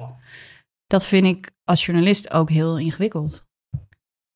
Dat 0.87 1.05
vind 1.05 1.25
ik 1.25 1.51
als 1.63 1.85
journalist 1.85 2.31
ook 2.31 2.49
heel 2.49 2.79
ingewikkeld. 2.79 3.45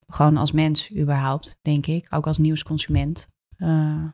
Gewoon 0.07 0.37
als 0.37 0.51
mens 0.51 0.95
überhaupt, 0.95 1.57
denk 1.61 1.85
ik. 1.85 2.05
Ook 2.09 2.27
als 2.27 2.37
nieuwsconsument. 2.37 3.27
Eh, 3.57 4.05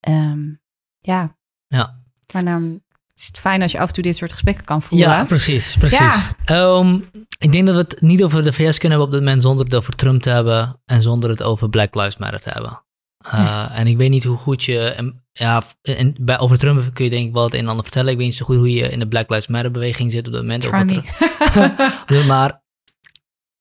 ehm, 0.00 0.54
ja. 0.98 1.36
Ja. 1.66 2.02
Maar 2.32 2.44
dan 2.44 2.82
is 3.14 3.26
het 3.26 3.38
fijn 3.38 3.62
als 3.62 3.72
je 3.72 3.78
af 3.78 3.88
en 3.88 3.94
toe 3.94 4.02
dit 4.02 4.16
soort 4.16 4.32
gesprekken 4.32 4.64
kan 4.64 4.82
voeren. 4.82 5.08
Ja, 5.08 5.24
precies. 5.24 5.76
precies. 5.76 5.98
Ja. 5.98 6.36
Ehm, 6.44 7.00
ik 7.38 7.52
denk 7.52 7.66
dat 7.66 7.74
we 7.74 7.80
het 7.80 8.00
niet 8.00 8.22
over 8.22 8.42
de 8.42 8.52
VS 8.52 8.78
kunnen 8.78 8.98
hebben 8.98 9.06
op 9.06 9.12
dit 9.12 9.20
moment 9.20 9.42
zonder 9.42 9.64
het 9.64 9.74
over 9.74 9.96
Trump 9.96 10.22
te 10.22 10.30
hebben 10.30 10.80
en 10.84 11.02
zonder 11.02 11.30
het 11.30 11.42
over 11.42 11.68
Black 11.68 11.94
Lives 11.94 12.16
Matter 12.16 12.40
te 12.40 12.50
hebben. 12.50 12.82
Uh, 13.26 13.68
En 13.78 13.86
ik 13.86 13.96
weet 13.96 14.10
niet 14.10 14.24
hoe 14.24 14.36
goed 14.36 14.64
je, 14.64 14.78
en, 14.80 15.24
ja, 15.32 15.62
en 15.82 16.14
bij, 16.20 16.38
over 16.38 16.58
Trump 16.58 16.94
kun 16.94 17.04
je 17.04 17.10
denk 17.10 17.26
ik 17.26 17.32
wel 17.32 17.44
het 17.44 17.54
een 17.54 17.60
en 17.60 17.68
ander 17.68 17.84
vertellen. 17.84 18.10
Ik 18.10 18.16
weet 18.16 18.26
niet 18.26 18.36
zo 18.36 18.44
goed 18.44 18.56
hoe 18.56 18.72
je 18.72 18.88
in 18.90 18.98
de 18.98 19.08
Black 19.08 19.30
Lives 19.30 19.46
Matter 19.46 19.70
beweging 19.70 20.12
zit 20.12 20.26
op 20.26 20.32
dit 20.32 20.42
moment. 20.42 20.62
Try 20.62 20.72
Of 20.72 20.78
wat 20.78 22.10
er- 22.10 22.26
maar 22.26 22.62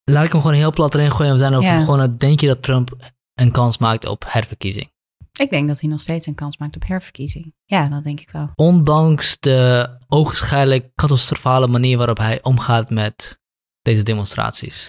laat 0.03 0.25
ik 0.25 0.31
hem 0.31 0.41
gewoon 0.41 0.55
heel 0.55 0.71
plat 0.71 0.93
erin 0.95 1.11
gooien. 1.11 1.31
We 1.31 1.37
zijn 1.37 1.53
over 1.53 1.97
Ja. 1.97 2.07
denk 2.07 2.39
je 2.39 2.47
dat 2.47 2.63
Trump 2.63 2.95
een 3.33 3.51
kans 3.51 3.77
maakt 3.77 4.05
op 4.07 4.23
herverkiezing? 4.27 4.91
Ik 5.39 5.49
denk 5.49 5.67
dat 5.67 5.79
hij 5.81 5.89
nog 5.89 6.01
steeds 6.01 6.25
een 6.25 6.35
kans 6.35 6.57
maakt 6.57 6.75
op 6.75 6.87
herverkiezing. 6.87 7.53
Ja, 7.65 7.89
dat 7.89 8.03
denk 8.03 8.19
ik 8.19 8.29
wel. 8.29 8.51
Ondanks 8.55 9.39
de 9.39 9.89
ogenschijnlijk 10.07 10.89
catastrofale 10.95 11.67
manier 11.67 11.97
waarop 11.97 12.17
hij 12.17 12.39
omgaat 12.43 12.89
met 12.89 13.39
deze 13.81 14.03
demonstraties. 14.03 14.87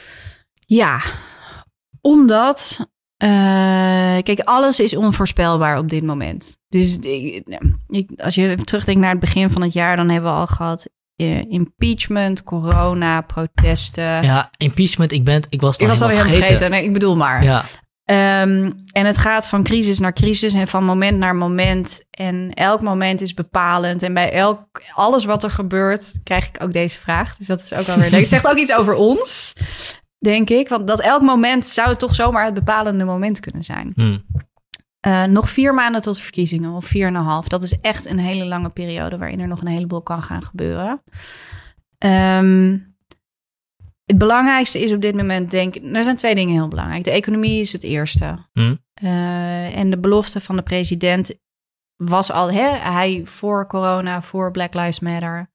Ja, 0.67 1.01
omdat. 2.01 2.79
Eh, 3.23 3.29
kijk, 4.23 4.41
alles 4.45 4.81
is 4.81 4.97
onvoorspelbaar 4.97 5.79
op 5.79 5.89
dit 5.89 6.03
moment. 6.03 6.57
Dus 6.69 6.99
ik, 6.99 7.49
ik- 7.89 8.11
als 8.17 8.35
je 8.35 8.55
terugdenkt 8.65 9.01
naar 9.01 9.11
het 9.11 9.21
begin 9.21 9.51
van 9.51 9.63
het 9.63 9.73
jaar, 9.73 9.97
dan 9.97 10.09
hebben 10.09 10.31
we 10.33 10.37
al 10.39 10.47
gehad 10.47 10.89
eh, 11.17 11.39
impeachment, 11.51 12.43
corona, 12.43 13.21
protesten. 13.21 14.23
Ja, 14.23 14.51
impeachment, 14.57 15.13
ik, 15.13 15.25
ben, 15.25 15.43
ik 15.49 15.61
was 15.61 15.73
het 15.73 15.81
ik 15.81 15.87
al 15.87 15.93
was 15.93 16.03
alweer 16.03 16.19
vergeten. 16.19 16.45
vergeten. 16.47 16.71
Nee, 16.71 16.85
ik 16.85 16.93
bedoel 16.93 17.17
maar. 17.17 17.43
Ja, 17.45 17.65
Ehm, 18.05 18.71
en 18.93 19.07
het 19.07 19.17
gaat 19.17 19.47
van 19.49 19.63
crisis 19.63 19.99
naar 19.99 20.13
crisis 20.13 20.53
en 20.53 20.69
van 20.69 20.85
moment 20.85 21.19
naar 21.19 21.37
moment. 21.37 22.05
En 22.11 22.51
elk 22.55 22.81
moment 22.83 23.21
is 23.21 23.35
bepalend. 23.35 24.03
En 24.03 24.15
bij 24.15 24.33
elk, 24.33 24.61
alles 24.95 25.25
wat 25.25 25.43
er 25.43 25.51
gebeurt, 25.51 26.15
krijg 26.25 26.49
ik 26.49 26.63
ook 26.63 26.73
deze 26.73 26.99
vraag. 26.99 27.37
Dus 27.37 27.47
dat 27.47 27.61
is 27.61 27.73
ook 27.75 27.89
alweer. 27.89 28.13
Het 28.15 28.29
zegt 28.29 28.49
ook 28.49 28.57
iets 28.57 28.73
over 28.73 28.95
ons, 28.95 29.53
denk 30.19 30.51
ik. 30.51 30.69
Want 30.69 30.89
dat 30.89 31.01
elk 31.01 31.23
moment 31.23 31.67
zou 31.67 31.97
toch 31.97 32.15
zomaar 32.15 32.45
het 32.45 32.55
bepalende 32.55 33.05
moment 33.05 33.41
kunnen 33.41 33.65
zijn. 33.65 33.93
hm. 33.95 34.19
Eh, 35.01 35.25
nog 35.25 35.51
vier 35.51 35.75
maanden 35.75 36.03
tot 36.03 36.15
de 36.15 36.23
verkiezingen, 36.23 36.73
of 36.73 36.85
vier 36.85 37.07
en 37.07 37.15
een 37.15 37.25
half. 37.25 37.49
Dat 37.49 37.63
is 37.63 37.81
echt 37.81 38.07
een 38.07 38.19
hele 38.19 38.45
lange 38.45 38.69
periode 38.69 39.19
waarin 39.19 39.41
er 39.41 39.49
nog 39.49 39.61
een 39.61 39.67
heleboel 39.69 40.03
kan 40.03 40.23
gaan 40.23 40.43
gebeuren. 40.43 41.03
Ehm, 41.99 42.79
het 44.05 44.19
belangrijkste 44.19 44.79
is 44.79 44.93
op 44.93 45.01
dit 45.01 45.15
moment, 45.15 45.51
denk 45.51 45.75
ik, 45.75 45.95
er 45.97 46.05
zijn 46.05 46.17
twee 46.17 46.35
dingen 46.35 46.55
heel 46.55 46.69
belangrijk. 46.69 47.05
De 47.05 47.11
economie 47.11 47.61
is 47.61 47.73
het 47.73 47.83
eerste. 47.83 48.39
Hm. 48.53 48.75
Eh, 48.95 49.77
en 49.77 49.91
de 49.91 49.99
belofte 49.99 50.41
van 50.41 50.57
de 50.57 50.63
president 50.63 51.35
was 51.97 52.31
al, 52.33 52.53
hè, 52.53 52.69
hij 52.69 53.21
voor 53.25 53.67
corona, 53.67 54.23
voor 54.23 54.51
Black 54.51 54.75
Lives 54.75 55.01
Matter, 55.01 55.51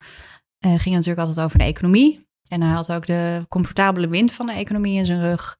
eh, 0.58 0.74
ging 0.78 0.94
natuurlijk 0.94 1.26
altijd 1.26 1.46
over 1.46 1.58
de 1.58 1.64
economie. 1.64 2.23
En 2.48 2.62
hij 2.62 2.72
had 2.72 2.92
ook 2.92 3.06
de 3.06 3.44
comfortabele 3.48 4.08
wind 4.08 4.32
van 4.32 4.46
de 4.46 4.52
economie 4.52 4.98
in 4.98 5.06
zijn 5.06 5.20
rug. 5.20 5.58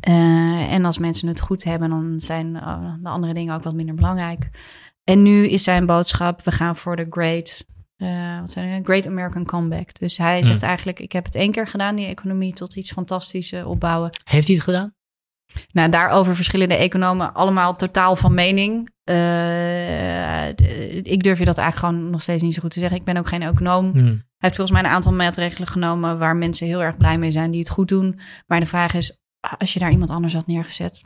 Eh, 0.00 0.72
en 0.72 0.84
als 0.84 0.98
mensen 0.98 1.28
het 1.28 1.40
goed 1.40 1.64
hebben, 1.64 1.90
dan 1.90 2.14
zijn 2.20 2.56
eh, 2.56 2.94
de 3.02 3.08
andere 3.08 3.34
dingen 3.34 3.54
ook 3.54 3.62
wat 3.62 3.74
minder 3.74 3.94
belangrijk. 3.94 4.48
En 5.04 5.22
nu 5.22 5.46
is 5.48 5.62
zijn 5.62 5.86
boodschap: 5.86 6.44
we 6.44 6.50
gaan 6.50 6.76
voor 6.76 6.96
de 6.96 7.06
great, 7.10 7.66
eh, 7.96 8.38
wat 8.40 8.50
zijn 8.50 8.68
het? 8.68 8.84
great 8.84 9.06
American 9.06 9.44
comeback. 9.44 9.98
Dus 9.98 10.18
hij 10.18 10.36
Hmm. 10.36 10.44
zegt 10.44 10.62
eigenlijk: 10.62 11.00
ik 11.00 11.12
heb 11.12 11.24
het 11.24 11.34
één 11.34 11.50
keer 11.50 11.66
gedaan, 11.66 11.96
die 11.96 12.06
economie 12.06 12.54
tot 12.54 12.76
iets 12.76 12.92
fantastisch 12.92 13.52
opbouwen. 13.52 14.10
Heeft 14.24 14.46
hij 14.46 14.56
het 14.56 14.64
gedaan? 14.64 14.94
Nou, 15.72 15.88
daarover 15.90 16.34
verschillen 16.34 16.68
de 16.68 16.76
economen 16.76 17.34
allemaal 17.34 17.74
totaal 17.76 18.16
van 18.16 18.34
mening. 18.34 18.90
Eh, 19.04 20.48
ik 21.02 21.22
durf 21.22 21.38
je 21.38 21.44
dat 21.44 21.58
eigenlijk 21.58 21.76
gewoon 21.94 22.10
nog 22.10 22.22
steeds 22.22 22.42
niet 22.42 22.54
zo 22.54 22.60
goed 22.60 22.70
te 22.70 22.78
zeggen. 22.80 22.98
Ik 22.98 23.04
ben 23.04 23.16
ook 23.16 23.28
geen 23.28 23.42
econoom. 23.42 23.90
Hm. 23.92 23.98
Hij 23.98 24.50
heeft 24.50 24.56
volgens 24.56 24.70
mij 24.80 24.88
een 24.88 24.96
aantal 24.96 25.12
maatregelen 25.12 25.68
genomen 25.68 26.18
waar 26.18 26.36
mensen 26.36 26.66
heel 26.66 26.82
erg 26.82 26.96
blij 26.96 27.18
mee 27.18 27.30
zijn, 27.32 27.50
die 27.50 27.60
het 27.60 27.70
goed 27.70 27.88
doen. 27.88 28.20
Maar 28.46 28.60
de 28.60 28.66
vraag 28.66 28.94
is, 28.94 29.20
als 29.58 29.72
je 29.72 29.78
daar 29.78 29.90
iemand 29.90 30.10
anders 30.10 30.34
had 30.34 30.46
neergezet, 30.46 31.02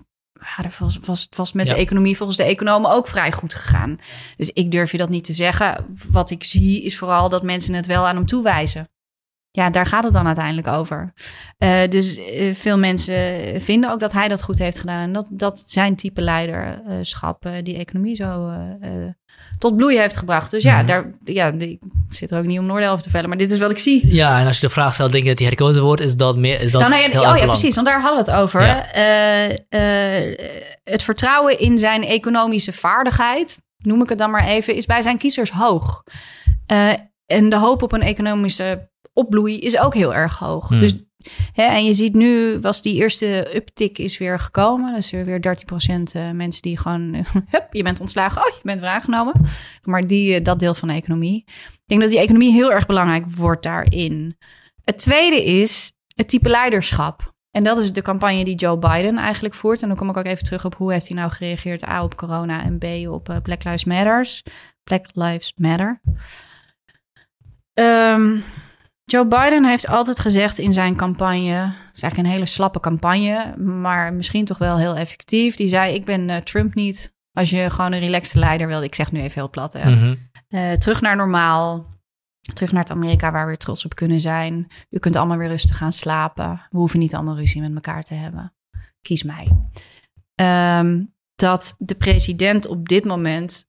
ja, 0.57 0.62
dat 0.62 0.78
was, 0.78 0.99
was, 0.99 1.26
was 1.36 1.53
met 1.53 1.66
Ja. 1.66 1.74
de 1.74 1.78
economie 1.80 2.16
volgens 2.16 2.38
de 2.38 2.44
economen 2.44 2.90
ook 2.90 3.09
vrij 3.09 3.32
goed 3.32 3.55
gegaan. 3.55 3.99
Dus 4.36 4.51
ik 4.51 4.70
durf 4.70 4.92
je 4.92 4.99
dat 4.99 5.09
niet 5.09 5.24
te 5.24 5.32
zeggen. 5.32 5.97
Wat 6.11 6.30
ik 6.30 6.44
zie 6.44 6.82
is 6.82 6.99
vooral 6.99 7.28
dat 7.28 7.42
mensen 7.42 7.74
het 7.74 7.86
wel 7.86 8.07
aan 8.07 8.16
hem 8.16 8.26
toewijzen. 8.26 8.88
Ja, 9.57 9.70
daar 9.70 9.86
gaat 9.86 10.04
het 10.04 10.12
dan 10.12 10.26
uiteindelijk 10.26 10.66
over. 10.66 11.12
Uh, 11.59 11.78
dus 11.88 12.18
uh, 12.18 12.54
veel 12.54 12.78
mensen 12.78 13.61
vinden 13.61 13.90
ook 13.90 14.00
dat 14.00 14.12
hij 14.12 14.28
dat 14.28 14.42
goed 14.42 14.59
heeft 14.59 14.78
gedaan. 14.78 15.02
En 15.02 15.12
dat, 15.12 15.28
dat 15.30 15.64
zijn 15.66 15.96
type 15.96 16.20
leiderschap 16.20 17.46
uh, 17.46 17.52
die 17.62 17.76
economie 17.76 18.16
zo 18.16 18.52
tot 19.59 19.76
bloei 19.76 19.98
heeft 19.98 20.16
gebracht. 20.16 20.50
Dus 20.50 20.62
ja, 20.62 20.80
mm. 20.80 20.86
daar, 20.86 21.11
ja, 21.24 21.52
ik 21.52 21.78
zit 22.09 22.30
er 22.30 22.38
ook 22.38 22.44
niet 22.44 22.59
om 22.59 22.66
Noordel 22.66 22.90
over 22.90 23.02
te 23.02 23.11
vellen, 23.11 23.28
maar 23.28 23.38
dit 23.38 23.50
is 23.50 23.59
wat 23.59 23.70
ik 23.70 23.78
zie. 23.78 24.14
Ja, 24.14 24.40
en 24.40 24.46
als 24.46 24.61
je 24.61 24.66
de 24.66 24.72
vraag 24.72 24.94
stelt, 24.94 25.12
denk 25.12 25.24
je 25.24 25.30
dat 25.30 25.38
hij 25.38 25.48
herkozen 25.48 25.82
wordt, 25.82 26.00
is 26.00 26.16
dat 26.16 26.36
meer. 26.36 26.61
Is 26.61 26.72
dat 26.72 26.80
nou, 26.80 26.92
nee, 26.92 27.20
oh 27.20 27.36
ja, 27.36 27.46
precies, 27.46 27.74
want 27.74 27.86
daar 27.86 28.00
hadden 28.00 28.24
we 28.24 28.30
het 28.30 28.40
over. 28.40 28.62
Ja. 28.62 28.86
het 30.84 31.02
vertrouwen 31.02 31.59
in 31.59 31.78
zijn 31.78 32.04
economische 32.04 32.72
vaardigheid, 32.72 33.62
noem 33.76 34.02
ik 34.02 34.09
het 34.09 34.18
dan 34.18 34.30
maar 34.30 34.46
even, 34.46 34.74
is 34.74 34.86
bij 34.86 35.02
zijn 35.02 35.18
kiezers 35.18 35.50
hoog. 35.50 36.02
en 37.26 37.48
de 37.48 37.57
hoop 37.57 37.82
op 37.82 37.92
een 37.92 38.02
economische 38.02 38.88
opbloei 39.16 39.58
is 39.58 39.78
ook 39.78 39.94
heel 39.94 40.14
erg 40.14 40.38
hoog. 40.38 40.68
Hmm. 40.68 40.80
Dus, 40.80 40.94
hè, 41.52 41.62
en 41.62 41.84
je 41.84 41.94
ziet 41.94 42.14
nu, 42.14 42.58
was 42.60 42.82
die 42.82 42.94
eerste 42.94 43.56
uptick 43.56 43.98
is 43.98 44.18
weer 44.18 44.38
gekomen. 44.38 44.94
Dus 44.94 45.12
er 45.12 45.24
weer 45.24 45.40
13% 45.40 46.02
uh, 46.16 46.30
mensen 46.30 46.62
die 46.62 46.78
gewoon, 46.78 47.14
hup, 47.50 47.66
je 47.70 47.82
bent 47.82 48.00
ontslagen, 48.00 48.42
oh, 48.42 48.54
je 48.54 48.60
bent 48.62 48.80
weer 48.80 48.88
aangenomen. 48.88 49.34
Maar 49.82 50.06
die, 50.06 50.38
uh, 50.38 50.44
dat 50.44 50.58
deel 50.58 50.74
van 50.74 50.88
de 50.88 50.94
economie. 50.94 51.44
Ik 51.46 51.82
denk 51.86 52.00
dat 52.00 52.10
die 52.10 52.20
economie 52.20 52.52
heel 52.52 52.72
erg 52.72 52.86
belangrijk 52.86 53.24
wordt 53.36 53.62
daarin. 53.62 54.36
Het 54.84 54.98
tweede 54.98 55.44
is 55.44 55.92
het 56.14 56.28
type 56.28 56.48
leiderschap. 56.48 57.34
En 57.50 57.64
dat 57.64 57.76
is 57.76 57.92
de 57.92 58.02
campagne 58.02 58.44
die 58.44 58.54
Joe 58.54 58.78
Biden 58.78 59.16
eigenlijk 59.16 59.54
voert. 59.54 59.82
En 59.82 59.88
dan 59.88 59.96
kom 59.96 60.08
ik 60.08 60.16
ook 60.16 60.24
even 60.24 60.44
terug 60.44 60.64
op 60.64 60.74
hoe 60.74 60.92
heeft 60.92 61.08
hij 61.08 61.16
nou 61.16 61.30
gereageerd 61.30 61.88
A 61.88 62.04
op 62.04 62.16
corona 62.16 62.62
en 62.62 62.78
B 62.78 62.84
op 63.08 63.28
uh, 63.28 63.36
Black 63.42 63.64
Lives 63.64 63.84
Matters. 63.84 64.42
Black 64.84 65.06
Lives 65.12 65.52
Matter. 65.56 66.00
Um, 67.74 68.42
Joe 69.09 69.26
Biden 69.26 69.64
heeft 69.64 69.88
altijd 69.88 70.18
gezegd 70.20 70.59
in 70.59 70.72
zijn 70.72 70.96
campagne, 70.96 71.52
het 71.52 71.96
is 71.96 72.02
eigenlijk 72.02 72.16
een 72.16 72.34
hele 72.34 72.46
slappe 72.46 72.80
campagne, 72.80 73.57
maar 73.57 74.12
misschien 74.12 74.44
toch 74.44 74.59
wel 74.59 74.78
heel 74.78 74.96
effectief. 74.96 75.57
Die 75.57 75.68
zei: 75.68 75.94
Ik 75.94 76.04
ben 76.04 76.28
uh, 76.28 76.36
Trump 76.36 76.74
niet. 76.74 77.14
Als 77.32 77.50
je 77.50 77.70
gewoon 77.70 77.92
een 77.92 78.00
relaxte 78.00 78.38
leider 78.38 78.66
wil, 78.66 78.82
ik 78.82 78.94
zeg 78.94 79.12
nu 79.12 79.20
even 79.20 79.40
heel 79.40 79.50
plat, 79.50 79.72
hè. 79.72 79.90
Mhm. 79.90 80.14
uh, 80.48 80.72
terug 80.72 81.00
naar 81.00 81.16
normaal, 81.16 81.86
terug 82.54 82.72
naar 82.72 82.82
het 82.82 82.90
Amerika 82.90 83.30
waar 83.30 83.42
we 83.42 83.46
weer 83.46 83.59
trots 83.59 83.84
op 83.84 83.94
kunnen 83.94 84.20
zijn. 84.20 84.66
U 84.90 84.98
kunt 84.98 85.16
allemaal 85.16 85.36
weer 85.36 85.48
rustig 85.48 85.76
gaan 85.76 85.92
slapen. 85.92 86.66
We 86.70 86.78
hoeven 86.78 86.98
niet 86.98 87.14
allemaal 87.14 87.36
ruzie 87.36 87.61
met 87.61 87.74
elkaar 87.74 88.02
te 88.02 88.14
hebben. 88.14 88.54
Kies 89.00 89.22
mij. 89.22 89.48
Um, 90.80 91.14
dat 91.34 91.74
de 91.78 91.94
president 91.94 92.66
op 92.66 92.88
dit 92.88 93.04
moment 93.04 93.68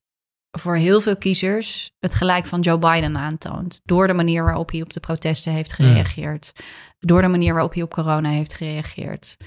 voor 0.59 0.75
heel 0.75 1.01
veel 1.01 1.17
kiezers 1.17 1.91
het 1.99 2.13
gelijk 2.13 2.45
van 2.45 2.59
Joe 2.61 2.77
Biden 2.77 3.17
aantoont. 3.17 3.81
Door 3.83 4.07
de 4.07 4.13
manier 4.13 4.43
waarop 4.43 4.71
hij 4.71 4.81
op 4.81 4.93
de 4.93 4.99
protesten 4.99 5.53
heeft 5.53 5.73
gereageerd. 5.73 6.53
Door 6.99 7.21
de 7.21 7.27
manier 7.27 7.53
waarop 7.53 7.73
hij 7.73 7.83
op 7.83 7.91
corona 7.91 8.29
heeft 8.29 8.53
gereageerd. 8.53 9.37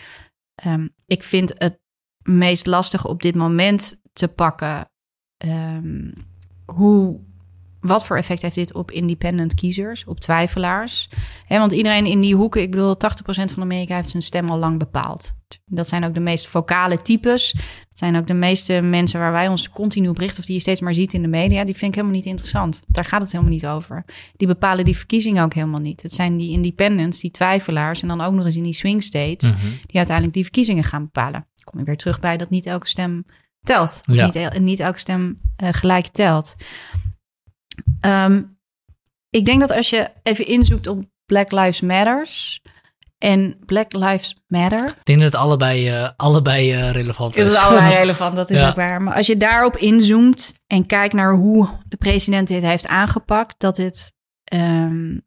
Um, 0.66 0.94
ik 1.06 1.22
vind 1.22 1.54
het 1.58 1.78
meest 2.22 2.66
lastig 2.66 3.06
op 3.06 3.22
dit 3.22 3.34
moment 3.34 4.00
te 4.12 4.28
pakken. 4.28 4.90
Um, 5.44 6.12
hoe, 6.64 7.20
wat 7.80 8.06
voor 8.06 8.16
effect 8.16 8.42
heeft 8.42 8.54
dit 8.54 8.74
op 8.74 8.90
independent 8.90 9.54
kiezers, 9.54 10.04
op 10.04 10.20
twijfelaars? 10.20 11.10
He, 11.44 11.58
want 11.58 11.72
iedereen 11.72 12.06
in 12.06 12.20
die 12.20 12.34
hoeken, 12.34 12.62
ik 12.62 12.70
bedoel, 12.70 12.94
80% 12.94 12.98
van 13.26 13.62
Amerika 13.62 13.94
heeft 13.94 14.08
zijn 14.08 14.22
stem 14.22 14.48
al 14.48 14.58
lang 14.58 14.78
bepaald. 14.78 15.32
Dat 15.66 15.88
zijn 15.88 16.04
ook 16.04 16.14
de 16.14 16.20
meest 16.20 16.46
vocale 16.46 17.02
types. 17.02 17.52
Dat 17.88 17.98
zijn 17.98 18.16
ook 18.16 18.26
de 18.26 18.34
meeste 18.34 18.80
mensen 18.80 19.20
waar 19.20 19.32
wij 19.32 19.48
ons 19.48 19.70
continu 19.70 20.08
op 20.08 20.18
richten, 20.18 20.38
of 20.38 20.44
die 20.44 20.54
je 20.54 20.60
steeds 20.60 20.80
maar 20.80 20.94
ziet 20.94 21.14
in 21.14 21.22
de 21.22 21.28
media. 21.28 21.64
Die 21.64 21.76
vind 21.76 21.90
ik 21.90 21.94
helemaal 21.94 22.16
niet 22.16 22.26
interessant. 22.26 22.82
Daar 22.86 23.04
gaat 23.04 23.22
het 23.22 23.32
helemaal 23.32 23.52
niet 23.52 23.66
over. 23.66 24.04
Die 24.36 24.46
bepalen 24.46 24.84
die 24.84 24.96
verkiezingen 24.96 25.44
ook 25.44 25.54
helemaal 25.54 25.80
niet. 25.80 26.02
Het 26.02 26.14
zijn 26.14 26.36
die 26.36 26.50
independents, 26.50 27.20
die 27.20 27.30
twijfelaars, 27.30 28.02
en 28.02 28.08
dan 28.08 28.20
ook 28.20 28.32
nog 28.32 28.44
eens 28.44 28.56
in 28.56 28.62
die 28.62 28.72
swing 28.72 29.02
states, 29.02 29.50
mhm. 29.50 29.66
die 29.86 29.96
uiteindelijk 29.96 30.34
die 30.34 30.44
verkiezingen 30.44 30.84
gaan 30.84 31.02
bepalen. 31.02 31.46
Kom 31.64 31.78
je 31.78 31.86
weer 31.86 31.96
terug 31.96 32.20
bij 32.20 32.36
dat 32.36 32.50
niet 32.50 32.66
elke 32.66 32.88
stem 32.88 33.24
telt. 33.62 34.00
Ja. 34.02 34.24
Niet, 34.24 34.58
niet, 34.60 34.80
elke 34.80 34.98
stem 34.98 35.40
uh, 35.62 35.68
gelijk 35.72 36.06
telt. 36.06 36.54
Um, 38.00 38.58
ik 39.30 39.44
denk 39.44 39.60
dat 39.60 39.70
als 39.70 39.90
je 39.90 40.10
even 40.22 40.46
inzoekt 40.46 40.86
op 40.86 41.04
Black 41.26 41.52
Lives 41.52 41.80
Matters, 41.80 42.60
en 43.20 43.56
Black 43.66 43.92
Lives 43.92 44.36
Matter. 44.46 44.86
Ik 44.88 45.04
denk 45.04 45.20
dat 45.20 45.32
het 45.32 45.40
allebei, 45.40 45.90
uh, 45.90 46.10
allebei 46.16 46.74
uh, 46.74 46.90
relevant 46.90 47.36
is. 47.36 47.44
Het 47.44 47.52
is 47.52 47.58
allebei 47.58 47.94
relevant, 47.94 48.36
dat 48.36 48.50
is 48.50 48.62
ook 48.68 48.74
waar. 48.74 49.02
Maar 49.02 49.14
als 49.14 49.26
je 49.26 49.36
daarop 49.36 49.76
inzoomt 49.76 50.54
en 50.66 50.86
kijkt 50.86 51.14
naar 51.14 51.34
hoe 51.34 51.68
de 51.88 51.96
president 51.96 52.48
dit 52.48 52.62
heeft 52.62 52.86
aangepakt, 52.86 53.60
dat 53.60 53.76
het, 53.76 54.12
um, 54.52 55.26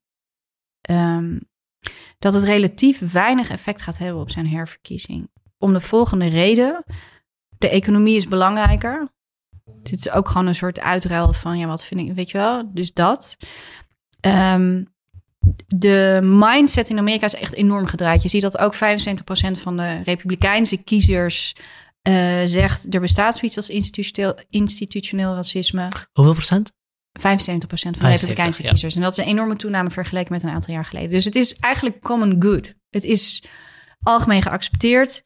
um, 0.90 1.42
dat 2.20 2.34
het 2.34 2.44
relatief 2.44 3.12
weinig 3.12 3.50
effect 3.50 3.82
gaat 3.82 3.98
hebben 3.98 4.22
op 4.22 4.32
zijn 4.32 4.48
herverkiezing. 4.48 5.30
Om 5.58 5.74
de 5.74 5.82
volgende 5.82 6.28
reden. 6.28 6.84
De 7.58 7.70
economie 7.70 8.16
is 8.16 8.28
belangrijker. 8.28 9.12
Dit 9.84 10.00
is 10.00 10.12
ook 10.12 10.28
gewoon 10.30 10.48
een 10.48 10.56
soort 10.56 10.80
uitruil 10.80 11.34
van, 11.34 11.58
ja, 11.58 11.68
wat 11.68 11.86
vind 11.86 12.00
ik, 12.00 12.14
weet 12.14 12.32
je 12.32 12.38
wel? 12.38 12.74
Dus 12.74 12.94
dat. 12.94 13.38
Um, 14.22 14.92
de 15.68 16.20
mindset 16.22 16.90
in 16.90 16.98
Amerika 16.98 17.26
is 17.26 17.36
echt 17.36 17.54
enorm 17.54 17.86
gedraaid. 17.86 18.22
Je 18.22 18.30
ziet 18.30 18.42
dat 18.42 18.58
ook 18.58 18.76
75% 18.76 18.78
van 19.52 19.78
de 19.78 20.02
republikeinse 20.04 20.78
kiezers 20.78 21.56
uh, 22.08 22.42
zegt... 22.46 22.94
er 22.94 23.02
bestaat 23.02 23.36
zoiets 23.36 23.58
als 23.58 23.70
institutioneel, 23.70 24.36
institutioneel 24.50 25.36
racisme. 25.36 25.90
Hoeveel 26.14 26.34
procent? 26.34 26.72
75% 26.72 26.74
van 27.22 27.92
de 27.92 28.08
republikeinse 28.08 28.62
kiezers. 28.62 28.96
En 28.96 29.02
dat 29.02 29.12
is 29.12 29.18
een 29.18 29.32
enorme 29.32 29.56
toename 29.56 29.90
vergeleken 29.90 30.34
met 30.34 30.44
een 30.44 30.50
aantal 30.50 30.74
jaar 30.74 30.86
geleden. 30.86 31.10
Dus 31.10 31.26
het 31.26 31.36
is 31.36 31.56
eigenlijk 31.56 32.02
common 32.02 32.36
good. 32.40 32.74
Het 32.90 33.04
is 33.04 33.44
algemeen 34.02 34.42
geaccepteerd. 34.42 35.22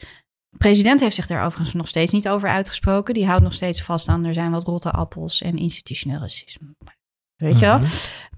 De 0.58 0.64
president 0.64 1.00
heeft 1.00 1.16
zich 1.16 1.28
daar 1.28 1.46
overigens 1.46 1.74
nog 1.74 1.88
steeds 1.88 2.12
niet 2.12 2.30
over 2.30 2.50
uitgesproken. 2.50 3.14
Die 3.14 3.26
houdt 3.26 3.44
nog 3.44 3.54
steeds 3.54 3.82
vast 3.82 4.08
aan 4.08 4.26
er 4.26 4.34
zijn 4.34 4.52
wat 4.52 4.64
rotte 4.64 4.92
appels 4.92 5.42
en 5.42 5.58
institutioneel 5.58 6.20
racisme. 6.20 6.76
Weet 7.36 7.60
je 7.60 7.66
wel? 7.66 7.78
Mhm. 7.78 7.88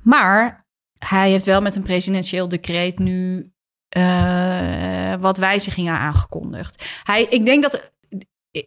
Maar 0.02 0.68
hij 0.98 1.30
heeft 1.30 1.46
wel 1.46 1.62
met 1.62 1.76
een 1.76 1.84
presidentieel 1.84 2.48
decreet 2.48 3.00
nu 3.00 3.52
uh, 3.98 5.14
wat 5.16 5.38
wijzigingen 5.38 5.94
aangekondigd. 5.94 7.02
Hij, 7.04 7.24
ik 7.24 7.46
denk 7.46 7.62
dat. 7.62 7.92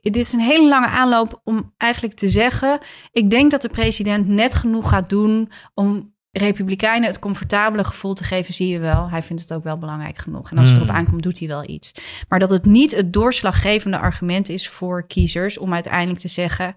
Dit 0.00 0.16
is 0.16 0.32
een 0.32 0.40
hele 0.40 0.68
lange 0.68 0.86
aanloop 0.86 1.40
om 1.44 1.74
eigenlijk 1.76 2.14
te 2.14 2.28
zeggen. 2.28 2.80
Ik 3.10 3.30
denk 3.30 3.50
dat 3.50 3.62
de 3.62 3.68
president 3.68 4.28
net 4.28 4.54
genoeg 4.54 4.88
gaat 4.88 5.08
doen 5.08 5.50
om 5.74 6.11
Republikeinen 6.32 7.08
het 7.08 7.18
comfortabele 7.18 7.84
gevoel 7.84 8.14
te 8.14 8.24
geven, 8.24 8.54
zie 8.54 8.68
je 8.68 8.78
wel. 8.78 9.10
Hij 9.10 9.22
vindt 9.22 9.42
het 9.42 9.52
ook 9.52 9.64
wel 9.64 9.78
belangrijk 9.78 10.16
genoeg. 10.16 10.50
En 10.50 10.58
als 10.58 10.68
het 10.68 10.76
erop 10.76 10.88
hmm. 10.88 10.98
aankomt, 10.98 11.22
doet 11.22 11.38
hij 11.38 11.48
wel 11.48 11.68
iets. 11.68 11.94
Maar 12.28 12.38
dat 12.38 12.50
het 12.50 12.64
niet 12.64 12.96
het 12.96 13.12
doorslaggevende 13.12 13.98
argument 13.98 14.48
is 14.48 14.68
voor 14.68 15.06
kiezers 15.06 15.58
om 15.58 15.72
uiteindelijk 15.72 16.20
te 16.20 16.28
zeggen: 16.28 16.74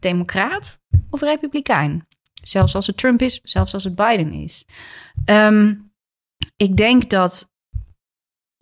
Democraat 0.00 0.80
of 1.10 1.20
Republikein. 1.20 2.06
Zelfs 2.42 2.74
als 2.74 2.86
het 2.86 2.96
Trump 2.96 3.22
is, 3.22 3.40
zelfs 3.42 3.74
als 3.74 3.84
het 3.84 3.94
Biden 3.94 4.32
is. 4.32 4.64
Um, 5.24 5.92
ik 6.56 6.76
denk 6.76 7.10
dat 7.10 7.52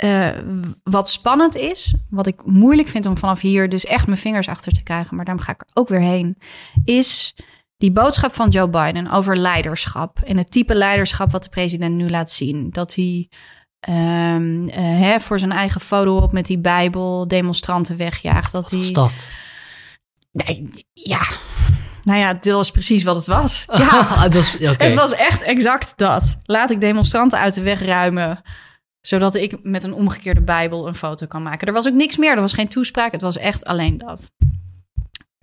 uh, 0.05 0.39
wat 0.83 1.11
spannend 1.11 1.57
is, 1.57 1.95
wat 2.11 2.27
ik 2.27 2.45
moeilijk 2.45 2.89
vind 2.89 3.07
om 3.07 3.19
vanaf 3.19 3.41
hier 3.41 3.69
dus 3.69 3.85
echt 3.85 4.07
mijn 4.07 4.19
vingers 4.19 4.49
achter 4.49 4.73
te 4.73 4.83
krijgen, 4.83 5.17
maar 5.17 5.25
daarom 5.25 5.45
ga 5.45 5.53
ik 5.53 5.61
er 5.61 5.67
ook 5.75 5.89
weer 5.89 6.01
heen, 6.01 6.39
is 6.85 7.35
die 7.83 7.93
boodschap 7.93 8.35
van 8.35 8.49
Joe 8.49 8.69
Biden 8.69 9.11
over 9.11 9.37
leiderschap 9.37 10.19
en 10.25 10.37
het 10.37 10.51
type 10.51 10.75
leiderschap 10.75 11.31
wat 11.31 11.43
de 11.43 11.49
president 11.49 11.95
nu 11.95 12.11
laat 12.11 12.31
zien. 12.31 12.71
Dat 12.71 12.95
hij 12.95 13.29
um, 13.89 14.69
uh, 14.69 14.75
hè, 14.77 15.21
voor 15.21 15.39
zijn 15.39 15.53
eigen 15.53 15.81
foto 15.81 16.17
op 16.17 16.33
met 16.33 16.47
die 16.47 16.59
Bijbel 16.59 17.29
demonstranten 17.29 17.97
wegjaagt. 17.97 18.53
Dat 18.53 18.71
wat 18.71 18.81
hij. 18.81 18.93
dat? 18.93 19.29
Nee, 20.33 20.87
ja, 20.93 21.21
nou 22.05 22.19
ja, 22.19 22.35
dat 22.35 22.55
was 22.55 22.71
precies 22.71 23.03
wat 23.03 23.17
het 23.17 23.27
was. 23.27 23.65
Ja, 23.79 24.21
het, 24.21 24.35
was, 24.35 24.57
het 24.59 24.95
was 24.95 25.15
echt 25.15 25.43
exact 25.43 25.93
dat. 25.97 26.39
Laat 26.45 26.71
ik 26.71 26.81
demonstranten 26.81 27.39
uit 27.39 27.55
de 27.55 27.63
weg 27.63 27.83
ruimen 27.85 28.43
zodat 29.01 29.35
ik 29.35 29.59
met 29.63 29.83
een 29.83 29.95
omgekeerde 29.95 30.43
Bijbel 30.43 30.87
een 30.87 30.95
foto 30.95 31.27
kan 31.27 31.43
maken. 31.43 31.67
Er 31.67 31.73
was 31.73 31.89
ook 31.89 31.95
niks 31.95 32.17
meer, 32.17 32.35
er 32.35 32.41
was 32.41 32.53
geen 32.53 32.69
toespraak, 32.69 33.13
het 33.13 33.21
was 33.21 33.37
echt 33.37 33.65
alleen 33.65 33.99
dat. 33.99 34.31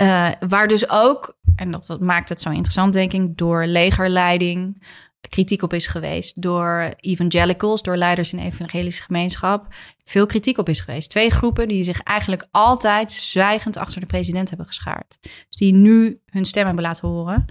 Uh, 0.02 0.30
waar 0.48 0.68
dus 0.68 0.90
ook, 0.90 1.38
en 1.56 1.72
dat, 1.72 2.00
maakt 2.00 2.30
het 2.30 2.42
zo 2.42 2.50
interessant, 2.50 2.94
denk 2.94 3.14
ik, 3.14 3.38
door 3.38 3.66
legerleiding, 3.66 4.84
kritiek 5.30 5.62
op 5.62 5.74
is 5.74 5.88
geweest 5.88 6.42
door 6.42 6.94
evangelicals, 7.00 7.82
door 7.82 7.98
leiders 7.98 8.34
in 8.34 8.40
de 8.40 8.46
evangelische 8.46 9.04
gemeenschap, 9.04 9.68
veel 10.04 10.26
kritiek 10.26 10.58
op 10.58 10.70
is 10.70 10.80
geweest. 10.80 11.10
Twee 11.10 11.30
groepen 11.30 11.68
die 11.68 11.84
zich 11.84 12.02
eigenlijk 12.02 12.48
altijd 12.52 13.12
zwijgend 13.12 13.78
achter 13.78 14.02
de 14.02 14.08
president 14.08 14.50
hebben 14.50 14.68
geschaard. 14.68 15.18
Dus 15.22 15.58
die 15.58 15.74
nu 15.74 16.20
hun 16.26 16.46
stem 16.46 16.66
hebben 16.66 16.84
laten 16.84 17.08
horen. 17.08 17.46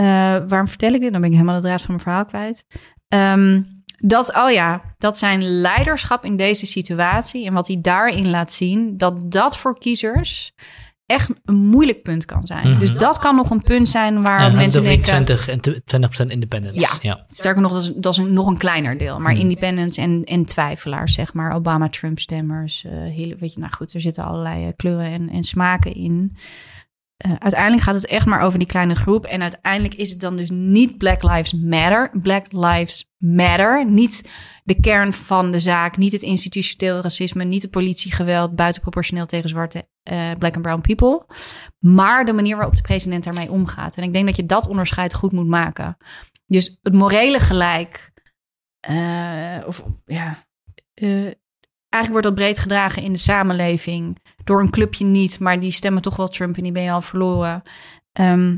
Uh, 0.00 0.06
waarom 0.48 0.68
vertel 0.68 0.92
ik 0.92 1.00
dit? 1.00 1.12
Dan 1.12 1.20
ben 1.20 1.30
ik 1.30 1.36
helemaal 1.36 1.60
de 1.60 1.66
draad 1.66 1.82
van 1.82 1.90
mijn 1.90 2.02
verhaal 2.02 2.24
kwijt. 2.24 2.64
Um, 3.08 3.76
dat, 3.96 4.36
oh 4.36 4.50
ja, 4.50 4.94
dat 4.98 5.18
zijn 5.18 5.42
leiderschap 5.42 6.24
in 6.24 6.36
deze 6.36 6.66
situatie 6.66 7.46
en 7.46 7.52
wat 7.52 7.66
hij 7.66 7.80
daarin 7.80 8.30
laat 8.30 8.52
zien, 8.52 8.96
dat 8.96 9.32
dat 9.32 9.56
voor 9.56 9.78
kiezers 9.78 10.54
echt 11.08 11.30
een 11.44 11.54
moeilijk 11.56 12.02
punt 12.02 12.24
kan 12.24 12.46
zijn. 12.46 12.70
Mhm. 12.70 12.80
Dus 12.80 12.90
dat 12.90 13.18
kan 13.18 13.36
nog 13.36 13.50
een 13.50 13.62
punt 13.62 13.88
zijn 13.88 14.22
waar 14.22 14.40
Ja, 14.40 14.56
mensen 14.56 14.82
denken... 14.82 15.02
20 15.02 15.48
en 15.48 15.60
tw- 15.60 16.22
20% 16.24 16.26
independence. 16.26 16.80
Ja. 16.80 16.90
ja. 17.00 17.24
Sterker 17.26 17.62
nog, 17.62 17.72
dat 17.72 17.82
is, 17.82 17.92
dat 17.94 18.12
is 18.12 18.18
een, 18.18 18.32
nog 18.32 18.46
een 18.46 18.56
kleiner 18.58 18.98
deel. 18.98 19.20
Maar 19.20 19.32
Hmm. 19.32 19.40
independents 19.40 19.96
en, 19.96 20.24
en 20.24 20.44
twijfelaars, 20.44 21.14
zeg 21.14 21.32
maar. 21.34 21.52
Obama-Trump-stemmers. 21.54 22.84
hele, 22.88 23.36
weet 23.38 23.54
je, 23.54 23.60
nou 23.60 23.72
goed, 23.72 23.94
er 23.94 24.00
zitten 24.00 24.24
allerlei 24.24 24.64
eh, 24.66 24.72
kleuren 24.76 25.12
en, 25.12 25.28
en 25.30 25.42
smaken 25.44 25.94
in. 25.94 26.36
Eh, 27.18 27.32
uiteindelijk 27.38 27.82
gaat 27.82 27.94
het 27.94 28.06
echt 28.06 28.26
maar 28.26 28.40
over 28.40 28.58
die 28.58 28.68
kleine 28.68 28.94
groep. 28.94 29.24
En 29.24 29.42
uiteindelijk 29.42 29.94
is 29.94 30.10
het 30.10 30.20
dan 30.20 30.36
dus 30.36 30.50
niet 30.50 30.98
Black 30.98 31.22
Lives 31.22 31.52
Matter. 31.52 32.10
Black 32.22 32.52
Lives 32.52 33.10
Matter. 33.16 33.86
Niet 33.86 34.30
de 34.64 34.80
kern 34.80 35.12
van 35.12 35.52
de 35.52 35.60
zaak. 35.60 35.96
Niet 35.96 36.12
het 36.12 36.22
institutioneel 36.22 37.00
racisme. 37.00 37.44
Niet 37.44 37.62
het 37.62 37.70
politiegeweld 37.70 38.56
buitenproportioneel 38.56 39.26
tegen 39.26 39.48
zwarte 39.48 39.86
eh, 40.02 40.30
black 40.38 40.54
and 40.54 40.62
brown 40.62 40.80
people. 40.80 41.26
Maar 41.78 42.24
de 42.24 42.32
manier 42.32 42.56
waarop 42.56 42.76
de 42.76 42.82
president 42.82 43.24
daarmee 43.24 43.50
omgaat. 43.50 43.96
En 43.96 44.02
ik 44.02 44.12
denk 44.12 44.26
dat 44.26 44.36
je 44.36 44.46
dat 44.46 44.68
onderscheid 44.68 45.14
goed 45.14 45.32
moet 45.32 45.48
maken. 45.48 45.96
Dus 46.46 46.78
het 46.82 46.94
morele 46.94 47.38
gelijk. 47.40 48.12
eh, 48.80 49.66
of 49.66 49.84
ja. 50.04 50.46
Eigenlijk 51.90 52.24
wordt 52.24 52.36
dat 52.36 52.46
breed 52.46 52.58
gedragen 52.58 53.02
in 53.02 53.12
de 53.12 53.18
samenleving. 53.18 54.18
Door 54.44 54.60
een 54.60 54.70
clubje 54.70 55.04
niet, 55.04 55.38
maar 55.40 55.60
die 55.60 55.70
stemmen 55.70 56.02
toch 56.02 56.16
wel 56.16 56.28
Trump 56.28 56.56
en 56.56 56.62
die 56.62 56.72
ben 56.72 56.82
je 56.82 56.90
al 56.90 57.00
verloren. 57.00 57.62
Ehm, 58.12 58.56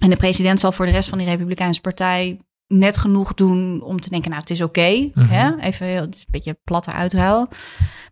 en 0.00 0.10
de 0.10 0.16
president 0.16 0.60
zal 0.60 0.72
voor 0.72 0.86
de 0.86 0.92
rest 0.92 1.08
van 1.08 1.18
die 1.18 1.26
Republikeinse 1.26 1.80
partij 1.80 2.40
net 2.66 2.96
genoeg 2.96 3.34
doen 3.34 3.82
om 3.82 4.00
te 4.00 4.08
denken, 4.10 4.30
nou, 4.30 4.40
het 4.42 4.50
is 4.50 4.60
oké. 4.60 5.10
Mhm. 5.14 5.58
Even, 5.60 5.86
heel- 5.86 6.00
het 6.00 6.14
is 6.14 6.20
een 6.20 6.26
beetje 6.30 6.58
platte 6.64 6.92
uitruil. 6.92 7.48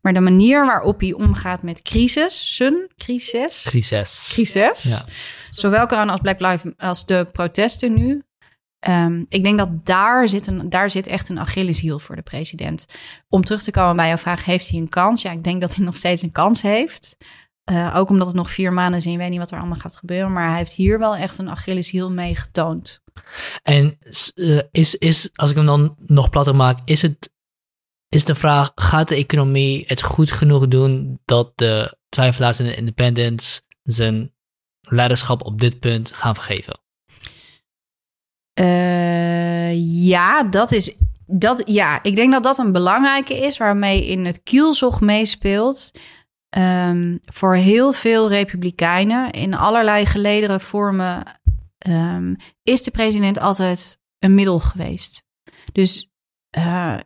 Maar 0.03 0.13
de 0.15 0.21
manier 0.21 0.67
waarop 0.67 1.01
hij 1.01 1.13
omgaat 1.13 1.63
met 1.63 1.83
crisis, 1.83 2.55
sun, 2.57 2.91
crisis, 2.97 3.63
Crisis. 3.69 4.29
crisis, 4.33 4.83
Ja. 4.83 5.05
zowel 5.51 5.87
corona 5.87 6.13
als 6.13 6.21
Black 6.21 6.41
Lives 6.41 6.73
als 6.77 7.07
de 7.07 7.29
protesten 7.33 7.95
nu. 7.95 8.23
Ehm, 8.81 9.25
ik 9.29 9.45
denk 9.45 9.59
dat 9.59 9.87
daar 9.87 10.29
zit, 10.29 10.47
een, 10.47 10.69
daar 10.69 10.91
zit 10.91 11.07
echt 11.07 11.29
een 11.29 11.39
Achilleshiel 11.39 11.99
voor 11.99 12.17
de 12.17 12.23
president. 12.23 12.87
Om 13.29 13.45
terug 13.45 13.63
te 13.63 13.71
komen 13.71 13.97
bij 13.97 14.09
jouw 14.09 14.17
vraag, 14.17 14.45
heeft 14.45 14.69
hij 14.69 14.79
een 14.79 14.89
kans? 14.89 15.23
Ja, 15.23 15.31
ik 15.31 15.45
denk 15.45 15.61
dat 15.61 15.75
hij 15.75 15.85
nog 15.91 15.97
steeds 15.97 16.23
een 16.23 16.33
kans 16.33 16.63
heeft. 16.63 17.17
Eh, 17.65 17.97
ook 17.97 18.11
omdat 18.11 18.27
het 18.27 18.37
nog 18.37 18.51
vier 18.51 18.73
maanden 18.73 18.99
is 18.99 19.05
en 19.05 19.13
je 19.13 19.19
weet 19.19 19.31
niet 19.31 19.39
wat 19.39 19.51
er 19.51 19.59
allemaal 19.59 19.79
gaat 19.79 19.97
gebeuren. 19.97 20.33
Maar 20.33 20.49
hij 20.49 20.59
heeft 20.59 20.73
hier 20.73 20.99
wel 20.99 21.17
echt 21.17 21.39
een 21.39 21.51
Achilleshiel 21.51 22.11
mee 22.11 22.35
getoond. 22.35 23.01
En 23.63 23.99
eh, 24.35 24.59
is, 24.71 24.95
is, 24.95 25.31
als 25.35 25.51
ik 25.51 25.57
hem 25.57 25.67
dan 25.67 25.95
nog 25.99 26.31
platter 26.31 26.57
maak, 26.57 26.79
is 26.85 27.03
het 27.03 27.33
is 28.09 28.25
de 28.25 28.35
vraag, 28.35 28.73
gaat 28.75 29.09
de 29.09 29.15
economie 29.15 29.85
het 29.87 30.03
goed 30.03 30.31
genoeg 30.31 30.69
doen 30.69 31.21
dat 31.25 31.53
de 31.55 31.99
twijfelaars 32.09 32.59
en 32.59 32.65
de 32.65 32.75
independents 32.75 33.63
zijn 33.83 34.35
leiderschap 34.81 35.45
op 35.45 35.61
dit 35.61 35.81
punt 35.81 36.15
gaan 36.15 36.35
vergeven? 36.35 36.81
Eh, 38.61 40.05
ja, 40.07 40.43
dat 40.43 40.73
is. 40.73 40.97
Dat, 41.27 41.63
ja, 41.65 42.03
ik 42.03 42.17
denk 42.17 42.33
dat 42.33 42.43
dat 42.43 42.59
een 42.59 42.73
belangrijke 42.73 43.35
is 43.35 43.59
waarmee 43.59 44.07
in 44.07 44.25
het 44.25 44.43
kielzog 44.43 45.01
meespeelt. 45.01 45.91
Ehm, 46.49 47.17
voor 47.21 47.55
heel 47.55 47.93
veel 47.93 48.29
republikeinen 48.29 49.31
in 49.31 49.55
allerlei 49.55 50.07
gelederen 50.07 50.61
vormen 50.61 51.41
ehm, 51.79 52.35
is 52.63 52.83
de 52.83 52.91
president 52.91 53.41
altijd 53.41 54.01
een 54.19 54.35
middel 54.35 54.59
geweest. 54.59 55.23
Dus 55.73 56.11
eh, 56.51 56.97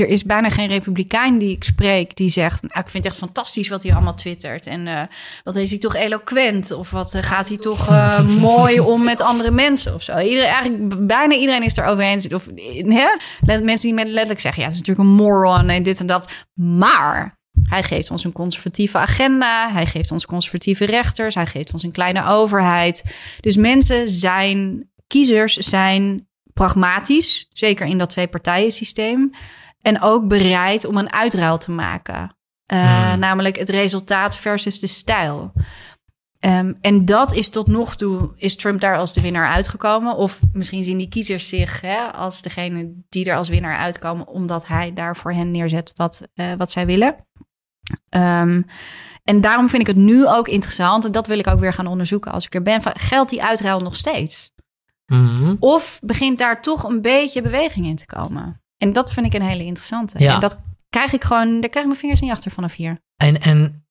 er 0.00 0.08
is 0.08 0.24
bijna 0.24 0.50
geen 0.50 0.68
republikein 0.68 1.38
die 1.38 1.50
ik 1.50 1.64
spreek 1.64 2.16
die 2.16 2.28
zegt: 2.28 2.62
nou, 2.62 2.80
Ik 2.80 2.88
vind 2.88 3.04
het 3.04 3.12
echt 3.12 3.22
fantastisch 3.22 3.68
wat 3.68 3.82
hij 3.82 3.92
allemaal 3.92 4.14
twittert. 4.14 4.66
En 4.66 4.86
eh, 4.86 5.02
wat 5.44 5.56
is 5.56 5.70
hij 5.70 5.78
toch 5.78 5.94
eloquent? 5.94 6.70
Of 6.70 6.90
wat 6.90 7.14
eh, 7.14 7.22
gaat 7.22 7.48
hij 7.48 7.56
toch 7.56 7.88
eh, 7.88 8.26
mooi 8.50 8.80
om 8.80 9.04
met 9.04 9.20
andere 9.20 9.50
mensen 9.50 9.94
of 9.94 10.02
zo? 10.02 10.18
Iedereen, 10.18 10.50
eigenlijk 10.50 11.06
bijna 11.06 11.34
iedereen 11.34 11.62
is 11.62 11.76
het 11.76 11.84
erover 11.84 12.04
eens. 12.04 12.28
Of 12.28 12.48
hè? 12.74 13.08
Mensen 13.60 13.88
die 13.88 13.94
met 13.94 14.06
letterlijk 14.06 14.40
zeggen: 14.40 14.62
Ja, 14.62 14.68
het 14.68 14.78
is 14.78 14.86
natuurlijk 14.86 15.08
een 15.08 15.14
moron 15.14 15.68
en 15.68 15.82
dit 15.82 16.00
en 16.00 16.06
dat. 16.06 16.30
Maar. 16.54 17.34
Hij 17.62 17.82
geeft 17.82 18.10
ons 18.10 18.24
een 18.24 18.32
conservatieve 18.32 18.98
agenda. 18.98 19.72
Hij 19.72 19.86
geeft 19.86 20.12
ons 20.12 20.26
conservatieve 20.26 20.84
rechters. 20.84 21.34
Hij 21.34 21.46
geeft 21.46 21.72
ons 21.72 21.82
een 21.82 21.90
kleine 21.90 22.26
overheid. 22.26 23.04
Dus 23.40 23.56
mensen 23.56 24.10
zijn, 24.10 24.88
kiezers 25.06 25.56
zijn 25.56 26.28
pragmatisch. 26.52 27.48
Zeker 27.52 27.86
in 27.86 27.98
dat 27.98 28.10
twee-partijen 28.10 28.72
systeem. 28.72 29.30
En 29.86 30.02
ook 30.02 30.28
bereid 30.28 30.84
om 30.84 30.96
een 30.96 31.12
uitruil 31.12 31.58
te 31.58 31.70
maken. 31.70 32.36
Uh, 32.72 33.10
Hmm. 33.10 33.18
Namelijk 33.18 33.58
het 33.58 33.68
resultaat 33.68 34.36
versus 34.36 34.80
de 34.80 34.86
stijl. 34.86 35.52
Um, 36.40 36.76
en 36.80 37.04
dat 37.04 37.34
is 37.34 37.48
tot 37.48 37.66
nog 37.66 37.96
toe, 37.96 38.32
is 38.36 38.56
Trump 38.56 38.80
daar 38.80 38.96
als 38.96 39.12
de 39.12 39.20
winnaar 39.20 39.48
uitgekomen? 39.48 40.16
Of 40.16 40.40
misschien 40.52 40.84
zien 40.84 40.98
die 40.98 41.08
kiezers 41.08 41.48
zich 41.48 41.80
hè, 41.80 42.12
als 42.12 42.42
degene 42.42 42.92
die 43.08 43.24
er 43.24 43.36
als 43.36 43.48
winnaar 43.48 43.76
uitkomen, 43.76 44.26
omdat 44.26 44.66
hij 44.66 44.92
daar 44.92 45.16
voor 45.16 45.32
hen 45.32 45.50
neerzet 45.50 45.92
wat, 45.96 46.28
uh, 46.34 46.52
wat 46.56 46.70
zij 46.70 46.86
willen. 46.86 47.16
Um, 48.10 48.66
en 49.24 49.40
daarom 49.40 49.68
vind 49.68 49.82
ik 49.82 49.88
het 49.88 50.04
nu 50.04 50.26
ook 50.26 50.48
interessant, 50.48 51.04
en 51.04 51.12
dat 51.12 51.26
wil 51.26 51.38
ik 51.38 51.46
ook 51.46 51.60
weer 51.60 51.72
gaan 51.72 51.86
onderzoeken 51.86 52.32
als 52.32 52.46
ik 52.46 52.54
er 52.54 52.62
ben. 52.62 52.82
Van, 52.82 52.92
geldt 52.94 53.30
die 53.30 53.42
uitruil 53.42 53.80
nog 53.80 53.96
steeds? 53.96 54.50
Mm-hmm. 55.06 55.56
Of 55.60 56.00
begint 56.02 56.38
daar 56.38 56.62
toch 56.62 56.84
een 56.84 57.00
beetje 57.00 57.42
beweging 57.42 57.86
in 57.86 57.96
te 57.96 58.06
komen? 58.06 58.60
En 58.76 58.92
dat 58.92 59.12
vind 59.12 59.26
ik 59.26 59.34
een 59.34 59.46
hele 59.46 59.64
interessante. 59.64 60.18
Ja. 60.18 60.34
En 60.34 60.40
dat 60.40 60.58
krijg 60.88 61.12
ik 61.12 61.24
gewoon, 61.24 61.60
daar 61.60 61.70
krijg 61.70 61.84
ik 61.84 61.86
mijn 61.86 61.96
vingers 61.96 62.20
niet 62.20 62.30
achter 62.30 62.50
vanaf 62.50 62.74
hier. 62.74 63.00
En, 63.16 63.40
en 63.40 63.86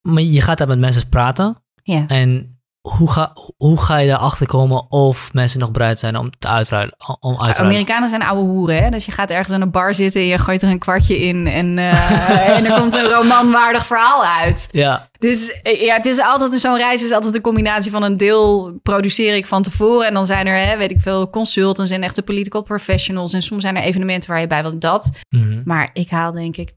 maar 0.00 0.22
je 0.22 0.40
gaat 0.40 0.58
daar 0.58 0.68
met 0.68 0.78
mensen 0.78 1.08
praten. 1.08 1.62
Ja. 1.82 2.06
En 2.06 2.61
hoe 2.82 3.10
ga, 3.10 3.32
hoe 3.56 3.80
ga 3.80 3.96
je 3.96 4.10
erachter 4.10 4.46
komen 4.46 4.90
of 4.90 5.32
mensen 5.32 5.60
nog 5.60 5.70
bereid 5.70 5.98
zijn 5.98 6.16
om 6.16 6.30
te 6.38 6.48
uitruilen? 6.48 6.94
Om 7.20 7.40
uit 7.40 7.54
te 7.54 7.60
Amerikanen 7.60 8.08
zijn 8.08 8.22
oude 8.22 8.50
hoeren, 8.50 8.82
hè? 8.82 8.90
Dus 8.90 9.04
je 9.04 9.12
gaat 9.12 9.30
ergens 9.30 9.54
aan 9.54 9.60
een 9.60 9.70
bar 9.70 9.94
zitten 9.94 10.20
en 10.20 10.26
je 10.26 10.38
gooit 10.38 10.62
er 10.62 10.68
een 10.68 10.78
kwartje 10.78 11.18
in 11.18 11.46
en, 11.46 11.76
uh, 11.76 12.48
en 12.56 12.64
er 12.64 12.80
komt 12.80 12.94
een 12.94 13.08
romanwaardig 13.08 13.86
verhaal 13.86 14.24
uit. 14.24 14.68
Ja. 14.70 15.08
Dus 15.18 15.60
ja, 15.62 15.94
het 15.94 16.06
is 16.06 16.20
altijd 16.20 16.60
zo'n 16.60 16.76
reis 16.76 17.04
is 17.04 17.12
altijd 17.12 17.34
een 17.34 17.40
combinatie 17.40 17.90
van 17.90 18.02
een 18.02 18.16
deel 18.16 18.78
produceer 18.82 19.34
ik 19.34 19.46
van 19.46 19.62
tevoren 19.62 20.06
en 20.06 20.14
dan 20.14 20.26
zijn 20.26 20.46
er, 20.46 20.66
hè, 20.66 20.76
weet 20.76 20.90
ik 20.90 21.00
veel, 21.00 21.30
consultants 21.30 21.90
en 21.90 22.02
echte 22.02 22.22
political 22.22 22.62
professionals 22.62 23.32
en 23.32 23.42
soms 23.42 23.62
zijn 23.62 23.76
er 23.76 23.82
evenementen 23.82 24.30
waar 24.30 24.40
je 24.40 24.46
bij 24.46 24.62
wilt 24.62 24.80
dat. 24.80 25.10
Mm-hmm. 25.30 25.62
Maar 25.64 25.90
ik 25.92 26.10
haal 26.10 26.32
denk 26.32 26.56
ik 26.56 26.70
80% 26.70 26.74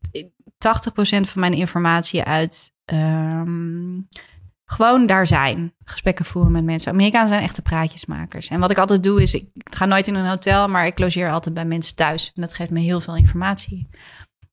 van 1.21 1.41
mijn 1.41 1.53
informatie 1.53 2.23
uit. 2.23 2.73
Um, 2.85 4.07
gewoon 4.65 5.05
daar 5.05 5.27
zijn. 5.27 5.73
Gesprekken 5.83 6.25
voeren 6.25 6.51
met 6.51 6.63
mensen. 6.63 6.91
Amerikanen 6.91 7.27
zijn 7.27 7.43
echte 7.43 7.61
praatjesmakers. 7.61 8.47
En 8.47 8.59
wat 8.59 8.71
ik 8.71 8.77
altijd 8.77 9.03
doe 9.03 9.21
is, 9.21 9.33
ik 9.33 9.47
ga 9.53 9.85
nooit 9.85 10.07
in 10.07 10.15
een 10.15 10.27
hotel, 10.27 10.67
maar 10.67 10.85
ik 10.85 10.99
logeer 10.99 11.31
altijd 11.31 11.55
bij 11.55 11.65
mensen 11.65 11.95
thuis. 11.95 12.31
En 12.35 12.41
dat 12.41 12.53
geeft 12.53 12.71
me 12.71 12.79
heel 12.79 12.99
veel 12.99 13.15
informatie. 13.15 13.87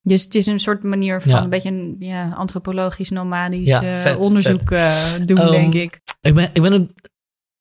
Dus 0.02 0.24
het 0.24 0.34
is 0.34 0.46
een 0.46 0.60
soort 0.60 0.82
manier 0.82 1.20
van 1.22 1.30
Ja. 1.30 1.42
een 1.42 1.50
beetje 1.50 1.68
een 1.70 1.96
ja, 1.98 2.30
antropologisch, 2.30 3.10
nomadisch 3.10 3.68
Ja, 3.68 3.82
uh, 3.82 4.00
vet, 4.00 4.16
onderzoek 4.16 4.70
uh, 4.70 5.12
doen, 5.24 5.40
Um, 5.40 5.50
denk 5.50 5.74
ik. 5.74 6.00
Ik 6.20 6.34
ben, 6.34 6.50
ik 6.52 6.62
ben 6.62 6.72
een, 6.72 6.94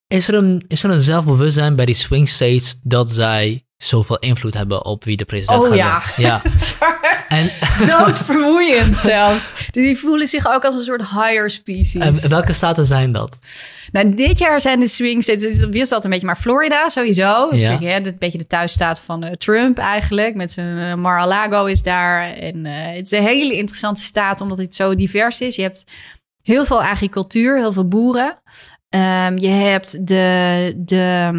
is, 0.06 0.28
er 0.28 0.34
een, 0.34 0.64
is 0.68 0.82
er 0.82 0.90
een 0.90 1.00
zelfbewustzijn 1.00 1.76
bij 1.76 1.84
die 1.86 1.94
swing 1.94 2.28
states 2.28 2.80
dat 2.82 3.12
zij 3.12 3.66
zoveel 3.84 4.18
invloed 4.18 4.54
hebben 4.54 4.84
op 4.84 5.04
wie 5.04 5.16
de 5.16 5.24
president 5.24 5.62
oh, 5.62 5.68
gaat 5.68 5.76
ja. 5.76 6.02
zijn? 6.14 6.22
Ja. 6.26 6.42
en, 7.28 7.50
Doodvermoeiend 7.98 8.98
zelfs. 9.12 9.54
Die 9.70 9.98
voelen 9.98 10.26
zich 10.26 10.46
ook 10.46 10.64
als 10.64 10.74
een 10.74 10.82
soort 10.82 11.08
higher 11.08 11.50
species. 11.50 12.22
En 12.22 12.30
welke 12.30 12.52
staten 12.52 12.86
zijn 12.86 13.12
dat? 13.12 13.38
Nou, 13.92 14.14
dit 14.14 14.38
jaar 14.38 14.60
zijn 14.60 14.80
de 14.80 14.88
swing 14.88 15.22
states, 15.22 15.60
het 15.60 15.74
is 15.74 15.80
altijd 15.80 16.04
een 16.04 16.10
beetje 16.10 16.26
maar 16.26 16.36
Florida 16.36 16.88
sowieso. 16.88 17.50
Dus 17.50 17.62
Ja. 17.62 17.78
hè, 17.78 17.96
een 17.96 18.16
beetje 18.18 18.38
de 18.38 18.46
thuisstaat 18.46 19.00
van 19.00 19.24
uh, 19.24 19.30
Trump 19.30 19.78
eigenlijk. 19.78 20.34
Met 20.34 20.52
zijn 20.52 20.76
uh, 20.76 20.94
Mar-a-Lago 20.94 21.64
is 21.64 21.82
daar. 21.82 22.22
En 22.22 22.64
uh, 22.64 22.72
het 22.74 23.04
is 23.04 23.10
een 23.10 23.22
hele 23.24 23.54
interessante 23.54 24.00
staat 24.00 24.40
omdat 24.40 24.58
het 24.58 24.74
zo 24.74 24.94
divers 24.94 25.40
is. 25.40 25.56
Je 25.56 25.62
hebt 25.62 25.84
heel 26.42 26.64
veel 26.64 26.82
agricultuur, 26.82 27.56
heel 27.56 27.72
veel 27.72 27.88
boeren. 27.88 28.42
Um, 28.94 29.38
je 29.38 29.48
hebt 29.48 30.06
de, 30.06 30.72
de 30.76 31.30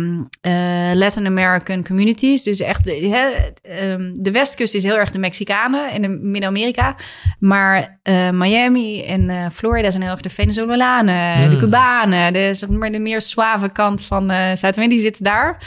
uh, 0.41 0.91
Latin 0.93 1.25
American 1.25 1.83
communities. 1.83 2.43
Dus 2.43 2.59
echt, 2.59 2.85
de, 2.85 2.91
he, 2.91 3.91
um, 3.91 4.23
de 4.23 4.31
westkust 4.31 4.73
is 4.73 4.83
heel 4.83 4.97
erg 4.97 5.11
de 5.11 5.19
Mexicanen 5.19 5.91
en 5.91 6.31
Midden-Amerika. 6.31 6.95
Maar 7.39 7.99
uh, 8.03 8.29
Miami 8.29 9.03
en 9.03 9.29
uh, 9.29 9.45
Florida 9.51 9.89
zijn 9.89 10.03
heel 10.03 10.11
erg 10.11 10.21
de 10.21 10.29
Venezolanen, 10.29 11.43
mm. 11.43 11.49
de 11.49 11.57
Cubanen. 11.57 12.33
De, 12.33 12.53
zeg 12.53 12.69
maar, 12.69 12.91
de 12.91 12.99
meer 12.99 13.21
suave 13.21 13.69
kant 13.69 14.05
van 14.05 14.27
Zuid-Amerika, 14.27 14.87
die 14.87 14.99
zitten 14.99 15.23
daar. 15.23 15.57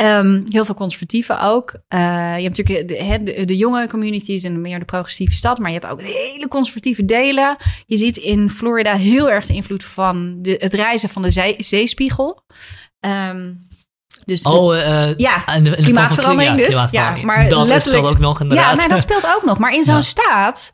Um, 0.00 0.44
heel 0.48 0.64
veel 0.64 0.74
conservatieven 0.74 1.40
ook. 1.40 1.74
Je 1.88 1.96
hebt 1.96 2.56
natuurlijk 2.56 2.88
de, 2.88 3.18
de, 3.24 3.44
de, 3.44 3.56
jonge 3.56 3.88
communities 3.88 4.44
en 4.44 4.60
meer 4.60 4.78
de 4.78 4.84
progressieve 4.84 5.34
stad. 5.34 5.58
Maar 5.58 5.70
je 5.70 5.78
hebt 5.78 5.92
ook 5.92 6.02
hele 6.02 6.48
conservatieve 6.48 7.04
delen. 7.04 7.56
Je 7.86 7.96
ziet 7.96 8.16
in 8.16 8.50
Florida 8.50 8.94
heel 8.94 9.30
erg 9.30 9.46
de 9.46 9.54
invloed 9.54 9.84
van 9.84 10.38
de, 10.42 10.56
het 10.58 10.74
reizen 10.74 11.08
van 11.08 11.17
de 11.22 11.30
zee, 11.30 11.56
zeespiegel. 11.58 12.42
Um, 13.00 13.66
dus 14.24 14.42
oh, 14.42 14.74
uh, 14.74 15.16
ja, 15.16 15.46
en 15.46 15.64
de, 15.64 15.70
en 15.70 15.76
de 15.76 15.82
klimaatverandering 15.82 16.60
ja, 16.60 16.66
dus. 16.66 16.90
Ja, 16.90 17.16
maar 17.16 17.48
dat 17.48 17.66
letterlijk, 17.66 17.82
speelt 17.82 18.06
ook 18.06 18.18
nog 18.18 18.40
inderdaad. 18.40 18.70
Ja, 18.70 18.74
nee, 18.74 18.88
dat 18.88 19.00
speelt 19.00 19.26
ook 19.36 19.44
nog. 19.44 19.58
Maar 19.58 19.72
in 19.72 19.82
zo'n 19.82 19.94
Ja. 19.94 20.00
staat 20.00 20.72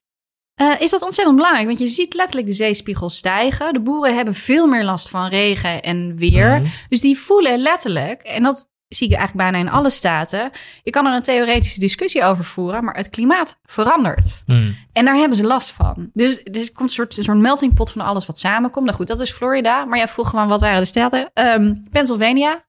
uh, 0.61 0.81
is 0.81 0.91
dat 0.91 1.03
ontzettend 1.03 1.37
belangrijk. 1.37 1.67
Want 1.67 1.79
je 1.79 1.87
ziet 1.87 2.15
letterlijk 2.15 2.47
de 2.47 2.53
zeespiegel 2.53 3.11
stijgen. 3.11 3.73
De 3.73 3.81
boeren 3.81 4.15
hebben 4.15 4.35
veel 4.35 4.67
meer 4.67 4.85
last 4.85 5.09
van 5.09 5.29
regen 5.29 5.83
en 5.83 6.17
weer. 6.17 6.59
Mm. 6.59 6.67
Dus 6.89 7.01
die 7.01 7.19
voelen 7.19 7.59
letterlijk, 7.59 8.23
en 8.23 8.43
dat 8.43 8.69
zie 8.89 9.09
je 9.09 9.17
eigenlijk 9.17 9.51
bijna 9.51 9.67
in 9.67 9.75
alle 9.75 9.91
staten. 9.91 10.51
Je 10.83 10.91
kan 10.91 11.07
er 11.07 11.15
een 11.15 11.23
theoretische 11.23 11.81
discussie 11.81 12.25
over 12.25 12.45
voeren, 12.45 12.85
maar 12.85 12.97
het 12.97 13.09
klimaat 13.09 13.59
verandert. 13.63 14.43
Mm. 14.47 14.77
En 14.93 15.05
daar 15.05 15.17
hebben 15.17 15.37
ze 15.37 15.47
last 15.47 15.71
van. 15.71 16.11
Dus, 16.13 16.45
dus 16.45 16.67
er 16.67 16.73
komt 16.73 16.89
een 16.89 16.95
soort, 16.95 17.17
een 17.17 17.25
soort 17.25 17.39
melting 17.39 17.75
pot 17.75 17.91
van 17.91 18.01
alles 18.01 18.27
wat 18.27 18.39
samenkomt. 18.39 18.85
Nou 18.85 18.97
goed, 18.97 19.07
dat 19.07 19.21
is 19.21 19.31
Florida. 19.31 19.85
Maar 19.85 19.99
jij 19.99 20.09
vroeg 20.09 20.31
gewoon 20.31 20.49
wat 20.49 20.61
waren 20.61 20.81
de 20.81 20.87
staten? 20.87 21.31
Um, 21.35 21.85
Pennsylvania, 21.91 22.65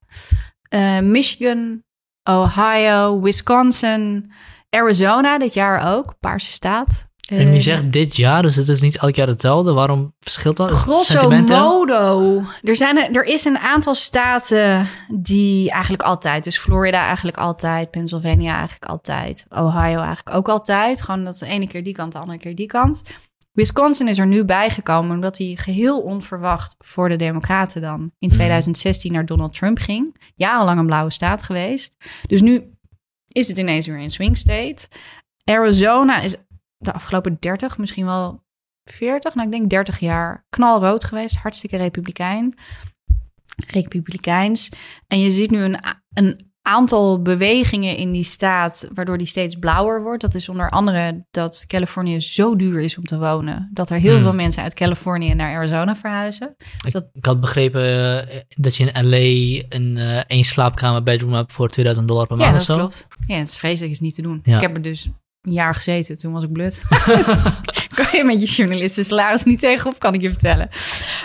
uh, 0.69 0.99
Michigan, 0.99 1.83
Ohio, 2.23 3.21
Wisconsin, 3.21 4.31
Arizona 4.69 5.37
dit 5.37 5.53
jaar 5.53 5.95
ook, 5.95 6.15
Paarse 6.19 6.51
staat. 6.51 7.07
En 7.25 7.53
je 7.53 7.61
zegt 7.61 7.91
dit 7.91 8.15
jaar, 8.15 8.41
dus 8.41 8.55
het 8.55 8.69
is 8.69 8.81
niet 8.81 8.97
elk 8.97 9.15
jaar 9.15 9.27
hetzelfde. 9.27 9.73
Waarom 9.73 10.13
verschilt 10.19 10.57
dat? 10.57 10.71
Grosso 10.71 11.29
modo. 11.29 12.41
Er, 12.61 12.75
zijn, 12.75 13.13
er 13.15 13.23
is 13.23 13.45
een 13.45 13.57
aantal 13.57 13.95
staten 13.95 14.87
die 15.07 15.71
eigenlijk 15.71 16.03
altijd... 16.03 16.43
dus 16.43 16.57
Florida 16.57 17.05
eigenlijk 17.05 17.37
altijd, 17.37 17.91
Pennsylvania 17.91 18.53
eigenlijk 18.53 18.85
altijd... 18.85 19.45
Ohio 19.49 19.97
eigenlijk 19.99 20.35
ook 20.35 20.49
altijd. 20.49 21.01
Gewoon 21.01 21.23
dat 21.23 21.37
de 21.37 21.45
ene 21.45 21.67
keer 21.67 21.83
die 21.83 21.93
kant, 21.93 22.11
de 22.11 22.19
andere 22.19 22.37
keer 22.37 22.55
die 22.55 22.67
kant. 22.67 23.03
Wisconsin 23.51 24.07
is 24.07 24.17
er 24.17 24.27
nu 24.27 24.43
bijgekomen 24.43 25.15
omdat 25.15 25.37
hij 25.37 25.55
geheel 25.55 26.01
onverwacht 26.01 26.75
voor 26.79 27.09
de 27.09 27.15
Democraten 27.15 27.81
dan 27.81 28.11
in 28.19 28.29
2016 28.29 29.09
mhm. 29.09 29.19
naar 29.19 29.27
Donald 29.27 29.53
Trump 29.53 29.79
ging. 29.79 30.15
Jarenlang 30.35 30.79
een 30.79 30.85
blauwe 30.85 31.11
staat 31.11 31.43
geweest. 31.43 31.95
Dus 32.27 32.41
nu 32.41 32.63
is 33.27 33.47
het 33.47 33.57
ineens 33.57 33.87
weer 33.87 33.99
een 33.99 34.09
swing 34.09 34.37
state. 34.37 34.87
Arizona 35.43 36.21
is 36.21 36.35
de 36.85 36.93
afgelopen 36.93 37.37
30, 37.39 37.77
misschien 37.77 38.05
wel 38.05 38.43
40, 38.83 39.35
nou 39.35 39.47
ik 39.47 39.53
denk 39.53 39.69
30 39.69 39.99
jaar 39.99 40.45
knalrood 40.49 41.03
geweest. 41.03 41.35
Hartstikke 41.35 41.77
republikein. 41.77 42.57
Republikeins. 43.67 44.71
En 45.07 45.19
je 45.19 45.31
ziet 45.31 45.51
nu 45.51 45.59
een, 45.59 45.77
een 46.13 46.53
aantal 46.65 47.21
bewegingen 47.21 47.97
in 47.97 48.11
die 48.11 48.23
staat, 48.23 48.89
waardoor 48.93 49.17
die 49.17 49.27
steeds 49.27 49.55
blauwer 49.55 50.03
wordt. 50.03 50.21
Dat 50.21 50.33
is 50.33 50.49
onder 50.49 50.69
andere 50.69 51.25
dat 51.31 51.63
Californië 51.67 52.21
zo 52.21 52.55
duur 52.55 52.81
is 52.81 52.97
om 52.97 53.03
te 53.03 53.17
wonen, 53.17 53.69
dat 53.73 53.89
er 53.89 53.99
heel 53.99 54.13
hmm. 54.13 54.21
veel 54.21 54.33
mensen 54.33 54.63
uit 54.63 54.73
Californië 54.73 55.33
naar 55.33 55.55
Arizona 55.55 55.95
verhuizen. 55.95 56.55
Dus 56.83 56.91
dat... 56.91 57.09
ik, 57.13 57.25
had 57.25 57.39
begrepen 57.39 57.81
eh, 58.29 58.39
dat 58.47 58.75
je 58.75 58.91
in 58.91 59.09
LA 59.09 59.65
een 59.77 59.95
uh, 59.95 60.17
één 60.17 60.43
slaapkamer 60.43 61.03
bedroom 61.03 61.33
hebt 61.33 61.53
voor 61.53 61.69
2000 61.69 62.07
dollar 62.07 62.27
per 62.27 62.37
maand 62.37 62.51
ja, 62.51 62.57
of 62.57 62.63
zo. 62.63 62.75
klopt. 62.77 63.07
Ja, 63.27 63.35
het 63.35 63.47
is 63.47 63.57
vreselijk, 63.57 63.91
is 63.91 63.99
niet 63.99 64.15
te 64.15 64.21
doen. 64.21 64.39
Ik 64.43 64.61
heb 64.61 64.75
er 64.75 64.81
dus 64.81 65.09
een 65.45 65.53
jaar 65.53 65.75
gezeten. 65.75 66.17
Toen 66.17 66.33
was 66.33 66.43
ik 66.43 66.51
blut. 66.51 66.81
Dus 67.87 67.97
kan 68.05 68.19
je 68.19 68.23
met 68.23 68.41
je 68.41 68.47
journalisten 68.47 69.05
salaris 69.05 69.43
niet 69.43 69.59
tegenop, 69.59 69.99
kan 69.99 70.13
ik 70.13 70.21
je 70.21 70.29
vertellen. 70.29 70.69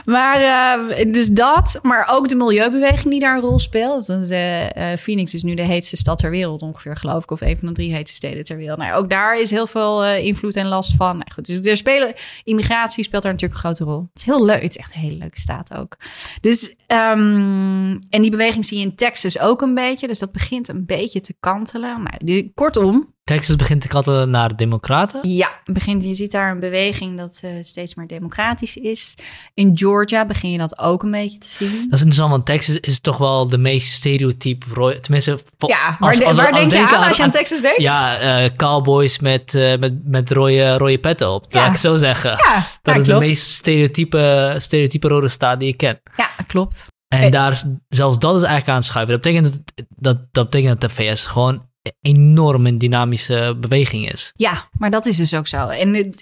Maar 0.05 0.41
uh, 0.41 1.13
dus 1.13 1.29
dat, 1.29 1.79
maar 1.83 2.09
ook 2.11 2.29
de 2.29 2.35
milieubeweging 2.35 3.11
die 3.11 3.21
daar 3.21 3.35
een 3.37 3.43
rol 3.43 3.59
speelt. 3.59 4.07
Dus, 4.07 4.31
uh, 4.31 4.97
Phoenix 4.99 5.35
is 5.35 5.43
nu 5.43 5.55
de 5.55 5.63
heetste 5.63 5.97
stad 5.97 6.19
ter 6.19 6.31
wereld 6.31 6.63
ongeveer, 6.63 6.97
geloof 6.97 7.23
ik. 7.23 7.31
Of 7.31 7.41
een 7.41 7.59
van 7.59 7.69
de 7.69 7.75
drie 7.75 7.95
heetste 7.95 8.17
steden 8.17 8.45
ter 8.45 8.57
wereld. 8.57 8.79
Nou, 8.79 8.95
ook 8.95 9.11
daar 9.11 9.41
is 9.41 9.51
heel 9.51 9.67
veel 9.67 10.05
invloed 10.07 10.57
en 10.57 10.67
last 10.67 10.97
van. 10.97 11.13
Nou, 11.17 11.33
goed, 11.35 11.47
dus 11.47 11.61
er 11.61 11.77
spelen, 11.77 12.13
immigratie 12.45 13.05
speelt 13.05 13.23
daar 13.23 13.33
natuurlijk 13.33 13.63
een 13.63 13.75
grote 13.75 13.85
rol. 13.85 14.01
Het 14.01 14.19
is 14.19 14.25
heel 14.25 14.45
leuk. 14.45 14.63
Het 14.63 14.71
is 14.71 14.77
echt 14.77 14.95
een 14.95 15.01
hele 15.01 15.17
leuke 15.17 15.41
staat 15.41 15.75
ook. 15.75 15.97
Dus, 16.41 16.75
um, 16.87 17.99
en 18.11 18.23
die 18.23 18.31
beweging 18.31 18.65
zie 18.65 18.79
je 18.79 18.85
in 18.85 18.95
Texas 18.95 19.39
ook 19.39 19.63
een 19.63 19.75
beetje. 19.75 20.07
Dus 20.07 20.19
dat 20.19 20.33
begint 20.33 20.69
een 20.69 20.87
beetje 20.87 21.21
te 21.21 21.35
kantelen. 21.41 22.03
Nou, 22.03 22.17
die, 22.19 22.53
kortom, 22.55 23.15
Texas 23.25 23.57
begint 23.57 23.81
te 23.81 23.89
katten 23.89 24.31
naar 24.31 24.57
democraten? 24.57 25.29
Ja, 25.29 25.61
begint, 25.65 26.05
je 26.05 26.15
ziet 26.15 26.31
daar 26.31 26.50
een 26.51 26.61
beweging 26.61 27.17
dat 27.17 27.41
uh, 27.45 27.51
steeds 27.61 27.95
meer 27.95 28.07
democratisch 28.07 28.77
is. 28.77 29.15
In 29.55 29.79
Georgia 29.79 30.27
begin 30.27 30.51
je 30.51 30.59
dat 30.59 30.79
ook 30.79 31.03
een 31.03 31.11
beetje 31.11 31.39
te 31.39 31.47
zien. 31.47 31.71
Dat 31.71 31.93
is 31.93 32.01
interessant, 32.01 32.31
want 32.31 32.47
Texas 32.47 32.79
is 32.81 33.01
toch 33.01 33.19
wel 33.19 33.49
de 33.49 33.59
meest 33.59 33.93
stereotype... 33.93 34.99
Tenminste, 35.01 35.39
ja, 35.59 35.97
waar, 35.99 36.11
als, 36.11 36.25
als, 36.25 36.37
waar 36.37 36.53
denk 36.53 36.73
je 36.73 36.97
aan 36.97 37.07
als 37.07 37.17
je 37.17 37.23
aan 37.23 37.31
Texas 37.31 37.61
denkt? 37.61 37.81
Ja, 37.81 38.43
uh, 38.43 38.51
cowboys 38.57 39.19
met, 39.19 39.55
uh, 39.55 39.79
met, 39.79 40.05
met 40.05 40.31
rode, 40.31 40.77
rode 40.77 40.99
petten 40.99 41.31
op, 41.31 41.45
ja. 41.49 41.61
laat 41.61 41.73
ik 41.73 41.81
zo 41.81 41.97
zeggen. 41.97 42.31
Ja, 42.31 42.67
dat 42.83 42.97
is 42.97 43.07
de 43.07 43.19
meest 43.19 43.47
stereotype, 43.47 44.55
stereotype 44.59 45.09
rode 45.09 45.29
staat 45.29 45.61
die 45.61 45.69
ik 45.69 45.77
ken. 45.77 46.01
Ja, 46.17 46.29
klopt. 46.47 46.87
En 47.09 47.31
daar 47.31 47.63
zelfs 47.89 48.19
dat 48.19 48.35
is 48.35 48.41
eigenlijk 48.41 48.69
aan 48.69 48.77
het 48.77 48.85
schuiven. 48.85 49.13
Dat 49.13 49.23
betekent 49.23 49.53
dat, 49.53 49.87
dat, 49.89 50.19
dat 50.33 50.51
betekent 50.51 50.81
dat 50.81 50.91
de 50.91 50.97
VS 50.97 51.27
gewoon 51.27 51.69
enorm 52.01 52.67
een 52.67 52.79
dynamische 52.79 53.57
beweging 53.61 54.13
is. 54.13 54.33
Ja, 54.35 54.69
maar 54.79 54.91
dat 54.91 55.07
is 55.07 55.17
dus 55.17 55.35
ook 55.35 55.47
zo. 55.47 55.69
En, 55.69 56.15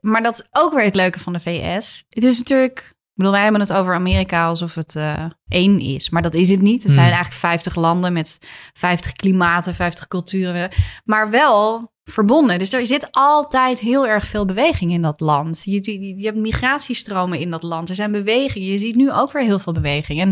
maar 0.00 0.22
dat 0.22 0.34
is 0.34 0.48
ook 0.50 0.74
weer 0.74 0.84
het 0.84 0.94
leuke 0.94 1.18
van 1.18 1.32
de 1.32 1.40
VS. 1.40 2.04
Het 2.08 2.24
is 2.24 2.38
natuurlijk, 2.38 2.78
ik 2.78 3.14
bedoel, 3.14 3.32
wij 3.32 3.42
hebben 3.42 3.60
het 3.60 3.72
over 3.72 3.94
Amerika 3.94 4.46
alsof 4.46 4.74
het 4.74 4.94
uh, 4.94 5.24
één 5.48 5.80
is. 5.80 6.10
Maar 6.10 6.22
dat 6.22 6.34
is 6.34 6.50
het 6.50 6.60
niet. 6.60 6.82
Het 6.82 6.92
zijn 6.92 7.06
hmm. 7.06 7.14
eigenlijk 7.14 7.44
50 7.44 7.74
landen 7.74 8.12
met 8.12 8.38
50 8.72 9.12
klimaten, 9.12 9.74
50 9.74 10.06
culturen. 10.06 10.70
Maar 11.04 11.30
wel 11.30 11.90
verbonden. 12.04 12.58
Dus 12.58 12.72
er 12.72 12.86
zit 12.86 13.08
altijd 13.10 13.80
heel 13.80 14.06
erg 14.06 14.26
veel 14.26 14.44
beweging 14.44 14.92
in 14.92 15.02
dat 15.02 15.20
land. 15.20 15.62
Je, 15.64 15.78
je, 15.82 16.18
je 16.18 16.24
hebt 16.24 16.38
migratiestromen 16.38 17.38
in 17.38 17.50
dat 17.50 17.62
land. 17.62 17.88
Er 17.88 17.94
zijn 17.94 18.12
bewegingen. 18.12 18.68
Je 18.68 18.78
ziet 18.78 18.96
nu 18.96 19.12
ook 19.12 19.32
weer 19.32 19.42
heel 19.42 19.58
veel 19.58 19.72
beweging. 19.72 20.20
En 20.20 20.30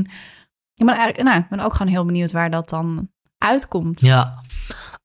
ik 0.74 0.86
ben, 0.86 0.94
eigenlijk, 0.94 1.28
nou, 1.28 1.38
ik 1.38 1.48
ben 1.48 1.60
ook 1.60 1.74
gewoon 1.74 1.92
heel 1.92 2.04
benieuwd 2.04 2.32
waar 2.32 2.50
dat 2.50 2.68
dan 2.68 3.10
uitkomt. 3.38 4.00
Ja. 4.00 4.42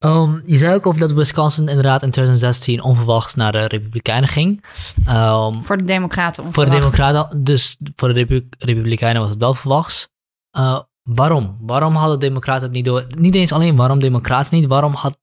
Um, 0.06 0.42
je 0.46 0.58
zei 0.58 0.74
ook 0.76 0.86
over 0.86 1.00
dat 1.00 1.12
Wisconsin 1.12 1.68
inderdaad 1.68 2.04
in 2.04 2.12
2016 2.12 2.84
onverwachts 2.84 3.36
naar 3.36 3.52
de 3.52 3.66
Republikeinen 3.66 4.30
ging. 4.30 4.64
Um, 5.10 5.64
voor 5.64 5.78
de 5.78 5.84
Democraten 5.84 6.54
Voor 6.54 6.66
de 6.66 6.72
Democraten, 6.72 7.44
dus 7.44 7.78
voor 7.96 8.14
de 8.14 8.44
Republikeinen 8.58 9.22
was 9.22 9.30
het 9.30 9.40
wel 9.40 9.54
verwachts. 9.54 10.10
Uh, 10.58 10.80
waarom? 11.04 11.58
Waarom 11.60 11.96
hadden 11.96 12.20
Democraten 12.20 12.64
het 12.64 12.72
niet 12.72 12.86
door? 12.86 13.06
Niet 13.08 13.36
eens 13.36 13.52
alleen 13.52 13.76
waarom 13.76 14.00
Democraten 14.00 14.56
niet, 14.56 14.66
waarom 14.66 14.94
had, 14.94 15.18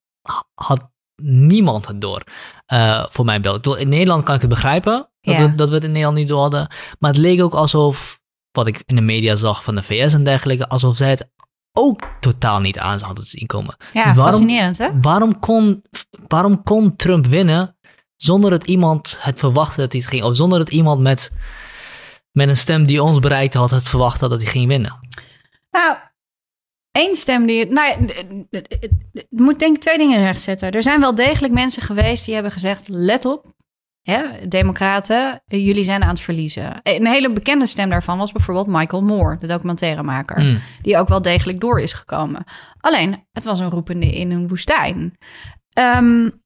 had 0.54 0.90
niemand 1.22 1.86
het 1.86 2.00
door? 2.00 2.22
Uh, 2.72 3.06
voor 3.08 3.24
mijn 3.24 3.42
beeld. 3.42 3.66
In 3.66 3.88
Nederland 3.88 4.24
kan 4.24 4.34
ik 4.34 4.40
het 4.40 4.50
begrijpen 4.50 5.08
dat, 5.20 5.36
we, 5.36 5.54
dat 5.54 5.68
we 5.68 5.74
het 5.74 5.84
in 5.84 5.90
Nederland 5.90 6.18
niet 6.18 6.28
door 6.28 6.40
hadden. 6.40 6.68
Maar 6.98 7.10
het 7.10 7.20
leek 7.20 7.42
ook 7.42 7.54
alsof, 7.54 8.20
wat 8.52 8.66
ik 8.66 8.82
in 8.86 8.94
de 8.94 9.00
media 9.00 9.34
zag 9.34 9.62
van 9.62 9.74
de 9.74 9.82
VS 9.82 10.14
en 10.14 10.24
dergelijke, 10.24 10.68
alsof 10.68 10.96
zij 10.96 11.10
het 11.10 11.28
ook 11.80 12.00
totaal 12.20 12.60
niet 12.60 12.78
aan 12.78 13.00
hadden 13.00 13.24
zien 13.24 13.46
komen. 13.46 13.76
Ja, 13.92 14.04
waarom, 14.04 14.24
fascinerend 14.24 14.78
hè? 14.78 15.00
Waarom 15.00 15.38
kon, 15.38 15.82
waarom 16.28 16.62
kon 16.62 16.96
Trump 16.96 17.26
winnen 17.26 17.76
zonder 18.16 18.50
dat 18.50 18.64
iemand 18.64 19.16
het 19.20 19.38
verwachtte 19.38 19.80
dat 19.80 19.92
hij 19.92 20.00
het 20.00 20.10
ging, 20.10 20.22
of 20.22 20.36
zonder 20.36 20.58
dat 20.58 20.70
iemand 20.70 21.00
met, 21.00 21.30
met 22.32 22.48
een 22.48 22.56
stem 22.56 22.86
die 22.86 23.02
ons 23.02 23.18
bereikt 23.18 23.54
had 23.54 23.70
het 23.70 23.88
verwacht 23.88 24.20
had 24.20 24.30
dat 24.30 24.40
hij 24.40 24.50
ging 24.50 24.66
winnen? 24.66 24.98
Nou, 25.70 25.96
één 26.92 27.16
stem 27.16 27.46
die. 27.46 27.66
Nou, 27.66 28.08
moet 29.30 29.58
denk 29.58 29.76
ik 29.76 29.82
twee 29.82 29.98
dingen 29.98 30.18
rechtzetten. 30.18 30.70
Er 30.70 30.82
zijn 30.82 31.00
wel 31.00 31.14
degelijk 31.14 31.52
mensen 31.52 31.82
geweest 31.82 32.24
die 32.24 32.34
hebben 32.34 32.52
gezegd: 32.52 32.88
let 32.88 33.24
op, 33.24 33.46
Hè, 34.10 34.48
democraten, 34.48 35.42
jullie 35.46 35.84
zijn 35.84 36.02
aan 36.02 36.08
het 36.08 36.20
verliezen. 36.20 36.80
Een 36.82 37.06
hele 37.06 37.30
bekende 37.30 37.66
stem 37.66 37.88
daarvan 37.88 38.18
was 38.18 38.32
bijvoorbeeld 38.32 38.66
Michael 38.66 39.02
Moore, 39.02 39.38
de 39.38 39.46
documentairemaker, 39.46 40.40
mm. 40.40 40.60
die 40.82 40.98
ook 40.98 41.08
wel 41.08 41.22
degelijk 41.22 41.60
door 41.60 41.80
is 41.80 41.92
gekomen. 41.92 42.44
Alleen, 42.80 43.26
het 43.32 43.44
was 43.44 43.60
een 43.60 43.70
roepende 43.70 44.12
in 44.12 44.30
een 44.30 44.48
woestijn. 44.48 45.18
Um, 45.78 46.42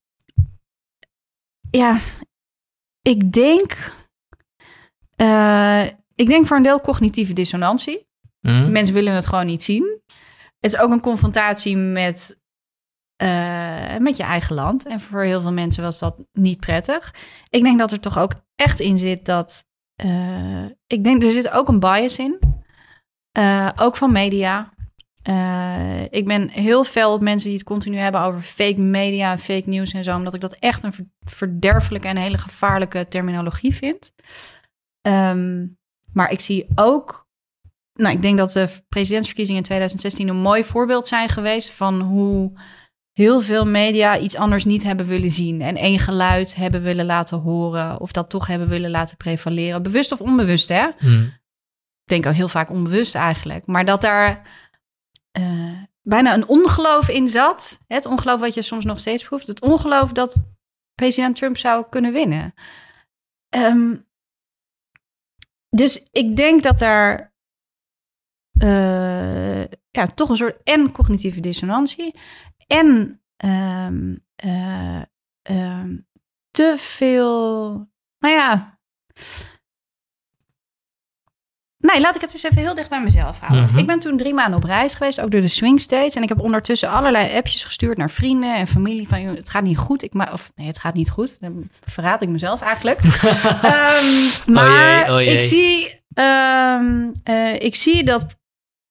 ja, 1.71 1.99
ik 3.03 3.33
denk, 3.33 3.93
uh, 5.17 5.85
ik 6.15 6.27
denk 6.27 6.47
voor 6.47 6.57
een 6.57 6.63
deel 6.63 6.81
cognitieve 6.81 7.33
dissonantie. 7.33 8.07
Mm. 8.41 8.71
Mensen 8.71 8.95
willen 8.95 9.15
het 9.15 9.27
gewoon 9.27 9.47
niet 9.47 9.63
zien. 9.63 10.01
Het 10.61 10.73
is 10.73 10.79
ook 10.79 10.91
een 10.91 11.01
confrontatie 11.01 11.77
met 11.77 12.43
uh, 13.25 13.97
met 13.99 14.17
je 14.17 14.23
eigen 14.23 14.55
land. 14.55 14.87
En 14.87 15.01
voor 15.01 15.23
heel 15.23 15.41
veel 15.41 15.53
mensen 15.53 15.83
was 15.83 15.99
dat 15.99 16.17
niet 16.33 16.61
prettig. 16.61 17.15
Ik 17.49 17.63
denk 17.63 17.79
dat 17.79 17.93
er 17.93 18.01
toch 18.01 18.19
ook 18.19 18.33
echt 18.57 18.81
in 18.81 18.99
zit 18.99 19.25
dat. 19.25 19.65
Uh, 20.05 20.65
ik 20.87 21.05
denk 21.05 21.23
er 21.23 21.31
zit 21.31 21.51
ook 21.51 21.69
een 21.69 21.81
bias 21.81 22.19
in. 22.19 22.39
Uh, 23.39 23.71
ook 23.77 23.97
van 23.97 24.13
media. 24.13 24.73
ik 26.11 26.27
ben 26.27 26.49
heel 26.49 26.85
fel 26.85 27.13
op 27.13 27.21
mensen 27.21 27.49
die 27.49 27.59
het 27.59 27.67
continu 27.67 27.97
hebben 27.97 28.21
over 28.21 28.41
fake 28.41 28.81
media 28.81 29.31
en 29.31 29.39
fake 29.39 29.69
nieuws 29.69 29.93
en 29.93 30.05
zo. 30.05 30.17
Omdat 30.17 30.35
ik 30.35 30.41
dat 30.41 30.57
echt 30.59 30.83
een 30.83 31.13
verderfelijke 31.21 32.09
en 32.09 32.17
hele 32.17 32.39
gevaarlijke 32.39 33.09
terminologie 33.09 33.75
vind. 33.75 34.15
Um, 35.03 35.79
maar 36.13 36.31
ik 36.31 36.41
zie 36.41 36.67
ook. 36.75 37.29
Nou, 37.95 38.15
ik 38.15 38.23
denk 38.23 38.39
dat 38.39 38.53
de 38.53 38.69
presidentsverkiezingen 38.89 39.61
in 39.61 39.67
2016 39.67 40.29
een 40.29 40.37
mooi 40.37 40.65
voorbeeld 40.65 41.07
zijn 41.07 41.29
geweest 41.29 41.71
van 41.71 42.01
hoe 42.01 42.53
heel 43.15 43.41
veel 43.41 43.67
media 43.67 44.19
iets 44.19 44.37
anders 44.37 44.65
niet 44.65 44.83
hebben 44.83 45.07
willen 45.07 45.31
zien. 45.31 45.61
En 45.61 45.77
één 45.77 45.99
geluid 45.99 46.55
hebben 46.55 46.83
willen 46.83 47.07
laten 47.07 47.39
horen. 47.39 48.01
Of 48.01 48.13
dat 48.13 48.31
toch 48.31 48.47
hebben 48.47 48.69
willen 48.69 48.91
laten 48.91 49.17
prevaleren. 49.17 49.83
Bewust 49.83 50.13
of 50.13 50.21
onbewust, 50.21 50.69
hè? 50.69 50.89
Hmm. 50.99 51.23
Ik 52.05 52.11
denk 52.11 52.27
al 52.27 52.33
heel 52.33 52.49
vaak 52.49 52.71
onbewust 52.71 53.15
eigenlijk. 53.15 53.67
Maar 53.67 53.85
dat 53.85 54.01
daar 54.01 54.43
uh, 55.39 55.83
bijna 56.03 56.35
een 56.35 56.49
ongeloof 56.49 57.09
in 57.09 57.29
zat. 57.29 57.79
Het 57.87 58.07
ongeloof 58.07 58.41
wat 58.41 58.55
je 58.55 58.63
soms 58.63 58.85
nog 58.85 58.99
steeds 58.99 59.25
proeft. 59.25 59.47
Het 59.47 59.61
ongeloof 59.61 60.13
dat 60.13 60.45
president 60.95 61.37
Trump 61.37 61.57
zou 61.57 61.85
kunnen 61.91 62.13
winnen. 62.13 62.55
Ehm, 63.49 63.97
dus 65.69 66.09
ik 66.11 66.37
denk 66.37 66.63
dat 66.63 66.79
daar 66.79 67.35
uh, 68.63 69.65
ja, 69.91 70.07
toch 70.15 70.29
een 70.29 70.37
soort 70.37 70.63
en 70.63 70.93
cognitieve 70.93 71.41
dissonantie 71.41 72.15
en 72.67 73.21
um, 73.45 74.19
uh, 74.45 75.03
um, 75.43 76.07
te 76.51 76.75
veel, 76.79 77.71
nou 78.19 78.35
ja. 78.35 78.79
Nee, 81.79 82.01
laat 82.01 82.15
ik 82.15 82.21
het 82.21 82.33
eens 82.33 82.43
even 82.43 82.63
heel 82.63 82.75
dicht 82.75 82.89
bij 82.89 83.03
mezelf 83.03 83.41
houden. 83.41 83.69
Mhm. 83.69 83.79
Ik 83.79 83.87
ben 83.87 83.99
toen 83.99 84.17
drie 84.17 84.35
maanden 84.35 84.57
op 84.57 84.65
reis 84.65 84.95
geweest, 84.95 85.21
ook 85.21 85.31
door 85.31 85.41
de 85.41 85.49
swing 85.49 85.81
states. 85.81 86.15
En 86.15 86.23
ik 86.23 86.29
heb 86.29 86.41
ondertussen 86.41 86.91
allerlei 86.91 87.37
appjes 87.37 87.65
gestuurd 87.65 87.97
naar 87.97 88.11
vrienden 88.11 88.55
en 88.55 88.67
familie. 88.67 89.09
Van, 89.09 89.19
het 89.19 89.51
gaat 89.51 89.63
niet 89.63 89.79
goed. 89.79 90.03
Ik 90.03 90.15
of 90.33 90.53
nee, 90.55 90.67
het 90.67 90.79
gaat 90.79 90.95
niet 90.95 91.11
goed. 91.11 91.41
Dan 91.41 91.69
verraad 91.85 92.23
ik 92.23 92.29
mezelf 92.29 92.61
eigenlijk. 92.61 93.03
um, 93.05 93.11
maar 94.55 95.03
oh 95.03 95.07
jee, 95.07 95.15
oh 95.15 95.21
jee. 95.21 95.35
ik 95.35 95.43
zie, 95.43 96.01
uh, 96.15 97.55
ik 97.55 97.75
zie 97.75 98.05
dat. 98.05 98.27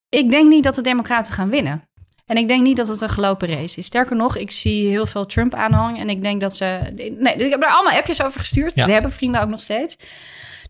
Ik 0.10 0.30
denk 0.30 0.50
niet 0.50 0.64
dat 0.64 0.76
de 0.76 0.82
Democraten 0.82 1.34
gaan 1.34 1.50
winnen. 1.50 1.84
En 2.26 2.38
ik 2.38 2.48
denk 2.48 2.64
niet 2.64 2.78
dat 2.78 2.88
het 2.88 3.02
een 3.02 3.10
gelopen 3.10 3.48
race 3.48 3.80
is. 3.80 3.86
Sterker 3.86 4.16
nog, 4.16 4.38
ik 4.38 4.52
zie 4.52 4.88
heel 4.88 5.06
veel 5.06 5.26
Trump-aanhang. 5.26 6.00
En 6.00 6.10
ik 6.10 6.22
denk 6.22 6.42
dat 6.42 6.56
ze. 6.56 6.92
Nee, 6.96 7.36
ik 7.36 7.50
heb 7.50 7.62
daar 7.62 7.74
allemaal 7.74 7.98
appjes 7.98 8.24
over 8.24 8.40
gestuurd. 8.40 8.76
Ja. 8.76 8.84
Die 8.86 8.94
hebben 8.94 9.12
vrienden 9.12 9.42
ook 9.42 9.50
nog 9.50 9.60
steeds. 9.60 9.98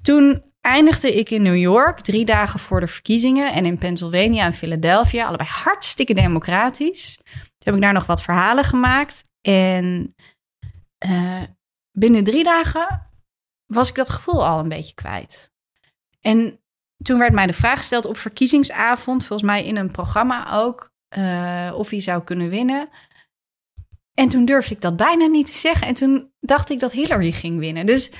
Toen 0.01 0.43
eindigde 0.61 1.15
ik 1.15 1.29
in 1.29 1.41
New 1.41 1.57
York, 1.57 1.99
drie 1.99 2.25
dagen 2.25 2.59
voor 2.59 2.79
de 2.79 2.87
verkiezingen. 2.87 3.53
En 3.53 3.65
in 3.65 3.77
Pennsylvania 3.77 4.45
en 4.45 4.53
Philadelphia. 4.53 5.25
Allebei 5.25 5.49
hartstikke 5.49 6.13
democratisch. 6.13 7.17
Toen 7.23 7.73
heb 7.73 7.75
ik 7.75 7.81
daar 7.81 7.93
nog 7.93 8.05
wat 8.05 8.21
verhalen 8.21 8.63
gemaakt. 8.63 9.23
En 9.41 10.15
uh, 11.05 11.43
binnen 11.91 12.23
drie 12.23 12.43
dagen 12.43 13.11
was 13.65 13.89
ik 13.89 13.95
dat 13.95 14.09
gevoel 14.09 14.45
al 14.45 14.59
een 14.59 14.69
beetje 14.69 14.93
kwijt. 14.93 15.51
En 16.21 16.59
toen 17.03 17.19
werd 17.19 17.33
mij 17.33 17.47
de 17.47 17.53
vraag 17.53 17.77
gesteld 17.77 18.05
op 18.05 18.17
verkiezingsavond, 18.17 19.25
volgens 19.25 19.49
mij 19.49 19.65
in 19.65 19.77
een 19.77 19.91
programma 19.91 20.53
ook, 20.53 20.92
uh, 21.17 21.73
of 21.77 21.89
hij 21.89 22.01
zou 22.01 22.23
kunnen 22.23 22.49
winnen. 22.49 22.89
En 24.13 24.29
toen 24.29 24.45
durfde 24.45 24.75
ik 24.75 24.81
dat 24.81 24.95
bijna 24.95 25.25
niet 25.25 25.45
te 25.45 25.57
zeggen. 25.57 25.87
En 25.87 25.93
toen 25.93 26.31
dacht 26.39 26.69
ik 26.69 26.79
dat 26.79 26.91
Hillary 26.91 27.31
ging 27.31 27.59
winnen. 27.59 27.85
Dus 27.85 28.11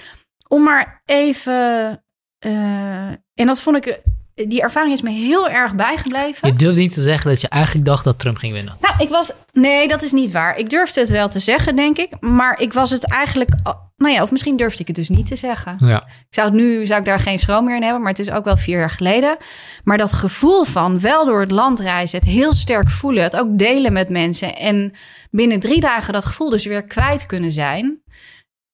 om 0.48 0.64
maar 0.64 1.02
even. 1.06 2.04
Uh, 2.40 3.08
en 3.10 3.46
dat 3.46 3.62
vond 3.62 3.86
ik. 3.86 4.02
Die 4.36 4.62
ervaring 4.62 4.94
is 4.94 5.02
me 5.02 5.10
heel 5.10 5.50
erg 5.50 5.76
bijgebleven. 5.76 6.48
Je 6.48 6.56
durfde 6.56 6.82
niet 6.82 6.94
te 6.94 7.02
zeggen 7.02 7.30
dat 7.30 7.42
je 7.42 7.48
eigenlijk 7.48 7.86
dacht 7.86 8.04
dat 8.04 8.20
Trump 8.20 8.38
ging 8.38 8.54
winnen. 8.54 8.78
Nou, 8.82 8.96
ik 8.98 9.10
was. 9.10 9.34
Nee, 9.52 9.88
dat 9.88 10.02
is 10.02 10.12
niet 10.12 10.32
waar. 10.32 10.58
Ik 10.58 10.70
durfde 10.70 11.00
het 11.00 11.10
wel 11.10 11.30
te 11.30 11.40
zeggen, 11.40 11.76
denk 11.76 11.98
ik. 11.98 12.20
Maar 12.20 12.62
ik 12.62 12.74
was 12.74 12.90
het 12.90 13.12
eigenlijk. 13.12 13.50
Nou 13.98 14.16
ja, 14.16 14.22
of 14.22 14.32
misschien 14.32 14.58
durfde 14.58 14.82
ik 14.82 14.88
het 14.88 14.96
dus 14.96 15.10
niet 15.10 15.28
te 15.28 15.36
zeggen. 15.36 15.76
Ja. 15.80 16.04
Ik 16.08 16.36
zou 16.36 16.48
het 16.48 16.56
nu 16.56 16.86
zou 16.86 17.00
ik 17.00 17.06
daar 17.06 17.20
geen 17.20 17.40
schroom 17.40 17.66
meer 17.66 17.76
in 17.76 17.84
hebben, 17.84 18.02
maar 18.02 18.12
het 18.12 18.20
is 18.20 18.32
ook 18.32 18.46
wel 18.46 18.58
vier 18.58 18.80
jaar 18.80 18.90
geleden. 18.90 19.38
Maar 19.84 19.98
dat 19.98 20.14
gevoel 20.14 20.64
van 20.64 21.00
wel 21.00 21.26
door 21.26 21.40
het 21.40 21.52
land 21.52 21.80
reizen, 21.80 22.20
het 22.20 22.28
heel 22.28 22.54
sterk 22.54 22.90
voelen, 22.90 23.24
het 23.24 23.38
ook 23.38 23.58
delen 23.58 23.94
met 23.94 24.10
mensen 24.10 24.56
en 24.56 24.94
binnen 25.32 25.60
drie 25.60 25.80
dagen 25.80 26.14
dat 26.14 26.26
gevoel 26.26 26.50
dus 26.50 26.66
weer 26.66 26.84
kwijt 26.84 27.26
kunnen 27.26 27.52
zijn 27.52 28.02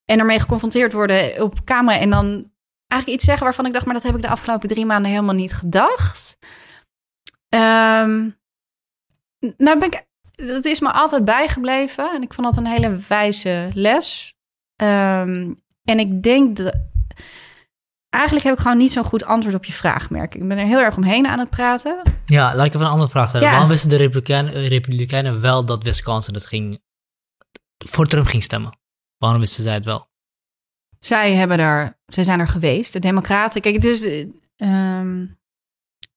en 0.06 0.20
ermee 0.20 0.40
geconfronteerd 0.40 0.94
worden 0.94 1.42
op 1.42 1.64
camera 1.64 2.00
en 2.00 2.10
dan 2.10 2.52
eigenlijk 2.90 3.22
iets 3.22 3.26
zeggen 3.26 3.44
waarvan 3.44 3.66
ik 3.66 3.74
dacht, 3.74 3.86
maar 3.86 3.94
dat 3.94 4.04
heb 4.04 4.16
ik 4.16 4.22
de 4.22 4.30
afgelopen 4.30 4.68
drie 4.68 4.86
maanden 4.86 5.12
helemaal 5.12 5.36
niet 5.36 5.54
gedacht. 5.54 6.38
Um, 7.50 8.38
nou 9.58 9.80
ben 9.80 9.84
ik, 9.84 10.08
dat 10.32 10.66
is 10.66 10.80
me 10.80 10.92
altijd 10.92 11.26
bijgebleven 11.26 12.12
en 12.14 12.22
ik 12.22 12.34
vond 12.34 12.48
dat 12.48 12.58
een 12.58 12.72
hele 12.72 12.96
wijze 13.08 13.70
les. 13.74 14.34
Um, 14.82 15.56
en 15.84 16.00
ik 16.00 16.24
denk 16.24 16.58
dat. 16.58 16.76
Eigenlijk 18.10 18.46
heb 18.46 18.56
ik 18.56 18.62
gewoon 18.62 18.78
niet 18.78 18.92
zo'n 18.92 19.04
goed 19.04 19.26
antwoord 19.26 19.56
op 19.56 19.66
je 19.66 19.74
vraag, 19.74 20.10
merk 20.10 20.36
ik. 20.36 20.42
Ik 20.42 20.48
ben 20.48 20.58
er 20.58 20.66
heel 20.66 20.80
erg 20.80 20.98
omheen 20.98 21.28
aan 21.28 21.40
het 21.40 21.50
praten. 21.50 22.02
Ja, 22.26 22.56
laat 22.56 22.66
ik 22.66 22.74
even 22.74 22.86
een 22.86 22.92
andere 22.92 23.10
vraag 23.10 23.28
stellen. 23.28 23.46
Ja. 23.46 23.52
Waarom 23.52 23.70
wisten 23.70 23.90
de 23.90 23.96
Republikeinen, 23.96 24.68
Republikeinen 24.68 25.42
wel 25.42 25.66
dat 25.66 25.84
Wisconsin 25.84 26.34
het 26.34 26.46
ging, 26.46 26.82
voor 27.86 28.06
Trump 28.06 28.28
ging 28.28 28.44
stemmen? 28.44 28.80
Waarom 29.18 29.40
wisten 29.40 29.64
zij 29.64 29.74
het 29.74 29.86
wel? 29.86 30.09
Zij 31.00 31.34
hebben 31.34 31.60
er, 31.60 31.98
zij 32.06 32.24
zijn 32.24 32.40
er 32.40 32.48
geweest. 32.48 32.94
De 32.94 33.00
Democraten, 33.00 33.62
kijk, 33.62 33.82
dus. 33.82 34.04
Um, 34.58 35.38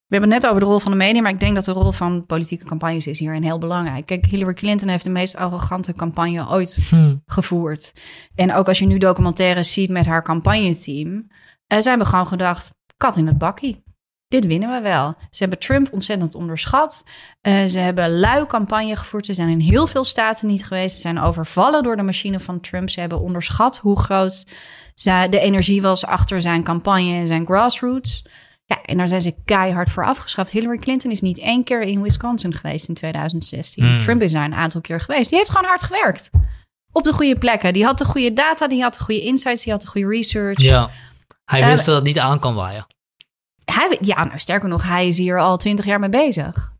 we 0.06 0.18
hebben 0.18 0.30
het 0.36 0.42
net 0.42 0.50
over 0.50 0.64
de 0.64 0.70
rol 0.70 0.78
van 0.78 0.90
de 0.90 0.96
media, 0.96 1.22
maar 1.22 1.30
ik 1.30 1.40
denk 1.40 1.54
dat 1.54 1.64
de 1.64 1.72
rol 1.72 1.92
van 1.92 2.26
politieke 2.26 2.64
campagnes 2.64 3.06
is 3.06 3.18
hierin 3.18 3.42
heel 3.42 3.58
belangrijk. 3.58 4.06
Kijk, 4.06 4.26
Hillary 4.26 4.54
Clinton 4.54 4.88
heeft 4.88 5.04
de 5.04 5.10
meest 5.10 5.36
arrogante 5.36 5.92
campagne 5.92 6.48
ooit 6.48 6.86
Hmm. 6.88 7.22
gevoerd. 7.26 7.92
En 8.34 8.52
ook 8.54 8.68
als 8.68 8.78
je 8.78 8.86
nu 8.86 8.98
documentaires 8.98 9.72
ziet 9.72 9.90
met 9.90 10.06
haar 10.06 10.22
campagneteam, 10.22 11.08
uh, 11.12 11.22
zij 11.66 11.82
hebben 11.82 12.06
gewoon 12.06 12.26
gedacht, 12.26 12.70
kat 12.96 13.16
in 13.16 13.26
het 13.26 13.38
bakkie. 13.38 13.82
Dit 14.32 14.46
winnen 14.46 14.70
we 14.70 14.80
wel. 14.80 15.14
Ze 15.30 15.38
hebben 15.38 15.58
Trump 15.58 15.92
ontzettend 15.92 16.34
onderschat. 16.34 17.04
Uh, 17.42 17.64
ze 17.64 17.78
hebben 17.78 18.18
lui 18.18 18.46
campagne 18.46 18.96
gevoerd. 18.96 19.26
Ze 19.26 19.34
zijn 19.34 19.48
in 19.48 19.60
heel 19.60 19.86
veel 19.86 20.04
staten 20.04 20.48
niet 20.48 20.64
geweest. 20.64 20.94
Ze 20.94 21.00
zijn 21.00 21.20
overvallen 21.20 21.82
door 21.82 21.96
de 21.96 22.02
machine 22.02 22.40
van 22.40 22.60
Trump. 22.60 22.90
Ze 22.90 23.00
hebben 23.00 23.20
onderschat 23.20 23.78
hoe 23.78 23.98
groot 23.98 24.46
de 25.30 25.40
energie 25.40 25.82
was 25.82 26.04
achter 26.06 26.42
zijn 26.42 26.64
campagne 26.64 27.14
en 27.14 27.26
zijn 27.26 27.44
grassroots. 27.44 28.24
Ja, 28.64 28.82
en 28.82 28.96
daar 28.96 29.08
zijn 29.08 29.22
ze 29.22 29.34
keihard 29.44 29.90
voor 29.90 30.04
afgeschaft. 30.04 30.50
Hillary 30.50 30.78
Clinton 30.78 31.10
is 31.10 31.20
niet 31.20 31.38
één 31.38 31.64
keer 31.64 31.82
in 31.82 32.02
Wisconsin 32.02 32.54
geweest 32.54 32.88
in 32.88 32.94
2016. 32.94 33.84
Hmm. 33.84 34.00
Trump 34.00 34.22
is 34.22 34.32
daar 34.32 34.44
een 34.44 34.54
aantal 34.54 34.80
keer 34.80 35.00
geweest. 35.00 35.28
Die 35.28 35.38
heeft 35.38 35.50
gewoon 35.50 35.68
hard 35.68 35.82
gewerkt. 35.82 36.30
Op 36.92 37.04
de 37.04 37.12
goede 37.12 37.38
plekken. 37.38 37.72
Die 37.72 37.84
had 37.84 37.98
de 37.98 38.04
goede 38.04 38.32
data, 38.32 38.68
die 38.68 38.82
had 38.82 38.94
de 38.94 39.00
goede 39.00 39.20
insights, 39.20 39.62
die 39.62 39.72
had 39.72 39.82
de 39.82 39.88
goede 39.88 40.08
research. 40.08 40.60
Ja, 40.60 40.90
hij 41.44 41.60
Uh, 41.60 41.66
wist 41.66 41.86
dat 41.86 41.94
het 41.94 42.04
niet 42.04 42.18
aan 42.18 42.38
kan 42.38 42.54
waaien. 42.54 42.86
Hij, 43.64 43.98
ja, 44.00 44.24
nou 44.24 44.38
sterker 44.38 44.68
nog, 44.68 44.88
hij 44.88 45.08
is 45.08 45.18
hier 45.18 45.38
al 45.38 45.56
twintig 45.56 45.84
jaar 45.84 46.00
mee 46.00 46.08
bezig. 46.08 46.72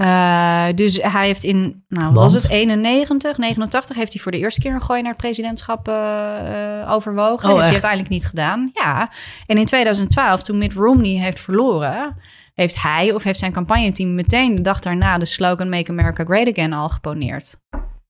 Uh, 0.00 0.66
dus 0.74 0.98
hij 1.02 1.26
heeft 1.26 1.44
in, 1.44 1.84
nou 1.88 2.12
was 2.12 2.32
het 2.32 2.48
91, 2.48 3.38
89, 3.38 3.96
heeft 3.96 4.12
hij 4.12 4.22
voor 4.22 4.32
de 4.32 4.38
eerste 4.38 4.60
keer 4.60 4.74
een 4.74 4.82
gooi 4.82 5.02
naar 5.02 5.10
het 5.10 5.20
presidentschap 5.20 5.88
uh, 5.88 5.94
uh, 5.94 6.92
overwogen. 6.92 7.48
Oh, 7.48 7.54
heeft 7.54 7.56
hij 7.56 7.62
echt? 7.62 7.72
uiteindelijk 7.72 8.10
niet 8.10 8.26
gedaan. 8.26 8.70
Ja. 8.72 9.10
En 9.46 9.58
in 9.58 9.66
2012, 9.66 10.42
toen 10.42 10.58
Mitt 10.58 10.72
Romney 10.72 11.20
heeft 11.20 11.40
verloren, 11.40 12.16
heeft 12.54 12.82
hij 12.82 13.12
of 13.12 13.22
heeft 13.22 13.38
zijn 13.38 13.52
campagneteam 13.52 14.14
meteen 14.14 14.54
de 14.54 14.60
dag 14.60 14.80
daarna 14.80 15.18
de 15.18 15.24
slogan 15.24 15.68
Make 15.68 15.90
America 15.90 16.24
Great 16.24 16.48
Again 16.48 16.72
al 16.72 16.88
geponeerd. 16.88 17.56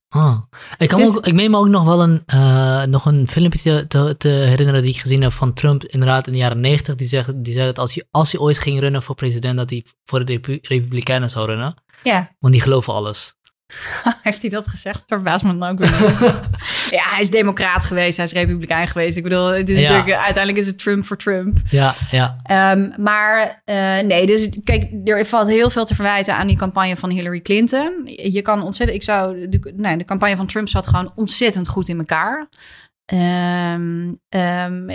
Ah. 0.09 0.37
Ik, 0.77 0.87
kan 0.87 0.99
me 0.99 1.05
Dus- 1.05 1.17
ook, 1.17 1.25
ik 1.25 1.33
meen 1.33 1.51
me 1.51 1.57
ook 1.57 1.67
nog 1.67 1.83
wel 1.83 2.01
een, 2.03 2.23
eh, 2.25 2.83
nog 2.83 3.05
een 3.05 3.27
filmpje 3.27 3.87
te, 3.87 4.15
te, 4.17 4.27
herinneren 4.27 4.81
die 4.81 4.93
ik 4.93 4.99
gezien 4.99 5.21
heb 5.21 5.31
van 5.31 5.53
Trump 5.53 5.83
inderdaad 5.83 6.27
in 6.27 6.33
de 6.33 6.37
jaren 6.39 6.59
negentig. 6.59 6.95
Die 6.95 7.07
zegt, 7.07 7.43
die 7.43 7.53
zegt 7.53 7.65
dat 7.65 7.79
als 7.79 7.93
hij, 7.95 8.03
als 8.11 8.31
hij 8.31 8.41
ooit 8.41 8.57
ging 8.59 8.79
runnen 8.79 9.03
voor 9.03 9.15
president, 9.15 9.57
dat 9.57 9.69
hij 9.69 9.85
voor 10.05 10.25
de 10.25 10.31
Repu- 10.31 10.59
Republikeinen 10.61 11.29
zou 11.29 11.45
runnen. 11.45 11.75
Ja, 12.03 12.35
Want 12.39 12.53
die 12.53 12.61
geloven 12.61 12.93
alles. 12.93 13.36
heeft 14.23 14.41
hij 14.41 14.49
dat 14.49 14.67
gezegd? 14.67 15.03
Verbaast 15.07 15.43
me 15.43 15.57
dan 15.57 15.69
ook 15.69 15.79
weer 15.79 15.89
ja, 16.97 17.09
hij 17.09 17.21
is 17.21 17.29
democraat 17.29 17.83
geweest, 17.83 18.17
hij 18.17 18.25
is 18.25 18.31
republikein 18.31 18.87
geweest. 18.87 19.17
Ik 19.17 19.23
bedoel, 19.23 19.45
het 19.47 19.69
is 19.69 19.79
Ja. 19.79 19.89
natuurlijk, 19.89 20.17
uiteindelijk 20.17 20.57
is 20.57 20.67
het 20.67 20.79
Trump 20.79 21.05
voor 21.05 21.17
Trump. 21.17 21.57
Ja, 21.69 21.93
ja. 22.11 22.37
Um, 22.73 22.93
maar 22.97 23.61
uh, 23.65 23.99
nee, 23.99 24.25
dus 24.25 24.49
kijk, 24.63 24.91
er 25.05 25.25
valt 25.25 25.47
heel 25.47 25.69
veel 25.69 25.85
te 25.85 25.95
verwijten 25.95 26.35
aan 26.35 26.47
die 26.47 26.57
campagne 26.57 26.95
van 26.97 27.09
Hillary 27.09 27.41
Clinton. 27.41 28.01
Je 28.05 28.41
kan 28.41 28.61
ontzettend, 28.63 28.97
ik 28.99 29.03
zou, 29.05 29.49
de, 29.49 29.73
nee, 29.75 29.97
de 29.97 30.05
campagne 30.05 30.35
van 30.35 30.47
Trump 30.47 30.69
zat 30.69 30.87
gewoon 30.87 31.11
ontzettend 31.15 31.67
goed 31.67 31.87
in 31.87 31.97
elkaar. 31.97 32.47
Um, 33.13 34.19
um, 34.29 34.89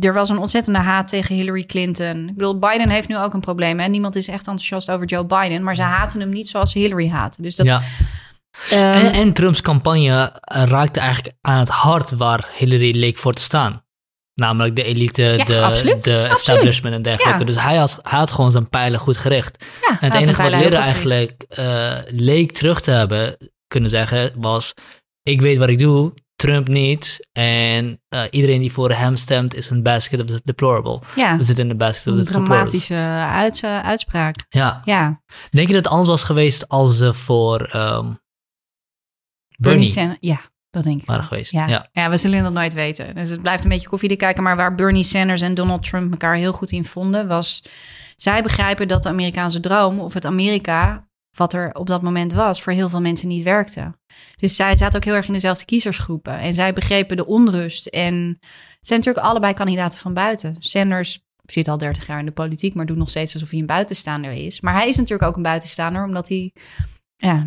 er 0.00 0.12
was 0.12 0.28
een 0.28 0.38
ontzettende 0.38 0.78
haat 0.78 1.08
tegen 1.08 1.34
Hillary 1.34 1.64
Clinton. 1.64 2.28
Ik 2.28 2.36
bedoel, 2.36 2.58
Biden 2.58 2.90
heeft 2.90 3.08
nu 3.08 3.18
ook 3.18 3.34
een 3.34 3.40
probleem. 3.40 3.80
Hè? 3.80 3.86
Niemand 3.86 4.16
is 4.16 4.28
echt 4.28 4.46
enthousiast 4.46 4.90
over 4.90 5.06
Joe 5.06 5.24
Biden, 5.24 5.62
maar 5.62 5.74
ze 5.74 5.82
haten 5.82 6.20
hem 6.20 6.30
niet 6.30 6.48
zoals 6.48 6.72
ze 6.72 6.78
Hillary 6.78 7.08
haten. 7.08 7.42
Dus 7.42 7.56
dat, 7.56 7.66
ja. 7.66 7.82
um, 8.72 8.78
En, 8.78 9.12
en 9.12 9.32
Trumps 9.32 9.60
campagne 9.60 10.40
eh, 10.40 10.62
raakte 10.64 11.00
eigenlijk 11.00 11.36
aan 11.40 11.58
het 11.58 11.68
hart 11.68 12.10
waar 12.10 12.48
Hillary 12.56 12.96
leek 12.98 13.16
voor 13.16 13.32
te 13.34 13.42
staan. 13.42 13.84
Namelijk 14.34 14.76
de 14.76 14.82
elite, 14.82 15.22
Ja, 15.22 15.44
de, 15.44 15.60
absoluut. 15.60 16.04
de 16.04 16.14
Absoluut. 16.14 16.32
establishment 16.32 16.94
en 16.94 17.02
dergelijke. 17.02 17.38
Ja. 17.38 17.44
Dus 17.44 17.62
hij 17.62 17.76
had, 17.76 17.98
hij 18.02 18.18
had 18.18 18.32
gewoon 18.32 18.52
zijn 18.52 18.68
pijlen 18.68 19.00
goed 19.00 19.16
gericht. 19.16 19.64
En 20.00 20.12
het 20.12 20.14
enige 20.14 20.42
wat 20.42 20.54
Hillary 20.54 20.74
eigenlijk 20.74 21.44
eh, 21.48 21.96
leek 22.06 22.52
terug 22.52 22.80
te 22.80 22.90
hebben 22.90 23.36
kunnen 23.66 23.90
zeggen 23.90 24.32
was... 24.36 24.74
Ik 25.22 25.40
weet 25.40 25.58
wat 25.58 25.68
ik 25.68 25.78
doe, 25.78 26.12
Trump 26.40 26.68
niet. 26.68 27.28
En 27.32 28.00
eh, 28.08 28.22
iedereen 28.30 28.60
die 28.60 28.72
voor 28.72 28.90
hem 28.92 29.16
stemt 29.16 29.54
is 29.54 29.70
een 29.70 29.82
basket 29.82 30.20
of 30.20 30.26
the 30.26 30.40
deplorable. 30.44 31.00
Ja, 31.16 31.36
We 31.36 31.42
zitten 31.42 31.64
in 31.64 31.70
de 31.70 31.76
basket 31.76 32.12
of 32.12 32.18
the 32.18 32.32
dramatische 32.32 32.94
uits- 32.94 33.64
uitspraak. 33.64 34.36
Ja. 34.48 34.82
Ja, 34.84 35.22
Denk 35.50 35.66
je 35.68 35.74
dat 35.74 35.84
het 35.84 35.92
anders 35.92 36.08
was 36.08 36.22
geweest 36.24 36.68
als 36.68 36.96
ze 36.96 37.14
voor 37.14 37.60
ehm 37.60 38.04
Bernie 38.04 38.16
Bernie 39.58 39.86
Sanders. 39.86 40.18
Ja, 40.20 40.40
dat 40.70 40.82
denk 40.82 41.00
ik. 41.00 41.06
waren 41.06 41.24
geweest? 41.24 41.52
Ja. 41.52 41.66
ja. 41.68 41.88
Ja. 41.92 42.10
we 42.10 42.16
zullen 42.16 42.42
dat 42.42 42.52
nooit 42.52 42.74
weten. 42.74 43.14
Dus 43.14 43.30
het 43.30 43.42
blijft 43.42 43.62
een 43.64 43.68
beetje 43.70 43.88
koffiedik 43.88 44.18
kijken. 44.18 44.42
Maar 44.42 44.56
waar 44.56 44.74
Bernie 44.74 45.04
Sanders 45.04 45.40
en 45.40 45.54
Donald 45.54 45.82
Trump 45.82 46.10
elkaar 46.10 46.34
heel 46.34 46.52
goed 46.52 46.70
in 46.70 46.84
vonden, 46.84 47.28
was 47.28 47.64
zij 48.16 48.42
begrijpen 48.42 48.88
dat 48.88 49.02
de 49.02 49.08
Amerikaanse 49.08 49.60
droom 49.60 50.00
of 50.00 50.14
het 50.14 50.26
Amerika 50.26 51.08
wat 51.36 51.52
er 51.52 51.74
op 51.74 51.86
dat 51.86 52.02
moment 52.02 52.32
was, 52.32 52.62
voor 52.62 52.72
heel 52.72 52.88
veel 52.88 53.00
mensen 53.00 53.28
niet 53.28 53.42
werkte. 53.44 53.98
Dus 54.36 54.56
zij 54.56 54.76
zaten 54.76 54.96
ook 54.96 55.04
heel 55.04 55.14
erg 55.14 55.26
in 55.26 55.32
dezelfde 55.32 55.64
kiezersgroepen. 55.64 56.38
En 56.38 56.54
zij 56.54 56.72
begrepen 56.72 57.16
de 57.16 57.26
onrust. 57.26 57.86
En 57.86 58.38
het 58.78 58.88
zijn 58.88 58.98
natuurlijk 58.98 59.26
allebei 59.26 59.54
kandidaten 59.54 59.98
van 59.98 60.14
buiten. 60.14 60.56
Sanders 60.58 61.20
zit 61.44 61.68
al 61.68 61.78
30 61.78 62.06
jaar 62.06 62.18
in 62.18 62.24
de 62.24 62.32
politiek, 62.32 62.74
maar 62.74 62.86
doet 62.86 62.96
nog 62.96 63.08
steeds 63.08 63.34
alsof 63.34 63.50
hij 63.50 63.58
een 63.58 63.66
buitenstaander 63.66 64.32
is. 64.32 64.60
Maar 64.60 64.74
hij 64.74 64.88
is 64.88 64.96
natuurlijk 64.96 65.28
ook 65.28 65.36
een 65.36 65.42
buitenstaander, 65.42 66.04
omdat 66.04 66.28
hij 66.28 66.52
ja, 67.16 67.46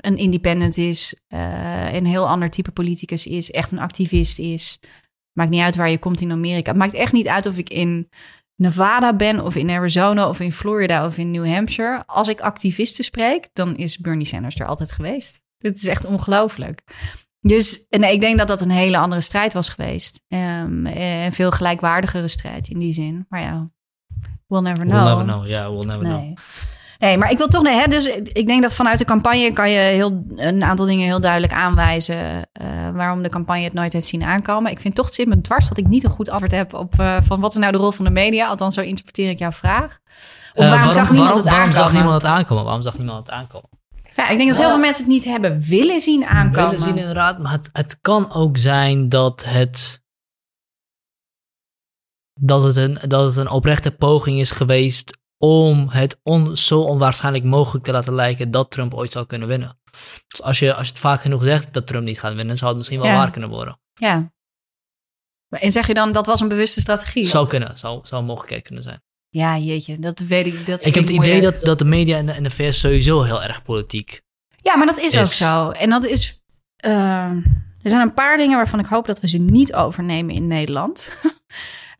een 0.00 0.16
independent 0.16 0.76
is, 0.76 1.14
uh, 1.28 1.94
een 1.94 2.06
heel 2.06 2.28
ander 2.28 2.50
type 2.50 2.70
politicus 2.70 3.26
is, 3.26 3.50
echt 3.50 3.72
een 3.72 3.78
activist 3.78 4.38
is. 4.38 4.80
Maakt 5.32 5.50
niet 5.50 5.60
uit 5.60 5.76
waar 5.76 5.90
je 5.90 5.98
komt 5.98 6.20
in 6.20 6.32
Amerika. 6.32 6.70
Het 6.70 6.80
maakt 6.80 6.94
echt 6.94 7.12
niet 7.12 7.28
uit 7.28 7.46
of 7.46 7.58
ik 7.58 7.70
in 7.70 8.08
Nevada 8.56 9.16
ben, 9.16 9.44
of 9.44 9.56
in 9.56 9.70
Arizona, 9.70 10.28
of 10.28 10.40
in 10.40 10.52
Florida, 10.52 11.06
of 11.06 11.18
in 11.18 11.30
New 11.30 11.46
Hampshire. 11.46 12.02
Als 12.06 12.28
ik 12.28 12.40
activisten 12.40 13.04
spreek, 13.04 13.48
dan 13.52 13.76
is 13.76 13.98
Bernie 13.98 14.26
Sanders 14.26 14.54
er 14.54 14.66
altijd 14.66 14.92
geweest. 14.92 15.42
Het 15.62 15.76
is 15.76 15.86
echt 15.86 16.04
ongelooflijk. 16.04 16.82
Dus 17.40 17.86
en 17.88 18.02
ik 18.02 18.20
denk 18.20 18.38
dat 18.38 18.48
dat 18.48 18.60
een 18.60 18.70
hele 18.70 18.98
andere 18.98 19.20
strijd 19.20 19.52
was 19.52 19.68
geweest. 19.68 20.20
Um, 20.28 20.86
een 20.86 21.32
veel 21.32 21.50
gelijkwaardigere 21.50 22.28
strijd 22.28 22.68
in 22.68 22.78
die 22.78 22.92
zin. 22.92 23.26
Maar 23.28 23.40
ja, 23.40 23.70
we'll 24.46 24.62
never 24.62 24.84
know. 24.84 25.02
We'll 25.02 25.08
never 25.08 25.24
know, 25.24 25.46
ja, 25.46 25.70
we'll 25.70 25.86
never 25.86 26.02
nee. 26.02 26.20
know. 26.20 26.36
Nee, 26.98 27.18
maar 27.18 27.30
ik 27.30 27.38
wil 27.38 27.48
toch, 27.48 27.62
nee, 27.62 27.80
hè, 27.80 27.86
dus 27.86 28.06
ik 28.32 28.46
denk 28.46 28.62
dat 28.62 28.72
vanuit 28.72 28.98
de 28.98 29.04
campagne 29.04 29.52
kan 29.52 29.70
je 29.70 29.78
heel, 29.78 30.24
een 30.36 30.64
aantal 30.64 30.86
dingen 30.86 31.04
heel 31.04 31.20
duidelijk 31.20 31.52
aanwijzen 31.52 32.16
uh, 32.16 32.90
waarom 32.92 33.22
de 33.22 33.28
campagne 33.28 33.62
het 33.62 33.72
nooit 33.72 33.92
heeft 33.92 34.06
zien 34.06 34.22
aankomen. 34.22 34.70
Ik 34.70 34.80
vind 34.80 34.94
toch, 34.94 35.06
het 35.06 35.14
zit 35.14 35.26
me 35.26 35.40
dwars 35.40 35.68
dat 35.68 35.78
ik 35.78 35.86
niet 35.86 36.04
een 36.04 36.10
goed 36.10 36.30
antwoord 36.30 36.52
heb 36.52 36.74
op 36.74 36.94
uh, 37.00 37.16
van 37.22 37.40
wat 37.40 37.52
is 37.52 37.58
nou 37.58 37.72
de 37.72 37.78
rol 37.78 37.90
van 37.90 38.04
de 38.04 38.10
media. 38.10 38.46
Althans, 38.46 38.74
zo 38.74 38.80
interpreteer 38.80 39.30
ik 39.30 39.38
jouw 39.38 39.52
vraag. 39.52 39.98
Of 40.54 40.64
uh, 40.64 40.70
waarom, 40.70 40.90
zag 40.90 41.10
niemand 41.10 41.44
waarom, 41.44 41.44
het 41.44 41.46
aankomen? 41.46 41.74
Waarom 41.74 41.92
zag 41.92 41.92
niemand 41.92 42.22
het 42.22 42.30
aankomen? 42.30 42.64
Waarom 42.64 42.82
zag 42.82 42.98
niemand 42.98 43.26
het 43.26 43.30
aankomen? 43.30 43.68
Ja, 44.16 44.28
ik 44.28 44.36
denk 44.36 44.48
dat 44.48 44.58
heel 44.58 44.68
veel 44.68 44.78
mensen 44.78 45.04
het 45.04 45.12
niet 45.12 45.24
hebben 45.24 45.60
willen 45.60 46.00
zien 46.00 46.24
aankomen. 46.24 46.70
Willen 46.70 46.84
zien 46.84 46.96
inderdaad, 46.96 47.38
maar 47.38 47.52
het, 47.52 47.68
het 47.72 48.00
kan 48.00 48.32
ook 48.32 48.58
zijn 48.58 49.08
dat 49.08 49.44
het 49.44 50.02
dat 52.40 52.62
het, 52.62 52.76
een, 52.76 52.98
dat 53.08 53.24
het 53.26 53.36
een 53.36 53.50
oprechte 53.50 53.90
poging 53.90 54.40
is 54.40 54.50
geweest 54.50 55.18
om 55.38 55.88
het 55.88 56.20
on, 56.22 56.56
zo 56.56 56.80
onwaarschijnlijk 56.80 57.44
mogelijk 57.44 57.84
te 57.84 57.92
laten 57.92 58.14
lijken 58.14 58.50
dat 58.50 58.70
Trump 58.70 58.94
ooit 58.94 59.12
zou 59.12 59.26
kunnen 59.26 59.48
winnen. 59.48 59.80
Dus 60.28 60.42
als 60.42 60.58
je, 60.58 60.74
als 60.74 60.86
je 60.86 60.92
het 60.92 61.00
vaak 61.02 61.20
genoeg 61.20 61.44
zegt 61.44 61.72
dat 61.72 61.86
Trump 61.86 62.04
niet 62.04 62.20
gaat 62.20 62.34
winnen, 62.34 62.56
zou 62.56 62.68
het 62.70 62.78
misschien 62.78 63.00
wel 63.00 63.08
Ja. 63.10 63.16
waar 63.16 63.30
kunnen 63.30 63.50
worden. 63.50 63.80
Ja. 63.92 64.32
En 65.48 65.70
zeg 65.72 65.86
je 65.86 65.94
dan 65.94 66.12
dat 66.12 66.26
was 66.26 66.40
een 66.40 66.48
bewuste 66.48 66.80
strategie? 66.80 67.26
Zou 67.26 67.48
kunnen, 67.48 67.78
zou, 67.78 68.06
zou 68.06 68.20
een 68.20 68.26
mogelijkheid 68.26 68.62
kunnen 68.62 68.82
zijn. 68.82 69.02
Ja, 69.34 69.58
jeetje, 69.58 69.98
dat 69.98 70.18
weet 70.20 70.46
ik. 70.46 70.66
Dat 70.66 70.84
Ik 70.86 70.94
heb 70.94 71.04
het 71.04 71.12
idee 71.12 71.40
dat, 71.40 71.62
dat 71.62 71.78
de 71.78 71.84
media 71.84 72.18
in 72.18 72.26
de, 72.26 72.32
in 72.32 72.42
de 72.42 72.50
VS 72.50 72.78
sowieso 72.80 73.22
heel 73.22 73.42
erg 73.42 73.62
politiek. 73.62 74.20
Ja, 74.56 74.76
maar 74.76 74.86
dat 74.86 74.98
is, 74.98 75.18
ook 75.18 75.26
zo. 75.26 75.70
En 75.70 75.90
dat 75.90 76.04
is. 76.04 76.42
eh, 76.76 76.92
er 77.82 77.90
zijn 77.90 78.00
een 78.00 78.14
paar 78.14 78.36
dingen 78.36 78.56
waarvan 78.56 78.78
ik 78.78 78.86
hoop 78.86 79.06
dat 79.06 79.20
we 79.20 79.28
ze 79.28 79.38
niet 79.38 79.74
overnemen 79.74 80.34
in 80.34 80.46
Nederland. 80.46 81.10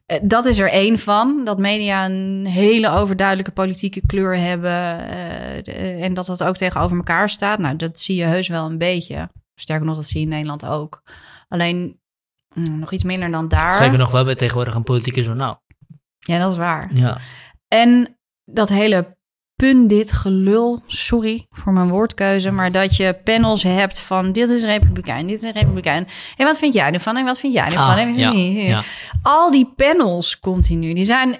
Eh, 0.07 0.19
dat 0.23 0.47
is 0.47 0.59
er 0.59 0.71
één 0.71 0.99
van. 0.99 1.45
Dat 1.45 1.59
media 1.59 2.05
een 2.05 2.47
hele 2.47 2.91
overduidelijke 2.91 3.51
politieke 3.53 4.01
kleur 4.07 4.37
hebben. 4.37 5.09
eh, 5.09 5.63
de- 5.65 5.73
en 6.03 6.15
dat 6.15 6.27
dat 6.27 6.43
ook 6.45 6.57
tegenover 6.57 6.97
elkaar 6.97 7.29
staat. 7.31 7.59
Nou, 7.59 7.77
dat 7.77 8.01
zie 8.01 8.17
je 8.17 8.25
heus 8.25 8.49
wel 8.49 8.67
een 8.67 8.79
beetje. 8.79 9.31
Sterker 9.55 9.87
nog, 9.87 9.97
dat 9.97 10.07
zie 10.09 10.19
je 10.21 10.25
in 10.27 10.33
Nederland 10.33 10.67
ook. 10.67 11.03
Alleen 11.49 12.01
mm, 12.55 12.79
nog 12.79 12.93
iets 12.93 13.05
minder 13.05 13.31
dan 13.31 13.49
daar. 13.49 13.75
Zeker 13.75 13.99
nog, 13.99 14.11
we 14.11 14.17
hebben 14.17 14.37
tegenwoordig 14.37 14.75
een 14.75 14.83
politieke 14.83 15.23
journaal. 15.23 15.63
Ja, 16.25 16.39
dat 16.39 16.53
is 16.53 16.59
waar. 16.59 16.95
Ja. 16.95 17.19
En 17.69 18.19
dat 18.45 18.69
hele 18.69 19.17
pundit 19.55 20.13
gelul, 20.13 20.83
sorry 20.87 21.47
voor 21.51 21.73
mijn 21.73 21.89
woordkeuze, 21.89 22.51
maar 22.51 22.73
dat 22.73 22.97
je 22.97 23.15
panels 23.25 23.63
hebt 23.63 23.99
van 24.01 24.33
dit 24.33 24.49
is 24.49 24.63
republikein, 24.63 25.27
dit 25.27 25.37
is 25.37 25.43
een 25.43 25.53
republikein. 25.53 26.09
En 26.37 26.47
wat 26.47 26.59
vind 26.59 26.75
jij 26.75 26.93
ervan? 26.93 27.17
En 27.17 27.25
wat 27.25 27.39
vind 27.39 27.53
jij 27.53 27.65
ervan? 27.65 27.89
Ah, 27.89 27.99
En- 28.01 28.17
ja, 28.17 28.31
ja. 28.73 28.83
Al 29.23 29.51
die 29.51 29.73
panels 29.77 30.39
continu, 30.39 30.93
die 30.95 31.05
zijn 31.05 31.37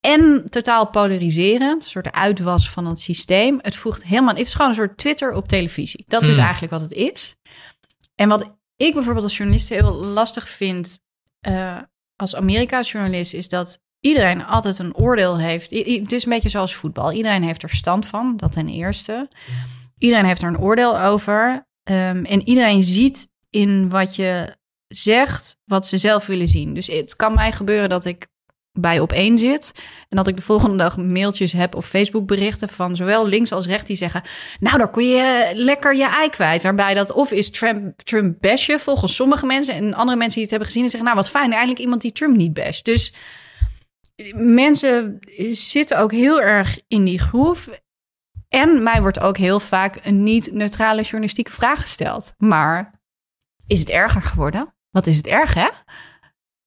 en 0.00 0.46
totaal 0.50 0.86
polariserend, 0.90 1.82
een 1.84 1.88
soort 1.90 2.12
uitwas 2.12 2.70
van 2.70 2.86
het 2.86 3.00
systeem. 3.00 3.58
Het 3.62 3.76
voegt 3.76 4.04
helemaal, 4.04 4.28
het 4.34 4.38
is 4.46 4.52
gewoon 4.54 4.68
een 4.68 4.74
soort 4.76 4.96
Twitter 4.98 5.32
op 5.32 5.48
televisie. 5.48 6.04
Dat 6.06 6.26
is 6.26 6.36
Mm. 6.36 6.42
eigenlijk 6.42 6.72
wat 6.72 6.80
het 6.80 6.92
is. 6.92 7.36
En 8.14 8.28
wat 8.28 8.56
ik 8.76 8.94
bijvoorbeeld 8.94 9.24
als 9.24 9.36
journalist 9.36 9.68
heel 9.68 9.92
lastig 9.94 10.48
vind, 10.48 10.98
eh, 11.40 11.78
als 12.18 12.36
Amerika-journalist, 12.36 13.34
is 13.34 13.48
dat 13.48 13.78
iedereen 14.00 14.44
altijd 14.44 14.78
een 14.78 14.96
oordeel 14.96 15.38
heeft. 15.38 15.70
Het 15.70 16.12
is 16.12 16.24
een 16.24 16.30
beetje 16.30 16.48
zoals 16.48 16.74
voetbal. 16.74 17.12
Iedereen 17.12 17.42
heeft 17.42 17.62
er 17.62 17.70
stand 17.70 18.06
van, 18.06 18.36
dat 18.36 18.52
ten 18.52 18.68
eerste. 18.68 19.28
Iedereen 19.98 20.24
heeft 20.24 20.42
er 20.42 20.48
een 20.48 20.60
oordeel 20.60 21.00
over. 21.00 21.66
Ehm, 21.82 22.24
en 22.24 22.48
iedereen 22.48 22.82
ziet 22.84 23.28
in 23.50 23.88
wat 23.88 24.16
je 24.16 24.56
zegt 24.88 25.56
wat 25.64 25.86
ze 25.86 25.98
zelf 25.98 26.26
willen 26.26 26.48
zien. 26.48 26.74
Dus 26.74 26.86
het 26.86 27.16
kan 27.16 27.34
mij 27.34 27.52
gebeuren 27.52 27.88
dat 27.88 28.04
ik 28.04 28.28
bij 28.80 29.00
op 29.00 29.12
één 29.12 29.38
zit. 29.38 29.72
En 30.08 30.16
dat 30.16 30.26
ik 30.26 30.36
de 30.36 30.42
volgende 30.42 30.76
dag 30.76 30.96
mailtjes 30.96 31.52
heb 31.52 31.74
of 31.74 31.86
Facebook 31.86 32.26
berichten 32.26 32.68
van 32.68 32.96
zowel 32.96 33.26
links 33.26 33.52
als 33.52 33.66
rechts 33.66 33.84
die 33.84 33.96
zeggen. 33.96 34.22
Nou, 34.60 34.78
daar 34.78 34.90
kon 34.90 35.08
je 35.08 35.50
lekker 35.54 35.96
je 35.96 36.06
ei 36.06 36.28
kwijt. 36.28 36.62
Waarbij 36.62 36.94
dat 36.94 37.12
of 37.12 37.32
is 37.32 37.50
Trump, 37.50 38.00
Trump 38.02 38.40
bashen 38.40 38.80
volgens 38.80 39.14
sommige 39.14 39.46
mensen. 39.46 39.74
En 39.74 39.94
andere 39.94 40.18
mensen 40.18 40.34
die 40.34 40.42
het 40.42 40.50
hebben 40.50 40.68
gezien 40.68 40.84
en 40.84 40.90
zeggen, 40.90 41.08
nou 41.08 41.20
wat 41.20 41.30
fijn, 41.30 41.52
eindelijk 41.52 41.80
iemand 41.80 42.00
die 42.00 42.12
Trump 42.12 42.36
niet 42.36 42.52
basht. 42.52 42.84
Dus 42.84 43.14
mensen 44.34 45.18
zitten 45.50 45.98
ook 45.98 46.12
heel 46.12 46.40
erg 46.40 46.78
in 46.88 47.04
die 47.04 47.18
groef. 47.18 47.68
En 48.48 48.82
mij 48.82 49.00
wordt 49.00 49.20
ook 49.20 49.36
heel 49.36 49.60
vaak 49.60 50.00
een 50.02 50.22
niet-neutrale 50.22 51.02
journalistieke 51.02 51.52
vraag 51.52 51.80
gesteld. 51.80 52.32
Maar 52.38 53.00
is 53.66 53.80
het 53.80 53.90
erger 53.90 54.22
geworden? 54.22 54.74
Wat 54.90 55.06
is 55.06 55.16
het 55.16 55.26
erg, 55.26 55.54
hè? 55.54 55.68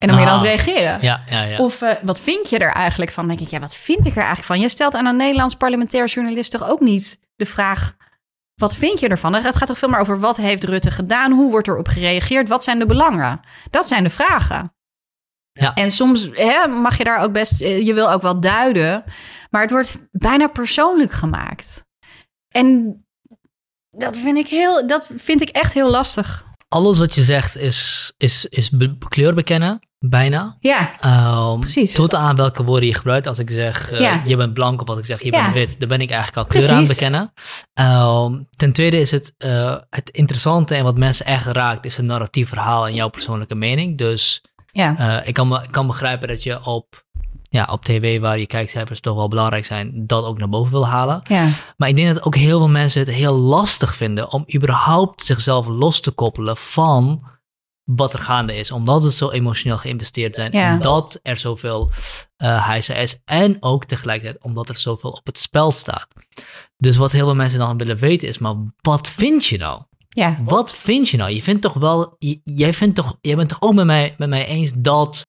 En 0.01 0.07
dan 0.07 0.15
moet 0.17 0.25
je 0.25 0.31
dan 0.31 0.39
Ah. 0.39 0.45
reageren. 0.45 1.01
Ja, 1.01 1.23
ja, 1.29 1.43
ja. 1.43 1.57
Of 1.57 1.81
eh, 1.81 1.91
wat 2.03 2.19
vind 2.19 2.49
je 2.49 2.57
er 2.57 2.71
eigenlijk 2.71 3.11
van? 3.11 3.27
Dan 3.27 3.35
denk 3.35 3.47
ik, 3.47 3.53
ja, 3.53 3.59
wat 3.61 3.75
vind 3.75 3.99
ik 4.05 4.11
er 4.11 4.17
eigenlijk 4.17 4.45
van? 4.47 4.59
Je 4.59 4.69
stelt 4.69 4.95
aan 4.95 5.05
een 5.05 5.15
Nederlands 5.15 5.55
parlementair 5.55 6.05
journalist 6.05 6.51
toch 6.51 6.69
ook 6.69 6.79
niet 6.79 7.19
de 7.35 7.45
vraag... 7.45 7.95
wat 8.55 8.75
vind 8.75 8.99
je 8.99 9.07
ervan? 9.07 9.33
Het 9.33 9.55
gaat 9.55 9.67
toch 9.67 9.77
veel 9.77 9.89
meer 9.89 9.99
over 9.99 10.19
wat 10.19 10.37
heeft 10.37 10.63
Rutte 10.63 10.91
gedaan? 10.91 11.31
Hoe 11.31 11.51
wordt 11.51 11.67
erop 11.67 11.87
gereageerd? 11.87 12.47
Wat 12.47 12.63
zijn 12.63 12.79
de 12.79 12.85
belangen? 12.85 13.39
Dat 13.69 13.87
zijn 13.87 14.03
de 14.03 14.09
vragen. 14.09 14.73
Ja. 15.51 15.73
En 15.73 15.91
soms 15.91 16.29
hè, 16.33 16.67
mag 16.67 16.97
je 16.97 17.03
daar 17.03 17.19
ook 17.23 17.31
best... 17.31 17.61
eh, 17.61 17.85
Je 17.85 17.93
wil 17.93 18.11
ook 18.11 18.21
wel 18.21 18.39
duiden. 18.39 19.03
Maar 19.49 19.61
het 19.61 19.71
wordt 19.71 19.97
bijna 20.11 20.47
persoonlijk 20.47 21.11
gemaakt. 21.11 21.85
En 22.47 22.95
dat 23.89 24.17
vind 24.17 24.37
ik, 24.37 24.47
heel, 24.47 24.87
dat 24.87 25.09
vind 25.17 25.41
ik 25.41 25.49
echt 25.49 25.73
heel 25.73 25.89
lastig. 25.89 26.45
Alles 26.73 26.97
wat 26.97 27.15
je 27.15 27.21
zegt 27.21 27.57
is, 27.57 28.11
is, 28.17 28.45
is 28.45 28.69
be- 28.69 28.97
kleur 29.09 29.33
bekennen, 29.33 29.79
bijna. 29.99 30.57
Ja, 30.59 30.99
Ehm, 30.99 31.59
Precies. 31.59 31.93
Tot 31.93 32.15
aan 32.15 32.35
welke 32.35 32.63
woorden 32.63 32.87
je 32.89 32.95
gebruikt. 32.95 33.27
Als 33.27 33.39
ik 33.39 33.49
zeg, 33.51 33.91
eh, 33.91 33.99
Ja. 33.99 34.21
je 34.25 34.35
bent 34.35 34.53
blank 34.53 34.81
of 34.81 34.87
als 34.89 34.99
ik 34.99 35.05
zeg, 35.05 35.23
je 35.23 35.31
Ja. 35.31 35.41
bent 35.41 35.53
wit. 35.53 35.79
Dan 35.79 35.87
ben 35.87 35.99
ik 35.99 36.09
eigenlijk 36.09 36.37
al 36.37 36.45
kleur 36.59 36.71
aan 36.71 36.77
het 36.79 36.87
bekennen. 36.87 37.33
Ehm, 37.73 38.39
ten 38.49 38.71
tweede 38.71 38.99
is 38.99 39.11
het, 39.11 39.33
eh, 39.37 39.77
het 39.89 40.09
interessante 40.09 40.75
en 40.75 40.83
wat 40.83 40.97
mensen 40.97 41.25
echt 41.25 41.45
raakt, 41.45 41.85
is 41.85 41.97
een 41.97 42.05
narratief 42.05 42.49
verhaal 42.49 42.87
en 42.87 42.93
jouw 42.93 43.09
persoonlijke 43.09 43.55
mening. 43.55 43.97
Dus 43.97 44.41
ja. 44.71 44.97
eh, 45.21 45.27
ik, 45.27 45.33
kan 45.33 45.47
me, 45.47 45.61
ik 45.63 45.71
kan 45.71 45.87
begrijpen 45.87 46.27
dat 46.27 46.43
je 46.43 46.65
op, 46.65 47.03
ja, 47.51 47.67
op 47.71 47.85
tv, 47.85 48.19
waar 48.19 48.39
je 48.39 48.47
kijkcijfers 48.47 48.99
toch 48.99 49.15
wel 49.15 49.27
belangrijk 49.27 49.65
zijn, 49.65 50.07
dat 50.07 50.25
ook 50.25 50.37
naar 50.37 50.49
boven 50.49 50.71
wil 50.71 50.87
halen. 50.87 51.21
ja. 51.27 51.49
Maar 51.77 51.89
ik 51.89 51.95
denk 51.95 52.13
dat 52.13 52.23
ook 52.23 52.35
heel 52.35 52.57
veel 52.59 52.69
mensen 52.69 52.99
het 52.99 53.09
heel 53.09 53.33
lastig 53.33 53.95
vinden 53.95 54.31
om 54.31 54.45
überhaupt 54.55 55.23
zichzelf 55.23 55.67
los 55.67 55.99
te 55.99 56.11
koppelen 56.11 56.57
van 56.57 57.23
wat 57.83 58.13
er 58.13 58.19
gaande 58.19 58.55
is. 58.55 58.71
Omdat 58.71 59.03
ze 59.03 59.11
zo 59.11 59.29
emotioneel 59.29 59.77
geïnvesteerd 59.77 60.35
zijn. 60.35 60.51
Ja. 60.51 60.71
En 60.71 60.81
dat 60.81 61.19
er 61.23 61.37
zoveel 61.37 61.91
hijsa 62.37 62.93
is. 62.93 63.21
En 63.25 63.57
ook 63.59 63.85
tegelijkertijd 63.85 64.43
omdat 64.43 64.69
er 64.69 64.77
zoveel 64.77 65.11
op 65.11 65.25
het 65.25 65.39
spel 65.39 65.71
staat. 65.71 66.07
Dus 66.77 66.97
wat 66.97 67.11
heel 67.11 67.25
veel 67.25 67.35
mensen 67.35 67.59
dan 67.59 67.77
willen 67.77 67.97
weten 67.97 68.27
is, 68.27 68.37
maar 68.37 68.55
wat 68.81 69.09
vind 69.09 69.45
je 69.45 69.57
nou? 69.57 69.81
ja. 70.13 70.37
Wat 70.43 70.75
vind 70.75 71.09
je 71.09 71.17
nou? 71.17 71.31
Je 71.31 71.41
vindt 71.41 71.61
toch 71.61 71.73
wel, 71.73 72.15
jij, 72.43 72.73
vindt 72.73 72.95
toch, 72.95 73.17
jij 73.21 73.35
bent 73.35 73.49
toch 73.49 73.61
ook 73.61 73.73
met 73.73 73.85
mij, 73.85 74.15
met 74.17 74.29
mij 74.29 74.45
eens 74.45 74.73
dat... 74.73 75.25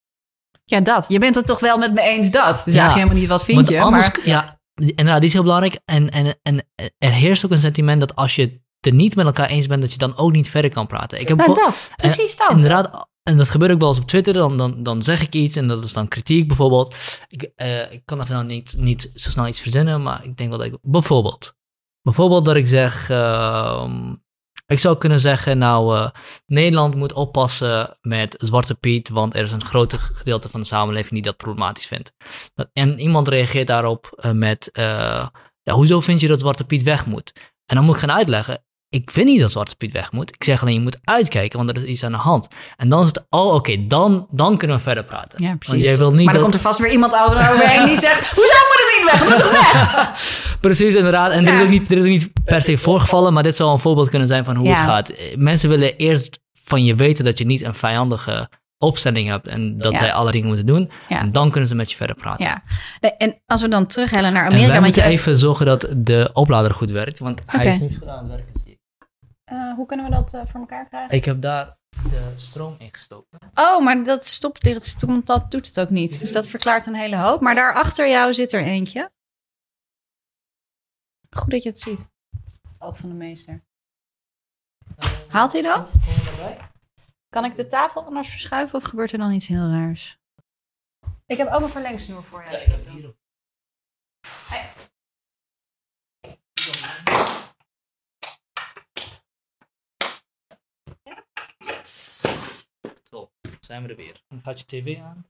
Ja, 0.72 0.80
dat. 0.80 1.04
Je 1.08 1.18
bent 1.18 1.34
het 1.34 1.46
toch 1.46 1.60
wel 1.60 1.78
met 1.78 1.94
me 1.94 2.00
eens 2.00 2.30
dat. 2.30 2.62
Dus 2.64 2.74
Ja. 2.74 2.86
ja. 2.86 2.92
helemaal 2.94 3.14
niet 3.14 3.28
wat 3.28 3.44
vind 3.44 3.56
Want 3.56 3.68
je. 3.68 3.80
anders, 3.80 4.06
maar... 4.06 4.20
ja, 4.24 4.60
inderdaad, 4.74 5.18
die 5.18 5.26
is 5.28 5.32
heel 5.32 5.42
belangrijk. 5.42 5.80
En, 5.84 6.10
en, 6.10 6.38
en 6.42 6.66
er 6.98 7.12
heerst 7.12 7.44
ook 7.44 7.50
een 7.50 7.58
sentiment 7.58 8.00
dat 8.00 8.16
als 8.16 8.34
je 8.34 8.42
het 8.42 8.60
er 8.80 8.92
niet 8.92 9.16
met 9.16 9.26
elkaar 9.26 9.48
eens 9.48 9.66
bent, 9.66 9.82
dat 9.82 9.92
je 9.92 9.98
dan 9.98 10.16
ook 10.16 10.32
niet 10.32 10.50
verder 10.50 10.70
kan 10.70 10.86
praten. 10.86 11.20
Ik 11.20 11.28
heb 11.28 11.36
Nou, 11.36 11.54
dat. 11.54 11.90
Precies 11.96 12.36
dat. 12.36 12.50
Inderdaad, 12.50 13.08
en 13.22 13.36
dat 13.36 13.48
gebeurt 13.48 13.72
ook 13.72 13.80
wel 13.80 13.88
eens 13.88 13.98
op 13.98 14.08
Twitter. 14.08 14.32
Dan, 14.32 14.56
dan, 14.56 14.82
dan 14.82 15.02
zeg 15.02 15.22
ik 15.22 15.34
iets 15.34 15.56
en 15.56 15.68
dat 15.68 15.84
is 15.84 15.92
dan 15.92 16.08
kritiek 16.08 16.46
bijvoorbeeld. 16.46 16.94
Ik, 17.28 17.50
eh, 17.56 17.92
ik 17.92 18.02
kan 18.04 18.20
even 18.20 18.34
nou 18.34 18.46
niet, 18.46 18.74
niet 18.78 19.10
zo 19.14 19.30
snel 19.30 19.46
iets 19.46 19.60
verzinnen, 19.60 20.02
maar 20.02 20.24
ik 20.24 20.36
denk 20.36 20.48
wel 20.48 20.58
dat 20.58 20.66
ik... 20.66 20.78
Bijvoorbeeld. 20.82 21.54
Bijvoorbeeld 22.02 22.44
dat 22.44 22.56
ik 22.56 22.66
zeg... 22.66 23.10
ehm, 23.10 24.14
ik 24.72 24.78
zou 24.78 24.98
kunnen 24.98 25.20
zeggen, 25.20 25.58
nou, 25.58 25.96
eh, 25.96 26.10
Nederland 26.46 26.94
moet 26.94 27.12
oppassen 27.12 27.98
met 28.00 28.34
Zwarte 28.38 28.74
Piet, 28.74 29.08
want 29.08 29.34
er 29.34 29.42
is 29.42 29.52
een 29.52 29.64
groot 29.64 29.92
gedeelte 29.92 30.48
van 30.48 30.60
de 30.60 30.66
samenleving 30.66 31.12
die 31.12 31.22
dat 31.22 31.36
problematisch 31.36 31.86
vindt. 31.86 32.12
En 32.72 32.98
iemand 32.98 33.28
reageert 33.28 33.66
daarop 33.66 34.12
eh, 34.16 34.30
met, 34.30 34.70
eh, 34.72 35.26
ja, 35.62 35.72
hoezo 35.72 36.00
vind 36.00 36.20
je 36.20 36.28
dat 36.28 36.40
Zwarte 36.40 36.64
Piet 36.64 36.82
weg 36.82 37.06
moet? 37.06 37.32
En 37.66 37.76
dan 37.76 37.84
moet 37.84 37.94
ik 37.94 38.00
gaan 38.00 38.12
uitleggen, 38.12 38.64
ik 38.92 39.10
vind 39.10 39.26
niet 39.26 39.40
dat 39.40 39.50
Zwarte 39.50 39.76
Piet 39.76 39.92
weg 39.92 40.12
moet. 40.12 40.28
Ik 40.34 40.44
zeg 40.44 40.62
alleen, 40.62 40.74
je 40.74 40.80
moet 40.80 40.98
uitkijken, 41.04 41.58
want 41.58 41.70
er 41.70 41.76
is 41.76 41.88
iets 41.88 42.04
aan 42.04 42.12
de 42.12 42.18
hand. 42.18 42.48
En 42.76 42.88
dan 42.88 43.00
is 43.00 43.06
het, 43.06 43.24
oh 43.30 43.54
oké, 43.54 43.86
dan, 43.86 44.26
dan 44.30 44.56
kunnen 44.56 44.76
we 44.76 44.82
verder 44.82 45.04
praten. 45.04 45.42
Ja, 45.44 45.56
precies. 45.56 45.68
Want 45.74 45.82
jij 45.82 45.96
wil 45.96 46.12
niet 46.12 46.24
maar 46.24 46.34
dan 46.34 46.42
dat... 46.42 46.42
komt 46.42 46.54
er 46.54 46.60
vast 46.60 46.78
weer 46.80 46.90
iemand 46.90 47.14
overheen 47.14 47.86
die 47.86 47.96
zegt... 47.96 48.30
Hoezo 48.36 48.52
moet 48.68 48.80
ik 48.80 48.94
niet 49.02 49.10
weg? 49.10 49.22
Moet 49.28 49.44
ik 49.44 49.50
weg? 49.50 50.10
Precies, 50.60 50.94
inderdaad. 50.94 51.30
En 51.30 51.46
er, 51.46 51.54
is 51.54 51.60
ook 51.60 51.68
niet, 51.68 51.90
er 51.90 51.96
is 51.96 52.02
ook 52.04 52.08
niet 52.10 52.30
per 52.44 52.62
se 52.62 52.78
voorgevallen, 52.78 53.32
maar 53.32 53.42
dit 53.42 53.56
zou 53.56 53.70
een 53.72 53.78
voorbeeld 53.78 54.08
kunnen 54.08 54.28
zijn 54.28 54.44
van 54.44 54.56
hoe 54.56 54.66
Ja. 54.66 54.74
het 54.74 54.84
gaat. 54.84 55.12
Mensen 55.36 55.68
willen 55.68 55.96
eerst 55.96 56.40
van 56.64 56.84
je 56.84 56.94
weten 56.94 57.24
dat 57.24 57.38
je 57.38 57.46
niet 57.46 57.62
een 57.62 57.74
vijandige 57.74 58.48
opstelling 58.78 59.28
hebt 59.28 59.46
en 59.46 59.78
dat 59.78 59.92
Ja. 59.92 59.98
zij 59.98 60.12
alle 60.12 60.30
dingen 60.30 60.46
moeten 60.46 60.66
doen. 60.66 60.90
Ja. 61.08 61.20
En 61.20 61.32
dan 61.32 61.50
kunnen 61.50 61.68
ze 61.68 61.74
met 61.74 61.90
je 61.90 61.96
verder 61.96 62.16
praten. 62.16 62.44
Ja. 62.44 62.62
Nee, 63.00 63.12
En 63.12 63.42
als 63.46 63.60
we 63.60 63.68
dan 63.68 63.86
terughellen 63.86 64.32
naar 64.32 64.42
En 64.44 64.48
Amerika... 64.50 64.70
wij 64.72 64.80
moeten 64.80 65.02
je- 65.02 65.08
even 65.08 65.36
zorgen 65.36 65.66
dat 65.66 65.86
de 65.96 66.30
oplader 66.32 66.74
goed 66.74 66.90
werkt, 66.90 67.18
want 67.18 67.40
hij 67.46 67.66
is 67.66 67.78
niet 67.80 67.96
goed 67.98 68.08
aan 68.08 68.18
het 68.18 68.28
werken. 68.28 68.50
Ik. 69.52 69.58
Eh, 69.58 69.74
hoe 69.74 69.86
kunnen 69.86 70.06
we 70.06 70.12
dat 70.12 70.34
eh, 70.34 70.46
voor 70.46 70.60
elkaar 70.60 70.88
krijgen? 70.88 71.16
Ik 71.16 71.24
heb 71.24 71.40
daar 71.42 71.76
de 72.02 72.32
stroom 72.36 72.74
ingestoken. 72.78 73.38
Oh, 73.54 73.84
maar 73.84 74.04
dat 74.04 74.26
stopt 74.26 74.64
het 74.64 74.84
stond- 74.86 75.26
dat 75.26 75.50
doet 75.50 75.66
het 75.66 75.80
ook 75.80 75.90
niet. 75.90 76.18
Dus 76.18 76.32
dat 76.32 76.46
verklaart 76.48 76.86
een 76.86 76.94
hele 76.94 77.16
hoop. 77.16 77.40
Maar 77.40 77.54
daar 77.54 77.74
achter 77.74 78.08
jou 78.08 78.34
zit 78.34 78.52
er 78.52 78.62
eentje. 78.62 79.12
Goed 81.30 81.50
dat 81.50 81.62
je 81.62 81.68
het 81.68 81.80
ziet. 81.80 82.10
Oog 82.78 82.98
van 82.98 83.08
de 83.08 83.14
meester. 83.14 83.64
Haalt 85.28 85.52
hij 85.52 85.62
dat? 85.62 85.92
Kan 87.28 87.44
ik 87.44 87.56
de 87.56 87.66
tafel 87.66 88.04
anders 88.04 88.28
verschuiven 88.30 88.78
of 88.78 88.84
gebeurt 88.84 89.12
er 89.12 89.18
dan 89.18 89.32
iets 89.32 89.46
heel 89.46 89.68
raars? 89.70 90.18
Ik 91.26 91.36
heb 91.36 91.48
ook 91.52 91.60
een 91.60 91.68
verlengsnoer 91.68 92.22
voor 92.24 92.42
je. 92.44 92.50
als 92.50 92.62
je 92.62 92.70
dat 92.70 92.82
wil. 92.82 93.16
Top, 103.10 103.32
zijn 103.72 103.84
we 103.84 103.90
er 103.90 103.96
weer. 103.96 104.22
Dan 104.28 104.40
gaat 104.42 104.60
je 104.60 104.66
tv 104.66 104.98
aan. 104.98 105.26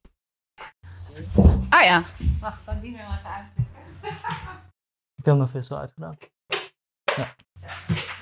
Ah 1.69 1.85
ja. 1.85 2.03
Wacht, 2.41 2.63
zal 2.63 2.75
ik 2.75 2.81
die 2.81 2.91
nu 2.91 2.97
even 2.97 3.31
uittikken? 3.37 3.65
Ik 5.19 5.25
heb 5.25 5.35
hem 5.35 5.43
even 5.43 5.65
zo 5.65 5.75
uitgedaan. 5.75 6.19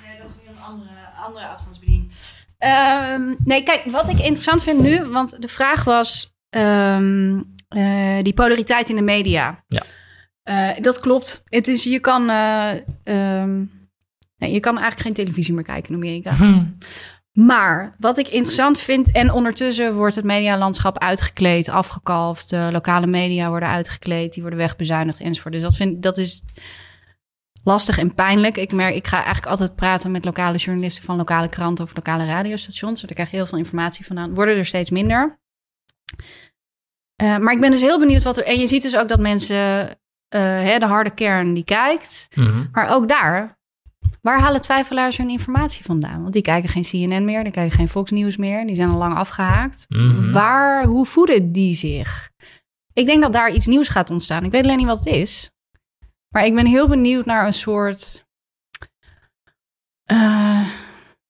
Nee, 0.04 0.18
dat 0.18 0.28
is 0.28 0.36
weer 0.40 0.48
een 0.50 0.62
andere, 0.62 1.06
andere 1.16 1.46
afstandsbediening. 1.46 2.12
Ehm, 2.58 3.34
nee, 3.44 3.62
kijk, 3.62 3.84
wat 3.84 4.08
ik 4.08 4.16
interessant 4.18 4.62
vind 4.62 4.80
nu, 4.80 5.04
want 5.04 5.42
de 5.42 5.48
vraag 5.48 5.84
was 5.84 6.36
ehm, 6.48 7.42
eh, 7.68 8.22
die 8.22 8.34
polariteit 8.34 8.88
in 8.88 8.96
de 8.96 9.02
media. 9.02 9.64
Ja. 9.68 9.82
Eh, 10.42 10.82
dat 10.82 11.00
klopt. 11.00 11.42
Het 11.44 11.68
is, 11.68 11.84
je 11.84 12.00
kan, 12.00 12.30
eh, 12.30 12.70
ehm, 13.02 13.64
nee, 14.36 14.52
je 14.52 14.60
kan 14.60 14.78
eigenlijk 14.78 15.00
geen 15.00 15.24
televisie 15.24 15.54
meer 15.54 15.64
kijken 15.64 15.90
in 15.90 15.96
Amerika. 15.96 16.36
Maar 17.32 17.94
wat 17.98 18.18
ik 18.18 18.28
interessant 18.28 18.78
vind, 18.78 19.12
en 19.12 19.32
ondertussen 19.32 19.94
wordt 19.94 20.14
het 20.14 20.24
medialandschap 20.24 20.98
uitgekleed, 20.98 21.68
afgekalfd. 21.68 22.50
De 22.50 22.68
lokale 22.72 23.06
media 23.06 23.48
worden 23.48 23.68
uitgekleed, 23.68 24.32
die 24.32 24.42
worden 24.42 24.60
wegbezuinigd 24.60 25.20
enzovoort. 25.20 25.54
Dus 25.54 25.62
dat, 25.62 25.76
vind, 25.76 26.02
dat 26.02 26.18
is 26.18 26.42
lastig 27.64 27.98
en 27.98 28.14
pijnlijk. 28.14 28.56
Ik, 28.56 28.72
merk, 28.72 28.94
ik 28.94 29.06
ga 29.06 29.16
eigenlijk 29.16 29.46
altijd 29.46 29.74
praten 29.74 30.10
met 30.10 30.24
lokale 30.24 30.58
journalisten 30.58 31.02
van 31.04 31.16
lokale 31.16 31.48
kranten 31.48 31.84
of 31.84 31.94
lokale 31.94 32.26
radiostations. 32.26 33.00
Daar 33.00 33.14
krijg 33.14 33.30
je 33.30 33.36
heel 33.36 33.46
veel 33.46 33.58
informatie 33.58 34.06
vandaan. 34.06 34.34
Worden 34.34 34.56
er 34.56 34.66
steeds 34.66 34.90
minder. 34.90 35.38
Eh, 37.16 37.38
maar 37.38 37.52
ik 37.52 37.60
ben 37.60 37.70
dus 37.70 37.80
heel 37.80 37.98
benieuwd 37.98 38.22
wat 38.22 38.36
er. 38.36 38.44
En 38.44 38.58
je 38.58 38.66
ziet 38.66 38.82
dus 38.82 38.96
ook 38.96 39.08
dat 39.08 39.20
mensen, 39.20 39.88
eh, 40.28 40.40
hè, 40.40 40.78
de 40.78 40.86
harde 40.86 41.10
kern, 41.10 41.54
die 41.54 41.64
kijkt. 41.64 42.28
Mhm. 42.34 42.64
Maar 42.72 42.88
ook 42.88 43.08
daar, 43.08 43.58
waar 44.22 44.40
halen 44.40 44.60
twijfelaars 44.60 45.16
hun 45.16 45.30
informatie 45.30 45.84
vandaan? 45.84 46.20
Want 46.22 46.32
die 46.32 46.42
kijken 46.42 46.68
geen 46.68 46.82
CNN 46.82 47.24
meer, 47.24 47.42
die 47.42 47.52
kijken 47.52 47.76
geen 47.76 47.88
Fox 47.88 48.10
News 48.10 48.36
meer. 48.36 48.66
Die 48.66 48.74
zijn 48.74 48.90
al 48.90 48.98
lang 48.98 49.14
afgehaakt. 49.14 49.84
Mhm. 49.88 50.32
Waar, 50.32 50.84
hoe 50.84 51.06
voeden 51.06 51.52
die 51.52 51.74
zich? 51.74 52.30
Ik 52.92 53.06
denk 53.06 53.22
dat 53.22 53.32
daar 53.32 53.52
iets 53.52 53.66
nieuws 53.66 53.88
gaat 53.88 54.10
ontstaan. 54.10 54.44
Ik 54.44 54.50
weet 54.50 54.64
alleen 54.64 54.76
niet 54.76 54.86
wat 54.86 54.98
het 55.04 55.14
is. 55.14 55.50
Maar 56.28 56.44
ik 56.44 56.54
ben 56.54 56.66
heel 56.66 56.88
benieuwd 56.88 57.24
naar 57.24 57.46
een 57.46 57.52
soort. 57.52 58.28
eh, 60.04 60.66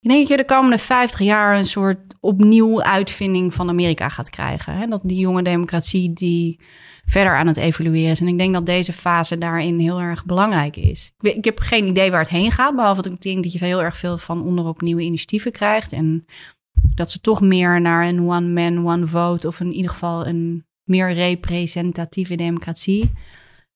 ik 0.01 0.09
denk 0.09 0.20
dat 0.20 0.28
je 0.28 0.36
de 0.36 0.45
komende 0.55 0.78
50 0.78 1.20
jaar 1.20 1.57
een 1.57 1.64
soort 1.64 2.14
opnieuw 2.20 2.82
uitvinding 2.82 3.55
van 3.55 3.68
Amerika 3.68 4.09
gaat 4.09 4.30
krijgen. 4.30 4.74
Hè? 4.76 4.86
Dat 4.86 5.01
die 5.05 5.18
jonge 5.18 5.43
democratie 5.43 6.12
die 6.12 6.61
verder 7.05 7.36
aan 7.36 7.46
het 7.46 7.57
evolueren 7.57 8.11
is. 8.11 8.20
En 8.20 8.28
ik 8.28 8.38
denk 8.38 8.55
dat 8.55 8.66
deze 8.66 8.92
fase 8.92 9.38
daarin 9.38 9.78
heel 9.78 10.01
erg 10.01 10.24
belangrijk 10.24 10.76
is. 10.76 11.12
Ik, 11.20 11.34
ik 11.34 11.44
heb 11.44 11.59
geen 11.59 11.86
idee 11.86 12.11
waar 12.11 12.20
het 12.20 12.30
heen 12.30 12.51
gaat. 12.51 12.76
Behalve 12.76 13.03
dat 13.03 13.12
ik 13.12 13.20
denk 13.20 13.42
dat 13.42 13.53
je 13.53 13.64
heel 13.64 13.82
erg 13.82 13.96
veel 13.96 14.18
van 14.18 14.42
onderop 14.42 14.80
nieuwe 14.80 15.03
initiatieven 15.03 15.53
krijgt. 15.53 15.92
En 15.92 16.24
dat 16.94 17.11
ze 17.11 17.20
toch 17.20 17.40
meer 17.40 17.80
naar 17.80 18.09
een 18.09 18.20
one 18.20 18.48
man, 18.48 18.86
one 18.88 19.07
vote. 19.07 19.46
Of 19.46 19.61
in 19.61 19.72
ieder 19.72 19.90
geval 19.90 20.26
een 20.26 20.64
meer 20.84 21.12
representatieve 21.12 22.34
democratie 22.34 23.11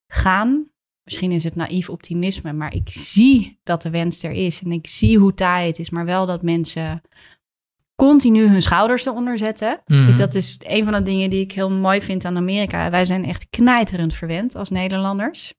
gaan. 0.07 0.69
Misschien 1.03 1.31
is 1.31 1.43
het 1.43 1.55
naïef 1.55 1.89
optimisme, 1.89 2.53
maar 2.53 2.73
ik 2.73 2.89
zie 2.89 3.59
dat 3.63 3.81
de 3.81 3.89
wens 3.89 4.23
er 4.23 4.31
is. 4.31 4.61
En 4.61 4.71
ik 4.71 4.87
zie 4.87 5.17
hoe 5.17 5.33
taai 5.33 5.67
het 5.67 5.79
is, 5.79 5.89
maar 5.89 6.05
wel 6.05 6.25
dat 6.25 6.41
mensen 6.41 7.01
continu 7.95 8.47
hun 8.47 8.61
schouders 8.61 9.05
eronder 9.05 9.37
zetten. 9.37 9.81
Mhm. 9.85 10.15
Dat 10.15 10.33
is 10.33 10.59
een 10.65 10.83
van 10.83 10.93
de 10.93 11.01
dingen 11.01 11.29
die 11.29 11.41
ik 11.41 11.51
heel 11.51 11.71
mooi 11.71 12.01
vind 12.01 12.25
aan 12.25 12.37
Amerika. 12.37 12.89
Wij 12.89 13.05
zijn 13.05 13.25
echt 13.25 13.49
knijterend 13.49 14.13
verwend 14.13 14.55
als 14.55 14.69
Nederlanders. 14.69 15.53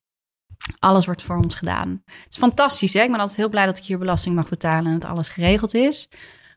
Alles 0.78 1.04
wordt 1.06 1.22
voor 1.22 1.36
ons 1.36 1.54
gedaan. 1.54 2.02
Het 2.04 2.26
is 2.32 2.38
fantastisch, 2.38 2.94
hè? 2.94 3.02
Ik 3.02 3.10
ben 3.10 3.20
altijd 3.20 3.38
heel 3.38 3.48
blij 3.48 3.66
dat 3.66 3.78
ik 3.78 3.84
hier 3.84 3.98
belasting 3.98 4.34
mag 4.34 4.48
betalen 4.48 4.92
en 4.92 4.98
dat 4.98 5.10
alles 5.10 5.28
geregeld 5.28 5.74
is. 5.74 6.08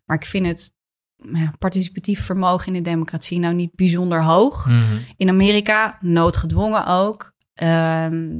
Maar 0.06 0.18
ik 0.18 0.26
vind 0.26 0.46
het 0.46 0.72
ja, 1.16 1.54
participatief 1.60 2.26
vermogen 2.26 2.68
in 2.68 2.84
de 2.84 2.90
democratie 2.90 3.40
nou 3.40 3.54
niet 3.54 3.76
bijzonder 3.76 4.24
hoog. 4.24 4.66
Mhm. 4.66 4.98
In 5.18 5.30
Amerika, 5.30 5.98
noodgedwongen 6.02 6.86
ook, 6.86 7.34
ehm, 7.54 8.40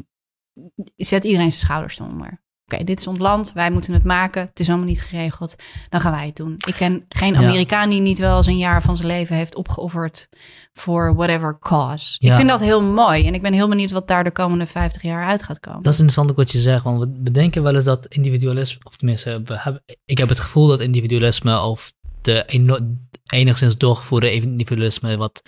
zet 0.96 1.24
iedereen 1.24 1.52
zijn 1.52 1.66
schouders 1.66 2.00
eronder. 2.00 2.42
Oké, 2.74 2.84
dit 2.84 3.00
is 3.00 3.08
ons 3.08 3.20
land, 3.20 3.52
wij 3.54 3.72
moeten 3.72 3.94
het 3.94 4.04
maken. 4.04 4.42
Het 4.42 4.60
is 4.60 4.68
allemaal 4.68 4.88
niet 4.88 5.02
geregeld. 5.02 5.56
Dan 5.90 6.00
gaan 6.00 6.12
wij 6.12 6.26
het 6.26 6.36
doen. 6.36 6.56
Ik 6.68 6.74
ken 6.74 7.06
geen. 7.10 7.36
Amerikaan 7.36 7.90
die 7.90 8.02
niet 8.02 8.20
wel 8.20 8.38
eens 8.38 8.48
een 8.48 8.58
jaar 8.58 8.82
van 8.82 8.96
zijn 8.96 9.08
leven 9.08 9.36
heeft 9.36 9.56
opgeofferd 9.56 10.30
voor 10.74 11.16
whatever 11.16 11.58
cause. 11.60 12.18
Ik 12.20 12.34
vind 12.34 12.48
dat 12.48 12.60
heel 12.60 12.82
mooi 12.82 13.28
en 13.28 13.34
ik 13.34 13.42
ben 13.42 13.54
heel 13.54 13.68
benieuwd 13.68 13.92
wat 13.92 14.08
daar 14.08 14.24
de 14.24 14.32
komende 14.32 14.66
50 14.66 15.02
jaar 15.02 15.26
uit 15.26 15.44
gaat 15.44 15.60
komen. 15.60 15.84
Dat 15.84 15.94
is 15.94 16.00
interessant 16.00 16.30
ook 16.30 16.38
wat 16.38 16.52
je 16.52 16.60
zegt, 16.60 16.84
want 16.84 17.00
we 17.00 17.08
bedenken 17.08 17.64
wel 17.64 17.76
eens 17.76 17.84
dat 17.84 18.06
individualisme, 18.06 18.80
of 18.84 18.96
tenminste, 18.96 19.42
we 19.46 19.60
hebben, 19.60 19.84
ik 20.06 20.18
heb 20.18 20.30
het 20.30 20.40
gevoel 20.40 20.68
dat 20.68 20.80
individualisme 20.80 21.62
of 21.62 21.94
de 22.22 22.46
enigszins 23.26 23.78
doorgevoerde 23.78 24.34
individualisme 24.34 25.18
wat, 25.18 25.42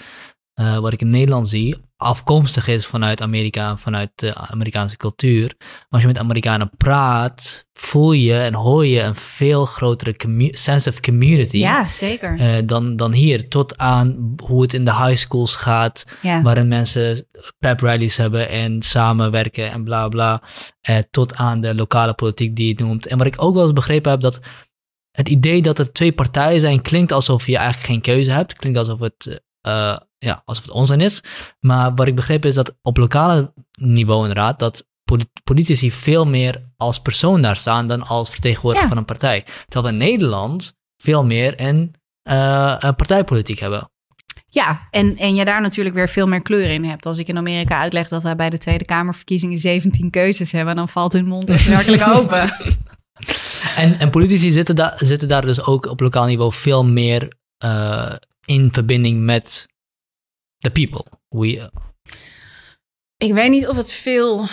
eh, 0.61 0.77
wat 0.79 0.93
ik 0.93 1.01
in 1.01 1.09
Nederland 1.09 1.49
zie, 1.49 1.75
afkomstig 1.97 2.67
is 2.67 2.85
vanuit 2.85 3.21
Amerika, 3.21 3.77
vanuit 3.77 4.09
de 4.15 4.35
Amerikaanse 4.35 4.97
cultuur. 4.97 5.55
Maar 5.59 5.85
als 5.89 6.01
je 6.01 6.07
met 6.07 6.17
Amerikanen 6.17 6.71
praat, 6.77 7.65
voel 7.73 8.11
je 8.11 8.37
en 8.37 8.53
hoor 8.53 8.85
je 8.85 9.01
een 9.01 9.15
veel 9.15 9.65
grotere 9.65 10.15
commu- 10.15 10.49
sense 10.55 10.89
of 10.89 10.99
community. 10.99 11.57
ja, 11.57 11.87
zeker. 11.87 12.39
eh, 12.39 12.61
dan, 12.65 12.95
dan 12.95 13.13
hier, 13.13 13.49
tot 13.49 13.77
aan 13.77 14.33
hoe 14.43 14.61
het 14.61 14.73
in 14.73 14.85
de 14.85 14.95
high 14.95 15.15
schools 15.15 15.55
gaat, 15.55 16.05
ja. 16.21 16.41
waarin 16.41 16.67
mensen 16.67 17.27
pep 17.59 17.79
rallies 17.79 18.17
hebben 18.17 18.49
en 18.49 18.81
samenwerken 18.81 19.71
en 19.71 19.83
bla 19.83 20.07
bla. 20.07 20.41
Eh, 20.81 20.97
tot 21.11 21.35
aan 21.35 21.61
de 21.61 21.75
lokale 21.75 22.13
politiek 22.13 22.55
die 22.55 22.67
je 22.77 22.83
noemt. 22.83 23.07
En 23.07 23.17
wat 23.17 23.27
ik 23.27 23.35
ook 23.37 23.53
wel 23.53 23.63
eens 23.63 23.73
begrepen 23.73 24.11
heb, 24.11 24.21
dat 24.21 24.39
het 25.11 25.29
idee 25.29 25.61
dat 25.61 25.79
er 25.79 25.91
twee 25.91 26.11
partijen 26.11 26.59
zijn, 26.59 26.81
klinkt 26.81 27.11
alsof 27.11 27.47
je 27.47 27.57
eigenlijk 27.57 27.87
geen 27.87 28.01
keuze 28.01 28.31
hebt. 28.31 28.53
Klinkt 28.53 28.77
alsof 28.77 28.99
het, 28.99 29.41
ja, 30.25 30.41
alsof 30.45 30.63
het 30.63 30.73
onzin 30.73 31.01
is. 31.01 31.23
Maar 31.59 31.95
wat 31.95 32.07
ik 32.07 32.15
begrepen 32.15 32.49
is 32.49 32.55
dat 32.55 32.77
op 32.81 32.97
lokale 32.97 33.53
niveau 33.71 34.19
inderdaad, 34.21 34.59
dat 34.59 34.87
poli- 35.03 35.29
politici 35.43 35.91
veel 35.91 36.25
meer 36.25 36.61
als 36.77 36.99
persoon 36.99 37.41
daar 37.41 37.55
staan 37.55 37.87
dan 37.87 38.01
als 38.01 38.29
vertegenwoordiger 38.29 38.83
Ja. 38.87 38.93
van 38.93 38.97
een 39.01 39.05
partij. 39.05 39.45
Terwijl 39.67 39.93
we 39.93 40.01
in 40.03 40.09
Nederland 40.09 40.77
veel 40.97 41.23
meer 41.25 41.53
een, 41.61 41.93
eh, 42.23 42.75
een 42.79 42.95
partijpolitiek 42.95 43.59
hebben. 43.59 43.89
Ja, 44.45 44.87
en, 44.89 45.17
en 45.17 45.35
je 45.35 45.45
daar 45.45 45.61
natuurlijk 45.61 45.95
weer 45.95 46.09
veel 46.09 46.27
meer 46.27 46.41
kleur 46.41 46.69
in 46.69 46.83
hebt. 46.85 47.05
Als 47.05 47.17
ik 47.17 47.27
in 47.27 47.37
Amerika 47.37 47.79
uitleg 47.79 48.07
dat 48.07 48.23
wij 48.23 48.35
bij 48.35 48.49
de 48.49 48.57
Tweede 48.57 48.85
Kamerverkiezingen 48.85 49.57
17 49.57 50.09
keuzes 50.09 50.51
hebben, 50.51 50.75
dan 50.75 50.89
valt 50.89 51.13
hun 51.13 51.25
mond 51.25 51.49
echt 51.49 51.67
werkelijk 51.67 52.07
open. 52.17 52.53
En, 53.75 53.99
en 53.99 54.09
politici 54.09 54.51
zitten, 54.51 54.75
daar 54.75 54.93
zitten 54.97 55.27
daar 55.27 55.41
dus 55.45 55.63
ook 55.65 55.85
op 55.85 55.99
lokaal 55.99 56.25
niveau 56.25 56.51
veel 56.53 56.85
meer 56.85 57.33
eh, 57.57 58.13
in 58.45 58.69
verbinding 58.71 59.19
met 59.19 59.67
the 60.61 60.69
people. 60.69 61.05
We, 61.29 61.69
Ik 63.17 63.33
weet 63.33 63.49
niet 63.49 63.67
of 63.67 63.75
het 63.75 63.91
veel... 63.91 64.45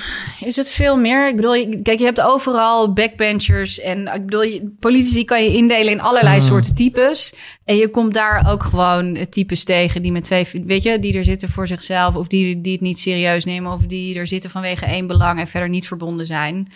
Is 0.45 0.57
het 0.57 0.71
veel 0.71 0.97
meer? 0.97 1.29
Ik 1.29 1.37
bedoel, 1.37 1.81
kijk, 1.83 1.99
je 1.99 2.05
hebt 2.05 2.21
overal 2.21 2.93
backbenchers. 2.93 3.81
En 3.81 4.07
ik 4.07 4.27
bedoel, 4.27 4.71
politici 4.79 5.25
kan 5.25 5.43
je 5.43 5.57
indelen 5.57 5.93
in 5.93 6.01
allerlei 6.01 6.37
mm. 6.37 6.47
soorten 6.47 6.75
types. 6.75 7.35
En 7.65 7.77
je 7.77 7.89
komt 7.89 8.15
daar 8.15 8.51
ook 8.51 8.63
gewoon 8.63 9.27
types 9.31 9.65
tegen 9.65 10.03
die 10.03 10.13
met 10.13 10.25
twee... 10.25 10.47
Weet 10.65 10.83
je, 10.83 10.99
die 10.99 11.17
er 11.17 11.25
zitten 11.25 11.49
voor 11.49 11.67
zichzelf. 11.67 12.17
Of 12.17 12.27
die, 12.27 12.61
die 12.61 12.73
het 12.73 12.81
niet 12.81 13.01
serieus 13.01 13.45
nemen. 13.45 13.73
Of 13.73 13.87
die 13.87 14.19
er 14.19 14.27
zitten 14.27 14.51
vanwege 14.51 14.85
één 14.85 15.07
belang 15.07 15.41
en 15.41 15.49
verder 15.49 15.69
niet 15.69 15.87
verbonden 15.87 16.27
zijn. 16.27 16.73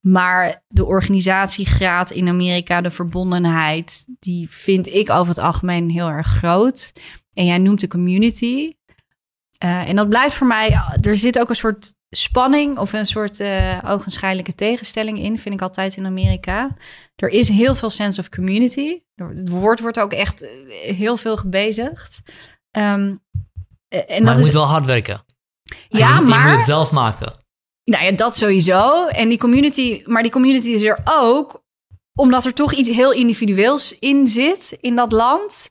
Maar 0.00 0.62
de 0.68 0.84
organisatiegraad 0.84 2.10
in 2.10 2.28
Amerika, 2.28 2.80
de 2.80 2.90
verbondenheid... 2.90 4.04
die 4.18 4.50
vind 4.50 4.86
ik 4.86 5.10
over 5.10 5.28
het 5.28 5.44
algemeen 5.44 5.90
heel 5.90 6.08
erg 6.08 6.26
groot. 6.26 6.92
En 7.34 7.44
jij 7.44 7.58
noemt 7.58 7.80
de 7.80 7.88
community... 7.88 8.72
Uh, 9.64 9.88
en 9.88 9.96
dat 9.96 10.08
blijft 10.08 10.34
voor 10.34 10.46
mij, 10.46 10.80
er 11.00 11.16
zit 11.16 11.38
ook 11.38 11.48
een 11.48 11.56
soort 11.56 11.94
spanning 12.10 12.78
of 12.78 12.92
een 12.92 13.06
soort 13.06 13.40
uh, 13.40 13.78
ogenschijnlijke 13.86 14.54
tegenstelling 14.54 15.18
in, 15.18 15.38
vind 15.38 15.54
ik 15.54 15.62
altijd 15.62 15.96
in 15.96 16.06
Amerika. 16.06 16.76
Er 17.16 17.28
is 17.28 17.48
heel 17.48 17.74
veel 17.74 17.90
sense 17.90 18.20
of 18.20 18.28
community. 18.28 19.00
Het 19.14 19.48
woord 19.48 19.80
wordt 19.80 20.00
ook 20.00 20.12
echt 20.12 20.42
eh, 20.42 20.50
heel 20.96 21.16
veel 21.16 21.36
gebezigd. 21.36 22.20
Um, 22.70 23.22
en 23.88 24.22
maar 24.22 24.34
je 24.34 24.40
moet 24.40 24.52
wel 24.52 24.66
hard 24.66 24.86
werken. 24.86 25.24
Ja, 25.88 26.20
maar... 26.20 26.42
Je 26.42 26.48
moet 26.48 26.56
het 26.56 26.66
zelf 26.66 26.90
maken. 26.90 27.30
Nou 27.84 28.04
ja, 28.04 28.10
dat 28.10 28.36
sowieso. 28.36 29.06
En 29.06 29.28
die 29.28 29.38
community, 29.38 30.02
maar 30.04 30.22
die 30.22 30.32
community 30.32 30.68
is 30.68 30.82
er 30.82 30.98
ook 31.04 31.62
omdat 32.14 32.44
er 32.44 32.54
toch 32.54 32.72
iets 32.72 32.88
heel 32.88 33.12
individueels 33.12 33.98
in 33.98 34.26
zit 34.26 34.78
in 34.80 34.96
dat 34.96 35.12
land. 35.12 35.70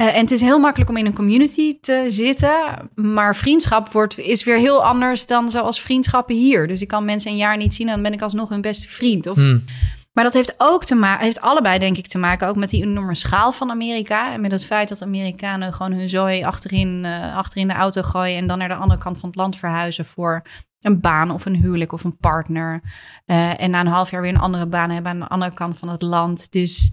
Uh, 0.00 0.16
en 0.16 0.20
het 0.20 0.30
is 0.30 0.40
heel 0.40 0.58
makkelijk 0.58 0.90
om 0.90 0.96
in 0.96 1.06
een 1.06 1.14
community 1.14 1.80
te 1.80 2.04
zitten. 2.08 2.90
Maar 2.94 3.36
vriendschap 3.36 3.88
wordt, 3.88 4.18
is 4.18 4.44
weer 4.44 4.58
heel 4.58 4.84
anders 4.84 5.26
dan 5.26 5.50
zoals 5.50 5.80
vriendschappen 5.80 6.34
hier. 6.34 6.66
Dus 6.66 6.80
ik 6.80 6.88
kan 6.88 7.04
mensen 7.04 7.30
een 7.30 7.36
jaar 7.36 7.56
niet 7.56 7.74
zien 7.74 7.86
en 7.86 7.92
dan 7.92 8.02
ben 8.02 8.12
ik 8.12 8.22
alsnog 8.22 8.48
hun 8.48 8.60
beste 8.60 8.88
vriend. 8.88 9.26
Of, 9.26 9.36
hmm. 9.36 9.64
Maar 10.12 10.24
dat 10.24 10.32
heeft 10.32 10.54
ook 10.58 10.84
te 10.84 10.94
maken, 10.94 11.24
heeft 11.24 11.40
allebei 11.40 11.78
denk 11.78 11.96
ik 11.96 12.06
te 12.06 12.18
maken 12.18 12.48
ook 12.48 12.56
met 12.56 12.70
die 12.70 12.82
enorme 12.82 13.14
schaal 13.14 13.52
van 13.52 13.70
Amerika. 13.70 14.32
En 14.32 14.40
met 14.40 14.50
het 14.50 14.64
feit 14.64 14.88
dat 14.88 15.02
Amerikanen 15.02 15.72
gewoon 15.72 15.92
hun 15.92 16.08
zooi 16.08 16.44
achterin, 16.44 17.04
uh, 17.04 17.36
achterin 17.36 17.68
de 17.68 17.74
auto 17.74 18.02
gooien. 18.02 18.36
En 18.36 18.46
dan 18.46 18.58
naar 18.58 18.68
de 18.68 18.74
andere 18.74 19.00
kant 19.00 19.18
van 19.18 19.28
het 19.28 19.38
land 19.38 19.56
verhuizen 19.56 20.04
voor 20.04 20.42
een 20.80 21.00
baan 21.00 21.30
of 21.30 21.44
een 21.44 21.56
huwelijk 21.56 21.92
of 21.92 22.04
een 22.04 22.16
partner. 22.16 22.80
Uh, 23.26 23.60
en 23.60 23.70
na 23.70 23.80
een 23.80 23.86
half 23.86 24.10
jaar 24.10 24.20
weer 24.20 24.34
een 24.34 24.40
andere 24.40 24.66
baan 24.66 24.90
hebben 24.90 25.12
aan 25.12 25.18
de 25.18 25.28
andere 25.28 25.54
kant 25.54 25.78
van 25.78 25.88
het 25.88 26.02
land. 26.02 26.52
Dus 26.52 26.92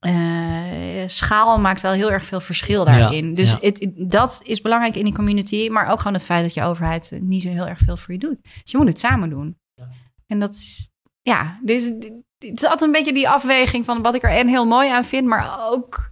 uh, 0.00 1.02
schaal 1.06 1.60
maakt 1.60 1.80
wel 1.80 1.92
heel 1.92 2.10
erg 2.10 2.24
veel 2.24 2.40
verschil 2.40 2.84
daarin. 2.84 3.34
dus 3.34 3.56
Het, 3.60 3.90
dat 3.96 4.40
is 4.44 4.60
belangrijk 4.60 4.96
in 4.96 5.04
die 5.04 5.14
community. 5.14 5.68
Maar 5.68 5.90
ook 5.90 5.98
gewoon 5.98 6.14
het 6.14 6.24
feit 6.24 6.42
dat 6.42 6.54
je 6.54 6.62
overheid 6.62 7.18
niet 7.20 7.42
zo 7.42 7.48
heel 7.48 7.68
erg 7.68 7.78
veel 7.78 7.96
voor 7.96 8.12
je 8.12 8.20
doet. 8.20 8.42
Dus 8.42 8.70
je 8.70 8.78
moet 8.78 8.88
het 8.88 9.00
samen 9.00 9.30
doen. 9.30 9.58
En 10.26 10.38
dat 10.38 10.54
is, 10.54 10.90
ja, 11.22 11.58
dus 11.62 11.84
het 11.84 12.60
is 12.60 12.62
altijd 12.62 12.82
een 12.82 12.92
beetje 12.92 13.12
die 13.12 13.28
afweging 13.28 13.84
van 13.84 14.02
wat 14.02 14.14
ik 14.14 14.22
er 14.22 14.30
en 14.30 14.48
heel 14.48 14.66
mooi 14.66 14.90
aan 14.90 15.04
vind. 15.04 15.26
Maar 15.26 15.70
ook 15.70 16.10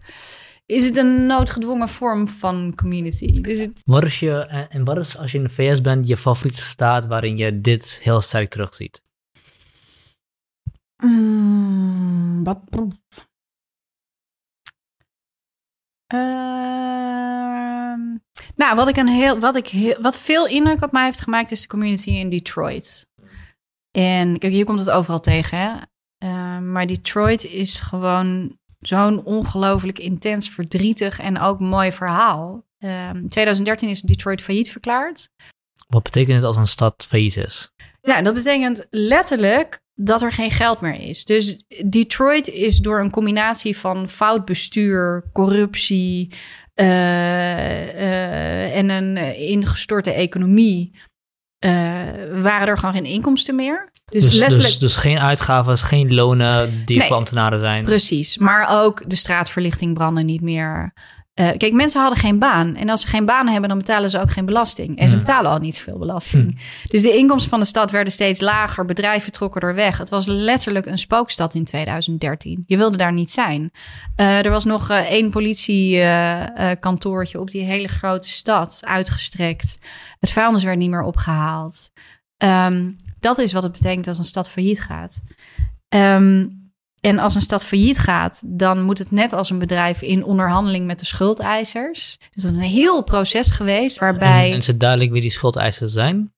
is 0.66 0.84
het 0.84 0.96
een 0.96 1.26
noodgedwongen 1.26 1.88
vorm 1.88 2.28
van 2.28 2.72
community. 2.74 3.40
Dus 3.40 3.58
het... 3.58 3.80
Wat 3.84 4.04
is 4.04 4.20
je, 4.20 4.32
en 4.68 4.84
wat 4.84 4.98
is 4.98 5.18
als 5.18 5.32
je 5.32 5.38
in 5.38 5.44
de 5.44 5.50
VS 5.50 5.80
bent, 5.80 6.08
je 6.08 6.16
favoriete 6.16 6.60
staat 6.60 7.06
waarin 7.06 7.36
je 7.36 7.60
dit 7.60 8.00
heel 8.02 8.20
sterk 8.20 8.48
terugziet? 8.48 9.02
Mm, 11.04 12.44
Ehm, 16.06 18.00
nou, 18.56 18.76
wat 18.76 18.88
ik 18.88 18.96
een 18.96 19.08
heel, 19.08 19.38
wat 19.38 19.56
ik 19.56 19.68
heel, 19.68 20.00
wat 20.00 20.18
veel 20.18 20.46
indruk 20.46 20.82
op 20.82 20.92
mij 20.92 21.04
heeft 21.04 21.20
gemaakt 21.20 21.50
is 21.50 21.60
de 21.60 21.66
community 21.66 22.10
in 22.10 22.30
Detroit. 22.30 23.06
En 23.90 24.38
kijk, 24.38 24.52
hier 24.52 24.64
komt 24.64 24.78
het 24.78 24.90
overal 24.90 25.20
tegen, 25.20 25.58
hè? 25.58 25.72
Ehm, 26.18 26.72
maar 26.72 26.86
Detroit 26.86 27.44
is 27.44 27.80
gewoon 27.80 28.58
zo'n 28.80 29.24
ongelooflijk 29.24 29.98
intens, 29.98 30.48
verdrietig 30.48 31.18
en 31.18 31.38
ook 31.38 31.60
mooi 31.60 31.92
verhaal. 31.92 32.64
Um, 32.78 33.16
in 33.16 33.28
2013 33.28 33.88
is 33.88 34.00
Detroit 34.00 34.42
failliet 34.42 34.70
verklaard. 34.70 35.28
Wat 35.88 36.02
betekent 36.02 36.36
het 36.36 36.44
als 36.44 36.56
een 36.56 36.66
stad 36.66 37.06
failliet 37.08 37.36
is? 37.36 37.72
Ja, 38.00 38.22
dat 38.22 38.34
betekent 38.34 38.86
letterlijk 38.90 39.80
dat 39.94 40.22
er 40.22 40.32
geen 40.32 40.50
geld 40.50 40.80
meer 40.80 41.00
is. 41.00 41.24
Dus 41.24 41.64
Detroit 41.86 42.48
is 42.48 42.78
door 42.78 43.00
een 43.00 43.10
combinatie 43.10 43.76
van 43.76 44.08
fout 44.08 44.44
bestuur, 44.44 45.30
corruptie 45.32 46.32
uh, 46.74 46.86
uh, 46.86 48.76
en 48.76 48.88
een 48.88 49.16
ingestorte 49.36 50.12
economie. 50.12 50.94
Uh, 51.64 51.70
waren 52.42 52.68
er 52.68 52.78
gewoon 52.78 52.94
geen 52.94 53.04
inkomsten 53.04 53.54
meer. 53.54 53.92
Dus, 54.04 54.24
dus, 54.24 54.34
letterlijk... 54.34 54.70
dus, 54.70 54.78
dus 54.78 54.94
geen 54.94 55.18
uitgaven, 55.18 55.78
geen 55.78 56.14
lonen 56.14 56.84
die 56.84 57.02
voor 57.02 57.16
ambtenaren 57.16 57.60
zijn. 57.60 57.84
Precies, 57.84 58.38
maar 58.38 58.82
ook 58.82 59.10
de 59.10 59.16
straatverlichting 59.16 59.94
brandde 59.94 60.22
niet 60.22 60.40
meer. 60.40 60.92
Uh, 61.40 61.50
kijk, 61.56 61.72
mensen 61.72 62.00
hadden 62.00 62.18
geen 62.18 62.38
baan. 62.38 62.76
En 62.76 62.88
als 62.88 63.00
ze 63.00 63.06
geen 63.06 63.24
baan 63.24 63.48
hebben, 63.48 63.68
dan 63.68 63.78
betalen 63.78 64.10
ze 64.10 64.20
ook 64.20 64.30
geen 64.30 64.44
belasting. 64.44 64.98
En 64.98 65.08
ze 65.08 65.14
hmm. 65.14 65.24
betalen 65.24 65.50
al 65.50 65.58
niet 65.58 65.78
veel 65.78 65.98
belasting. 65.98 66.42
Hmm. 66.42 66.56
Dus 66.90 67.02
de 67.02 67.16
inkomsten 67.16 67.50
van 67.50 67.60
de 67.60 67.66
stad 67.66 67.90
werden 67.90 68.12
steeds 68.12 68.40
lager. 68.40 68.84
Bedrijven 68.84 69.32
trokken 69.32 69.60
er 69.60 69.74
weg. 69.74 69.98
Het 69.98 70.08
was 70.08 70.26
letterlijk 70.26 70.86
een 70.86 70.98
spookstad 70.98 71.54
in 71.54 71.64
2013. 71.64 72.64
Je 72.66 72.76
wilde 72.76 72.96
daar 72.96 73.12
niet 73.12 73.30
zijn. 73.30 73.70
Uh, 74.16 74.44
er 74.44 74.50
was 74.50 74.64
nog 74.64 74.90
uh, 74.90 74.98
één 74.98 75.30
politiekantoortje 75.30 77.40
op 77.40 77.50
die 77.50 77.62
hele 77.62 77.88
grote 77.88 78.28
stad 78.28 78.80
uitgestrekt. 78.80 79.78
Het 80.20 80.30
vuilnis 80.30 80.64
werd 80.64 80.78
niet 80.78 80.90
meer 80.90 81.02
opgehaald. 81.02 81.90
Um, 82.44 82.96
dat 83.20 83.38
is 83.38 83.52
wat 83.52 83.62
het 83.62 83.72
betekent 83.72 84.08
als 84.08 84.18
een 84.18 84.24
stad 84.24 84.50
failliet 84.50 84.80
gaat. 84.80 85.22
Um, 85.88 86.63
en 87.04 87.18
als 87.18 87.34
een 87.34 87.40
stad 87.40 87.64
failliet 87.64 87.98
gaat, 87.98 88.42
dan 88.44 88.82
moet 88.82 88.98
het 88.98 89.10
net 89.10 89.32
als 89.32 89.50
een 89.50 89.58
bedrijf 89.58 90.02
in 90.02 90.24
onderhandeling 90.24 90.86
met 90.86 90.98
de 90.98 91.04
schuldeisers. 91.04 92.18
Dus 92.32 92.42
dat 92.42 92.52
is 92.52 92.58
een 92.58 92.62
heel 92.62 93.02
proces 93.02 93.48
geweest 93.48 93.98
waarbij. 93.98 94.52
En, 94.52 94.62
het 94.66 94.80
duidelijk 94.80 95.12
wie 95.12 95.20
die 95.20 95.30
schuldeisers 95.30 95.92
zijn? 95.92 96.32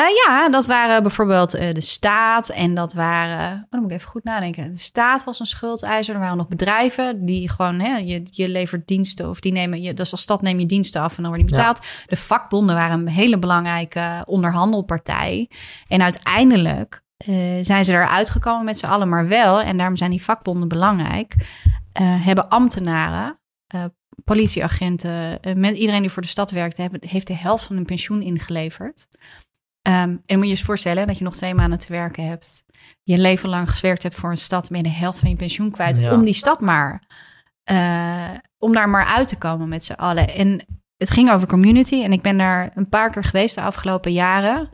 Uh, 0.00 0.04
ja, 0.26 0.48
dat 0.48 0.66
waren 0.66 1.02
bijvoorbeeld 1.02 1.54
uh, 1.54 1.72
de 1.72 1.80
staat 1.80 2.48
en 2.48 2.74
dat 2.74 2.92
waren. 2.92 3.54
Oh, 3.54 3.70
dan 3.70 3.80
moet 3.80 3.90
ik 3.90 3.96
even 3.96 4.08
goed 4.08 4.24
nadenken. 4.24 4.72
De 4.72 4.78
staat 4.78 5.24
was 5.24 5.40
een 5.40 5.46
schuldeiser. 5.46 6.14
Er 6.14 6.20
waren 6.20 6.36
nog 6.36 6.48
bedrijven 6.48 7.26
die 7.26 7.50
gewoon. 7.50 7.80
Hè, 7.80 7.96
je, 7.96 8.22
je 8.24 8.48
levert 8.48 8.86
diensten 8.86 9.28
of 9.28 9.40
die 9.40 9.52
nemen. 9.52 9.82
Je, 9.82 9.94
dus 9.94 10.10
als 10.10 10.20
stad 10.20 10.42
neem 10.42 10.58
je 10.58 10.66
diensten 10.66 11.00
af 11.00 11.16
en 11.16 11.22
dan 11.22 11.32
word 11.32 11.44
je 11.44 11.54
betaald. 11.54 11.80
De 12.06 12.16
vakbonden 12.16 12.74
waren 12.74 13.00
een 13.00 13.08
hele 13.08 13.38
belangrijke 13.38 14.22
onderhandelpartij. 14.26 15.50
En 15.88 16.02
uiteindelijk 16.02 17.06
zijn 17.60 17.84
ze 17.84 17.92
eruit 17.92 18.30
gekomen 18.30 18.64
met 18.64 18.78
z'n 18.78 18.86
allen, 18.86 19.08
maar 19.08 19.28
wel, 19.28 19.62
en 19.62 19.76
daarom 19.76 19.96
zijn 19.96 20.10
die 20.10 20.22
vakbonden 20.22 20.68
belangrijk, 20.68 21.34
uh, 22.00 22.24
hebben 22.24 22.48
ambtenaren, 22.48 23.38
uh, 23.74 23.84
politieagenten, 24.24 25.40
met 25.54 25.76
iedereen 25.76 26.00
die 26.00 26.10
voor 26.10 26.22
de 26.22 26.28
stad 26.28 26.50
werkt, 26.50 26.76
hebben, 26.76 27.00
heeft 27.06 27.26
de 27.26 27.36
helft 27.36 27.64
van 27.64 27.76
hun 27.76 27.84
pensioen 27.84 28.22
ingeleverd. 28.22 29.08
Um, 29.88 30.22
en 30.26 30.36
moet 30.36 30.44
je 30.44 30.50
eens 30.50 30.62
voorstellen 30.62 31.06
dat 31.06 31.18
je 31.18 31.24
nog 31.24 31.36
twee 31.36 31.54
maanden 31.54 31.78
te 31.78 31.92
werken 31.92 32.26
hebt, 32.26 32.64
je 33.02 33.18
leven 33.18 33.48
lang 33.48 33.70
gewerkt 33.70 34.02
hebt 34.02 34.16
voor 34.16 34.30
een 34.30 34.36
stad, 34.36 34.68
ben 34.68 34.76
je 34.76 34.82
de 34.82 34.94
helft 34.94 35.18
van 35.18 35.30
je 35.30 35.36
pensioen 35.36 35.70
kwijt 35.70 36.10
om 36.10 36.24
die 36.24 36.34
stad 36.34 36.60
maar, 36.60 37.02
om 38.58 38.72
daar 38.72 38.88
maar 38.88 39.04
uit 39.04 39.28
te 39.28 39.38
komen 39.38 39.68
met 39.68 39.84
z'n 39.84 39.92
allen. 39.92 40.28
En 40.34 40.66
het 40.96 41.10
ging 41.10 41.30
over 41.30 41.48
community 41.48 42.02
en 42.02 42.12
ik 42.12 42.22
ben 42.22 42.38
daar 42.38 42.70
een 42.74 42.88
paar 42.88 43.10
keer 43.10 43.24
geweest 43.24 43.54
de 43.54 43.60
afgelopen 43.60 44.12
jaren. 44.12 44.70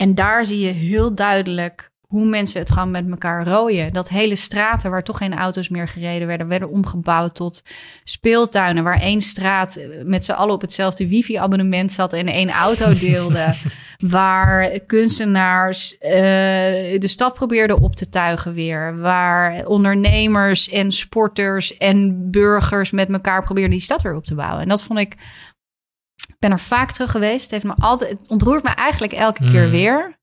En 0.00 0.14
daar 0.14 0.44
zie 0.44 0.58
je 0.58 0.72
heel 0.72 1.14
duidelijk 1.14 1.90
hoe 2.00 2.26
mensen 2.26 2.60
het 2.60 2.70
gewoon 2.70 2.90
met 2.90 3.10
elkaar 3.10 3.46
rooien. 3.46 3.92
Dat 3.92 4.08
hele 4.08 4.36
straten 4.36 4.90
waar 4.90 5.02
toch 5.02 5.16
geen 5.16 5.34
auto's 5.36 5.68
meer 5.68 5.88
gereden 5.88 6.26
werden, 6.26 6.48
werden 6.48 6.70
omgebouwd 6.70 7.34
tot 7.34 7.62
speeltuinen. 8.04 8.84
Waar 8.84 9.00
één 9.00 9.20
straat 9.20 9.80
met 10.04 10.24
z'n 10.24 10.32
allen 10.32 10.54
op 10.54 10.60
hetzelfde 10.60 11.08
wifi-abonnement 11.08 11.92
zat 11.92 12.12
en 12.12 12.26
één 12.26 12.50
auto 12.50 12.92
deelde. 13.08 13.54
waar 13.98 14.78
kunstenaars 14.78 15.92
uh, 15.92 16.10
de 16.10 17.08
stad 17.08 17.34
probeerden 17.34 17.80
op 17.80 17.96
te 17.96 18.08
tuigen 18.08 18.54
weer. 18.54 18.98
Waar 18.98 19.66
ondernemers 19.66 20.68
en 20.68 20.92
sporters 20.92 21.76
en 21.76 22.30
burgers 22.30 22.90
met 22.90 23.12
elkaar 23.12 23.42
probeerden 23.42 23.72
die 23.72 23.80
stad 23.80 24.02
weer 24.02 24.14
op 24.14 24.24
te 24.24 24.34
bouwen. 24.34 24.62
En 24.62 24.68
dat 24.68 24.82
vond 24.82 24.98
ik 24.98 25.16
ben 26.38 26.50
er 26.50 26.60
vaak 26.60 26.92
terug 26.92 27.10
geweest. 27.10 27.42
Het, 27.42 27.50
heeft 27.50 27.64
me 27.64 27.74
altijd, 27.78 28.18
het 28.18 28.30
ontroert 28.30 28.62
me 28.62 28.68
eigenlijk 28.68 29.12
elke 29.12 29.50
keer 29.50 29.64
mm. 29.64 29.70
weer. 29.70 30.18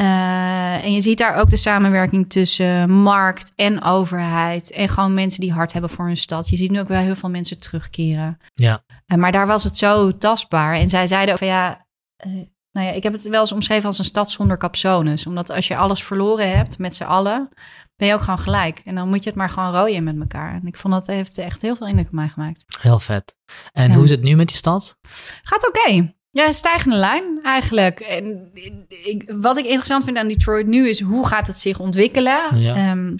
Uh, 0.00 0.84
en 0.84 0.92
je 0.92 1.00
ziet 1.00 1.18
daar 1.18 1.34
ook 1.34 1.50
de 1.50 1.56
samenwerking 1.56 2.30
tussen 2.30 2.90
markt 2.90 3.52
en 3.54 3.82
overheid. 3.82 4.70
En 4.70 4.88
gewoon 4.88 5.14
mensen 5.14 5.40
die 5.40 5.52
hard 5.52 5.72
hebben 5.72 5.90
voor 5.90 6.06
hun 6.06 6.16
stad. 6.16 6.48
Je 6.48 6.56
ziet 6.56 6.70
nu 6.70 6.80
ook 6.80 6.88
wel 6.88 7.00
heel 7.00 7.16
veel 7.16 7.30
mensen 7.30 7.58
terugkeren. 7.58 8.38
Ja. 8.54 8.84
Uh, 9.06 9.18
maar 9.18 9.32
daar 9.32 9.46
was 9.46 9.64
het 9.64 9.76
zo 9.76 10.18
tastbaar. 10.18 10.74
En 10.74 10.88
zij 10.88 11.06
zeiden 11.06 11.32
ook 11.32 11.38
van 11.38 11.48
ja. 11.48 11.86
Uh, 12.26 12.32
nou 12.72 12.86
ja, 12.86 12.92
ik 12.92 13.02
heb 13.02 13.12
het 13.12 13.22
wel 13.22 13.40
eens 13.40 13.52
omschreven 13.52 13.86
als 13.86 13.98
een 13.98 14.04
stad 14.04 14.30
zonder 14.30 14.58
capsones. 14.58 15.26
Omdat 15.26 15.50
als 15.50 15.68
je 15.68 15.76
alles 15.76 16.04
verloren 16.04 16.56
hebt 16.56 16.78
met 16.78 16.96
z'n 16.96 17.04
allen, 17.04 17.48
ben 17.96 18.08
je 18.08 18.14
ook 18.14 18.20
gewoon 18.20 18.38
gelijk. 18.38 18.82
En 18.84 18.94
dan 18.94 19.08
moet 19.08 19.24
je 19.24 19.30
het 19.30 19.38
maar 19.38 19.50
gewoon 19.50 19.72
rooien 19.72 20.04
met 20.04 20.20
elkaar. 20.20 20.54
En 20.54 20.66
ik 20.66 20.76
vond 20.76 20.94
dat 20.94 21.06
heeft 21.06 21.38
echt 21.38 21.62
heel 21.62 21.76
veel 21.76 21.86
indruk 21.86 22.06
op 22.06 22.12
mij 22.12 22.28
gemaakt. 22.28 22.64
Heel 22.80 22.98
vet. 22.98 23.36
En 23.72 23.92
hoe 23.92 24.04
is 24.04 24.10
het 24.10 24.22
nu 24.22 24.36
met 24.36 24.48
die 24.48 24.56
stad? 24.56 24.96
Gaat 25.42 25.68
oké. 25.68 26.14
Ja, 26.30 26.52
stijgende 26.52 26.96
lijn 26.96 27.40
eigenlijk. 27.42 28.00
En 28.00 28.50
ik, 28.88 29.32
wat 29.36 29.56
ik 29.56 29.64
interessant 29.64 30.04
vind 30.04 30.16
aan 30.16 30.28
Detroit 30.28 30.66
nu 30.66 30.88
is 30.88 31.00
hoe 31.00 31.26
gaat 31.26 31.46
het 31.46 31.58
zich 31.58 31.78
ontwikkelen? 31.78 32.58
Ja. 32.58 32.74
Ehm, 32.74 33.16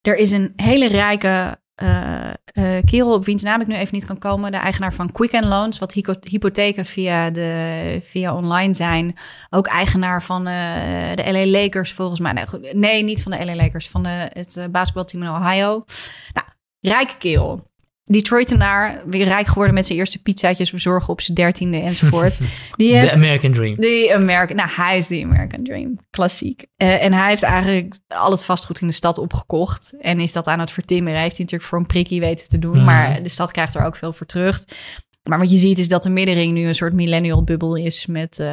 er 0.00 0.16
is 0.16 0.30
een 0.30 0.52
hele 0.56 0.88
rijke 0.88 1.61
uh, 1.76 2.30
kerel 2.84 3.12
op 3.12 3.24
wiens 3.24 3.42
naam 3.42 3.60
ik 3.60 3.66
nu 3.66 3.74
even 3.74 3.94
niet 3.94 4.04
kan 4.04 4.18
komen. 4.18 4.52
De 4.52 4.58
eigenaar 4.58 4.94
van 4.94 5.12
Quicken 5.12 5.46
Loans, 5.46 5.78
wat 5.78 5.92
hypotheken 6.20 6.84
via, 6.84 7.30
de, 7.30 8.00
via 8.02 8.36
online 8.36 8.74
zijn. 8.74 9.16
Ook 9.50 9.66
eigenaar 9.66 10.22
van 10.22 10.48
uh, 10.48 11.14
de 11.14 11.32
LA 11.32 11.46
Lakers 11.46 11.92
volgens 11.92 12.20
mij. 12.20 12.32
Nee, 12.32 12.46
goed, 12.46 12.72
nee, 12.72 13.02
niet 13.02 13.22
van 13.22 13.32
de 13.32 13.44
LA 13.44 13.54
Lakers, 13.54 13.88
van 13.88 14.02
de, 14.02 14.30
het 14.32 14.66
basketbalteam 14.70 15.22
in 15.22 15.30
Ohio. 15.30 15.84
Nou, 16.32 16.46
rijke 16.80 17.16
kerel. 17.18 17.70
Detroitenaar, 18.04 19.02
weer 19.06 19.24
rijk 19.24 19.46
geworden 19.46 19.74
met 19.74 19.86
zijn 19.86 19.98
eerste 19.98 20.22
pizzaatjes 20.22 20.70
bezorgen 20.70 21.08
op 21.08 21.20
zijn 21.20 21.36
dertiende 21.36 21.80
enzovoort. 21.80 22.38
Die 22.76 22.94
heeft, 22.94 23.08
de 23.08 23.16
American 23.16 23.52
Dream. 23.52 23.74
De 23.74 24.12
American, 24.14 24.56
nou 24.56 24.68
hij 24.72 24.96
is 24.96 25.06
de 25.06 25.22
American 25.24 25.64
Dream, 25.64 25.98
klassiek. 26.10 26.64
Uh, 26.76 27.04
en 27.04 27.12
hij 27.12 27.28
heeft 27.28 27.42
eigenlijk 27.42 27.94
al 28.08 28.30
het 28.30 28.44
vastgoed 28.44 28.80
in 28.80 28.86
de 28.86 28.92
stad 28.92 29.18
opgekocht 29.18 29.94
en 30.00 30.20
is 30.20 30.32
dat 30.32 30.46
aan 30.46 30.60
het 30.60 30.70
vertimmeren. 30.70 31.20
Heeft 31.20 31.36
hij 31.36 31.44
natuurlijk 31.44 31.70
voor 31.70 31.78
een 31.78 31.86
prikkie 31.86 32.20
weten 32.20 32.48
te 32.48 32.58
doen, 32.58 32.78
mm. 32.78 32.84
maar 32.84 33.22
de 33.22 33.28
stad 33.28 33.52
krijgt 33.52 33.74
er 33.74 33.84
ook 33.84 33.96
veel 33.96 34.12
voor 34.12 34.26
terug. 34.26 34.64
Maar 35.22 35.38
wat 35.38 35.50
je 35.50 35.56
ziet 35.56 35.78
is 35.78 35.88
dat 35.88 36.02
de 36.02 36.10
middenring 36.10 36.52
nu 36.52 36.66
een 36.66 36.74
soort 36.74 36.92
millennial 36.92 37.44
bubbel 37.44 37.76
is 37.76 38.06
met, 38.06 38.38
uh, 38.38 38.48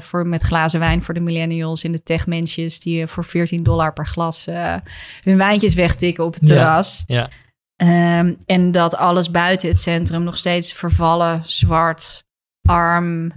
voor, 0.00 0.26
met 0.26 0.42
glazen 0.42 0.80
wijn 0.80 1.02
voor 1.02 1.14
de 1.14 1.20
millennials 1.20 1.84
in 1.84 1.92
de 1.92 2.02
techmensjes 2.02 2.80
die 2.80 3.06
voor 3.06 3.24
14 3.24 3.62
dollar 3.62 3.92
per 3.92 4.06
glas 4.06 4.46
uh, 4.48 4.74
hun 5.22 5.36
wijntjes 5.36 5.74
wegtikken 5.74 6.24
op 6.24 6.34
het 6.34 6.46
terras. 6.46 7.04
Ja, 7.06 7.16
ja. 7.16 7.30
Um, 7.82 8.38
en 8.46 8.72
dat 8.72 8.96
alles 8.96 9.30
buiten 9.30 9.68
het 9.68 9.78
centrum 9.78 10.22
nog 10.22 10.38
steeds 10.38 10.72
vervallen, 10.72 11.42
zwart, 11.44 12.24
arm 12.62 13.32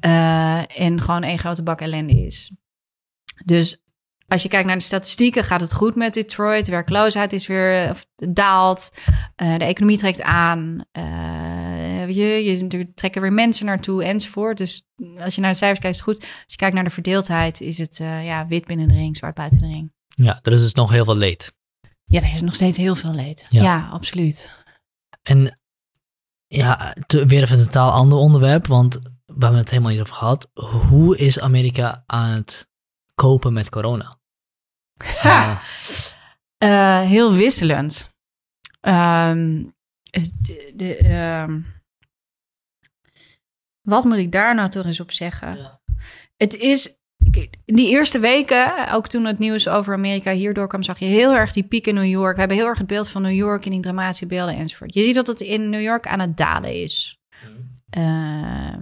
uh, 0.00 0.80
en 0.80 1.00
gewoon 1.00 1.22
één 1.22 1.38
grote 1.38 1.62
bak 1.62 1.80
ellende 1.80 2.24
is. 2.24 2.52
Dus 3.44 3.82
als 4.28 4.42
je 4.42 4.48
kijkt 4.48 4.66
naar 4.66 4.76
de 4.76 4.82
statistieken, 4.82 5.44
gaat 5.44 5.60
het 5.60 5.72
goed 5.72 5.94
met 5.94 6.14
Detroit. 6.14 6.64
De 6.64 6.70
werkloosheid 6.70 7.32
is 7.32 7.46
weer 7.46 7.90
of, 7.90 8.06
daalt. 8.14 8.90
Uh, 9.42 9.56
de 9.56 9.64
economie 9.64 9.98
trekt 9.98 10.22
aan. 10.22 10.84
Weet 12.06 12.16
je, 12.16 12.44
je 12.44 12.92
trekken 12.94 13.22
weer 13.22 13.32
mensen 13.32 13.66
naartoe 13.66 14.04
enzovoort. 14.04 14.56
Dus 14.56 14.86
als 15.18 15.34
je 15.34 15.40
naar 15.40 15.50
de 15.50 15.56
cijfers 15.56 15.80
kijkt, 15.80 15.96
is 15.96 16.04
het 16.04 16.10
goed. 16.10 16.20
Als 16.20 16.44
je 16.46 16.56
kijkt 16.56 16.74
naar 16.74 16.84
de 16.84 16.90
verdeeldheid, 16.90 17.60
is 17.60 17.78
het 17.78 17.96
ja, 17.98 18.46
wit 18.46 18.64
binnen 18.64 18.88
de 18.88 18.94
ring, 18.94 19.16
zwart 19.16 19.34
buiten 19.34 19.60
de 19.60 19.66
ring. 19.66 19.92
Ja, 20.14 20.38
er 20.42 20.52
is 20.52 20.60
dus 20.60 20.74
nog 20.74 20.90
heel 20.90 21.04
veel 21.04 21.16
leed. 21.16 21.52
Ja, 22.12 22.22
er 22.22 22.32
is 22.32 22.40
nog 22.40 22.54
steeds 22.54 22.76
heel 22.76 22.94
veel 22.94 23.14
leed. 23.14 23.46
Ja, 23.48 23.88
absoluut. 23.88 24.64
En 25.22 25.58
ja, 26.46 26.94
te, 27.06 27.26
weer 27.26 27.42
even 27.42 27.58
een 27.58 27.64
totaal 27.64 27.90
ander 27.90 28.18
onderwerp, 28.18 28.66
want 28.66 28.94
we 29.26 29.38
hebben 29.38 29.58
het 29.58 29.70
helemaal 29.70 29.90
niet 29.90 30.00
over 30.00 30.14
gehad. 30.14 30.50
Hoe 30.88 31.18
is 31.18 31.40
Amerika 31.40 32.02
aan 32.06 32.30
het 32.30 32.68
kopen 33.14 33.52
met 33.52 33.68
corona? 33.68 34.18
Uh, 35.24 35.62
uh, 36.64 37.00
heel 37.00 37.32
wisselend. 37.32 38.14
Um, 38.80 39.74
de, 40.10 40.72
de, 40.76 41.10
um, 41.44 41.82
wat 43.80 44.04
moet 44.04 44.16
ik 44.16 44.32
daar 44.32 44.54
nou 44.54 44.70
toch 44.70 44.84
eens 44.84 45.00
op 45.00 45.12
zeggen? 45.12 45.56
Ja. 45.56 45.80
Het 46.36 46.54
is 46.54 47.01
die 47.64 47.88
eerste 47.88 48.18
weken, 48.18 48.92
ook 48.92 49.08
toen 49.08 49.24
het 49.24 49.38
nieuws 49.38 49.68
over 49.68 49.94
Amerika 49.94 50.32
hierdoor 50.32 50.68
kwam, 50.68 50.82
zag 50.82 50.98
je 50.98 51.04
heel 51.04 51.34
erg 51.34 51.52
die 51.52 51.62
piek 51.62 51.86
in 51.86 51.94
New 51.94 52.04
York. 52.04 52.34
We 52.34 52.38
hebben 52.38 52.56
heel 52.56 52.66
erg 52.66 52.78
het 52.78 52.86
beeld 52.86 53.08
van 53.08 53.22
New 53.22 53.34
York 53.36 53.64
in 53.64 53.70
die 53.70 53.80
dramatische 53.80 54.26
beelden 54.26 54.56
enzovoort. 54.56 54.94
Je 54.94 55.04
ziet 55.04 55.14
dat 55.14 55.26
het 55.26 55.40
in 55.40 55.70
New 55.70 55.82
York 55.82 56.06
aan 56.06 56.20
het 56.20 56.36
dalen 56.36 56.82
is. 56.82 57.20
Uh, 57.98 58.76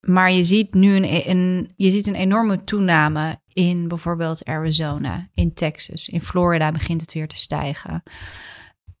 maar 0.00 0.32
je 0.32 0.44
ziet 0.44 0.74
nu 0.74 0.96
een, 0.96 1.30
een, 1.30 1.72
je 1.76 1.90
ziet 1.90 2.06
een 2.06 2.14
enorme 2.14 2.64
toename 2.64 3.40
in 3.52 3.88
bijvoorbeeld 3.88 4.44
Arizona, 4.44 5.28
in 5.34 5.54
Texas, 5.54 6.08
in 6.08 6.20
Florida 6.20 6.72
begint 6.72 7.00
het 7.00 7.12
weer 7.12 7.28
te 7.28 7.36
stijgen. 7.36 8.02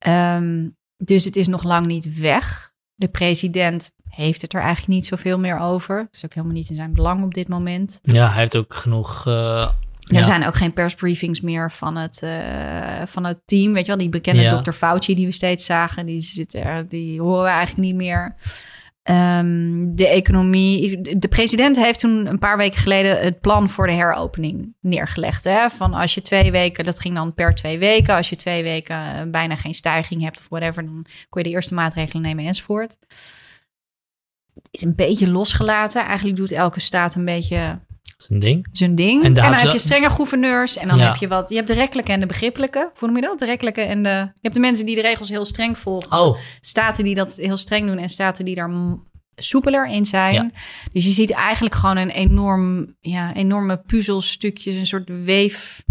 Um, 0.06 0.76
dus 0.96 1.24
het 1.24 1.36
is 1.36 1.46
nog 1.46 1.62
lang 1.62 1.86
niet 1.86 2.18
weg. 2.18 2.65
De 2.96 3.08
president 3.08 3.90
heeft 4.08 4.42
het 4.42 4.54
er 4.54 4.60
eigenlijk 4.60 4.88
niet 4.88 5.06
zoveel 5.06 5.38
meer 5.38 5.58
over. 5.58 5.96
Dat 5.96 6.14
is 6.14 6.24
ook 6.24 6.34
helemaal 6.34 6.56
niet 6.56 6.70
in 6.70 6.76
zijn 6.76 6.94
belang 6.94 7.24
op 7.24 7.34
dit 7.34 7.48
moment. 7.48 8.00
Ja, 8.02 8.30
hij 8.30 8.40
heeft 8.40 8.56
ook 8.56 8.74
genoeg. 8.74 9.24
Uh, 9.26 9.60
er 10.06 10.14
ja. 10.14 10.22
zijn 10.22 10.46
ook 10.46 10.54
geen 10.54 10.72
persbriefings 10.72 11.40
meer 11.40 11.70
van 11.70 11.96
het, 11.96 12.20
uh, 12.24 13.06
van 13.06 13.24
het 13.24 13.38
team. 13.44 13.72
Weet 13.72 13.84
je 13.84 13.90
wel, 13.90 14.00
die 14.00 14.08
bekende 14.08 14.42
ja. 14.42 14.50
dokter 14.50 14.72
Fauci 14.72 15.14
die 15.14 15.26
we 15.26 15.32
steeds 15.32 15.64
zagen, 15.64 16.06
die, 16.06 16.20
zit 16.20 16.54
er, 16.54 16.88
die 16.88 17.20
horen 17.20 17.42
we 17.42 17.48
eigenlijk 17.48 17.88
niet 17.88 17.96
meer. 17.96 18.34
Um, 19.10 19.96
de 19.96 20.08
economie. 20.08 21.00
De 21.18 21.28
president 21.28 21.76
heeft 21.76 22.00
toen 22.00 22.26
een 22.26 22.38
paar 22.38 22.56
weken 22.56 22.78
geleden 22.78 23.20
het 23.20 23.40
plan 23.40 23.68
voor 23.68 23.86
de 23.86 23.92
heropening 23.92 24.74
neergelegd. 24.80 25.44
Hè? 25.44 25.70
Van 25.70 25.94
als 25.94 26.14
je 26.14 26.20
twee 26.20 26.50
weken, 26.50 26.84
dat 26.84 27.00
ging 27.00 27.14
dan 27.14 27.34
per 27.34 27.54
twee 27.54 27.78
weken. 27.78 28.14
Als 28.14 28.28
je 28.28 28.36
twee 28.36 28.62
weken 28.62 29.30
bijna 29.30 29.56
geen 29.56 29.74
stijging 29.74 30.22
hebt 30.22 30.38
of 30.38 30.46
whatever, 30.48 30.84
dan 30.84 31.06
kon 31.28 31.42
je 31.42 31.48
de 31.48 31.54
eerste 31.54 31.74
maatregelen 31.74 32.22
nemen 32.22 32.44
enzovoort 32.46 32.96
is 34.70 34.82
een 34.82 34.94
beetje 34.94 35.30
losgelaten. 35.30 36.04
Eigenlijk 36.04 36.36
doet 36.36 36.52
elke 36.52 36.80
staat 36.80 37.14
een 37.14 37.24
beetje 37.24 37.80
zijn 38.16 38.38
ding. 38.38 38.66
Zijn 38.70 38.94
ding. 38.94 39.24
En, 39.24 39.34
dan 39.34 39.52
heb 39.52 39.72
je 39.72 39.78
strenge 39.78 40.10
gouverneurs. 40.10 40.76
En 40.76 40.88
dan 40.88 40.98
heb 40.98 41.16
je 41.16 41.28
wat. 41.28 41.48
Je 41.48 41.54
hebt 41.54 41.68
de 41.68 41.74
rekkelijke 41.74 42.12
en 42.12 42.20
de 42.20 42.26
begrippelijke. 42.26 42.90
Hoe 42.98 43.08
noem 43.08 43.16
je 43.16 43.22
dat? 43.22 43.38
De 43.38 43.44
rekkelijke 43.44 43.80
en 43.80 44.02
de. 44.02 44.08
Je 44.08 44.40
hebt 44.40 44.54
de 44.54 44.60
mensen 44.60 44.86
die 44.86 44.94
de 44.94 45.00
regels 45.00 45.28
heel 45.28 45.44
streng 45.44 45.78
volgen. 45.78 46.18
Oh. 46.18 46.38
Staten 46.60 47.04
die 47.04 47.14
dat 47.14 47.36
heel 47.36 47.56
streng 47.56 47.86
doen 47.86 47.98
en 47.98 48.08
staten 48.08 48.44
die 48.44 48.54
daar 48.54 48.70
soepeler 49.36 49.86
in 49.86 50.06
zijn. 50.06 50.52
Dus 50.92 51.04
je 51.04 51.12
ziet 51.12 51.30
eigenlijk 51.30 51.74
gewoon 51.74 51.96
een 51.96 52.10
enorm, 52.10 52.96
ja, 53.00 53.34
enorme 53.34 53.76
puzzelstukjes, 53.76 54.76
een 54.76 54.86
soort 54.86 55.08
weef. 55.24 55.82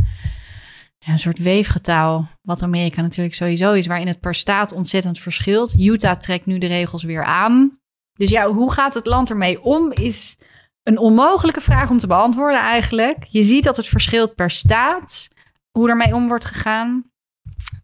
Ja, 0.97 1.11
een 1.11 1.19
soort 1.19 1.39
weefgetouw, 1.39 2.27
wat 2.41 2.61
Amerika 2.61 3.01
natuurlijk 3.01 3.35
sowieso 3.35 3.73
is, 3.73 3.87
waarin 3.87 4.07
het 4.07 4.19
per 4.19 4.35
staat 4.35 4.71
ontzettend 4.71 5.19
verschilt. 5.19 5.79
Utah 5.79 6.15
trekt 6.15 6.45
nu 6.45 6.57
de 6.57 6.67
regels 6.67 7.03
weer 7.03 7.23
aan. 7.23 7.79
Dus 8.13 8.29
ja, 8.29 8.51
hoe 8.51 8.71
gaat 8.71 8.93
het 8.93 9.05
land 9.05 9.29
ermee 9.29 9.63
om, 9.63 9.91
is 9.91 10.37
een 10.85 10.97
onmogelijke 10.97 11.61
vraag 11.61 11.89
om 11.89 11.97
te 11.97 12.07
beantwoorden 12.07 12.59
eigenlijk. 12.59 13.23
Je 13.23 13.43
ziet 13.43 13.63
dat 13.63 13.77
het 13.77 13.87
verschilt 13.87 14.35
per 14.35 14.51
staat, 14.51 15.27
hoe 15.71 15.89
ermee 15.89 16.15
om 16.15 16.27
wordt 16.27 16.45
gegaan. 16.45 17.11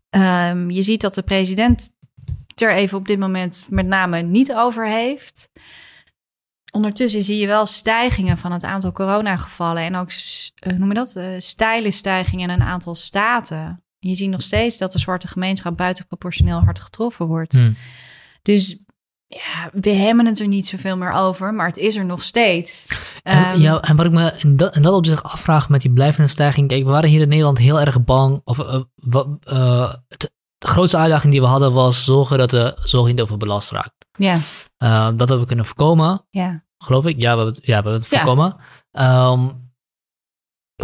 Um, 0.10 0.70
je 0.70 0.82
ziet 0.82 1.02
dat 1.02 1.16
de 1.16 1.22
president 1.22 1.90
er 2.56 2.74
even 2.74 2.98
op 2.98 3.08
dit 3.08 3.20
moment 3.20 3.68
met 3.70 3.86
name 3.86 4.22
niet 4.22 4.54
over 4.54 4.88
heeft. 4.88 5.52
Ondertussen 6.72 7.24
zie 7.24 7.38
je 7.38 7.48
wel 7.48 7.66
stijgingen 7.66 8.38
van 8.38 8.52
het 8.52 8.64
aantal 8.64 8.92
coronagevallen 8.92 9.84
en 9.84 9.96
ook, 9.96 10.10
uh, 10.68 10.74
noem 10.78 10.88
je 10.88 10.94
dat, 10.94 11.16
uh, 11.16 11.26
steile 11.38 11.92
stijgingen 11.92 12.50
in 12.50 12.62
een 12.62 12.68
aantal 12.68 12.96
staten. 12.96 13.84
Je 14.00 14.16
ziet 14.16 14.30
nog 14.30 14.42
steeds 14.42 14.78
dat 14.78 14.92
de 14.92 15.00
zwarte 15.00 15.28
gemeenschap 15.28 15.78
buitenproportioneel 15.78 16.60
hard 16.60 16.80
getroffen 16.80 17.26
wordt. 17.26 17.54
Hmm. 17.54 17.76
Dus 18.42 18.86
ja, 19.32 19.70
we 19.74 19.90
hebben 19.90 20.26
het 20.26 20.40
er 20.40 20.48
niet 20.48 20.68
zoveel 20.68 20.98
meer 20.98 21.12
over, 21.12 21.54
maar 21.54 21.68
het 21.68 21.78
is 21.78 21.96
er 21.96 22.06
nog 22.06 22.24
steeds. 22.24 22.88
En, 23.24 23.54
um, 23.54 23.60
ja, 23.62 23.82
en 23.82 23.96
wat 23.96 24.06
ik 24.06 24.12
me 24.12 24.34
in 24.38 24.58
dat, 24.58 24.76
in 24.76 24.82
dat 24.82 24.94
opzicht 24.94 25.24
afvraag 25.24 25.70
met 25.70 25.82
die 25.82 25.92
blijvende 25.92 26.30
stijging. 26.30 26.68
Kijk, 26.68 26.84
we 26.84 26.90
waren 26.90 27.10
hier 27.10 27.22
in 27.22 27.28
Nederland 27.28 27.58
heel 27.58 27.80
erg 27.80 28.04
bang. 28.04 28.42
Of 28.44 28.60
uh, 28.60 28.82
uh, 29.44 29.94
het, 30.08 30.32
de 30.58 30.68
grootste 30.68 30.98
uitdaging 30.98 31.32
die 31.32 31.42
we 31.42 31.48
hadden 31.48 31.74
was 31.74 32.04
zorgen 32.04 32.38
dat 32.38 32.50
de 32.50 32.78
zorg 32.84 33.08
niet 33.08 33.22
overbelast 33.22 33.72
raakt. 33.72 34.06
Ja. 34.12 34.36
Uh, 34.36 35.06
dat 35.06 35.20
hebben 35.20 35.40
we 35.40 35.46
kunnen 35.46 35.66
voorkomen. 35.66 36.26
Ja. 36.30 36.66
Geloof 36.78 37.06
ik. 37.06 37.22
Ja, 37.22 37.38
we 37.38 37.44
hebben, 37.44 37.62
ja, 37.62 37.68
we 37.68 37.74
hebben 37.74 37.94
het 37.94 38.08
voorkomen. 38.08 38.56
Ja. 38.92 39.32
Um, 39.32 39.70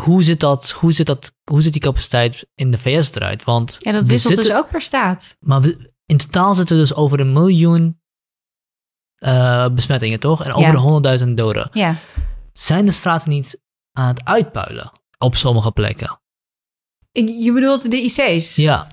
hoe 0.01 0.23
zit 0.23 0.39
dat, 0.39 0.71
hoe 0.71 0.91
zit 0.91 1.05
dat, 1.05 1.33
hoe 1.43 1.61
zit 1.61 1.71
die 1.71 1.81
capaciteit 1.81 2.47
in 2.55 2.71
de 2.71 2.77
VS 2.77 3.15
eruit? 3.15 3.43
Want 3.43 3.77
ja, 3.79 3.91
dat 3.91 4.05
wisselt 4.05 4.33
zitten, 4.33 4.53
dus 4.53 4.63
ook 4.63 4.69
per 4.69 4.81
staat. 4.81 5.37
Maar 5.39 5.61
we, 5.61 5.91
in 6.05 6.17
totaal 6.17 6.55
zitten 6.55 6.75
we 6.75 6.81
dus 6.81 6.93
over 6.93 7.19
een 7.19 7.33
miljoen 7.33 8.01
uh, 9.19 9.67
besmettingen, 9.67 10.19
toch? 10.19 10.43
En 10.43 10.53
over 10.53 10.73
ja. 10.73 10.99
de 11.01 11.25
100.000 11.25 11.33
doden. 11.33 11.69
Ja. 11.71 11.95
Zijn 12.53 12.85
de 12.85 12.91
straten 12.91 13.29
niet 13.29 13.61
aan 13.91 14.07
het 14.07 14.25
uitpuilen 14.25 14.91
op 15.17 15.35
sommige 15.35 15.71
plekken? 15.71 16.19
Je 17.11 17.51
bedoelt 17.53 17.91
de 17.91 18.01
IC's? 18.01 18.55
Ja. 18.55 18.87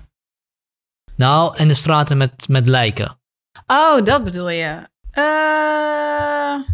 Nou, 1.16 1.56
en 1.56 1.68
de 1.68 1.74
straten 1.74 2.16
met, 2.16 2.48
met 2.48 2.68
lijken. 2.68 3.18
Oh, 3.66 4.04
dat 4.04 4.24
bedoel 4.24 4.48
je. 4.48 4.88
Uh, 5.12 6.68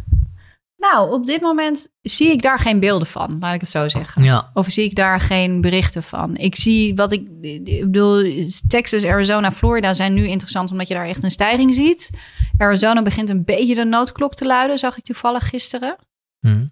nou, 0.80 1.12
op 1.12 1.26
dit 1.26 1.40
moment 1.40 1.88
zie 2.02 2.28
ik 2.28 2.42
daar 2.42 2.58
geen 2.58 2.80
beelden 2.80 3.06
van, 3.06 3.38
laat 3.40 3.54
ik 3.54 3.60
het 3.60 3.70
zo 3.70 3.88
zeggen. 3.88 4.22
Ja. 4.22 4.50
Of 4.54 4.66
zie 4.66 4.84
ik 4.84 4.94
daar 4.94 5.20
geen 5.20 5.60
berichten 5.60 6.02
van. 6.02 6.36
Ik 6.36 6.56
zie 6.56 6.94
wat 6.94 7.12
ik, 7.12 7.28
ik 7.40 7.84
bedoel, 7.84 8.48
Texas, 8.68 9.04
Arizona, 9.04 9.50
Florida 9.50 9.94
zijn 9.94 10.14
nu 10.14 10.26
interessant 10.26 10.70
omdat 10.70 10.88
je 10.88 10.94
daar 10.94 11.06
echt 11.06 11.22
een 11.22 11.30
stijging 11.30 11.74
ziet. 11.74 12.10
Arizona 12.56 13.02
begint 13.02 13.30
een 13.30 13.44
beetje 13.44 13.74
de 13.74 13.84
noodklok 13.84 14.34
te 14.34 14.46
luiden, 14.46 14.78
zag 14.78 14.96
ik 14.96 15.04
toevallig 15.04 15.48
gisteren. 15.48 15.96
Hmm. 16.38 16.70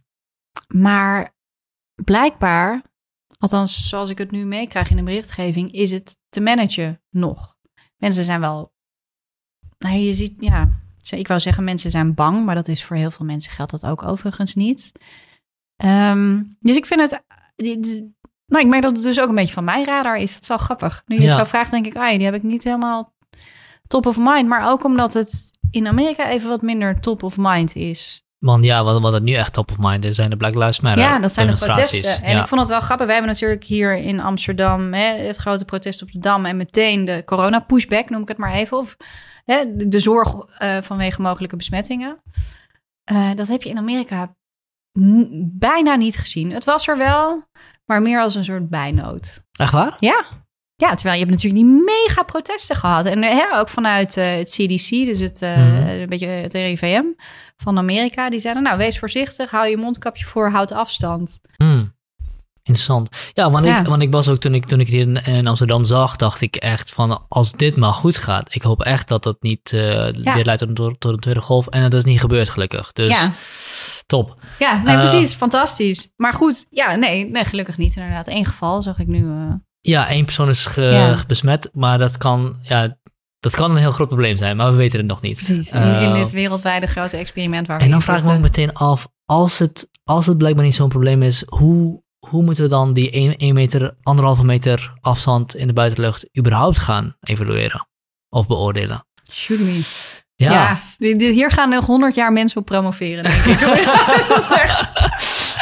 Maar 0.68 1.34
blijkbaar, 2.04 2.82
althans 3.38 3.88
zoals 3.88 4.10
ik 4.10 4.18
het 4.18 4.30
nu 4.30 4.44
meekrijg 4.44 4.90
in 4.90 4.96
de 4.96 5.02
berichtgeving, 5.02 5.72
is 5.72 5.90
het 5.90 6.16
te 6.28 6.40
managen 6.40 7.02
nog. 7.10 7.56
Mensen 7.96 8.24
zijn 8.24 8.40
wel, 8.40 8.72
nou 9.78 9.96
je 9.96 10.14
ziet, 10.14 10.34
ja, 10.38 10.68
ik 11.16 11.28
wou 11.28 11.40
zeggen, 11.40 11.64
mensen 11.64 11.90
zijn 11.90 12.14
bang, 12.14 12.44
maar 12.44 12.54
dat 12.54 12.68
is 12.68 12.84
voor 12.84 12.96
heel 12.96 13.10
veel 13.10 13.26
mensen 13.26 13.52
geldt 13.52 13.70
dat 13.70 13.86
ook 13.86 14.02
overigens 14.02 14.54
niet. 14.54 14.92
Ehm, 15.76 16.42
dus 16.60 16.76
ik 16.76 16.86
vind 16.86 17.00
het. 17.00 17.22
Nou, 18.46 18.64
ik 18.64 18.70
merk 18.70 18.82
dat 18.82 18.96
het 18.96 19.02
dus 19.02 19.20
ook 19.20 19.28
een 19.28 19.34
beetje 19.34 19.52
van 19.52 19.64
mijn 19.64 19.84
radar 19.84 20.16
is. 20.16 20.32
Dat 20.32 20.42
is 20.42 20.48
wel 20.48 20.58
grappig. 20.58 21.02
Nu 21.06 21.16
je 21.16 21.26
het 21.26 21.38
zo 21.38 21.44
vraagt, 21.44 21.70
denk 21.70 21.86
ik, 21.86 21.96
ah, 21.96 22.10
die 22.10 22.24
heb 22.24 22.34
ik 22.34 22.42
niet 22.42 22.64
helemaal 22.64 23.14
top 23.86 24.06
of 24.06 24.16
mind. 24.18 24.48
Maar 24.48 24.70
ook 24.70 24.84
omdat 24.84 25.12
het 25.12 25.50
in 25.70 25.86
Amerika 25.86 26.28
even 26.28 26.48
wat 26.48 26.62
minder 26.62 27.00
top 27.00 27.22
of 27.22 27.36
mind 27.38 27.74
is. 27.74 28.22
Want 28.38 28.64
ja, 28.64 28.84
wat, 28.84 29.00
wat 29.00 29.12
het 29.12 29.22
nu 29.22 29.32
echt 29.32 29.52
top 29.52 29.70
of 29.70 29.76
mind 29.78 30.04
is, 30.04 30.16
zijn 30.16 30.30
de 30.30 30.36
Black 30.36 30.54
Lives 30.54 30.80
Matter 30.80 31.02
Ja, 31.02 31.18
dat 31.18 31.32
zijn 31.32 31.46
de 31.46 31.54
protesten. 31.54 32.22
En 32.22 32.38
ik 32.38 32.46
vond 32.46 32.60
het 32.60 32.70
wel 32.70 32.80
grappig. 32.80 33.06
Wij 33.06 33.14
hebben 33.14 33.32
natuurlijk 33.32 33.64
hier 33.64 33.96
in 33.96 34.20
Amsterdam 34.20 34.92
hè, 34.92 35.16
het 35.16 35.36
grote 35.36 35.64
protest 35.64 36.02
op 36.02 36.12
de 36.12 36.18
Dam... 36.18 36.46
en 36.46 36.56
meteen 36.56 37.04
de 37.04 37.22
corona-pushback, 37.24 38.10
noem 38.10 38.22
ik 38.22 38.28
het 38.28 38.36
maar 38.36 38.52
even. 38.52 38.76
Of 38.76 38.96
hè, 39.44 39.64
de, 39.76 39.98
zorg 39.98 40.34
uh, 40.34 40.76
vanwege 40.80 41.22
mogelijke 41.22 41.56
besmettingen. 41.56 42.22
Uh, 43.12 43.30
dat 43.34 43.48
heb 43.48 43.62
je 43.62 43.70
in 43.70 43.78
Amerika 43.78 44.36
bijna 45.52 45.94
niet 45.94 46.16
gezien. 46.16 46.52
Het 46.52 46.64
was 46.64 46.88
er 46.88 46.96
wel, 46.96 47.42
maar 47.84 48.02
meer 48.02 48.20
als 48.20 48.34
een 48.34 48.44
soort 48.44 48.68
bijnood. 48.68 49.40
Echt 49.52 49.72
waar? 49.72 49.96
Ja. 50.00 50.24
Ja, 50.80 50.94
terwijl 50.94 51.18
je 51.18 51.26
hebt 51.26 51.30
natuurlijk 51.30 51.64
die 51.64 51.82
mega 51.84 52.22
protesten 52.22 52.76
gehad. 52.76 53.06
En 53.06 53.22
hè, 53.22 53.58
ook 53.58 53.68
vanuit 53.68 54.16
uh, 54.16 54.24
het 54.24 54.50
CDC, 54.50 54.88
dus 54.90 55.18
het, 55.18 55.42
uh, 55.42 56.00
een 56.00 56.08
beetje 56.08 56.26
het 56.26 56.54
RIVM 56.54 57.02
van 57.56 57.78
Amerika. 57.78 58.30
Die 58.30 58.40
zeiden, 58.40 58.62
nou, 58.62 58.78
wees 58.78 58.98
voorzichtig, 58.98 59.50
hou 59.50 59.68
je 59.68 59.76
mondkapje 59.76 60.24
voor, 60.24 60.50
houd 60.50 60.72
afstand. 60.72 61.40
Mm. 61.56 61.96
Interessant. 62.62 63.08
Ja, 63.32 63.50
want, 63.50 63.66
Ik, 63.66 63.86
want 63.86 64.02
ik 64.02 64.12
was 64.12 64.28
ook 64.28 64.38
toen 64.38 64.54
ik, 64.54 64.66
toen 64.66 64.80
ik 64.80 64.86
het 64.86 64.94
hier 64.94 65.28
in, 65.28 65.46
Amsterdam 65.46 65.84
zag, 65.84 66.16
dacht 66.16 66.40
ik 66.40 66.56
echt 66.56 66.90
van 66.90 67.24
als 67.28 67.52
dit 67.52 67.76
maar 67.76 67.92
goed 67.92 68.16
gaat. 68.16 68.54
Ik 68.54 68.62
hoop 68.62 68.82
echt 68.82 69.08
dat 69.08 69.22
dat 69.22 69.36
niet 69.42 69.72
uh, 69.72 70.12
ja. 70.12 70.34
weer 70.34 70.44
leidt 70.44 70.74
tot, 70.74 71.00
tot 71.00 71.12
een 71.12 71.20
tweede 71.20 71.40
golf. 71.40 71.66
En 71.66 71.82
dat 71.82 71.94
is 71.94 72.04
niet 72.04 72.20
gebeurd 72.20 72.48
gelukkig. 72.48 72.92
Dus 72.92 73.10
ja. 73.10 73.32
top. 74.06 74.36
Ja, 74.58 74.82
nee, 74.82 74.96
precies. 74.96 75.34
Fantastisch. 75.34 76.12
Maar 76.16 76.32
goed, 76.32 76.66
ja, 76.70 76.94
nee, 76.94 77.24
nee, 77.24 77.44
gelukkig 77.44 77.76
niet 77.76 77.96
inderdaad. 77.96 78.28
Eén 78.28 78.46
geval 78.46 78.82
zag 78.82 78.98
ik 78.98 79.06
nu. 79.06 79.26
Ja, 79.88 80.08
één 80.08 80.24
persoon 80.24 80.48
is 80.48 80.68
besmet, 81.26 81.70
maar 81.72 81.98
dat 81.98 82.16
kan, 82.16 82.58
ja, 82.62 82.96
dat 83.40 83.56
kan 83.56 83.70
een 83.70 83.76
heel 83.76 83.90
groot 83.90 84.08
probleem 84.08 84.36
zijn, 84.36 84.56
maar 84.56 84.70
we 84.70 84.76
weten 84.76 84.98
het 84.98 85.06
nog 85.06 85.20
niet. 85.20 85.36
Precies, 85.36 85.72
in, 85.72 86.00
in 86.00 86.14
dit 86.14 86.30
wereldwijde 86.30 86.86
grote 86.86 87.16
experiment 87.16 87.66
waar 87.66 87.78
we 87.78 87.84
En 87.84 87.90
dan 87.90 88.02
vraag 88.02 88.18
ik 88.18 88.24
me 88.24 88.34
ook 88.34 88.40
meteen 88.40 88.72
af, 88.72 89.08
als 89.24 89.58
het, 89.58 89.90
als 90.04 90.26
het 90.26 90.38
blijkbaar 90.38 90.64
niet 90.64 90.74
zo'n 90.74 90.88
probleem 90.88 91.22
is, 91.22 91.42
hoe, 91.46 92.02
hoe 92.18 92.42
moeten 92.42 92.62
we 92.62 92.70
dan 92.70 92.92
die 92.92 93.36
1 93.36 93.54
meter, 93.54 93.94
anderhalve 94.02 94.44
meter 94.44 94.92
afstand 95.00 95.54
in 95.54 95.66
de 95.66 95.72
buitenlucht 95.72 96.28
überhaupt 96.38 96.78
gaan 96.78 97.16
evalueren 97.20 97.88
of 98.28 98.46
beoordelen? 98.46 99.06
Shoot 99.32 99.58
me. 99.58 99.82
Ja, 100.34 100.80
hier 100.98 101.50
gaan 101.50 101.68
nog 101.68 101.86
honderd 101.86 102.14
jaar 102.14 102.32
mensen 102.32 102.60
op 102.60 102.66
promoveren, 102.66 103.22
denk 103.22 103.44
ik. 103.44 103.60
dat 104.28 104.38
is 104.38 104.48
echt... 104.50 104.92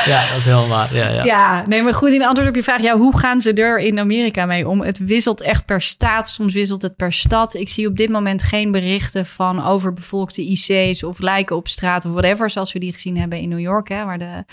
Ja, 0.13 0.29
dat 0.29 0.37
is 0.37 0.45
helemaal 0.45 0.87
Ja, 0.93 1.09
ja. 1.09 1.25
ja, 1.25 1.67
nee, 1.67 1.83
maar 1.83 1.95
goed, 1.95 2.11
in 2.11 2.25
antwoord 2.25 2.49
op 2.49 2.55
je 2.55 2.63
vraag, 2.63 2.83
ja, 2.83 2.97
hoe 2.97 3.19
gaan 3.19 3.41
ze 3.41 3.53
er 3.53 3.79
in 3.79 3.99
Amerika 3.99 4.47
mee 4.47 4.69
om? 4.69 4.81
Het 4.81 4.99
wisselt 4.99 5.41
echt 5.41 5.65
per 5.65 5.83
staat, 5.83 6.29
soms 6.29 6.53
wisselt 6.53 6.83
het 6.83 6.97
per 6.97 7.13
stad. 7.13 7.55
Ik 7.55 7.69
zie 7.69 7.87
op 7.89 7.97
dit 7.97 8.09
moment 8.09 8.43
geen 8.43 8.71
berichten 8.71 9.27
van 9.27 9.65
overbevolkte 9.65 10.43
IC's 10.43 11.03
of 11.03 11.19
lijken 11.19 11.57
op 11.57 11.69
straat 11.69 12.05
of 12.05 12.11
whatever, 12.11 12.51
zoals 12.51 12.73
we 12.73 12.79
die 12.79 12.93
gezien 12.93 13.19
hebben 13.19 13.39
in 13.39 13.49
New 13.49 13.61
York, 13.61 13.89
hè, 13.89 14.05
waar 14.05 14.19
de... 14.19 14.45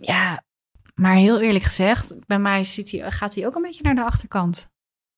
Ja, 0.00 0.42
maar 0.94 1.14
heel 1.14 1.40
eerlijk 1.40 1.64
gezegd, 1.64 2.14
bij 2.26 2.38
mij 2.38 2.64
zit 2.64 2.90
hij, 2.90 3.10
gaat 3.10 3.34
hij 3.34 3.46
ook 3.46 3.54
een 3.54 3.62
beetje 3.62 3.82
naar 3.82 3.94
de 3.94 4.04
achterkant. 4.04 4.70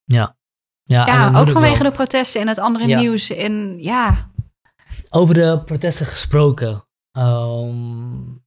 Ja, 0.04 0.36
ja, 0.82 1.06
ja 1.06 1.40
ook 1.40 1.50
vanwege 1.50 1.82
de 1.82 1.90
protesten 1.90 2.40
en 2.40 2.48
het 2.48 2.58
andere 2.58 2.86
nieuws. 2.86 3.30
En 3.30 3.82
ja. 3.82 4.30
Over 5.10 5.34
de 5.34 5.62
protesten 5.64 6.06
gesproken. 6.06 6.84
Um, 7.18 8.41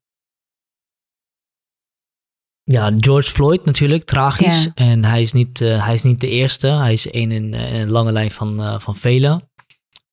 ja, 2.65 2.93
George 2.97 3.31
Floyd 3.31 3.65
natuurlijk, 3.65 4.03
tragisch. 4.03 4.69
En 4.73 5.05
hij 5.05 5.21
is, 5.21 5.31
niet, 5.31 5.59
uh, 5.59 5.85
hij 5.85 5.93
is 5.93 6.03
niet 6.03 6.19
de 6.19 6.29
eerste. 6.29 6.67
Hij 6.67 6.93
is 6.93 7.09
één 7.09 7.31
in, 7.31 7.53
in, 7.53 7.81
een 7.81 7.89
lange 7.89 8.11
lijn 8.11 8.31
van, 8.31 8.61
uh, 8.61 8.79
van 8.79 8.95
velen. 8.95 9.49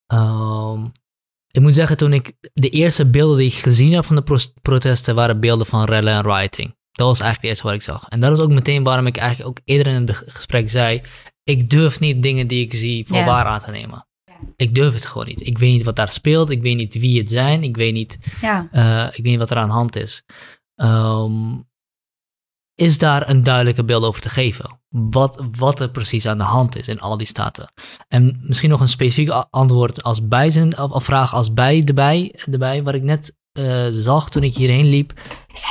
Um, 0.06 0.92
ik 1.50 1.60
moet 1.60 1.74
zeggen, 1.74 1.96
toen 1.96 2.12
ik 2.12 2.32
de 2.52 2.68
eerste 2.68 3.06
beelden 3.06 3.36
die 3.36 3.46
ik 3.46 3.54
gezien 3.54 3.92
heb 3.92 4.04
van 4.04 4.16
de 4.16 4.22
pro 4.22 4.38
protesten, 4.62 5.14
waren 5.14 5.40
beelden 5.40 5.66
van 5.66 5.84
rellen 5.84 6.12
en 6.12 6.22
rioting. 6.22 6.76
Dat 6.92 7.06
was 7.06 7.20
eigenlijk 7.20 7.40
het 7.40 7.44
eerste 7.44 7.62
wat 7.62 7.74
ik 7.74 7.82
zag. 7.82 8.08
En 8.08 8.20
dat 8.20 8.38
is 8.38 8.44
ook 8.44 8.50
meteen 8.50 8.82
waarom 8.82 9.06
ik 9.06 9.16
eigenlijk 9.16 9.48
ook 9.48 9.60
eerder 9.64 9.92
in 9.92 10.06
het 10.06 10.22
gesprek 10.26 10.70
zei, 10.70 11.02
ik 11.44 11.70
durf 11.70 12.00
niet 12.00 12.22
dingen 12.22 12.46
die 12.46 12.64
ik 12.64 12.74
zie 12.74 13.06
voor 13.06 13.24
waar 13.24 13.44
aan 13.44 13.60
te 13.60 13.70
nemen. 13.70 14.06
Ik 14.56 14.74
durf 14.74 14.94
het 14.94 15.06
gewoon 15.06 15.26
niet. 15.26 15.46
Ik 15.46 15.58
weet 15.58 15.72
niet 15.72 15.84
wat 15.84 15.96
daar 15.96 16.08
speelt. 16.08 16.50
Ik 16.50 16.62
weet 16.62 16.76
niet 16.76 16.94
wie 16.94 17.18
het 17.18 17.30
zijn. 17.30 17.62
Ik 17.62 17.76
weet 17.76 17.92
niet, 17.92 18.18
ja. 18.40 18.68
uh, 18.72 19.06
ik 19.06 19.22
weet 19.22 19.32
niet 19.32 19.38
wat 19.38 19.50
er 19.50 19.56
aan 19.56 19.68
de 19.68 19.74
hand 19.74 19.96
is. 19.96 20.22
Um, 20.76 21.70
is 22.82 22.98
daar 22.98 23.28
een 23.28 23.42
duidelijke 23.42 23.84
beeld 23.84 24.04
over 24.04 24.20
te 24.20 24.28
geven? 24.28 24.78
Wat, 24.88 25.44
wat 25.58 25.80
er 25.80 25.90
precies 25.90 26.26
aan 26.26 26.38
de 26.38 26.44
hand 26.44 26.76
is 26.76 26.88
in 26.88 27.00
al 27.00 27.16
die 27.16 27.26
staten. 27.26 27.72
En 28.08 28.40
misschien 28.42 28.70
nog 28.70 28.80
een 28.80 28.88
specifiek 28.88 29.28
antwoord 29.50 30.02
als 30.02 30.28
bijzin, 30.28 30.78
of, 30.78 31.04
vraag 31.04 31.34
als 31.34 31.52
bij 31.52 31.82
erbij, 31.84 32.34
erbij 32.50 32.82
wat 32.82 32.94
ik 32.94 33.02
net 33.02 33.36
uh, 33.52 33.86
zag 33.90 34.30
toen 34.30 34.42
ik 34.42 34.54
hierheen 34.54 34.86
liep. 34.86 35.12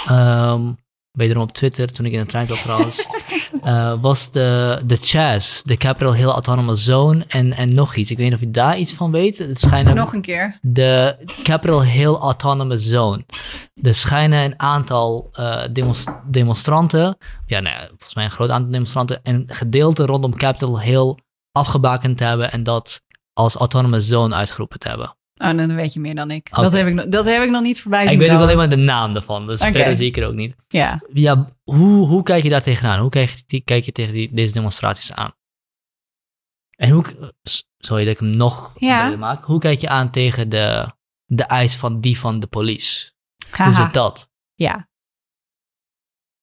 Um, 0.09 0.75
wederom 1.11 1.43
op 1.43 1.51
Twitter, 1.51 1.91
toen 1.91 2.05
ik 2.05 2.11
in 2.11 2.19
de 2.19 2.25
trein 2.25 2.47
zat 2.47 2.61
trouwens, 2.61 3.05
uh, 3.63 3.93
was 4.01 4.31
de, 4.31 4.81
de 4.85 4.97
CHAZ, 5.01 5.61
de 5.61 5.77
Capital 5.77 6.15
Hill 6.15 6.27
Autonomous 6.27 6.83
Zone 6.83 7.25
en, 7.27 7.53
en 7.53 7.73
nog 7.73 7.95
iets. 7.95 8.11
Ik 8.11 8.17
weet 8.17 8.25
niet 8.25 8.35
of 8.35 8.41
je 8.41 8.51
daar 8.51 8.77
iets 8.77 8.93
van 8.93 9.11
weet. 9.11 9.37
Het 9.37 9.59
schijnen, 9.59 9.95
nog 9.95 10.13
een 10.13 10.21
keer. 10.21 10.57
De 10.61 11.17
Capital 11.43 11.83
Hill 11.83 12.13
Autonomous 12.13 12.85
Zone. 12.85 13.25
Er 13.81 13.93
schijnen 13.93 14.43
een 14.43 14.59
aantal 14.59 15.29
uh, 15.39 15.63
demonstranten, 16.25 17.17
ja, 17.45 17.59
nee, 17.59 17.73
volgens 17.87 18.15
mij 18.15 18.23
een 18.23 18.31
groot 18.31 18.49
aantal 18.49 18.71
demonstranten, 18.71 19.19
een 19.23 19.43
gedeelte 19.47 20.05
rondom 20.05 20.35
Capitol 20.35 20.79
Hill 20.81 21.15
afgebakend 21.51 22.17
te 22.17 22.23
hebben 22.23 22.51
en 22.51 22.63
dat 22.63 23.01
als 23.33 23.55
Autonomous 23.55 24.07
Zone 24.07 24.35
uitgeroepen 24.35 24.79
te 24.79 24.87
hebben. 24.87 25.15
Oh, 25.41 25.57
dan 25.57 25.75
weet 25.75 25.93
je 25.93 25.99
meer 25.99 26.15
dan 26.15 26.31
ik. 26.31 26.49
Dat, 26.49 26.71
heb 26.71 26.87
ik 26.87 27.11
dat 27.11 27.25
heb 27.25 27.43
ik 27.43 27.49
nog 27.49 27.61
niet 27.61 27.81
voorbij 27.81 28.07
zien 28.07 28.19
Ik 28.19 28.27
weet 28.27 28.35
ook 28.35 28.41
alleen 28.41 28.57
maar 28.57 28.69
de 28.69 28.75
naam 28.75 29.15
ervan, 29.15 29.47
dus 29.47 29.59
okay. 29.59 29.73
verder 29.73 29.95
zie 29.95 30.07
ik 30.07 30.17
er 30.17 30.27
ook 30.27 30.33
niet. 30.33 30.55
Ja. 30.67 31.01
Ja, 31.13 31.49
hoe, 31.63 32.07
hoe 32.07 32.23
kijk 32.23 32.43
je 32.43 32.49
daar 32.49 32.61
tegenaan? 32.61 32.99
Hoe 32.99 33.09
kijk 33.09 33.43
je, 33.47 33.61
kijk 33.61 33.85
je 33.85 33.91
tegen 33.91 34.13
die, 34.13 34.33
deze 34.33 34.53
demonstraties 34.53 35.13
aan? 35.13 35.33
En 36.75 36.89
hoe, 36.89 37.33
sorry 37.77 38.03
dat 38.03 38.13
ik 38.13 38.19
hem 38.19 38.35
nog 38.35 38.71
ja. 38.75 39.15
maak, 39.15 39.43
hoe 39.43 39.59
kijk 39.59 39.81
je 39.81 39.89
aan 39.89 40.11
tegen 40.11 40.49
de, 40.49 40.87
de 41.25 41.43
eis 41.43 41.75
van 41.75 42.01
die 42.01 42.19
van 42.19 42.39
de 42.39 42.47
police? 42.47 43.11
Hoe 43.57 43.73
zit 43.73 43.93
dat? 43.93 44.29
Ja. 44.53 44.89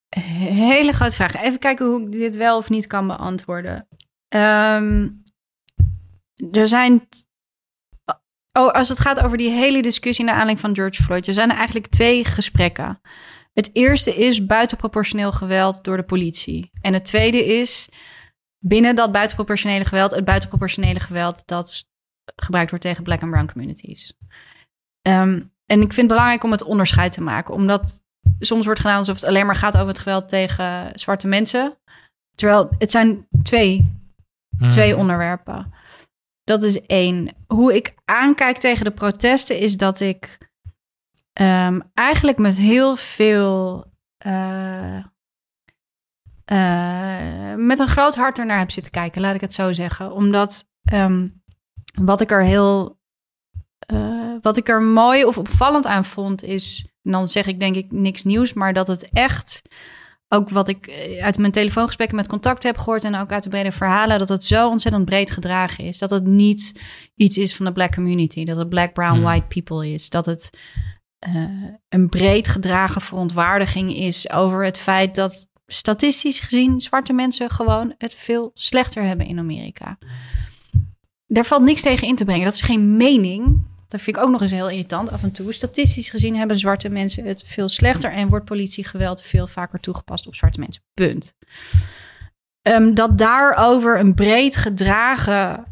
Hele 0.09 0.93
grote 0.93 1.15
vraag. 1.15 1.35
Even 1.35 1.59
kijken 1.59 1.87
hoe 1.87 2.03
ik 2.03 2.13
dit 2.13 2.37
wel 2.37 2.57
of 2.57 2.71
niet 2.71 2.87
kan 2.87 3.07
beantwoorden. 3.07 3.89
Um, 4.29 5.23
er 6.51 6.69
zijn 6.69 7.09
Oh, 8.59 8.71
als 8.71 8.89
het 8.89 9.01
gaat 9.01 9.21
over 9.21 9.37
die 9.37 9.51
hele 9.51 9.83
discussie 9.83 10.25
naar 10.25 10.35
aanleiding 10.35 10.61
van 10.61 10.75
George 10.75 11.03
Floyd. 11.03 11.27
Er 11.27 11.35
zijn 11.35 11.51
er 11.51 11.57
eigenlijk 11.57 11.87
twee 11.87 12.25
gesprekken. 12.25 13.01
Het 13.53 13.71
eerste 13.73 14.15
is 14.15 14.47
buitenproportioneel 14.47 15.33
geweld 15.33 15.85
door 15.85 15.97
de 15.97 16.03
politie. 16.03 16.71
En 16.81 16.93
het 16.93 17.05
tweede 17.05 17.45
is 17.45 17.89
binnen 18.59 18.95
dat 18.95 19.13
buitenproportionele 19.13 19.85
geweld, 19.85 20.15
het 20.15 20.25
buitenproportionele 20.25 21.01
geweld 21.01 21.43
dat 21.47 21.85
gebruikt 22.37 22.71
wordt 22.71 22.85
tegen 22.85 23.05
black 23.05 23.21
en 23.21 23.31
brown 23.31 23.53
communities. 23.53 24.17
Um, 25.03 25.53
en 25.67 25.81
ik 25.81 25.93
vind 25.93 25.97
het 25.97 26.07
belangrijk 26.07 26.45
om 26.45 26.51
het 26.51 26.63
onderscheid 26.63 27.13
te 27.13 27.21
maken, 27.21 27.55
omdat 27.55 28.03
soms 28.39 28.65
wordt 28.65 28.81
gedaan 28.81 28.99
alsof 28.99 29.21
het 29.21 29.29
alleen 29.29 29.47
maar 29.47 29.57
gaat 29.57 29.77
over 29.77 29.89
het 29.89 29.99
geweld 29.99 30.29
tegen 30.29 30.91
zwarte 30.95 31.27
mensen. 31.27 31.79
Terwijl 32.35 32.69
het 32.79 32.91
zijn 32.91 33.27
twee, 33.43 33.99
mm. 34.51 34.71
twee 34.71 34.97
onderwerpen. 34.97 35.73
Dat 36.49 36.63
is 36.63 36.87
één. 36.87 37.35
Hoe 37.47 37.75
ik 37.75 37.95
aankijk 38.05 38.59
tegen 38.59 38.85
de 38.85 38.91
protesten 38.91 39.59
is 39.59 39.77
dat 39.77 40.01
ik 40.01 40.39
um, 41.41 41.91
eigenlijk 41.95 42.39
met 42.39 42.57
heel 42.57 42.97
veel. 42.97 43.85
Uh, 44.27 45.05
uh, 46.53 47.55
met 47.55 47.79
een 47.79 47.89
groot 47.89 48.15
hart 48.15 48.39
ernaar 48.39 48.59
heb 48.59 48.71
zitten 48.71 48.93
kijken, 48.93 49.21
laat 49.21 49.35
ik 49.35 49.41
het 49.41 49.55
zo 49.55 49.73
zeggen. 49.73 50.13
Omdat 50.13 50.69
um, 50.93 51.43
wat 51.93 52.21
ik 52.21 52.31
er 52.31 52.43
heel. 52.43 52.99
Uh, 53.93 54.37
wat 54.41 54.57
ik 54.57 54.69
er 54.69 54.83
mooi 54.83 55.25
of 55.25 55.39
opvallend 55.39 55.87
aan 55.87 56.05
vond 56.05 56.43
is. 56.43 56.87
En 57.03 57.13
dan 57.13 57.27
zeg 57.27 57.47
ik 57.47 57.61
denk 57.61 57.77
ik 57.77 57.93
niks 57.93 58.25
nieuws, 58.25 58.53
maar 58.53 58.73
dat 58.73 58.87
het 58.87 59.09
echt 59.09 59.63
ook 60.29 60.51
wat 60.51 60.69
ik 60.69 60.87
eh, 60.87 61.25
uit 61.25 61.39
mijn 61.39 61.53
telefoongesprekken 61.53 62.17
met 62.17 62.29
contact 62.29 62.63
heb 62.63 62.79
gehoord 62.79 63.05
en 63.05 63.15
ook 63.15 63.33
uit 63.33 63.43
de 63.43 63.49
brede 63.49 63.73
verhalen, 63.73 64.19
dat 64.19 64.29
het 64.29 64.45
zo 64.45 64.69
ontzettend 64.69 65.05
breed 65.05 65.31
gedragen 65.31 65.85
is. 65.85 65.99
Dat 65.99 66.11
het 66.11 66.27
niet 66.27 66.81
iets 67.15 67.39
is 67.39 67.57
van 67.57 67.65
de 67.65 67.73
black 67.73 67.95
community, 67.95 68.45
dat 68.45 68.57
het 68.57 68.69
black, 68.69 68.93
brown, 68.93 69.15
hmm. 69.15 69.23
white 69.23 69.47
people 69.47 69.93
is. 69.93 70.11
Dat 70.11 70.27
het 70.27 70.51
uh, 71.29 71.51
een 71.89 72.09
breed 72.09 72.49
gedragen 72.49 73.01
verontwaardiging 73.01 73.97
is 73.97 74.31
over 74.31 74.65
het 74.65 74.79
feit 74.79 75.15
dat 75.15 75.49
statistisch 75.67 76.41
gezien 76.41 76.81
zwarte 76.81 77.13
mensen 77.13 77.51
gewoon 77.51 77.95
het 77.99 78.15
veel 78.15 78.51
slechter 78.55 79.03
hebben 79.03 79.27
in 79.27 79.39
Amerika. 79.39 79.99
Daar 81.27 81.45
valt 81.45 81.63
niks 81.63 81.81
tegen 81.81 82.09
in 82.09 82.17
te 82.17 82.25
brengen. 82.25 82.45
Dat 82.45 82.55
is 82.55 82.61
geen 82.61 82.97
mening. 82.97 83.67
Dat 83.89 84.01
vind 84.01 84.17
ik 84.17 84.23
ook 84.23 84.31
nog 84.31 84.43
eens 84.43 84.51
heel 84.51 84.71
irritant. 84.71 85.11
Af 85.11 85.23
en 85.23 85.33
toe, 85.33 85.53
statistisch 85.53 86.11
gezien, 86.11 86.37
hebben 86.37 86.59
zwarte 86.59 86.89
mensen 86.89 87.25
het 87.25 87.43
veel 87.47 87.69
slechter 87.69 88.13
en 88.13 88.29
wordt 88.29 88.45
politiegeweld 88.45 89.23
veel 89.23 89.47
vaker 89.47 89.81
toegepast 89.81 90.27
op 90.27 90.35
zwarte 90.35 90.61
mensen. 90.61 90.83
Punt. 90.95 91.35
Um, 92.63 92.95
dat 92.95 93.19
daarover 93.19 93.99
een 93.99 94.15
breed 94.15 94.57
gedragen 94.57 95.65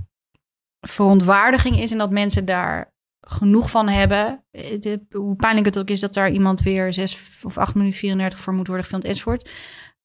verontwaardiging 0.81 1.81
is 1.81 1.93
en 1.93 1.99
dat 1.99 2.11
mensen 2.11 2.45
daar 2.45 2.95
genoeg 3.21 3.71
van 3.71 3.89
hebben. 3.89 4.45
Eh, 4.51 4.81
de, 4.81 5.01
hoe 5.11 5.37
pijnlijk 5.37 5.67
het 5.67 5.79
ook 5.79 5.89
is 5.89 6.01
dat 6.01 6.15
daar 6.15 6.31
iemand 6.31 6.61
weer 6.61 6.93
6 6.93 7.31
of 7.43 7.59
8 7.59 7.75
minuten 7.75 7.99
34 7.99 8.41
voor 8.41 8.53
moet 8.53 8.67
worden 8.67 8.85
gefilmd 8.85 9.05
enzovoort. 9.05 9.49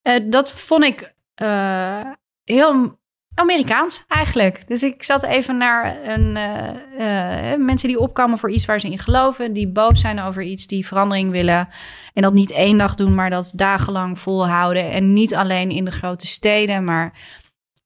Uh, 0.08 0.16
dat 0.30 0.52
vond 0.52 0.84
ik 0.84 1.14
uh, 1.42 2.06
heel 2.44 3.00
Amerikaans 3.36 4.04
eigenlijk. 4.08 4.68
Dus 4.68 4.84
ik 4.84 5.04
zat 5.04 5.24
even 5.24 5.58
naar 5.58 5.98
een, 6.04 6.36
uh, 6.36 7.54
uh, 7.54 7.66
mensen 7.66 7.88
die 7.88 8.00
opkomen 8.00 8.38
voor 8.38 8.52
iets 8.52 8.66
waar 8.66 8.80
ze 8.80 8.92
in 8.92 9.00
geloven, 9.00 9.54
die 9.54 9.68
boos 9.68 10.00
zijn 10.00 10.22
over 10.22 10.44
iets, 10.44 10.68
die 10.68 10.88
verandering 10.88 11.32
willen. 11.32 11.68
En 12.14 12.22
dat 12.22 12.34
niet 12.34 12.52
één 12.52 12.78
dag 12.78 12.96
doen, 12.96 13.16
maar 13.16 13.30
dat 13.30 13.52
dagenlang 13.56 14.20
volhouden. 14.20 14.92
En 14.92 15.14
niet 15.14 15.36
alleen 15.36 15.70
in 15.70 15.86
de 15.86 15.92
grote 15.92 16.28
steden, 16.28 16.84
maar 16.84 17.14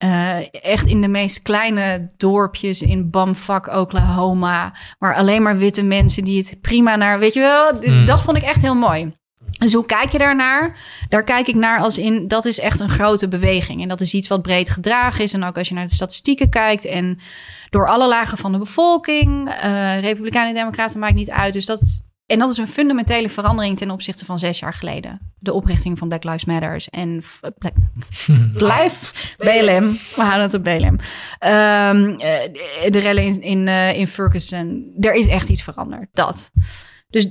uh, 0.04 0.38
echt 0.52 0.86
in 0.86 1.02
de 1.02 1.08
meest 1.08 1.42
kleine 1.42 2.10
dorpjes 2.18 2.82
in 2.82 3.10
Bamfuck, 3.10 3.68
Oklahoma. 3.68 4.74
Waar 5.00 5.16
alleen 5.16 5.42
maar 5.42 5.58
witte 5.58 5.84
mensen 5.84 6.24
die 6.24 6.38
het 6.38 6.62
prima 6.62 6.96
naar, 6.96 7.20
weet 7.20 7.34
je 7.34 7.40
wel, 7.40 7.74
mm. 7.82 8.06
dat 8.06 8.22
vond 8.22 8.38
ik 8.38 8.44
echt 8.44 8.62
heel 8.62 8.76
mooi. 8.76 9.14
Dus 9.60 9.74
hoe 9.74 9.86
kijk 9.86 10.12
je 10.12 10.18
daarnaar? 10.18 10.78
Daar 11.10 11.24
kijk 11.24 11.48
ik 11.48 11.56
naar 11.56 11.80
als 11.80 11.98
in 11.98 12.28
dat 12.28 12.46
is 12.46 12.60
echt 12.60 12.80
een 12.80 12.90
grote 12.90 13.28
beweging. 13.28 13.82
En 13.82 13.88
dat 13.88 14.02
is 14.02 14.14
iets 14.14 14.28
wat 14.28 14.42
breed 14.42 14.70
gedragen 14.70 15.24
is. 15.24 15.34
En 15.34 15.44
ook 15.44 15.58
als 15.58 15.68
je 15.68 15.74
naar 15.74 15.88
de 15.88 15.94
statistieken 15.94 16.50
kijkt 16.50 16.86
en 16.86 17.20
door 17.70 17.88
alle 17.88 18.08
lagen 18.08 18.38
van 18.38 18.52
de 18.52 18.58
bevolking, 18.58 19.50
uh, 19.50 20.00
Republikeinen 20.00 20.50
en 20.50 20.60
Democraten 20.60 21.00
maakt 21.00 21.16
niet 21.16 21.30
uit. 21.30 21.54
Dus 21.54 21.66
dat, 21.66 22.06
en 22.26 22.40
dat 22.40 22.50
is 22.50 22.58
een 22.58 22.68
fundamentele 22.68 23.30
verandering 23.30 23.78
ten 23.78 23.92
opzichte 23.92 24.26
van 24.26 24.40
zes 24.40 24.60
jaar 24.60 24.74
geleden. 24.74 25.34
De 25.40 25.54
oprichting 25.54 25.98
van 25.98 26.08
Black 26.08 26.24
Lives 26.24 26.46
Matters 26.46 26.90
en 26.90 27.24
Black, 27.58 27.74
Blijf 28.54 29.36
BLM. 29.38 30.00
We 30.16 30.22
houden 30.22 30.42
het 30.42 30.54
op 30.54 30.64
BLM. 30.64 30.86
Um, 30.86 32.10
uh, 32.10 32.18
de 32.90 33.00
rellen 33.00 33.24
in, 33.24 33.42
in, 33.42 33.68
uh, 33.68 33.98
in 33.98 34.08
Ferguson. 34.08 34.94
Er 35.00 35.14
is 35.14 35.28
echt 35.28 35.50
iets 35.50 35.64
veranderd. 35.64 36.10
Dat. 36.14 36.52
Dus 37.10 37.28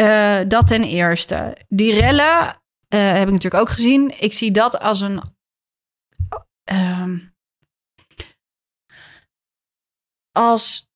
uh, 0.00 0.40
dat 0.48 0.66
ten 0.66 0.84
eerste. 0.84 1.56
Die 1.68 2.00
rellen 2.00 2.46
uh, 2.94 3.12
heb 3.12 3.26
ik 3.26 3.32
natuurlijk 3.32 3.62
ook 3.62 3.70
gezien. 3.70 4.20
Ik 4.20 4.32
zie 4.32 4.50
dat 4.50 4.80
als 4.80 5.00
een. 5.00 5.22
Uh, 6.72 7.14
als. 10.32 10.86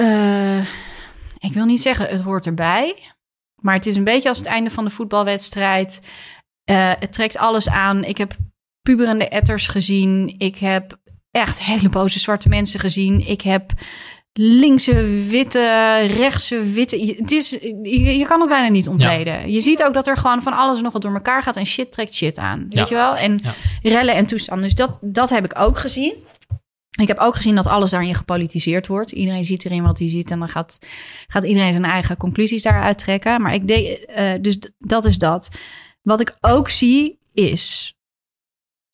Uh, 0.00 0.60
ik 1.38 1.52
wil 1.52 1.64
niet 1.64 1.82
zeggen, 1.82 2.08
het 2.08 2.20
hoort 2.20 2.46
erbij. 2.46 3.12
Maar 3.62 3.74
het 3.74 3.86
is 3.86 3.96
een 3.96 4.04
beetje 4.04 4.28
als 4.28 4.38
het 4.38 4.46
einde 4.46 4.70
van 4.70 4.84
de 4.84 4.90
voetbalwedstrijd. 4.90 6.06
het 6.72 7.12
trekt 7.12 7.36
alles 7.36 7.68
aan. 7.68 8.04
Ik 8.04 8.18
heb 8.18 8.36
puberende 8.80 9.28
etters 9.28 9.66
gezien. 9.66 10.34
Ik 10.38 10.56
heb 10.56 10.98
echt 11.30 11.62
hele 11.62 11.88
boze 11.88 12.18
zwarte 12.18 12.48
mensen 12.48 12.80
gezien. 12.80 13.26
Ik 13.26 13.40
heb 13.40 13.72
linkse 14.32 15.24
witte, 15.28 15.96
rechtse 16.16 16.62
witte. 16.62 17.14
Het 17.18 17.30
is, 17.30 17.50
je, 17.82 18.24
kan 18.28 18.40
het 18.40 18.48
bijna 18.48 18.68
niet 18.68 18.88
ontleden. 18.88 19.52
Je 19.52 19.60
ziet 19.60 19.82
ook 19.82 19.94
dat 19.94 20.06
er 20.06 20.16
gewoon 20.16 20.42
van 20.42 20.52
alles 20.52 20.80
nog 20.80 20.92
wat 20.92 21.02
door 21.02 21.14
elkaar 21.14 21.42
gaat 21.42 21.56
en 21.56 21.66
shit 21.66 21.92
trekt 21.92 22.14
shit 22.14 22.38
aan. 22.38 22.66
Weet 22.68 22.88
je 22.88 22.94
wel? 22.94 23.16
En 23.16 23.40
rellen 23.82 24.14
en 24.14 24.26
toestanden. 24.26 24.64
Dus 24.64 24.74
dat, 24.74 24.98
dat 25.00 25.30
heb 25.30 25.44
ik 25.44 25.58
ook 25.58 25.78
gezien. 25.78 26.14
Ik 27.00 27.08
heb 27.08 27.18
ook 27.18 27.36
gezien 27.36 27.54
dat 27.54 27.66
alles 27.66 27.90
daarin 27.90 28.14
gepolitiseerd 28.14 28.86
wordt. 28.86 29.12
Iedereen 29.12 29.44
ziet 29.44 29.64
erin 29.64 29.82
wat 29.82 29.98
hij 29.98 30.08
ziet 30.08 30.30
en 30.30 30.38
dan 30.38 30.48
gaat, 30.48 30.78
gaat 31.26 31.44
iedereen 31.44 31.72
zijn 31.72 31.84
eigen 31.84 32.16
conclusies 32.16 32.62
daaruit 32.62 32.98
trekken. 32.98 33.42
Maar 33.42 33.54
ik 33.54 33.68
deed, 33.68 34.06
uh, 34.18 34.32
dus 34.40 34.58
dat 34.78 35.04
is 35.04 35.18
dat. 35.18 35.48
Wat 36.02 36.20
ik 36.20 36.36
ook 36.40 36.68
zie 36.68 37.18
is 37.32 37.94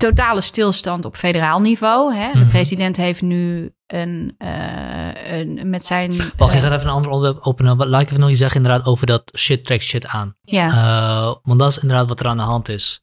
totale 0.08 0.40
stilstand 0.40 1.04
op 1.04 1.16
federaal 1.16 1.60
niveau. 1.60 2.14
Hè? 2.14 2.32
De 2.32 2.38
mhm. 2.38 2.48
president 2.48 2.96
heeft 2.96 3.22
nu 3.22 3.72
een, 3.86 4.34
uh, 4.38 5.38
een 5.38 5.70
met 5.70 5.86
zijn. 5.86 6.10
Wacht, 6.36 6.54
ik 6.54 6.60
ga 6.60 6.72
even 6.72 6.80
een 6.80 6.94
ander 6.94 7.10
onderwerp 7.10 7.46
openen. 7.46 7.88
Laat 7.88 8.00
ik 8.00 8.08
even 8.08 8.20
nog 8.20 8.30
iets 8.30 8.38
zeggen 8.38 8.62
inderdaad 8.62 8.86
over 8.86 9.06
dat 9.06 9.32
shit 9.36 9.64
trekt 9.64 9.84
shit 9.84 10.06
aan. 10.06 10.36
Ja. 10.40 10.68
Uh, 10.68 11.34
want 11.42 11.58
dat 11.58 11.70
is 11.70 11.78
inderdaad 11.78 12.08
wat 12.08 12.20
er 12.20 12.26
aan 12.26 12.36
de 12.36 12.42
hand 12.42 12.68
is. 12.68 13.02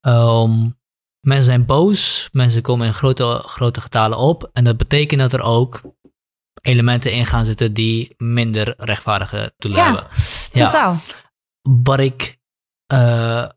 Um, 0.00 0.78
mensen 1.20 1.44
zijn 1.44 1.66
boos, 1.66 2.28
mensen 2.32 2.62
komen 2.62 2.86
in 2.86 2.94
grote, 2.94 3.42
grote 3.44 3.80
getalen 3.80 4.18
op. 4.18 4.50
En 4.52 4.64
dat 4.64 4.76
betekent 4.76 5.20
dat 5.20 5.32
er 5.32 5.42
ook 5.42 5.80
elementen 6.62 7.12
in 7.12 7.26
gaan 7.26 7.44
zitten 7.44 7.72
die 7.72 8.14
minder 8.16 8.74
rechtvaardige 8.76 9.52
doelen 9.56 9.80
ja, 9.80 9.86
hebben. 9.86 10.06
Ja, 10.52 10.64
totaal. 10.64 10.96
Wat 11.84 12.00
ik 12.00 12.38
uh, 12.92 13.48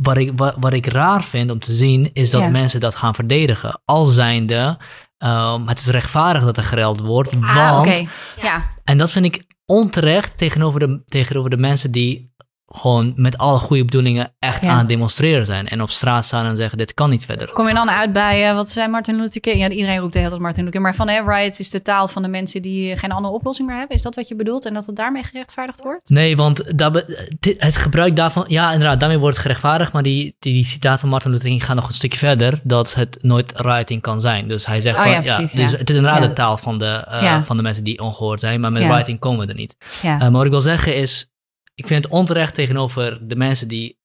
wat 0.00 0.16
ik, 0.16 0.32
wat, 0.36 0.54
wat 0.60 0.72
ik 0.72 0.86
raar 0.86 1.22
vind 1.22 1.50
om 1.50 1.58
te 1.58 1.72
zien, 1.72 2.10
is 2.12 2.30
dat 2.30 2.50
mensen 2.50 2.80
dat 2.80 2.94
gaan 2.94 3.14
verdedigen. 3.14 3.80
Al 3.84 4.04
zijnde, 4.04 4.78
um, 5.18 5.68
het 5.68 5.78
is 5.78 5.86
rechtvaardig 5.86 6.44
dat 6.44 6.56
er 6.56 6.62
gereld 6.62 7.00
wordt. 7.00 7.34
Ah, 7.40 7.70
want, 7.70 8.08
ja. 8.42 8.70
en 8.84 8.98
dat 8.98 9.10
vind 9.10 9.24
ik 9.24 9.46
onterecht 9.66 10.38
tegenover 10.38 10.80
de, 10.80 11.02
tegenover 11.06 11.50
de 11.50 11.56
mensen 11.56 11.90
die 11.90 12.27
gewoon 12.68 13.12
met 13.16 13.38
alle 13.38 13.58
goede 13.58 13.84
bedoelingen 13.84 14.32
echt 14.38 14.62
aan 14.62 14.78
het 14.78 14.88
demonstreren 14.88 15.46
zijn. 15.46 15.68
En 15.68 15.82
op 15.82 15.90
straat 15.90 16.24
staan 16.24 16.46
en 16.46 16.56
zeggen, 16.56 16.78
dit 16.78 16.94
kan 16.94 17.10
niet 17.10 17.24
verder. 17.24 17.48
Kom 17.52 17.68
je 17.68 17.74
dan 17.74 17.90
uit 17.90 18.12
bij, 18.12 18.48
uh, 18.48 18.54
wat 18.54 18.70
zei 18.70 18.88
Martin 18.88 19.16
Luther 19.16 19.40
King? 19.40 19.58
Ja, 19.58 19.68
iedereen 19.68 19.98
roept 19.98 20.12
de 20.12 20.18
hele 20.18 20.30
tijd 20.30 20.42
Martin 20.42 20.64
Luther 20.64 20.80
King. 20.80 20.96
Maar 20.96 21.06
van, 21.06 21.08
hè, 21.08 21.38
riots 21.38 21.58
is 21.58 21.70
de 21.70 21.82
taal 21.82 22.08
van 22.08 22.22
de 22.22 22.28
mensen 22.28 22.62
die 22.62 22.96
geen 22.96 23.12
andere 23.12 23.34
oplossing 23.34 23.68
meer 23.68 23.76
hebben. 23.76 23.96
Is 23.96 24.02
dat 24.02 24.14
wat 24.14 24.28
je 24.28 24.36
bedoelt? 24.36 24.66
En 24.66 24.74
dat 24.74 24.86
het 24.86 24.96
daarmee 24.96 25.22
gerechtvaardigd 25.22 25.82
wordt? 25.82 26.10
Nee, 26.10 26.36
want 26.36 26.78
dat, 26.78 27.04
het 27.40 27.76
gebruik 27.76 28.16
daarvan... 28.16 28.44
Ja, 28.48 28.72
inderdaad, 28.72 29.00
daarmee 29.00 29.18
wordt 29.18 29.34
het 29.34 29.44
gerechtvaardigd. 29.44 29.92
Maar 29.92 30.02
die, 30.02 30.36
die, 30.38 30.52
die 30.52 30.64
citaat 30.64 31.00
van 31.00 31.08
Martin 31.08 31.30
Luther 31.30 31.48
King 31.48 31.64
gaat 31.64 31.76
nog 31.76 31.88
een 31.88 31.94
stukje 31.94 32.18
verder. 32.18 32.60
Dat 32.62 32.94
het 32.94 33.18
nooit 33.20 33.52
rioting 33.54 34.02
kan 34.02 34.20
zijn. 34.20 34.48
Dus 34.48 34.66
hij 34.66 34.80
zegt 34.80 34.96
oh, 34.96 35.02
van, 35.02 35.10
ja, 35.10 35.20
precies, 35.20 35.52
ja, 35.52 35.62
dus 35.62 35.78
het 35.78 35.90
is 35.90 35.96
inderdaad 35.96 36.22
de 36.22 36.32
taal 36.32 36.56
van 36.56 36.78
de, 36.78 37.06
uh, 37.08 37.42
van 37.42 37.56
de 37.56 37.62
mensen 37.62 37.84
die 37.84 38.00
ongehoord 38.00 38.40
zijn. 38.40 38.60
Maar 38.60 38.72
met 38.72 38.82
rioting 38.82 39.18
komen 39.18 39.46
we 39.46 39.52
er 39.52 39.58
niet. 39.58 39.76
Uh, 40.04 40.18
maar 40.18 40.30
wat 40.30 40.44
ik 40.44 40.50
wil 40.50 40.60
zeggen 40.60 40.96
is 40.96 41.30
ik 41.78 41.86
vind 41.86 42.04
het 42.04 42.12
onterecht 42.12 42.54
tegenover 42.54 43.28
de 43.28 43.36
mensen 43.36 43.68
die, 43.68 43.98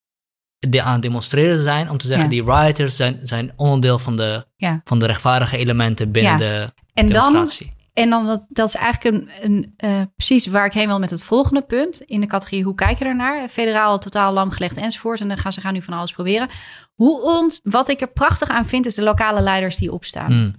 aan 0.72 0.94
het 0.94 1.02
demonstreren 1.02 1.62
zijn, 1.62 1.90
om 1.90 1.98
te 1.98 2.08
zeggen, 2.08 2.30
die 2.30 2.44
rioters 2.44 2.96
zijn, 2.96 3.20
zijn 3.24 3.54
onderdeel 3.56 4.00
van 4.00 4.16
de, 4.16 4.46
van 4.84 5.00
de 5.00 5.06
rechtvaardige 5.06 5.58
elementen 5.58 6.12
binnen 6.12 6.38
de 6.38 6.72
en 6.94 7.08
demonstratie. 7.08 7.66
Dan, 7.66 7.76
en 7.94 8.10
dan, 8.10 8.26
dat, 8.26 8.46
dat 8.50 8.68
is 8.68 8.76
eigenlijk 8.76 9.16
een, 9.16 9.30
een 9.42 9.74
uh, 9.78 10.02
precies 10.16 10.46
waar 10.46 10.66
ik 10.66 10.74
heen 10.74 10.88
wil 10.88 11.00
met 11.00 11.10
het 11.10 11.24
volgende 11.24 11.62
punt. 11.62 12.02
In 12.02 12.22
de 12.22 12.28
categorie 12.28 12.64
hoe 12.64 12.76
kijk 12.76 13.00
je 13.00 13.06
ernaar? 13.06 13.48
Federaal, 13.48 14.00
totaal 14.00 14.34
lamgelegd 14.34 14.78
enzovoort. 14.78 15.22
En 15.22 15.28
dan 15.28 15.38
gaan 15.38 15.54
ze 15.54 15.62
gaan 15.62 15.74
nu 15.74 15.82
van 15.82 15.94
alles 15.94 16.12
proberen. 16.12 16.50
Hoe 16.94 17.22
ons, 17.22 17.60
wat 17.64 17.90
ik 17.90 18.02
er 18.02 18.12
prachtig 18.12 18.50
aan 18.50 18.66
vind, 18.66 18.86
is 18.86 18.96
de 18.96 19.04
lokale 19.04 19.42
leiders 19.42 19.78
die 19.78 19.92
opstaan. 19.92 20.34
Mm. 20.34 20.56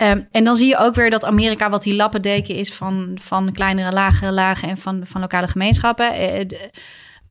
Um, 0.00 0.26
en 0.30 0.44
dan 0.44 0.56
zie 0.56 0.68
je 0.68 0.78
ook 0.78 0.94
weer 0.94 1.10
dat 1.10 1.24
Amerika 1.24 1.70
wat 1.70 1.82
die 1.82 1.94
lappendeken 1.94 2.54
is 2.54 2.74
van, 2.74 3.18
van 3.20 3.52
kleinere, 3.52 3.92
lagere 3.92 4.32
lagen 4.32 4.68
en 4.68 4.78
van, 4.78 5.06
van 5.06 5.20
lokale 5.20 5.48
gemeenschappen. 5.48 6.12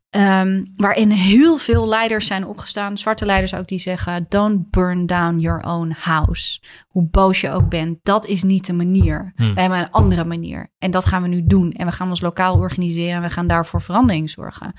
um, 0.09 0.73
waarin 0.75 1.09
heel 1.09 1.57
veel 1.57 1.87
leiders 1.87 2.27
zijn 2.27 2.45
opgestaan, 2.45 2.97
zwarte 2.97 3.25
leiders 3.25 3.53
ook, 3.53 3.67
die 3.67 3.79
zeggen: 3.79 4.25
Don't 4.29 4.69
burn 4.69 5.05
down 5.05 5.39
your 5.39 5.63
own 5.63 5.95
house. 5.99 6.59
Hoe 6.87 7.07
boos 7.11 7.41
je 7.41 7.51
ook 7.51 7.69
bent, 7.69 7.99
dat 8.03 8.25
is 8.25 8.43
niet 8.43 8.65
de 8.65 8.73
manier. 8.73 9.33
Hmm. 9.35 9.53
We 9.53 9.61
hebben 9.61 9.79
een 9.79 9.91
andere 9.91 10.25
manier. 10.25 10.71
En 10.77 10.91
dat 10.91 11.05
gaan 11.05 11.21
we 11.21 11.27
nu 11.27 11.45
doen. 11.45 11.71
En 11.71 11.85
we 11.85 11.91
gaan 11.91 12.09
ons 12.09 12.21
lokaal 12.21 12.57
organiseren 12.57 13.15
en 13.15 13.21
we 13.21 13.29
gaan 13.29 13.47
daarvoor 13.47 13.81
verandering 13.81 14.29
zorgen. 14.29 14.73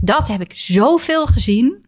Dat 0.00 0.28
heb 0.28 0.40
ik 0.40 0.52
zoveel 0.56 1.26
gezien. 1.26 1.83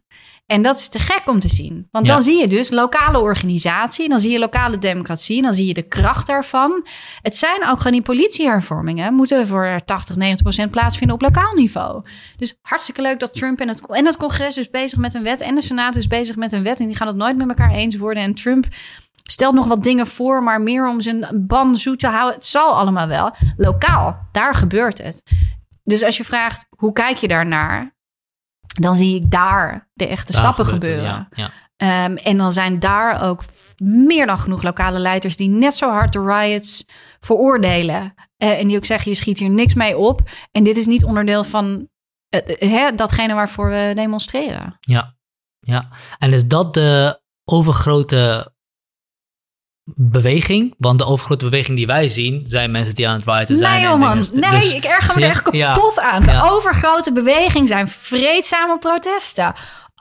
En 0.47 0.63
dat 0.63 0.77
is 0.77 0.89
te 0.89 0.99
gek 0.99 1.23
om 1.29 1.41
te 1.41 1.49
zien. 1.49 1.89
Want 1.91 2.07
dan 2.07 2.23
zie 2.23 2.41
je 2.41 2.49
dus 2.49 2.71
lokale 2.71 3.21
organisatie, 3.21 4.09
dan 4.09 4.21
zie 4.21 4.31
je 4.31 4.39
lokale 4.39 4.79
democratie, 4.79 5.43
dan 5.43 5.55
zie 5.55 5.67
je 5.67 5.75
de 5.75 5.83
kracht 5.83 6.27
daarvan. 6.27 6.87
Het 7.23 7.37
zijn 7.37 7.69
ook 7.69 7.77
gewoon 7.77 7.93
die 7.93 8.03
politiehervormingen, 8.03 9.15
moeten 9.15 9.47
voor 9.47 9.81
80, 9.85 10.17
90 10.17 10.43
procent 10.43 10.71
plaatsvinden 10.71 11.17
op 11.17 11.23
lokaal 11.23 11.55
niveau. 11.55 12.03
Dus 12.37 12.59
hartstikke 12.63 13.03
leuk 13.03 13.21
dat 13.21 13.35
Trump 13.35 13.61
en 13.61 13.69
het, 13.69 13.87
en 13.87 14.07
het 14.07 14.17
congres 14.17 14.57
is 14.57 14.71
bezig 14.71 14.99
met 14.99 15.15
een 15.15 15.23
wet 15.23 15.41
en 15.41 15.55
de 15.55 15.61
Senaat 15.61 15.97
is 15.97 16.07
bezig 16.07 16.37
met 16.37 16.53
een 16.53 16.63
wet 16.63 16.81
en 16.81 16.87
die 16.87 16.97
gaan 16.97 17.07
het 17.07 17.17
nooit 17.17 17.37
met 17.37 17.49
elkaar 17.49 17.71
eens 17.71 17.97
worden. 17.97 18.23
En 18.23 18.35
Trump 18.35 18.67
stelt 19.23 19.55
nog 19.55 19.67
wat 19.67 19.83
dingen 19.83 20.07
voor, 20.07 20.43
maar 20.43 20.61
meer 20.61 20.89
om 20.89 21.01
zijn 21.01 21.45
ban 21.47 21.77
zoet 21.77 21.99
te 21.99 22.07
houden. 22.07 22.35
Het 22.35 22.45
zal 22.45 22.73
allemaal 22.73 23.09
wel. 23.09 23.35
Lokaal, 23.57 24.17
daar 24.33 24.55
gebeurt 24.55 24.99
het. 25.03 25.23
Dus 25.85 26.03
als 26.03 26.17
je 26.17 26.25
vraagt, 26.25 26.67
hoe 26.77 26.93
kijk 26.93 27.17
je 27.17 27.29
daarnaar? 27.29 27.96
Dan 28.77 28.97
zie 28.97 29.15
ik 29.15 29.31
daar 29.31 29.91
de 29.93 30.07
echte 30.07 30.33
stappen 30.33 30.67
gebeuren. 30.67 31.29
Ja, 31.31 31.51
ehm, 31.77 32.17
en 32.17 32.37
dan 32.37 32.53
zijn 32.53 32.79
daar 32.79 33.23
ook 33.23 33.45
meer 33.77 34.27
dan 34.27 34.39
genoeg 34.39 34.63
lokale 34.63 34.99
leiders 34.99 35.37
die 35.37 35.49
net 35.49 35.75
zo 35.75 35.91
hard 35.91 36.13
de 36.13 36.25
riots 36.25 36.85
veroordelen. 37.21 38.15
Uh, 38.39 38.61
en 38.61 38.67
die 38.67 38.77
ook 38.77 38.85
zeggen: 38.85 39.11
je 39.11 39.17
schiet 39.17 39.39
hier 39.39 39.51
niks 39.51 39.75
mee 39.75 39.99
op. 39.99 40.21
En 40.53 40.65
dit 40.65 40.77
is 40.77 40.87
niet 40.87 41.05
onderdeel 41.05 41.45
van 41.45 41.89
uh, 42.35 42.41
hè, 42.71 42.95
datgene 42.95 43.35
waarvoor 43.35 43.69
we 43.69 43.93
demonstreren. 43.95 44.77
Ja, 44.81 45.17
ja. 45.59 45.89
En 46.19 46.33
is 46.33 46.47
dat 46.47 46.75
de 46.75 47.21
overgrote 47.45 48.53
beweging. 49.95 50.75
Want 50.79 50.99
de 50.99 51.05
overgrote 51.05 51.45
beweging 51.45 51.77
die 51.77 51.87
wij 51.87 52.09
zien, 52.09 52.43
zijn 52.47 52.71
mensen 52.71 52.95
die 52.95 53.09
aan 53.09 53.17
het 53.17 53.25
rioten 53.25 53.57
zijn. 53.57 53.83
Nee, 53.83 53.97
man. 53.97 54.25
nee, 54.33 54.51
dus 54.51 54.73
ik 54.73 54.85
erger 54.85 55.19
me 55.19 55.25
er 55.25 55.31
echt 55.31 55.43
kapot 55.43 56.01
aan. 56.01 56.23
De 56.23 56.43
overgrote 56.51 57.13
beweging 57.13 57.69
zijn 57.69 57.89
vreedzame 57.89 58.79
protesten. 58.79 59.55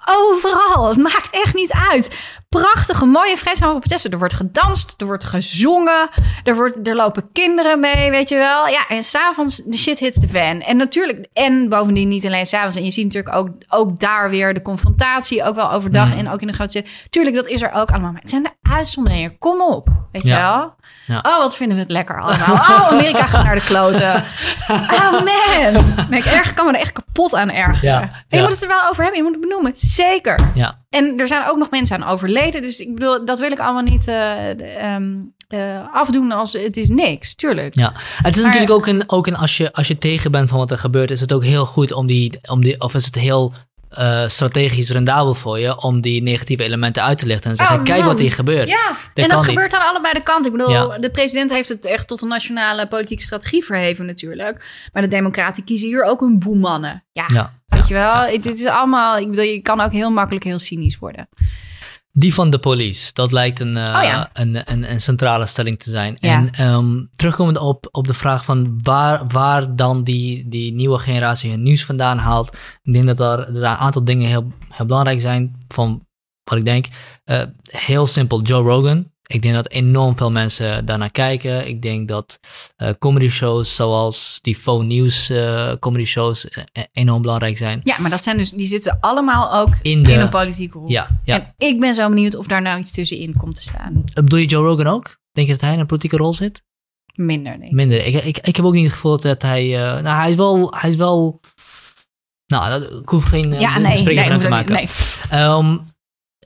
Overal. 0.05 0.87
Het 0.87 0.97
maakt 0.97 1.29
echt 1.31 1.53
niet 1.53 1.71
uit 1.89 2.17
prachtige, 2.49 3.05
mooie 3.05 3.37
vreedzame 3.37 3.79
protesten. 3.79 4.11
Er 4.11 4.17
wordt 4.17 4.33
gedanst, 4.33 4.93
er 4.97 5.05
wordt 5.05 5.23
gezongen, 5.23 6.09
er, 6.43 6.55
wordt, 6.55 6.87
er 6.87 6.95
lopen 6.95 7.31
kinderen 7.31 7.79
mee, 7.79 8.09
weet 8.11 8.29
je 8.29 8.35
wel. 8.35 8.67
Ja, 8.67 8.87
en 8.89 9.03
s'avonds, 9.03 9.61
de 9.65 9.77
shit 9.77 9.99
hits 9.99 10.19
the 10.19 10.27
fan. 10.27 10.61
En 10.61 10.77
natuurlijk, 10.77 11.27
en 11.33 11.69
bovendien 11.69 12.07
niet 12.07 12.25
alleen 12.25 12.45
s'avonds. 12.45 12.75
En 12.75 12.83
je 12.83 12.91
ziet 12.91 13.05
natuurlijk 13.05 13.35
ook, 13.35 13.49
ook 13.69 13.99
daar 13.99 14.29
weer 14.29 14.53
de 14.53 14.61
confrontatie, 14.61 15.43
ook 15.43 15.55
wel 15.55 15.71
overdag 15.71 16.13
mm. 16.13 16.19
en 16.19 16.29
ook 16.29 16.41
in 16.41 16.47
de 16.47 16.53
grote 16.53 16.85
Tuurlijk, 17.09 17.35
dat 17.35 17.47
is 17.47 17.61
er 17.61 17.71
ook 17.71 17.91
allemaal. 17.91 18.11
Maar 18.11 18.21
het 18.21 18.29
zijn 18.29 18.43
de 18.43 18.69
uitzonderingen. 18.71 19.37
Kom 19.37 19.61
op, 19.61 19.89
weet 20.11 20.23
je 20.23 20.29
wel. 20.29 20.75
Ja. 21.05 21.19
Oh, 21.21 21.37
wat 21.37 21.55
vinden 21.55 21.75
we 21.75 21.83
het 21.83 21.91
lekker 21.91 22.21
allemaal. 22.21 22.55
Oh, 22.55 22.87
Amerika 22.87 23.27
gaat 23.27 23.43
naar 23.43 23.55
de 23.55 23.63
kloten. 23.63 24.23
Oh 24.69 25.11
man. 25.11 25.93
Nee, 26.09 26.19
ik 26.19 26.25
erg, 26.25 26.53
kan 26.53 26.65
me 26.65 26.71
er 26.71 26.79
echt 26.79 26.91
kapot 26.91 27.35
aan 27.35 27.49
ergeren. 27.49 27.99
Ja. 28.29 28.37
je 28.37 28.41
moet 28.41 28.49
het 28.49 28.61
er 28.61 28.67
wel 28.67 28.87
over 28.89 29.03
hebben, 29.03 29.21
je 29.21 29.27
moet 29.27 29.37
het 29.39 29.47
benoemen. 29.47 29.71
Zeker. 29.75 30.39
Ja. 30.53 30.83
En 30.95 31.17
er 31.17 31.27
zijn 31.27 31.47
ook 31.47 31.57
nog 31.57 31.69
mensen 31.69 32.03
aan 32.03 32.09
overleden. 32.09 32.61
Dus 32.61 32.79
ik 32.79 32.93
bedoel, 32.93 33.25
dat 33.25 33.39
wil 33.39 33.51
ik 33.51 33.59
allemaal 33.59 33.83
niet 33.83 34.07
uh, 34.07 34.95
um, 34.95 35.33
uh, 35.49 35.93
afdoen 35.93 36.31
als 36.31 36.53
het 36.53 36.77
is 36.77 36.89
niks. 36.89 37.35
Tuurlijk. 37.35 37.75
Ja, 37.75 37.93
het 38.21 38.37
is 38.37 38.43
natuurlijk 38.43 38.71
ook 38.71 38.87
een, 38.87 39.03
ook 39.07 39.27
een 39.27 39.37
als, 39.37 39.57
je, 39.57 39.73
als 39.73 39.87
je 39.87 39.97
tegen 39.97 40.31
bent 40.31 40.49
van 40.49 40.57
wat 40.57 40.71
er 40.71 40.77
gebeurt, 40.77 41.11
is 41.11 41.21
het 41.21 41.33
ook 41.33 41.43
heel 41.43 41.65
goed 41.65 41.91
om 41.91 42.07
die, 42.07 42.39
om 42.49 42.61
die 42.61 42.81
of 42.81 42.93
is 42.93 43.05
het 43.05 43.15
heel 43.15 43.53
uh, 43.99 44.27
strategisch 44.27 44.89
rendabel 44.89 45.33
voor 45.33 45.59
je 45.59 45.81
om 45.81 46.01
die 46.01 46.21
negatieve 46.21 46.63
elementen 46.63 47.03
uit 47.03 47.17
te 47.17 47.25
lichten 47.25 47.49
en 47.49 47.55
zeggen: 47.55 47.77
oh, 47.77 47.83
kijk 47.83 48.03
wat 48.03 48.19
hier 48.19 48.31
gebeurt. 48.31 48.69
Ja, 48.69 48.97
en 49.13 49.29
dat 49.29 49.43
gebeurt 49.43 49.73
aan 49.73 49.89
allebei 49.89 50.13
de 50.13 50.23
kanten. 50.23 50.51
Ik 50.51 50.57
bedoel, 50.57 51.01
de 51.01 51.11
president 51.11 51.51
heeft 51.51 51.69
het 51.69 51.85
echt 51.85 52.07
tot 52.07 52.21
een 52.21 52.27
nationale 52.27 52.87
politieke 52.87 53.23
strategie 53.23 53.63
verheven, 53.63 54.05
natuurlijk. 54.05 54.87
Maar 54.93 55.01
de 55.01 55.07
Democraten 55.07 55.63
kiezen 55.63 55.87
hier 55.87 56.03
ook 56.03 56.21
een 56.21 56.39
boemannen. 56.39 57.03
Ja, 57.11 57.25
ja. 57.27 57.54
Weet 57.65 57.87
je 57.87 57.93
wel. 57.93 58.21
Het, 58.21 58.45
is 58.45 58.65
allemaal. 58.65 59.17
Ik 59.17 59.29
bedoel, 59.29 59.45
je 59.45 59.61
kan 59.61 59.81
ook 59.81 59.91
heel 59.91 60.09
makkelijk 60.09 60.45
heel 60.45 60.59
cynisch 60.59 60.97
worden. 60.97 61.29
Die 62.11 62.33
van 62.33 62.49
de 62.49 62.59
police, 62.59 63.13
dat 63.13 63.31
lijkt 63.31 63.59
een, 63.59 63.75
uh, 63.75 64.23
een, 64.33 64.71
een, 64.71 64.91
een, 64.91 65.01
centrale 65.01 65.45
stelling 65.45 65.79
te 65.79 65.89
zijn. 65.89 66.17
En 66.17 66.67
um, 66.67 67.09
terugkomend 67.15 67.57
op, 67.57 67.87
op 67.91 68.07
de 68.07 68.13
vraag 68.13 68.45
van 68.45 68.79
waar, 68.81 69.27
waar 69.27 69.75
dan 69.75 70.03
die, 70.03 70.47
die 70.47 70.73
nieuwe 70.73 70.99
generatie 70.99 71.49
hun 71.49 71.63
nieuws 71.63 71.85
vandaan 71.85 72.17
haalt. 72.17 72.57
Ik 72.83 72.93
denk 72.93 73.05
dat 73.05 73.19
er, 73.19 73.39
er 73.39 73.55
een 73.55 73.65
aantal 73.65 74.03
dingen 74.03 74.27
heel, 74.27 74.47
heel 74.69 74.85
belangrijk 74.85 75.21
zijn. 75.21 75.65
Van 75.67 76.05
wat 76.43 76.57
ik 76.57 76.65
denk, 76.65 76.85
uh, 77.25 77.41
heel 77.63 78.07
simpel, 78.07 78.41
Joe 78.41 78.63
Rogan. 78.63 79.11
Ik 79.27 79.41
denk 79.41 79.53
dat 79.53 79.69
enorm 79.69 80.17
veel 80.17 80.31
mensen 80.31 80.85
daarnaar 80.85 81.11
kijken. 81.11 81.67
Ik 81.67 81.81
denk 81.81 82.07
dat 82.07 82.39
uh, 82.77 82.89
comedy 82.99 83.29
shows 83.29 83.75
zoals 83.75 84.39
die 84.41 84.55
phone 84.55 84.85
news 84.85 85.29
uh, 85.29 85.71
comedy 85.79 86.05
shows 86.05 86.45
uh, 86.45 86.63
enorm 86.91 87.21
belangrijk 87.21 87.57
zijn. 87.57 87.81
Ja, 87.83 87.95
maar 87.99 88.09
dat 88.09 88.23
zijn 88.23 88.37
dus, 88.37 88.51
die 88.51 88.67
zitten 88.67 88.97
allemaal 89.01 89.53
ook 89.53 89.73
in, 89.81 90.03
de, 90.03 90.11
in 90.11 90.19
een 90.19 90.29
politieke 90.29 90.77
rol. 90.77 90.89
Ja, 90.89 91.07
ja. 91.23 91.35
En 91.35 91.53
ik 91.57 91.79
ben 91.79 91.95
zo 91.95 92.09
benieuwd 92.09 92.35
of 92.35 92.47
daar 92.47 92.61
nou 92.61 92.79
iets 92.79 92.91
tussenin 92.91 93.37
komt 93.37 93.55
te 93.55 93.61
staan. 93.61 94.03
Bedoel 94.13 94.39
je 94.39 94.45
Joe 94.45 94.67
Rogan 94.67 94.87
ook? 94.87 95.17
Denk 95.31 95.47
je 95.47 95.53
dat 95.53 95.61
hij 95.61 95.73
in 95.73 95.79
een 95.79 95.85
politieke 95.85 96.17
rol 96.17 96.33
zit? 96.33 96.63
Minder, 97.13 97.51
denk 97.51 97.63
ik. 97.63 97.71
Minder. 97.71 98.05
Ik, 98.05 98.23
ik, 98.23 98.37
ik 98.37 98.55
heb 98.55 98.65
ook 98.65 98.73
niet 98.73 98.83
het 98.83 98.93
gevoel 98.93 99.19
dat 99.19 99.41
hij... 99.41 99.67
nou, 99.67 100.07
hij 100.07 100.29
is 100.29 100.35
wel... 100.35 100.73
Hij 100.77 100.89
is 100.89 100.95
wel 100.95 101.41
nou, 102.45 102.83
ik 102.99 103.09
hoef 103.09 103.23
geen 103.23 103.59
ja, 103.59 103.77
nee, 103.77 104.03
nee, 104.03 104.39
te 104.39 104.49
maken. 104.49 104.73
Nee. 104.73 104.87
Um, 105.41 105.85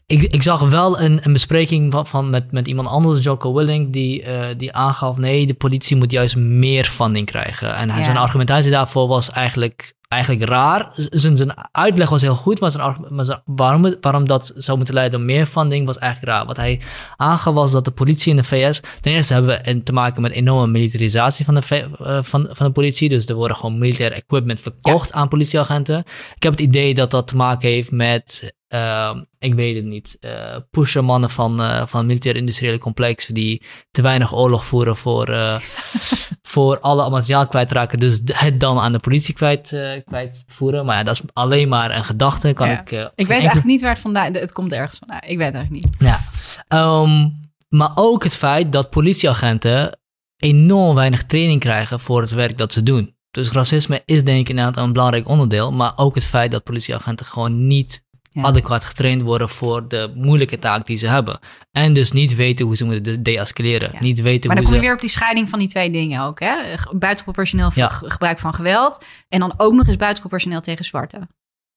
ik, 0.09 0.21
ik 0.23 0.43
zag 0.43 0.69
wel 0.69 1.01
een, 1.01 1.19
een 1.23 1.33
bespreking 1.33 1.91
van, 1.91 2.07
van 2.07 2.29
met, 2.29 2.51
met 2.51 2.67
iemand 2.67 2.87
anders, 2.87 3.23
Joko 3.23 3.53
Willing, 3.53 3.93
die, 3.93 4.23
uh, 4.23 4.45
die 4.57 4.73
aangaf: 4.73 5.17
nee, 5.17 5.45
de 5.45 5.53
politie 5.53 5.95
moet 5.95 6.11
juist 6.11 6.35
meer 6.35 6.85
funding 6.85 7.25
krijgen. 7.25 7.75
En 7.75 7.87
ja. 7.87 8.03
zijn 8.03 8.17
argumentatie 8.17 8.71
daarvoor 8.71 9.07
was 9.07 9.31
eigenlijk, 9.31 9.93
eigenlijk 10.07 10.49
raar. 10.49 10.91
Zijn, 10.95 11.37
zijn 11.37 11.53
uitleg 11.71 12.09
was 12.09 12.21
heel 12.21 12.35
goed, 12.35 12.59
maar, 12.59 12.71
zijn, 12.71 12.95
maar 13.09 13.25
zijn, 13.25 13.41
waarom, 13.45 13.95
waarom 14.01 14.27
dat 14.27 14.51
zou 14.55 14.77
moeten 14.77 14.95
leiden 14.95 15.19
tot 15.19 15.27
meer 15.27 15.45
funding 15.45 15.85
was 15.85 15.97
eigenlijk 15.97 16.33
raar. 16.33 16.45
Wat 16.45 16.57
hij 16.57 16.81
aangaf 17.15 17.53
was 17.53 17.71
dat 17.71 17.85
de 17.85 17.91
politie 17.91 18.31
in 18.31 18.37
de 18.37 18.43
VS. 18.43 18.81
Ten 19.01 19.13
eerste 19.13 19.33
hebben 19.33 19.61
we 19.63 19.83
te 19.83 19.93
maken 19.93 20.21
met 20.21 20.31
enorme 20.31 20.67
militarisatie 20.67 21.45
van 21.45 21.53
de, 21.53 21.61
uh, 22.01 22.19
van, 22.21 22.47
van 22.51 22.65
de 22.65 22.71
politie. 22.71 23.09
Dus 23.09 23.25
er 23.25 23.35
worden 23.35 23.57
gewoon 23.57 23.77
militair 23.77 24.11
equipment 24.11 24.61
verkocht 24.61 25.11
aan 25.11 25.27
politieagenten. 25.27 25.99
Ik 26.35 26.43
heb 26.43 26.51
het 26.51 26.61
idee 26.61 26.93
dat 26.93 27.11
dat 27.11 27.27
te 27.27 27.35
maken 27.35 27.69
heeft 27.69 27.91
met 27.91 28.57
uh, 28.69 29.15
ik 29.39 29.53
weet 29.53 29.75
het 29.75 29.85
niet, 29.85 30.17
uh, 30.21 30.55
pushen 30.71 31.05
mannen 31.05 31.29
van, 31.29 31.61
uh, 31.61 31.85
van 31.85 31.99
het 31.99 32.07
militair-industriële 32.07 32.77
complex 32.77 33.25
die 33.25 33.63
te 33.91 34.01
weinig 34.01 34.35
oorlog 34.35 34.65
voeren 34.65 34.97
voor, 34.97 35.29
uh, 35.29 35.59
voor 36.41 36.79
alle 36.79 37.09
materiaal 37.09 37.47
kwijtraken, 37.47 37.99
dus 37.99 38.21
het 38.25 38.59
dan 38.59 38.79
aan 38.79 38.91
de 38.91 38.99
politie 38.99 39.33
kwijt, 39.33 39.75
kwijtvoeren. 40.05 40.85
Maar 40.85 40.97
ja, 40.97 41.03
dat 41.03 41.13
is 41.13 41.21
alleen 41.33 41.69
maar 41.69 41.95
een 41.95 42.05
gedachte. 42.05 42.53
Kan 42.53 42.69
ik, 42.69 42.91
ik 42.91 43.27
weet 43.27 43.29
eigenlijk 43.29 43.65
niet 43.65 43.81
waar 43.81 43.91
het 43.91 43.99
vandaan, 43.99 44.33
het 44.33 44.51
komt 44.51 44.73
ergens 44.73 44.97
vandaan. 44.97 45.21
Ik 45.27 45.37
weet 45.37 45.53
eigenlijk 45.53 45.85
niet. 45.85 45.95
Ja, 45.99 46.19
um, 47.01 47.39
maar 47.69 47.91
ook 47.95 48.23
het 48.23 48.35
feit 48.35 48.71
dat 48.71 48.89
politieagenten 48.89 49.99
enorm 50.37 50.95
weinig 50.95 51.23
training 51.23 51.59
krijgen 51.59 51.99
voor 51.99 52.21
het 52.21 52.31
werk 52.31 52.57
dat 52.57 52.73
ze 52.73 52.83
doen. 52.83 53.15
Dus 53.31 53.51
racisme 53.51 54.01
is 54.05 54.23
denk 54.23 54.39
ik 54.39 54.49
inderdaad 54.49 54.77
een 54.77 54.93
belangrijk 54.93 55.27
onderdeel, 55.27 55.71
maar 55.71 55.93
ook 55.95 56.15
het 56.15 56.25
feit 56.25 56.51
dat 56.51 56.63
politieagenten 56.63 57.25
gewoon 57.25 57.67
niet 57.67 58.07
adequaat 58.33 58.83
getraind 58.83 59.21
worden 59.21 59.49
voor 59.49 59.87
de 59.87 60.11
moeilijke 60.15 60.59
taak 60.59 60.85
die 60.85 60.97
ze 60.97 61.07
hebben. 61.07 61.39
En 61.71 61.93
dus 61.93 62.11
niet 62.11 62.35
weten 62.35 62.65
hoe 62.65 62.75
ze 62.75 62.85
moeten 62.85 63.23
deescaleren. 63.23 63.89
Ja. 63.93 63.99
Niet 63.99 64.21
weten 64.21 64.47
maar 64.47 64.55
dan 64.55 64.65
kom 64.65 64.75
je 64.75 64.81
weer 64.81 64.93
op 64.93 64.99
die 64.99 65.09
scheiding 65.09 65.49
van 65.49 65.59
die 65.59 65.67
twee 65.67 65.91
dingen 65.91 66.21
ook. 66.21 66.39
Hè? 66.39 66.55
Buitenproportioneel 66.95 67.71
gebruik 67.89 68.39
van 68.39 68.53
geweld. 68.53 69.05
En 69.27 69.39
dan 69.39 69.53
ook 69.57 69.73
nog 69.73 69.87
eens 69.87 69.97
buitenproportioneel 69.97 70.61
tegen 70.61 70.85
zwarte. 70.85 71.27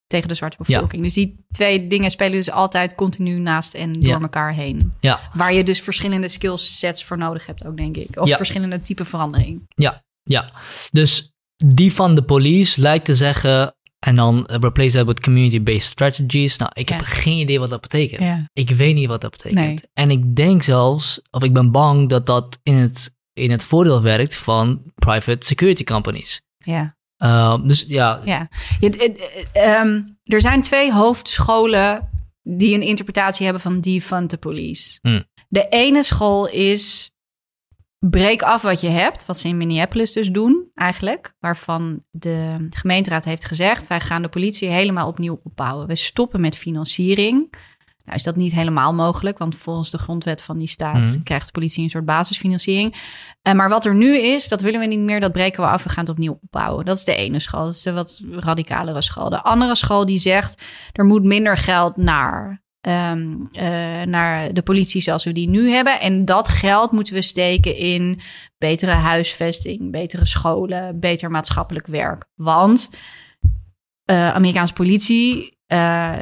Tegen 0.06 0.28
de 0.28 0.34
zwarte 0.34 0.56
bevolking. 0.58 1.02
Dus 1.02 1.14
die 1.14 1.44
twee 1.50 1.86
dingen 1.86 2.10
spelen 2.10 2.32
dus 2.32 2.50
altijd 2.50 2.94
continu 2.94 3.38
naast 3.38 3.74
en 3.74 3.92
door 3.92 4.20
elkaar 4.20 4.54
heen. 4.54 4.92
Ja. 5.00 5.20
Waar 5.34 5.54
je 5.54 5.64
dus 5.64 5.80
verschillende 5.80 6.28
skillsets 6.28 7.04
voor 7.04 7.18
nodig 7.18 7.46
hebt 7.46 7.66
ook, 7.66 7.76
denk 7.76 7.96
ik. 7.96 8.20
Of 8.20 8.36
verschillende 8.36 8.80
type 8.80 9.04
verandering. 9.04 9.62
Ja, 9.68 10.02
ja. 10.22 10.50
Dus 10.90 11.32
die 11.64 11.92
van 11.92 12.14
de 12.14 12.22
police 12.22 12.80
lijkt 12.80 13.04
te 13.04 13.14
zeggen 13.14 13.74
en 14.02 14.14
dan 14.14 14.44
replace 14.46 14.96
that 14.96 15.06
with 15.06 15.20
community-based 15.20 15.82
strategies. 15.82 16.56
Nou, 16.56 16.70
ik 16.74 16.88
heb 16.88 17.00
geen 17.00 17.36
idee 17.36 17.58
wat 17.58 17.68
dat 17.68 17.80
betekent. 17.80 18.48
Ik 18.52 18.70
weet 18.70 18.94
niet 18.94 19.08
wat 19.08 19.20
dat 19.20 19.30
betekent. 19.30 19.82
En 19.92 20.10
ik 20.10 20.36
denk 20.36 20.62
zelfs, 20.62 21.20
of 21.30 21.42
ik 21.42 21.52
ben 21.52 21.70
bang 21.70 22.08
dat 22.08 22.26
dat 22.26 22.58
in 22.62 22.74
het, 22.74 23.14
in 23.32 23.50
het 23.50 23.62
voordeel 23.62 24.02
werkt 24.02 24.36
van 24.36 24.82
private 24.94 25.46
security 25.46 25.84
companies. 25.84 26.40
Ja. 26.58 26.96
Uh, 27.18 27.58
dus 27.64 27.84
ja. 27.88 28.20
ja. 28.24 28.48
um, 29.80 30.18
er 30.24 30.40
zijn 30.40 30.62
twee 30.62 30.92
hoofdscholen 30.92 32.08
die 32.42 32.74
een 32.74 32.82
interpretatie 32.82 33.44
hebben 33.44 33.62
van 33.62 33.80
defund 33.80 34.28
the 34.28 34.38
police. 34.38 34.98
Hmm. 35.00 35.24
De 35.48 35.66
ene 35.68 36.02
school 36.02 36.48
is 36.48 37.11
breek 38.10 38.42
af 38.42 38.62
wat 38.62 38.80
je 38.80 38.88
hebt, 38.88 39.26
wat 39.26 39.38
ze 39.38 39.48
in 39.48 39.56
Minneapolis 39.56 40.12
dus 40.12 40.30
doen 40.30 40.70
eigenlijk, 40.74 41.34
waarvan 41.40 42.02
de 42.10 42.56
gemeenteraad 42.70 43.24
heeft 43.24 43.44
gezegd, 43.44 43.86
wij 43.86 44.00
gaan 44.00 44.22
de 44.22 44.28
politie 44.28 44.68
helemaal 44.68 45.08
opnieuw 45.08 45.40
opbouwen. 45.42 45.86
We 45.86 45.96
stoppen 45.96 46.40
met 46.40 46.56
financiering. 46.56 47.54
Nou 48.04 48.16
is 48.16 48.22
dat 48.22 48.36
niet 48.36 48.52
helemaal 48.52 48.94
mogelijk, 48.94 49.38
want 49.38 49.56
volgens 49.56 49.90
de 49.90 49.98
grondwet 49.98 50.42
van 50.42 50.58
die 50.58 50.68
staat 50.68 51.08
mhm. 51.08 51.22
krijgt 51.22 51.46
de 51.46 51.52
politie 51.52 51.84
een 51.84 51.90
soort 51.90 52.04
basisfinanciering. 52.04 52.94
Uh, 53.42 53.52
maar 53.54 53.68
wat 53.68 53.84
er 53.84 53.94
nu 53.94 54.18
is, 54.18 54.48
dat 54.48 54.60
willen 54.60 54.80
we 54.80 54.86
niet 54.86 54.98
meer, 54.98 55.20
dat 55.20 55.32
breken 55.32 55.62
we 55.62 55.68
af, 55.68 55.82
we 55.82 55.88
gaan 55.88 56.04
het 56.04 56.12
opnieuw 56.12 56.38
opbouwen. 56.42 56.84
Dat 56.84 56.96
is 56.96 57.04
de 57.04 57.14
ene 57.14 57.38
school, 57.38 57.64
dat 57.64 57.74
is 57.74 57.82
de 57.82 57.92
wat 57.92 58.22
radicalere 58.30 59.02
school. 59.02 59.30
De 59.30 59.42
andere 59.42 59.74
school 59.74 60.06
die 60.06 60.18
zegt, 60.18 60.62
er 60.92 61.04
moet 61.04 61.22
minder 61.22 61.56
geld 61.56 61.96
naar 61.96 62.61
um, 62.86 63.48
uh, 63.52 64.02
naar 64.02 64.52
de 64.52 64.62
politie 64.62 65.00
zoals 65.00 65.24
we 65.24 65.32
die 65.32 65.48
nu 65.48 65.70
hebben. 65.70 66.00
En 66.00 66.24
dat 66.24 66.48
geld 66.48 66.92
moeten 66.92 67.14
we 67.14 67.22
steken 67.22 67.76
in 67.76 68.20
betere 68.59 68.90
huisvesting, 68.90 69.90
betere 69.90 70.24
scholen, 70.24 71.00
beter 71.00 71.30
maatschappelijk 71.30 71.86
werk. 71.86 72.24
Want 72.34 72.90
uh, 74.10 74.34
Amerikaanse 74.34 74.72
politie, 74.72 75.56
uh, 75.68 76.18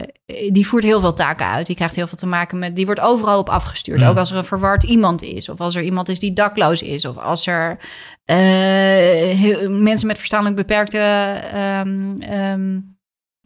die 0.50 0.66
voert 0.66 0.84
heel 0.84 1.00
veel 1.00 1.14
taken 1.14 1.46
uit. 1.46 1.66
Die 1.66 1.76
krijgt 1.76 1.94
heel 1.94 2.06
veel 2.06 2.18
te 2.18 2.26
maken 2.26 2.58
met. 2.58 2.76
Die 2.76 2.86
wordt 2.86 3.00
overal 3.00 3.38
op 3.38 3.48
afgestuurd. 3.48 4.02
Ook 4.02 4.16
als 4.16 4.30
er 4.30 4.36
een 4.36 4.44
verward 4.44 4.82
iemand 4.82 5.22
is. 5.22 5.48
Of 5.48 5.60
als 5.60 5.74
er 5.74 5.82
iemand 5.82 6.08
is 6.08 6.18
die 6.18 6.32
dakloos 6.32 6.82
is. 6.82 7.04
Of 7.04 7.16
als 7.16 7.46
er 7.46 7.78
uh, 8.26 9.68
mensen 9.68 10.06
met 10.06 10.18
verstandelijk 10.18 10.56
beperkte. 10.56 11.40
Um, 11.84 12.22
um, 12.32 12.98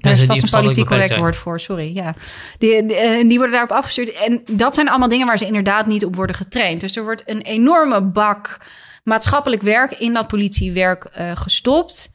daar 0.05 0.13
is 0.13 0.25
vast 0.25 0.43
een 0.43 0.61
politiek 0.61 0.87
correct 0.87 1.17
woord 1.17 1.37
voor, 1.37 1.61
sorry. 1.61 1.95
Ja. 1.95 2.15
Die, 2.59 2.87
die, 2.87 2.97
eh, 2.97 3.29
die, 3.29 3.37
worden 3.37 3.51
daarop 3.51 3.77
afgestuurd. 3.77 4.13
En 4.13 4.43
dat 4.51 4.75
zijn 4.75 4.89
allemaal 4.89 5.09
dingen 5.09 5.27
waar 5.27 5.39
ze 5.39 5.47
inderdaad 5.47 5.87
niet 5.87 6.05
op 6.05 6.15
worden 6.15 6.37
getraind. 6.37 6.81
Dus 6.81 6.97
er 6.97 7.03
wordt 7.05 7.23
een 7.27 7.41
enorme 7.41 8.03
bak 8.03 8.59
maatschappelijk 9.05 9.63
werk 9.63 9.93
in 9.93 10.13
dat 10.13 10.29
politiewerk 10.29 11.09
uh, 11.19 11.31
gestopt. 11.35 12.11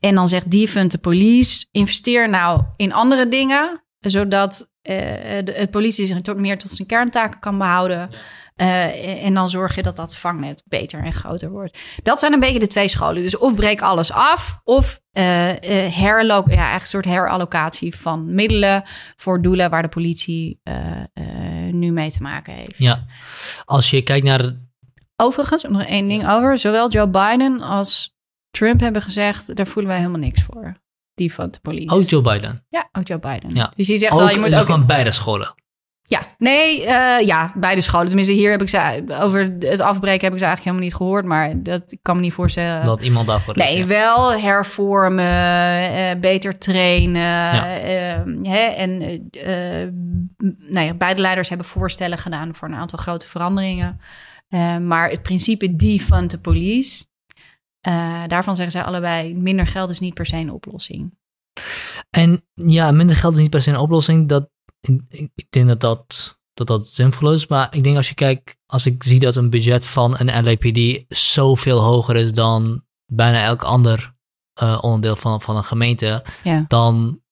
En 0.00 0.14
dan 0.14 0.28
zegt 0.28 0.50
defund 0.50 0.90
de 0.90 0.98
police, 0.98 1.66
investeer 1.72 2.28
nou 2.28 2.62
in 2.76 2.92
andere 2.92 3.28
dingen, 3.28 3.82
zodat 3.98 4.70
uh, 4.82 4.96
de, 5.44 5.52
het 5.56 5.70
politie 5.70 6.06
zich 6.06 6.20
tot, 6.20 6.38
meer 6.38 6.58
tot 6.58 6.70
zijn 6.70 6.88
kerntaken 6.88 7.40
kan 7.40 7.58
behouden. 7.58 8.10
Uh, 8.60 9.24
en 9.24 9.34
dan 9.34 9.48
zorg 9.48 9.74
je 9.74 9.82
dat 9.82 9.96
dat 9.96 10.16
vangnet 10.16 10.62
beter 10.64 11.04
en 11.04 11.12
groter 11.12 11.50
wordt. 11.50 11.78
Dat 12.02 12.18
zijn 12.18 12.32
een 12.32 12.40
beetje 12.40 12.58
de 12.58 12.66
twee 12.66 12.88
scholen. 12.88 13.22
Dus 13.22 13.36
of 13.36 13.54
breek 13.54 13.82
alles 13.82 14.12
af, 14.12 14.60
of 14.64 15.00
uh, 15.12 15.48
uh, 15.48 15.56
herlo 15.96 16.34
ja, 16.34 16.44
eigenlijk 16.46 16.80
een 16.80 16.86
soort 16.86 17.04
herallocatie 17.04 17.96
van 17.96 18.34
middelen 18.34 18.82
voor 19.16 19.42
doelen 19.42 19.70
waar 19.70 19.82
de 19.82 19.88
politie 19.88 20.60
nu 21.70 21.92
mee 21.92 22.10
te 22.10 22.22
maken 22.22 22.54
heeft. 22.54 22.78
Ja, 22.78 23.06
als 23.64 23.90
je 23.90 24.02
kijkt 24.02 24.26
naar. 24.26 24.52
Overigens, 25.16 25.62
nog 25.62 25.82
één 25.82 26.08
ding 26.08 26.28
over. 26.28 26.58
Zowel 26.58 26.90
Joe 26.90 27.08
Biden 27.08 27.60
als 27.60 28.16
Trump 28.50 28.80
hebben 28.80 29.02
gezegd: 29.02 29.56
daar 29.56 29.66
voelen 29.66 29.90
wij 29.90 30.00
helemaal 30.00 30.20
niks 30.20 30.42
voor. 30.42 30.76
Die 31.14 31.34
van 31.34 31.50
de 31.50 31.58
politie. 31.62 31.90
Ook 31.90 32.08
Joe 32.08 32.22
Biden. 32.22 32.64
Ja, 32.68 32.88
ook 32.92 33.06
Joe 33.06 33.18
Biden. 33.18 33.54
Ja. 33.54 33.72
Dus 33.76 33.86
die 33.86 33.96
zegt 33.96 34.16
wel, 34.16 34.30
je 34.30 34.38
moet 34.38 34.54
ook 34.54 34.66
van 34.66 34.86
beide 34.86 35.10
scholen. 35.10 35.54
Ja, 36.06 36.34
nee, 36.38 36.80
uh, 36.80 37.26
ja, 37.26 37.52
beide 37.54 37.80
scholen. 37.80 38.06
Tenminste, 38.06 38.32
hier 38.32 38.50
heb 38.50 38.62
ik 38.62 38.68
ze 38.68 39.04
over 39.20 39.56
het 39.58 39.80
afbreken 39.80 40.24
heb 40.24 40.32
ik 40.32 40.38
ze 40.38 40.44
eigenlijk 40.44 40.58
helemaal 40.64 40.82
niet 40.82 40.94
gehoord, 40.94 41.24
maar 41.24 41.62
dat 41.62 41.92
ik 41.92 41.98
kan 42.02 42.16
me 42.16 42.22
niet 42.22 42.32
voorstellen. 42.32 42.84
Dat 42.84 43.02
iemand 43.02 43.26
daarvoor 43.26 43.56
is. 43.56 43.64
Nee, 43.64 43.84
wel 43.84 44.32
hervormen, 44.32 45.24
uh, 45.94 46.20
beter 46.20 46.58
trainen. 46.58 47.20
Ja. 47.20 47.82
Uh, 47.82 48.22
hè, 48.42 48.58
en 48.58 48.98
nou 50.58 50.86
ja, 50.86 50.94
beide 50.94 51.20
leiders 51.20 51.48
hebben 51.48 51.66
voorstellen 51.66 52.18
gedaan 52.18 52.54
voor 52.54 52.68
een 52.68 52.74
aantal 52.74 52.98
grote 52.98 53.26
veranderingen. 53.26 54.00
maar 54.82 55.10
het 55.10 55.22
principe 55.22 55.76
defund 55.76 56.30
de 56.30 56.38
police, 56.38 57.04
daarvan 58.26 58.56
zeggen 58.56 58.72
zij 58.72 58.82
allebei: 58.82 59.34
minder 59.34 59.66
geld 59.66 59.90
is 59.90 60.00
niet 60.00 60.14
per 60.14 60.26
se 60.26 60.36
een 60.36 60.52
oplossing. 60.52 61.14
En 62.10 62.44
ja, 62.54 62.90
minder 62.90 63.16
geld 63.16 63.34
is 63.34 63.40
niet 63.40 63.50
per 63.50 63.62
se 63.62 63.70
een 63.70 63.78
oplossing. 63.78 64.28
Dat 64.28 64.48
ik, 65.08 65.46
denk 65.50 65.68
dat 65.68 65.80
dat, 65.80 66.38
dat 66.54 66.66
dat 66.66 66.88
zinvol 66.88 67.32
is. 67.32 67.46
Maar 67.46 67.74
ik 67.74 67.84
denk 67.84 67.96
als 67.96 68.08
je 68.08 68.14
kijkt, 68.14 68.56
als 68.66 68.86
ik 68.86 69.02
zie 69.02 69.18
dat 69.18 69.36
een 69.36 69.50
budget 69.50 69.86
van 69.86 70.18
een 70.18 70.44
LAPD 70.44 71.04
zoveel 71.08 71.80
hoger 71.80 72.16
is 72.16 72.32
dan 72.32 72.84
bijna 73.06 73.44
elk 73.44 73.62
ander 73.62 74.14
uh, 74.62 74.78
onderdeel 74.80 75.16
van, 75.16 75.40
van 75.40 75.56
een 75.56 75.64
gemeente, 75.64 76.24
ja. 76.42 76.64
dan 76.68 77.22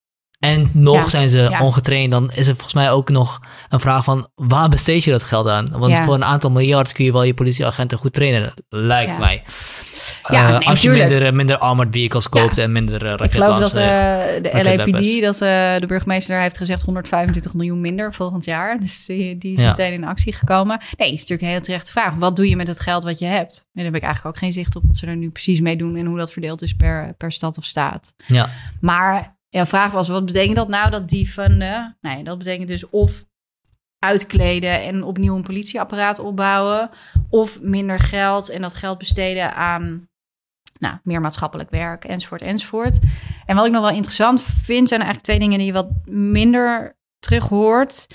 en 0.43 0.71
nog 0.73 1.11
zijn 1.11 1.29
ze 1.29 1.57
ongetraind. 1.61 2.11
Dan 2.11 2.31
is 2.31 2.47
het 2.47 2.57
volgens 2.57 2.75
mij 2.75 2.91
ook 2.91 3.09
nog 3.09 3.41
een 3.69 3.81
vraag 3.81 4.05
van 4.05 4.29
waar 4.35 4.69
besteed 4.69 5.05
je 5.05 5.11
dat 5.11 5.23
geld 5.23 5.51
aan? 5.51 5.69
Want 5.71 5.99
voor 5.99 6.15
een 6.15 6.25
aantal 6.25 6.51
miljard 6.51 6.93
kun 6.93 7.05
je 7.05 7.13
wel 7.13 7.23
je 7.23 7.35
politieagenten 7.35 7.99
goed 7.99 8.13
trainen, 8.13 8.55
lijkt 8.69 9.19
mij. 9.19 9.43
Ja, 10.29 10.61
uh, 10.61 10.69
als 10.69 10.83
je 10.83 10.91
minder, 10.91 11.35
minder 11.35 11.59
armored 11.59 11.93
vehicles 11.93 12.29
koopt 12.29 12.59
en 12.59 12.73
minder 12.73 13.05
uh, 13.05 13.27
Ik 13.27 13.33
geloof 13.33 13.59
dat 13.59 13.69
uh, 13.69 13.83
de 14.43 14.51
LAPD, 14.53 15.21
dat 15.23 15.39
de 15.81 15.87
burgemeester 15.87 16.41
heeft 16.41 16.57
gezegd 16.57 16.83
125 16.83 17.55
miljoen 17.55 17.81
minder 17.81 18.15
volgend 18.15 18.45
jaar. 18.45 18.79
Dus 18.81 19.07
die, 19.07 19.39
die 19.39 19.53
is 19.53 19.63
meteen 19.63 19.93
in 19.93 20.05
actie 20.05 20.33
gekomen. 20.33 20.81
Nee, 20.97 21.13
is 21.13 21.21
natuurlijk 21.21 21.43
een 21.43 21.49
heel 21.49 21.61
terechte 21.61 21.91
vraag. 21.91 22.15
Wat 22.15 22.37
doe 22.37 22.49
je 22.49 22.57
met 22.57 22.69
het 22.69 22.81
geld 22.81 23.05
wat 23.05 23.19
je 23.19 23.27
hebt? 23.27 23.67
daar 23.73 23.85
heb 23.85 23.95
ik 23.95 24.03
eigenlijk 24.03 24.37
ook 24.37 24.43
geen 24.43 24.53
zicht 24.53 24.77
op 24.77 24.83
wat 24.87 24.97
ze 24.97 25.07
er 25.07 25.17
nu 25.17 25.31
precies 25.31 25.61
mee 25.61 25.77
doen 25.77 25.97
en 25.97 26.07
hoe 26.07 26.19
dat 26.19 26.33
verdeeld 26.33 26.63
is 26.63 26.75
per, 26.75 27.15
per 27.17 27.33
stad 27.33 27.59
of 27.59 27.65
staat. 27.65 28.15
Ja. 28.27 28.51
Maar 28.81 29.41
ja, 29.53 29.67
vraag 29.67 29.93
was, 29.93 30.09
wat 30.09 30.25
betekent 30.25 30.57
dat 30.57 30.69
nou, 30.69 30.91
dat 30.91 31.09
dieven? 31.09 31.57
Nee, 32.01 32.25
dat 32.25 32.39
betekent 32.39 32.69
dus 32.69 32.89
of 32.89 33.25
uitkleden 33.99 34.83
en 34.83 35.05
opnieuw 35.05 35.37
een 35.37 35.43
politieapparaat 35.43 36.19
opbouwen, 36.19 36.91
of 37.29 37.61
minder 37.61 37.99
geld 37.99 38.49
en 38.49 38.61
dat 38.61 38.75
geld 38.75 38.99
besteden 38.99 39.55
aan 39.55 40.09
nou, 40.79 40.97
meer 41.03 41.21
maatschappelijk 41.21 41.71
werk, 41.71 42.05
enzovoort, 42.05 42.43
enzovoort. 42.43 42.99
En 43.47 43.57
wat 43.57 43.67
ik 43.67 43.73
nog 43.73 43.83
wel 43.83 43.95
interessant 43.97 44.43
vind, 44.43 44.89
zijn 44.89 45.01
eigenlijk 45.01 45.23
twee 45.23 45.39
dingen 45.39 45.59
die 45.59 45.67
je 45.67 45.73
wat 45.73 45.91
minder 46.05 46.97
terug 47.19 47.49
hoort. 47.49 48.07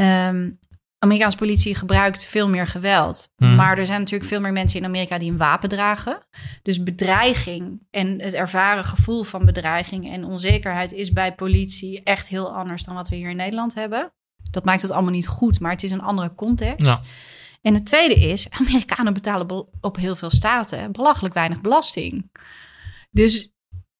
Um, 0.00 0.58
Amerikaanse 1.02 1.36
politie 1.36 1.74
gebruikt 1.74 2.24
veel 2.24 2.48
meer 2.48 2.66
geweld. 2.66 3.32
Hmm. 3.36 3.54
Maar 3.54 3.78
er 3.78 3.86
zijn 3.86 3.98
natuurlijk 3.98 4.30
veel 4.30 4.40
meer 4.40 4.52
mensen 4.52 4.78
in 4.78 4.84
Amerika 4.84 5.18
die 5.18 5.30
een 5.30 5.36
wapen 5.36 5.68
dragen. 5.68 6.26
Dus 6.62 6.82
bedreiging 6.82 7.80
en 7.90 8.20
het 8.20 8.34
ervaren 8.34 8.84
gevoel 8.84 9.22
van 9.22 9.44
bedreiging 9.44 10.12
en 10.12 10.24
onzekerheid 10.24 10.92
is 10.92 11.12
bij 11.12 11.34
politie 11.34 12.02
echt 12.02 12.28
heel 12.28 12.54
anders 12.54 12.84
dan 12.84 12.94
wat 12.94 13.08
we 13.08 13.16
hier 13.16 13.30
in 13.30 13.36
Nederland 13.36 13.74
hebben. 13.74 14.12
Dat 14.50 14.64
maakt 14.64 14.82
het 14.82 14.90
allemaal 14.90 15.12
niet 15.12 15.28
goed, 15.28 15.60
maar 15.60 15.70
het 15.70 15.82
is 15.82 15.90
een 15.90 16.02
andere 16.02 16.34
context. 16.34 16.86
Ja. 16.86 17.02
En 17.62 17.74
het 17.74 17.86
tweede 17.86 18.14
is, 18.14 18.50
Amerikanen 18.60 19.12
betalen 19.12 19.66
op 19.80 19.96
heel 19.96 20.16
veel 20.16 20.30
staten 20.30 20.92
belachelijk 20.92 21.34
weinig 21.34 21.60
belasting. 21.60 22.30
Dus 23.10 23.52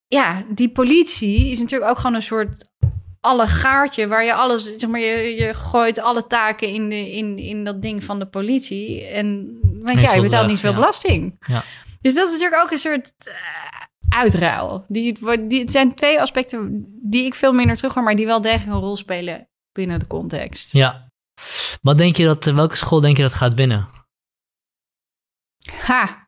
ja, 0.06 0.44
die 0.54 0.70
politie 0.70 1.50
is 1.50 1.58
natuurlijk 1.58 1.90
ook 1.90 1.98
gewoon 1.98 2.14
een 2.14 2.22
soort 2.22 2.69
alle 3.20 3.46
gaartje 3.46 4.08
waar 4.08 4.24
je 4.24 4.34
alles, 4.34 4.76
zeg 4.76 4.90
maar, 4.90 5.00
je, 5.00 5.34
je 5.34 5.54
gooit 5.54 5.98
alle 5.98 6.26
taken 6.26 6.68
in, 6.68 6.88
de, 6.88 7.12
in, 7.12 7.38
in 7.38 7.64
dat 7.64 7.82
ding 7.82 8.04
van 8.04 8.18
de 8.18 8.26
politie. 8.26 9.04
En 9.04 9.58
want 9.82 10.00
ja, 10.00 10.14
je 10.14 10.20
betaalt 10.20 10.46
niet 10.46 10.58
veel 10.58 10.74
belasting. 10.74 11.36
Ja. 11.46 11.62
Dus 12.00 12.14
dat 12.14 12.26
is 12.26 12.32
natuurlijk 12.32 12.62
ook 12.62 12.70
een 12.70 12.78
soort 12.78 13.12
uh, 13.26 13.34
uitruil. 14.08 14.84
Die, 14.88 15.18
die, 15.48 15.60
het 15.60 15.70
zijn 15.70 15.94
twee 15.94 16.20
aspecten 16.20 16.86
die 17.02 17.24
ik 17.24 17.34
veel 17.34 17.52
minder 17.52 17.76
terug 17.76 17.94
hoor, 17.94 18.02
maar 18.02 18.16
die 18.16 18.26
wel 18.26 18.40
degelijk 18.40 18.70
een 18.70 18.82
rol 18.82 18.96
spelen 18.96 19.48
binnen 19.72 19.98
de 19.98 20.06
context. 20.06 20.72
Ja. 20.72 21.08
Wat 21.82 21.98
denk 21.98 22.16
je 22.16 22.24
dat, 22.24 22.44
welke 22.44 22.76
school 22.76 23.00
denk 23.00 23.16
je 23.16 23.22
dat 23.22 23.34
gaat 23.34 23.54
winnen? 23.54 23.88
Ha. 25.82 26.26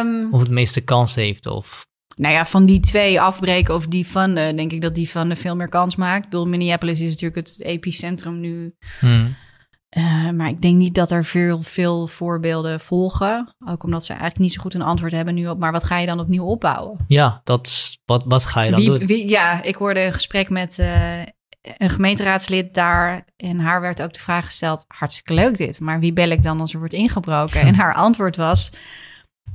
Um, 0.00 0.34
of 0.34 0.40
het 0.40 0.50
meeste 0.50 0.80
kans 0.80 1.14
heeft, 1.14 1.46
of 1.46 1.86
nou 2.20 2.34
ja, 2.34 2.44
van 2.44 2.66
die 2.66 2.80
twee 2.80 3.20
afbreken 3.20 3.74
of 3.74 3.86
die 3.86 4.06
van 4.06 4.34
de, 4.34 4.52
denk 4.56 4.72
ik 4.72 4.82
dat 4.82 4.94
die 4.94 5.10
van 5.10 5.28
de 5.28 5.36
veel 5.36 5.56
meer 5.56 5.68
kans 5.68 5.96
maakt. 5.96 6.24
Ik 6.24 6.30
bedoel, 6.30 6.46
Minneapolis 6.46 7.00
is 7.00 7.10
natuurlijk 7.10 7.46
het 7.46 7.60
epicentrum 7.60 8.40
nu. 8.40 8.74
Hmm. 8.98 9.36
Uh, 9.96 10.30
maar 10.30 10.48
ik 10.48 10.62
denk 10.62 10.76
niet 10.76 10.94
dat 10.94 11.10
er 11.10 11.24
veel, 11.24 11.62
veel 11.62 12.06
voorbeelden 12.06 12.80
volgen. 12.80 13.54
Ook 13.66 13.82
omdat 13.82 14.04
ze 14.04 14.12
eigenlijk 14.12 14.40
niet 14.40 14.52
zo 14.52 14.60
goed 14.60 14.74
een 14.74 14.82
antwoord 14.82 15.12
hebben 15.12 15.34
nu 15.34 15.48
op. 15.48 15.58
Maar 15.58 15.72
wat 15.72 15.84
ga 15.84 15.98
je 15.98 16.06
dan 16.06 16.20
opnieuw 16.20 16.44
opbouwen? 16.44 16.98
Ja, 17.08 17.40
dat 17.44 17.96
wat, 18.04 18.24
wat 18.26 18.44
ga 18.44 18.62
je 18.62 18.70
dan 18.70 18.80
wie, 18.80 18.88
doen? 18.88 19.06
Wie, 19.06 19.28
ja, 19.28 19.62
ik 19.62 19.74
hoorde 19.74 20.00
een 20.00 20.12
gesprek 20.12 20.48
met 20.48 20.78
uh, 20.78 21.18
een 21.76 21.90
gemeenteraadslid 21.90 22.74
daar. 22.74 23.24
En 23.36 23.58
haar 23.58 23.80
werd 23.80 24.02
ook 24.02 24.12
de 24.12 24.20
vraag 24.20 24.44
gesteld: 24.44 24.84
hartstikke 24.88 25.34
leuk 25.34 25.56
dit. 25.56 25.80
Maar 25.80 26.00
wie 26.00 26.12
bel 26.12 26.30
ik 26.30 26.42
dan 26.42 26.60
als 26.60 26.72
er 26.72 26.78
wordt 26.78 26.94
ingebroken? 26.94 27.60
en 27.66 27.74
haar 27.74 27.94
antwoord 27.94 28.36
was: 28.36 28.70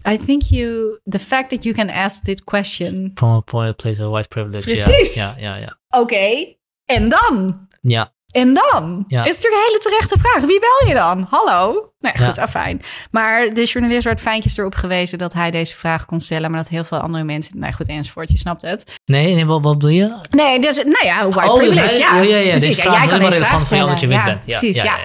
I 0.08 0.18
think 0.18 0.42
you, 0.44 1.00
the 1.04 1.20
fact 1.20 1.50
that 1.50 1.64
you 1.64 1.76
can 1.76 1.90
ask 1.90 2.24
this 2.24 2.44
question. 2.44 3.12
From 3.16 3.30
a 3.30 3.42
point 3.42 3.70
of 3.70 3.76
place 3.76 4.06
of 4.06 4.12
white 4.12 4.28
privilege. 4.28 4.64
Precies. 4.64 5.16
Ja, 5.16 5.34
ja, 5.40 5.56
ja. 5.56 5.78
Oké, 5.90 6.56
en 6.86 7.10
dan? 7.10 7.68
Ja. 7.82 8.14
En 8.32 8.54
dan? 8.54 9.06
Ja. 9.08 9.24
Is 9.26 9.36
natuurlijk 9.36 9.54
een 9.54 9.68
hele 9.68 9.80
terechte 9.80 10.18
vraag. 10.20 10.44
Wie 10.44 10.60
bel 10.60 10.88
je 10.88 10.94
dan? 10.94 11.28
Hallo? 11.30 11.92
Nee, 12.00 12.28
goed, 12.28 12.40
afijn. 12.40 12.82
Maar 13.12 13.54
de 13.54 13.64
journalist 13.64 14.04
werd 14.04 14.20
fijntjes 14.20 14.58
erop 14.58 14.76
gewezen 14.76 15.18
dat 15.18 15.34
hij 15.34 15.52
deze 15.52 15.76
vraag 15.76 16.06
kon 16.06 16.20
stellen, 16.20 16.52
maar 16.52 16.60
dat 16.60 16.70
heel 16.70 16.84
veel 16.84 16.98
andere 16.98 17.24
mensen, 17.24 17.60
nou 17.60 17.74
goed, 17.74 17.88
enzovoort, 17.88 18.32
je 18.32 18.38
snapt 18.38 18.62
het. 18.62 19.00
Nee, 19.06 19.34
nee 19.34 19.46
wat, 19.46 19.62
wat 19.62 19.74
bedoel 19.74 19.90
je? 19.90 20.18
Nee, 20.30 20.60
dus, 20.60 20.76
nou 20.76 21.06
ja, 21.06 21.30
white 21.30 21.52
oh, 21.52 21.58
privilege, 21.58 21.98
ja. 21.98 22.22
ja, 22.22 22.38
ja, 22.38 22.50
precies. 22.50 22.78
Ja, 22.78 22.98
jij 22.98 23.08
kan 23.08 23.20
deze 23.20 23.44
vraag 23.44 23.62
stellen. 23.62 24.00
Je 24.00 24.08
ja, 24.08 24.26
bent. 24.26 24.46
Ja, 24.46 24.60
precies, 24.60 24.82
ja. 24.82 24.98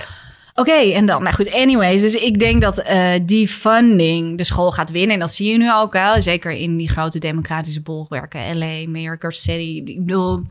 Oké, 0.60 0.92
en 0.92 1.06
dan, 1.06 1.22
nou 1.22 1.34
goed, 1.34 1.52
anyways. 1.52 2.00
Dus 2.00 2.14
ik 2.14 2.38
denk 2.38 2.62
dat 2.62 2.78
uh, 2.78 3.12
die 3.22 3.48
funding 3.48 4.36
de 4.38 4.44
school 4.44 4.72
gaat 4.72 4.90
winnen. 4.90 5.14
En 5.14 5.20
dat 5.20 5.32
zie 5.32 5.52
je 5.52 5.58
nu 5.58 5.72
ook 5.72 5.92
wel. 5.92 6.22
Zeker 6.22 6.50
in 6.50 6.76
die 6.76 6.88
grote 6.88 7.18
democratische 7.18 7.82
bolwerken. 7.82 8.58
LA, 8.58 8.88
Mayor 8.88 9.32
City. 9.32 9.82
Ik 9.84 10.04
bedoel, 10.04 10.42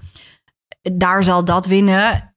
daar 0.81 1.23
zal 1.23 1.45
dat 1.45 1.65
winnen. 1.65 2.33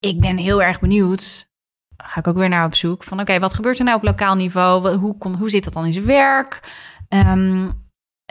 Ik 0.00 0.20
ben 0.20 0.36
heel 0.36 0.62
erg 0.62 0.80
benieuwd. 0.80 1.48
Ga 1.96 2.18
ik 2.20 2.26
ook 2.26 2.36
weer 2.36 2.48
naar 2.48 2.66
op 2.66 2.74
zoek. 2.74 3.02
Van 3.04 3.20
oké, 3.20 3.38
wat 3.38 3.54
gebeurt 3.54 3.78
er 3.78 3.84
nou 3.84 3.96
op 3.96 4.02
lokaal 4.02 4.34
niveau? 4.34 4.96
Hoe, 4.96 5.18
kom, 5.18 5.34
hoe 5.34 5.50
zit 5.50 5.64
dat 5.64 5.72
dan 5.72 5.84
in 5.84 5.92
zijn 5.92 6.06
werk? 6.06 6.60
Um, 7.08 7.79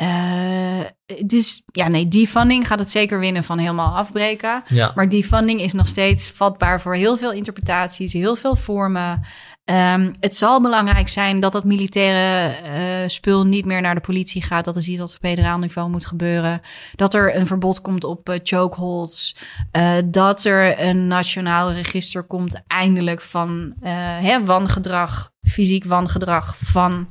uh, 0.01 0.80
dus 1.26 1.63
ja, 1.65 1.88
nee, 1.88 2.07
die 2.07 2.27
funding 2.27 2.67
gaat 2.67 2.80
het 2.80 2.91
zeker 2.91 3.19
winnen 3.19 3.43
van 3.43 3.57
helemaal 3.57 3.95
afbreken. 3.95 4.63
Ja. 4.67 4.91
Maar 4.95 5.09
die 5.09 5.23
funding 5.23 5.61
is 5.61 5.73
nog 5.73 5.88
steeds 5.88 6.30
vatbaar 6.30 6.81
voor 6.81 6.95
heel 6.95 7.17
veel 7.17 7.31
interpretaties, 7.31 8.13
heel 8.13 8.35
veel 8.35 8.55
vormen. 8.55 9.21
Um, 9.65 10.13
het 10.19 10.35
zal 10.35 10.61
belangrijk 10.61 11.09
zijn 11.09 11.39
dat 11.39 11.51
dat 11.51 11.63
militaire 11.63 12.55
uh, 13.03 13.09
spul 13.09 13.45
niet 13.45 13.65
meer 13.65 13.81
naar 13.81 13.95
de 13.95 14.01
politie 14.01 14.41
gaat. 14.41 14.65
Dat 14.65 14.76
is 14.76 14.88
iets 14.88 14.99
wat 14.99 15.13
op 15.13 15.19
federaal 15.21 15.59
niveau 15.59 15.89
moet 15.89 16.05
gebeuren. 16.05 16.61
Dat 16.95 17.13
er 17.13 17.35
een 17.35 17.47
verbod 17.47 17.81
komt 17.81 18.03
op 18.03 18.30
uh, 18.30 18.35
chokeholds. 18.43 19.35
Uh, 19.71 19.93
dat 20.05 20.43
er 20.43 20.81
een 20.81 21.07
nationaal 21.07 21.71
register 21.71 22.23
komt 22.23 22.61
eindelijk 22.67 23.21
van 23.21 23.73
hè, 24.21 24.45
wangedrag, 24.45 25.31
fysiek 25.41 25.85
wangedrag 25.85 26.57
van 26.57 27.09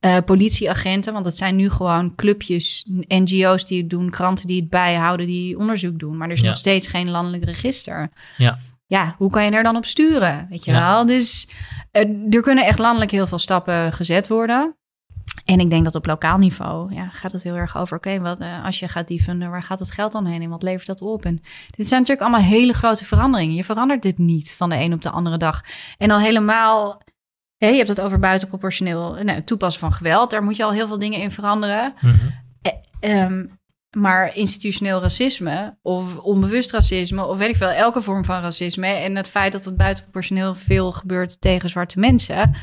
uh, 0.00 0.16
politieagenten. 0.24 1.12
Want 1.12 1.24
het 1.24 1.36
zijn 1.36 1.56
nu 1.56 1.70
gewoon 1.70 2.14
clubjes, 2.14 2.86
NGO's 3.08 3.64
die 3.64 3.80
het 3.80 3.90
doen, 3.90 4.10
kranten 4.10 4.46
die 4.46 4.60
het 4.60 4.70
bijhouden, 4.70 5.26
die 5.26 5.58
onderzoek 5.58 5.98
doen. 5.98 6.16
Maar 6.16 6.28
er 6.28 6.34
is 6.34 6.42
nog 6.42 6.56
steeds 6.56 6.86
geen 6.86 7.10
landelijk 7.10 7.44
register. 7.44 8.10
Ja. 8.36 8.58
Ja, 8.86 9.14
hoe 9.18 9.30
kan 9.30 9.44
je 9.44 9.50
er 9.50 9.62
dan 9.62 9.76
op 9.76 9.84
sturen? 9.84 10.46
Weet 10.50 10.64
je 10.64 10.72
wel? 10.72 11.06
Dus 11.06 11.48
uh, 11.92 12.34
er 12.34 12.40
kunnen 12.40 12.66
echt 12.66 12.78
landelijk 12.78 13.10
heel 13.10 13.26
veel 13.26 13.38
stappen 13.38 13.92
gezet 13.92 14.28
worden. 14.28 14.74
En 15.44 15.60
ik 15.60 15.70
denk 15.70 15.84
dat 15.84 15.94
op 15.94 16.06
lokaal 16.06 16.38
niveau 16.38 16.94
ja, 16.94 17.08
gaat 17.08 17.32
het 17.32 17.42
heel 17.42 17.56
erg 17.56 17.76
over: 17.76 17.96
oké, 17.96 18.20
wat 18.20 18.40
uh, 18.40 18.64
als 18.64 18.78
je 18.78 18.88
gaat 18.88 19.08
defunden, 19.08 19.50
waar 19.50 19.62
gaat 19.62 19.78
het 19.78 19.90
geld 19.90 20.12
dan 20.12 20.26
heen 20.26 20.42
en 20.42 20.50
wat 20.50 20.62
levert 20.62 20.86
dat 20.86 21.00
op? 21.00 21.24
En 21.24 21.42
dit 21.76 21.88
zijn 21.88 22.00
natuurlijk 22.00 22.28
allemaal 22.28 22.48
hele 22.48 22.72
grote 22.72 23.04
veranderingen. 23.04 23.54
Je 23.54 23.64
verandert 23.64 24.02
dit 24.02 24.18
niet 24.18 24.54
van 24.56 24.68
de 24.68 24.76
een 24.76 24.92
op 24.92 25.02
de 25.02 25.10
andere 25.10 25.36
dag. 25.36 25.64
En 25.98 26.10
al 26.10 26.20
helemaal, 26.20 27.02
hè, 27.60 27.68
je 27.68 27.76
hebt 27.76 27.88
het 27.88 28.00
over 28.00 28.18
buitenproportioneel 28.18 29.16
nou, 29.22 29.42
toepassen 29.42 29.80
van 29.80 29.92
geweld. 29.92 30.30
Daar 30.30 30.42
moet 30.42 30.56
je 30.56 30.64
al 30.64 30.72
heel 30.72 30.86
veel 30.86 30.98
dingen 30.98 31.20
in 31.20 31.30
veranderen. 31.30 31.94
Mhm. 32.00 32.14
Eh, 32.62 32.72
ehm, 33.00 33.46
maar 33.96 34.36
institutioneel 34.36 35.00
racisme 35.00 35.76
of 35.82 36.16
onbewust 36.18 36.70
racisme 36.70 37.26
of 37.26 37.38
weet 37.38 37.48
ik 37.48 37.56
veel, 37.56 37.68
elke 37.68 38.02
vorm 38.02 38.24
van 38.24 38.40
racisme 38.40 38.86
en 38.86 39.16
het 39.16 39.28
feit 39.28 39.52
dat 39.52 39.64
het 39.64 39.76
buitenproportioneel 39.76 40.54
veel 40.54 40.92
gebeurt 40.92 41.40
tegen 41.40 41.68
zwarte 41.68 41.98
mensen. 41.98 42.54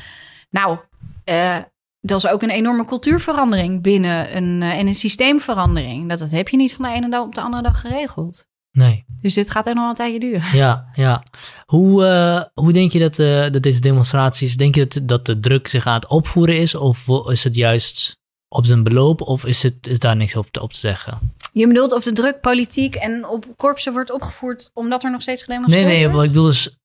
Nou, 0.50 0.78
eh, 1.24 1.56
dat 2.00 2.24
is 2.24 2.30
ook 2.30 2.42
een 2.42 2.50
enorme 2.50 2.84
cultuurverandering 2.84 3.82
binnen 3.82 4.36
een, 4.36 4.60
uh, 4.60 4.78
en 4.78 4.86
een 4.86 4.94
systeemverandering. 4.94 6.08
Dat, 6.08 6.18
dat 6.18 6.30
heb 6.30 6.48
je 6.48 6.56
niet 6.56 6.74
van 6.74 6.84
de 6.84 6.90
ene 6.90 7.10
dag 7.10 7.22
op 7.22 7.34
de 7.34 7.40
andere 7.40 7.62
dag 7.62 7.80
geregeld. 7.80 8.47
Nee. 8.78 9.04
Dus 9.20 9.34
dit 9.34 9.50
gaat 9.50 9.66
er 9.66 9.74
nog 9.74 9.88
een 9.88 9.94
tijdje 9.94 10.20
duren. 10.20 10.56
Ja, 10.56 10.88
ja. 10.94 11.22
Hoe, 11.66 12.04
uh, 12.04 12.64
hoe 12.64 12.72
denk 12.72 12.92
je 12.92 12.98
dat, 12.98 13.18
uh, 13.18 13.50
dat 13.50 13.62
deze 13.62 13.80
demonstraties, 13.80 14.56
denk 14.56 14.74
je 14.74 14.86
dat, 14.86 15.08
dat 15.08 15.26
de 15.26 15.40
druk 15.40 15.68
zich 15.68 15.86
aan 15.86 15.94
het 15.94 16.06
opvoeren 16.06 16.58
is? 16.58 16.74
Of 16.74 17.08
is 17.28 17.44
het 17.44 17.54
juist 17.54 18.16
op 18.48 18.66
zijn 18.66 18.82
beloop? 18.82 19.20
Of 19.20 19.44
is, 19.44 19.62
het, 19.62 19.86
is 19.86 19.98
daar 19.98 20.16
niks 20.16 20.36
over 20.36 20.50
te, 20.50 20.62
op 20.62 20.72
te 20.72 20.78
zeggen? 20.78 21.34
Je 21.52 21.66
bedoelt 21.66 21.92
of 21.92 22.04
de 22.04 22.12
druk 22.12 22.40
politiek 22.40 22.94
en 22.94 23.28
op 23.28 23.44
korpsen 23.56 23.92
wordt 23.92 24.12
opgevoerd 24.12 24.70
omdat 24.74 25.04
er 25.04 25.10
nog 25.10 25.22
steeds 25.22 25.42
gedemonstreerd 25.42 25.84
wordt? 25.84 25.98
Nee, 25.98 26.06
nee, 26.06 26.16
wat 26.16 26.24
ik 26.24 26.30
bedoel 26.30 26.48
is 26.48 26.78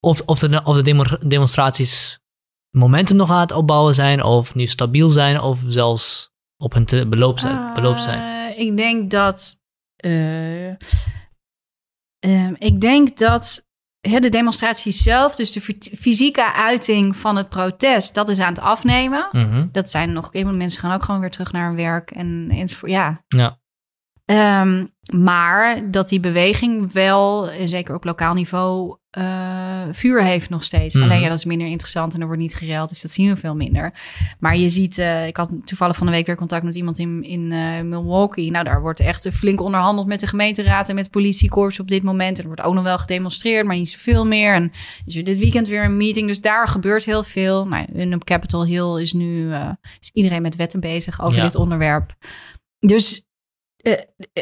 of, 0.00 0.22
of 0.26 0.38
de, 0.38 0.60
of 0.64 0.82
de 0.82 1.18
demonstraties 1.26 2.18
momentum 2.70 3.16
nog 3.16 3.30
aan 3.30 3.40
het 3.40 3.52
opbouwen 3.52 3.94
zijn, 3.94 4.22
of 4.22 4.54
nu 4.54 4.66
stabiel 4.66 5.08
zijn, 5.08 5.40
of 5.40 5.60
zelfs 5.68 6.30
op 6.56 6.74
een 6.74 6.84
te 6.84 7.06
beloop 7.06 7.38
zijn. 7.38 7.56
Uh, 7.56 7.74
beloop 7.74 7.98
zijn. 7.98 8.58
Ik 8.58 8.76
denk 8.76 9.10
dat. 9.10 9.59
Uh, 10.04 10.68
uh, 12.26 12.50
ik 12.58 12.80
denk 12.80 13.18
dat 13.18 13.68
de 14.00 14.28
demonstratie 14.28 14.92
zelf, 14.92 15.36
dus 15.36 15.52
de 15.52 15.60
fysieke 15.80 16.52
uiting 16.52 17.16
van 17.16 17.36
het 17.36 17.48
protest, 17.48 18.14
dat 18.14 18.28
is 18.28 18.38
aan 18.38 18.52
het 18.52 18.62
afnemen. 18.62 19.28
Mm 19.32 19.50
-hmm. 19.50 19.68
Dat 19.72 19.90
zijn 19.90 20.12
nog, 20.12 20.32
mensen 20.32 20.80
gaan 20.80 20.94
ook 20.94 21.02
gewoon 21.02 21.20
weer 21.20 21.30
terug 21.30 21.52
naar 21.52 21.66
hun 21.66 21.76
werk 21.76 22.10
en 22.10 22.48
enzovoort. 22.50 22.92
Ja. 22.92 23.24
ja. 23.28 23.59
Um, 24.30 24.90
maar 25.14 25.90
dat 25.90 26.08
die 26.08 26.20
beweging 26.20 26.92
wel, 26.92 27.48
zeker 27.64 27.94
op 27.94 28.04
lokaal 28.04 28.34
niveau, 28.34 28.96
uh, 29.18 29.82
vuur 29.90 30.22
heeft 30.22 30.50
nog 30.50 30.64
steeds. 30.64 30.94
Mhm. 30.94 31.04
Alleen 31.04 31.20
ja, 31.20 31.28
dat 31.28 31.38
is 31.38 31.44
minder 31.44 31.66
interessant 31.66 32.14
en 32.14 32.20
er 32.20 32.26
wordt 32.26 32.42
niet 32.42 32.54
gereld, 32.54 32.88
dus 32.88 33.02
dat 33.02 33.10
zien 33.10 33.28
we 33.28 33.36
veel 33.36 33.56
minder. 33.56 33.92
Maar 34.38 34.56
je 34.56 34.68
ziet, 34.68 34.98
uh, 34.98 35.26
ik 35.26 35.36
had 35.36 35.50
toevallig 35.64 35.96
van 35.96 36.06
de 36.06 36.12
week 36.12 36.26
weer 36.26 36.36
contact 36.36 36.64
met 36.64 36.74
iemand 36.74 36.98
in, 36.98 37.22
in 37.22 37.50
uh, 37.50 37.80
Milwaukee. 37.80 38.50
Nou, 38.50 38.64
daar 38.64 38.80
wordt 38.80 39.00
echt 39.00 39.28
flink 39.28 39.60
onderhandeld 39.60 40.06
met 40.06 40.20
de 40.20 40.26
gemeenteraad 40.26 40.88
en 40.88 40.94
met 40.94 41.04
het 41.04 41.12
politiekorps 41.12 41.80
op 41.80 41.88
dit 41.88 42.02
moment. 42.02 42.36
En 42.36 42.42
er 42.42 42.50
wordt 42.50 42.62
ook 42.62 42.74
nog 42.74 42.84
wel 42.84 42.98
gedemonstreerd, 42.98 43.66
maar 43.66 43.76
niet 43.76 43.90
zoveel 43.90 44.26
meer. 44.26 44.54
En 44.54 44.72
is 45.06 45.16
er 45.16 45.24
dit 45.24 45.38
weekend 45.38 45.68
weer 45.68 45.84
een 45.84 45.96
meeting, 45.96 46.26
dus 46.26 46.40
daar 46.40 46.68
gebeurt 46.68 47.04
heel 47.04 47.22
veel. 47.22 47.66
Nou, 47.66 47.84
in 47.92 48.14
op 48.14 48.24
Capitol 48.24 48.64
Hill 48.64 49.00
is 49.00 49.12
nu 49.12 49.52
is 50.00 50.10
iedereen 50.12 50.42
met 50.42 50.56
wetten 50.56 50.80
bezig 50.80 51.22
over 51.22 51.38
Ja. 51.38 51.44
dit 51.44 51.54
onderwerp. 51.54 52.14
Dus 52.78 53.29
uh, 53.82 53.94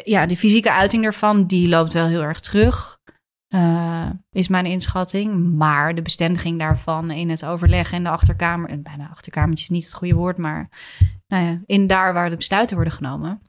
ja, 0.04 0.26
de 0.26 0.36
fysieke 0.36 0.72
uiting 0.72 1.02
daarvan, 1.02 1.46
die 1.46 1.68
loopt 1.68 1.92
wel 1.92 2.06
heel 2.06 2.22
erg 2.22 2.40
terug. 2.40 2.96
Uh, 3.54 4.06
is 4.30 4.48
mijn 4.48 4.66
inschatting. 4.66 5.54
Maar 5.54 5.94
de 5.94 6.02
bestendiging 6.02 6.58
daarvan 6.58 7.10
in 7.10 7.30
het 7.30 7.44
overleg 7.44 7.92
in 7.92 8.02
de 8.02 8.10
achterkamer. 8.10 8.70
En 8.70 8.82
bijna 8.82 9.08
achterkamertje 9.08 9.64
is 9.64 9.70
niet 9.70 9.84
het 9.84 9.94
goede 9.94 10.14
woord, 10.14 10.38
maar 10.38 10.68
nou 11.26 11.44
ja, 11.44 11.60
in 11.66 11.86
daar 11.86 12.12
waar 12.12 12.30
de 12.30 12.36
besluiten 12.36 12.76
worden 12.76 12.94
genomen. 12.94 13.42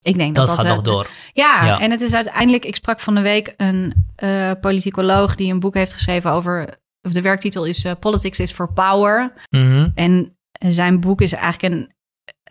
Ik 0.00 0.18
denk 0.18 0.34
dat 0.34 0.46
Dat 0.46 0.56
dat, 0.56 0.66
gaat 0.66 0.74
nog 0.74 0.84
door. 0.84 1.08
Ja, 1.32 1.64
Ja. 1.64 1.80
en 1.80 1.90
het 1.90 2.00
is 2.00 2.14
uiteindelijk. 2.14 2.64
Ik 2.64 2.74
sprak 2.76 3.00
van 3.00 3.14
de 3.14 3.20
week 3.20 3.54
een 3.56 4.06
uh, 4.22 4.52
politicoloog 4.60 5.36
die 5.36 5.52
een 5.52 5.60
boek 5.60 5.74
heeft 5.74 5.92
geschreven 5.92 6.30
over. 6.30 6.78
Of 7.02 7.12
de 7.12 7.22
werktitel 7.22 7.64
is 7.64 7.84
uh, 7.84 7.92
Politics 8.00 8.40
is 8.40 8.52
for 8.52 8.72
Power. 8.72 9.32
Mhm. 9.50 9.90
En 9.94 10.36
zijn 10.58 11.00
boek 11.00 11.20
is 11.20 11.32
eigenlijk 11.32 11.74
een, 11.74 11.92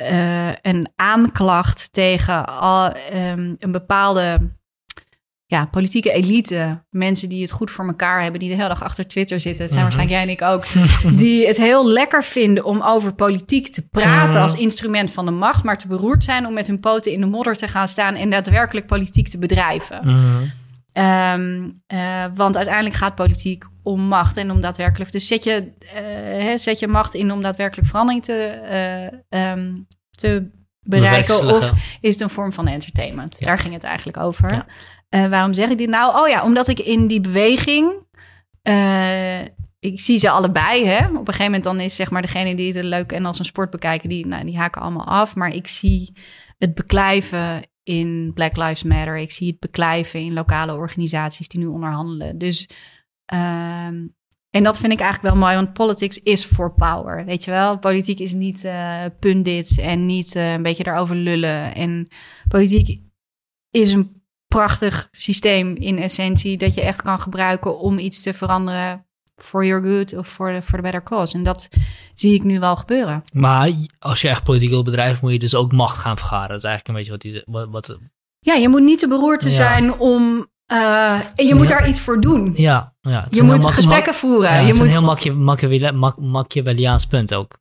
uh, 0.02 0.50
een 0.62 0.90
aanklacht 0.96 1.94
tegen 1.94 2.46
al, 2.60 2.86
um, 3.14 3.56
een 3.60 3.72
bepaalde 3.72 4.56
ja, 5.46 5.66
politieke 5.66 6.12
elite. 6.12 6.84
Mensen 6.90 7.30
die 7.30 7.42
het 7.42 7.52
goed 7.52 7.72
voor 7.72 7.86
elkaar 7.88 8.22
hebben, 8.22 8.40
die 8.40 8.50
de 8.50 8.56
hele 8.56 8.68
dag 8.68 8.84
achter 8.84 9.08
Twitter 9.08 9.40
zitten. 9.40 9.66
Het 9.66 9.74
zijn 9.74 9.86
Mhm. 9.86 9.98
waarschijnlijk 9.98 10.40
jij 10.40 10.50
en 10.52 10.58
ik 10.58 10.76
ook. 11.06 11.16
die 11.20 11.48
het 11.48 11.58
heel 11.58 11.88
lekker 11.88 12.24
vinden 12.24 12.64
om 12.66 12.82
over 12.82 13.14
politiek 13.14 13.68
te 13.68 13.90
praten 13.90 14.34
Mhm. 14.34 14.42
als 14.42 14.56
instrument 14.60 15.12
van 15.12 15.26
de 15.26 15.32
macht. 15.32 15.64
Maar 15.64 15.78
te 15.78 15.88
beroerd 15.88 16.24
zijn 16.24 16.46
om 16.48 16.54
met 16.54 16.68
hun 16.68 16.80
poten 16.80 17.12
in 17.12 17.20
de 17.20 17.26
modder 17.28 17.56
te 17.56 17.68
gaan 17.68 17.88
staan 17.88 18.16
en 18.16 18.30
daadwerkelijk 18.30 18.86
politiek 18.88 19.28
te 19.28 19.38
bedrijven. 19.40 20.00
Mhm. 20.04 20.44
Um, 21.06 21.82
uh, 21.94 22.26
want 22.36 22.56
uiteindelijk 22.56 22.96
gaat 22.96 23.16
politiek 23.16 23.66
om 23.88 24.02
macht 24.02 24.38
en 24.38 24.52
om 24.52 24.62
daadwerkelijk. 24.62 25.12
Dus 25.12 25.28
zet 25.28 25.44
je, 25.44 25.74
uh, 25.84 25.90
hè, 26.44 26.58
zet 26.58 26.80
je 26.80 26.88
macht 26.88 27.14
in 27.14 27.32
om 27.32 27.42
daadwerkelijk 27.42 27.88
verandering 27.88 28.24
te, 28.24 28.62
uh, 29.32 29.52
um, 29.52 29.88
te 30.10 30.50
bereiken. 30.82 31.56
Of 31.56 31.72
is 32.02 32.14
het 32.14 32.22
een 32.22 32.30
vorm 32.30 32.54
van 32.54 32.68
entertainment? 32.68 33.36
Ja. 33.40 33.46
Daar 33.46 33.60
ging 33.60 33.74
het 33.74 33.84
eigenlijk 33.84 34.20
over. 34.20 34.52
Ja. 34.52 34.66
Uh, 35.10 35.30
waarom 35.30 35.54
zeg 35.54 35.70
ik 35.70 35.78
dit 35.78 35.90
nou? 35.90 36.22
Oh 36.22 36.28
ja, 36.28 36.44
omdat 36.44 36.68
ik 36.68 36.80
in 36.80 37.08
die 37.08 37.22
beweging. 37.22 37.94
Uh, 38.64 39.42
ik 39.80 40.00
zie 40.00 40.18
ze 40.18 40.30
allebei. 40.30 40.86
Hè? 40.86 41.06
Op 41.06 41.12
een 41.12 41.26
gegeven 41.26 41.46
moment 41.46 41.64
dan 41.64 41.80
is 41.80 41.96
zeg 41.96 42.12
maar 42.12 42.22
degene 42.22 42.56
die 42.56 42.74
het 42.74 42.84
leuk 42.84 43.12
en 43.12 43.26
als 43.26 43.40
een 43.40 43.46
sport 43.46 43.70
bekijken, 43.70 44.10
die, 44.10 44.28
nou, 44.28 44.46
die 44.46 44.58
haken 44.58 44.82
allemaal 44.82 45.08
af. 45.08 45.36
Maar 45.36 45.54
ik 45.54 45.68
zie 45.68 46.14
het 46.58 46.74
beklijven 46.74 47.62
in 47.84 48.32
Black 48.34 48.58
Lives 48.58 48.84
Matter. 48.84 49.18
Ik 49.18 49.32
zie 49.32 49.48
het 49.48 49.60
beklijven 49.60 50.20
in 50.20 50.34
lokale 50.34 50.76
organisaties 50.76 51.48
die 51.48 51.60
nu 51.60 51.66
onderhandelen. 51.66 52.38
Dus 52.38 52.70
um, 53.34 54.16
en 54.50 54.64
dat 54.64 54.80
vind 54.80 54.94
ik 54.94 55.00
eigenlijk 55.00 55.34
wel 55.34 55.44
mooi, 55.44 55.56
want 55.56 55.74
politics 55.74 56.20
is 56.20 56.46
for 56.46 56.74
power. 56.74 57.26
Weet 57.26 57.44
je 57.44 57.52
wel, 57.52 57.78
politiek 57.78 58.20
is 58.20 58.34
niet 58.34 58.64
uh, 58.64 59.04
pundits 59.20 59.78
en 59.78 60.06
niet 60.06 60.36
uh, 60.36 60.54
een 60.54 60.64
beetje 60.64 60.84
daarover 60.84 61.16
lullen. 61.16 61.76
En 61.76 62.08
politiek 62.48 63.02
is 63.70 63.92
een 63.92 64.22
prachtig 64.48 65.08
systeem 65.12 65.76
in 65.76 65.98
essentie 66.00 66.58
dat 66.58 66.74
je 66.74 66.82
echt 66.82 67.02
kan 67.02 67.20
gebruiken 67.20 67.80
om 67.80 67.98
iets 67.98 68.22
te 68.22 68.34
veranderen 68.34 69.06
for 69.36 69.66
your 69.66 69.84
good 69.84 70.14
of 70.14 70.28
for 70.28 70.54
the, 70.54 70.62
for 70.62 70.76
the 70.76 70.82
better 70.82 71.04
cause. 71.04 71.36
En 71.38 71.44
dat 71.44 71.70
zie 72.14 72.34
ik 72.34 72.44
nu 72.44 72.60
wel 72.60 72.76
gebeuren. 72.76 73.22
Maar 73.34 73.72
als 74.00 74.22
je 74.22 74.30
echt 74.30 74.44
politiek 74.44 74.70
wil 74.70 74.84
bedrijven, 74.84 75.20
moet 75.22 75.32
je 75.32 75.40
dus 75.40 75.56
ook 75.56 75.72
macht 75.72 75.98
gaan 75.98 76.18
vergaren. 76.18 76.50
Dat 76.50 76.58
is 76.58 76.64
eigenlijk 76.64 76.88
een 76.88 76.96
beetje 77.06 77.12
wat 77.12 77.22
die... 77.22 77.44
Wat, 77.46 77.70
wat, 77.70 78.00
ja, 78.40 78.54
je 78.54 78.70
moet 78.70 78.82
niet 78.84 79.00
te 79.00 79.08
beroerd 79.08 79.40
te 79.40 79.50
Ja. 79.50 79.56
zijn 79.56 79.94
om... 79.94 80.48
Uh, 80.72 81.14
en 81.36 81.46
je 81.46 81.56
moet 81.56 81.68
daar 81.68 81.88
iets 81.88 82.00
voor 82.00 82.22
doen. 82.22 82.54
ja, 82.56 82.96
ja. 83.02 83.26
Je 83.30 83.44
moet 83.44 83.66
gesprekken 83.66 84.14
voeren. 84.14 84.50
Ja, 84.50 84.56
je 84.56 84.62
het 84.62 84.74
is 84.74 84.78
moet... 84.78 84.88
een 84.88 84.94
heel 84.94 86.14
Machiavelliaans 86.18 87.06
punt 87.06 87.34
ook. 87.34 87.60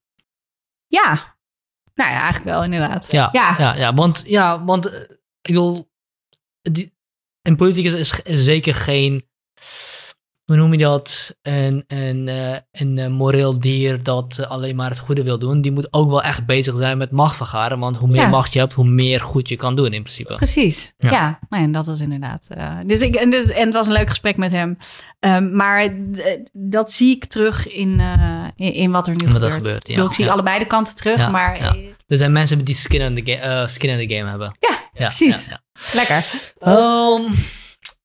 Ja. 0.87 1.37
Nou 1.95 2.11
ja, 2.11 2.21
eigenlijk 2.21 2.45
wel 2.45 2.65
inderdaad. 2.65 3.13
Ja, 3.13 3.29
Ja. 3.33 3.55
ja. 3.59 3.75
ja, 3.75 3.95
want, 3.95 4.23
ja, 4.27 4.65
want 4.65 4.87
eh, 4.87 5.01
ik 5.01 5.19
bedoel, 5.43 5.91
die, 6.63 6.95
in 7.43 7.57
politiek 7.57 7.85
is, 7.85 7.95
is 7.95 8.45
zeker 8.45 8.75
geen, 8.75 9.29
hoe 10.47 10.57
noem 10.57 10.73
je 10.73 10.79
dat, 10.79 11.37
een, 11.43 11.85
een, 11.87 12.29
eh, 12.29 12.57
een 12.73 12.99
eh, 12.99 13.07
moreel 13.09 13.61
dier 13.61 14.03
dat 14.03 14.39
eh, 14.39 14.51
alleen 14.51 14.77
maar 14.77 14.91
het 14.91 14.99
goede 14.99 15.23
wil 15.23 15.39
doen. 15.39 15.61
Die 15.61 15.73
moet 15.73 15.89
ook 15.91 16.09
wel 16.09 16.23
echt 16.23 16.47
bezig 16.47 16.77
zijn 16.77 16.99
met 16.99 17.11
macht 17.11 17.37
vergaren, 17.37 17.79
want 17.79 17.97
hoe 17.97 18.09
meer 18.09 18.21
Ja. 18.21 18.29
macht 18.29 18.53
je 18.53 18.59
hebt, 18.59 18.73
hoe 18.73 18.89
meer 18.89 19.21
goed 19.21 19.49
je 19.49 19.57
kan 19.57 19.77
doen 19.77 19.93
in 19.93 20.03
principe. 20.03 20.35
Precies. 20.35 20.95
Ja. 20.99 21.11
Ja, 21.11 21.39
Nou, 21.49 21.63
en 21.63 21.73
dat 21.73 21.87
was 21.87 22.01
inderdaad. 22.01 22.49
dus 22.87 23.01
ik, 23.01 23.15
en, 23.15 23.31
dus, 23.31 23.49
en 23.49 23.65
het 23.65 23.73
was 23.75 23.87
een 23.87 23.93
leuk 23.93 24.09
gesprek 24.09 24.37
met 24.37 24.51
hem. 24.51 24.77
Um, 25.21 25.57
maar 25.57 25.89
dat 26.53 26.93
zie 26.93 27.15
ik 27.17 27.25
terug 27.25 27.69
in, 27.73 27.99
uh, 27.99 28.45
in, 28.57 28.73
in, 28.73 28.91
wat 28.91 29.07
er 29.07 29.15
nu 29.17 29.25
Wat 29.25 29.33
gebeurt. 29.35 29.53
gebeurt, 29.55 29.89
ja. 29.89 30.05
Ik, 30.05 30.13
zie 30.13 30.31
allebei 30.31 30.59
de 30.59 30.67
kanten 30.67 30.95
terug, 30.95 31.31
maar 31.31 31.55
eh, 31.57 31.73
Er 32.07 32.17
zijn 32.17 32.33
mensen 32.33 32.65
die 32.65 32.75
skin 32.75 33.01
in 33.01 33.15
the, 33.25 33.33
ga- 33.33 33.61
uh, 33.63 33.67
skin 33.69 33.99
in 33.99 34.09
the 34.09 34.15
game 34.15 34.29
hebben. 34.31 34.57
Ja, 34.93 35.07
precies. 35.07 35.49
lekker. 35.93 36.25
Um, 36.67 37.35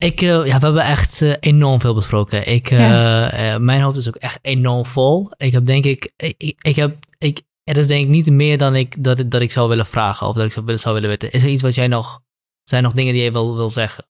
ik, 0.03 0.21
uh, 0.21 0.29
ja, 0.29 0.59
we 0.59 0.65
hebben 0.65 0.83
echt 0.83 1.21
uh, 1.21 1.33
enorm 1.39 1.81
veel 1.81 1.93
besproken. 1.93 2.47
Ik, 2.47 2.69
Ja. 2.69 3.53
uh, 3.53 3.57
mijn 3.59 3.81
hoofd 3.81 3.97
is 3.97 4.07
ook 4.07 4.15
echt 4.15 4.39
enorm 4.41 4.85
vol. 4.85 5.31
Ik 5.37 5.51
heb 5.51 5.65
denk 5.65 5.85
ik, 5.85 6.11
ik, 6.17 6.55
ik, 6.61 6.75
heb, 6.75 6.95
ik, 7.17 7.41
er 7.63 7.77
is 7.77 7.87
denk 7.87 8.03
ik 8.03 8.09
niet 8.09 8.29
meer 8.29 8.57
dan 8.57 8.75
ik, 8.75 9.03
dat, 9.03 9.23
dat 9.31 9.41
ik 9.41 9.51
zou 9.51 9.69
willen 9.69 9.85
vragen 9.85 10.27
of 10.27 10.35
dat 10.35 10.45
ik 10.45 10.51
zou, 10.51 10.65
willen- 10.65 10.79
zou 10.79 10.93
willen 10.93 11.09
weten. 11.09 11.31
Is 11.31 11.43
er 11.43 11.49
iets 11.49 11.61
wat 11.61 11.75
jij 11.75 11.87
nog, 11.87 12.21
zijn 12.63 12.81
er 12.81 12.87
nog 12.87 12.97
dingen 12.97 13.13
die 13.13 13.23
je 13.23 13.31
wil, 13.31 13.55
wil 13.55 13.69
zeggen? 13.69 14.05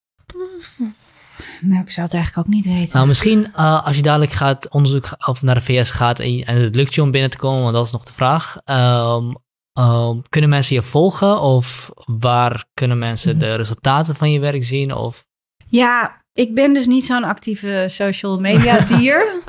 Nou, 1.61 1.81
ik 1.81 1.91
zou 1.91 2.05
het 2.05 2.15
eigenlijk 2.15 2.47
ook 2.47 2.53
niet 2.53 2.65
weten. 2.65 2.95
Nou, 2.95 3.07
misschien 3.07 3.47
uh, 3.57 3.85
als 3.85 3.95
je 3.95 4.01
dadelijk 4.01 4.31
gaat 4.31 4.69
onderzoek 4.69 5.09
of 5.27 5.41
naar 5.41 5.55
de 5.55 5.61
VS 5.61 5.91
gaat 5.91 6.19
en, 6.19 6.43
het 6.45 6.75
lukt 6.75 6.95
je 6.95 7.01
om 7.01 7.11
binnen 7.11 7.29
te 7.29 7.37
komen, 7.37 7.61
want 7.61 7.73
dat 7.73 7.85
is 7.85 7.91
nog 7.91 8.03
de 8.03 8.13
vraag. 8.13 8.57
Um, 8.65 9.35
um, 9.83 10.21
kunnen 10.29 10.49
mensen 10.49 10.75
je 10.75 10.81
volgen 10.81 11.39
of 11.41 11.91
waar 12.05 12.65
kunnen 12.73 12.97
mensen 12.97 13.39
de 13.39 13.55
resultaten 13.55 14.15
van 14.15 14.31
je 14.31 14.39
werk 14.39 14.63
zien? 14.63 14.93
Of 14.95 15.25
Ja, 15.71 16.23
ik 16.33 16.53
ben 16.53 16.73
dus 16.73 16.87
niet 16.87 17.05
zo'n 17.05 17.23
actieve 17.23 17.85
social 17.87 18.39
media 18.39 18.79
dier. 18.95 19.43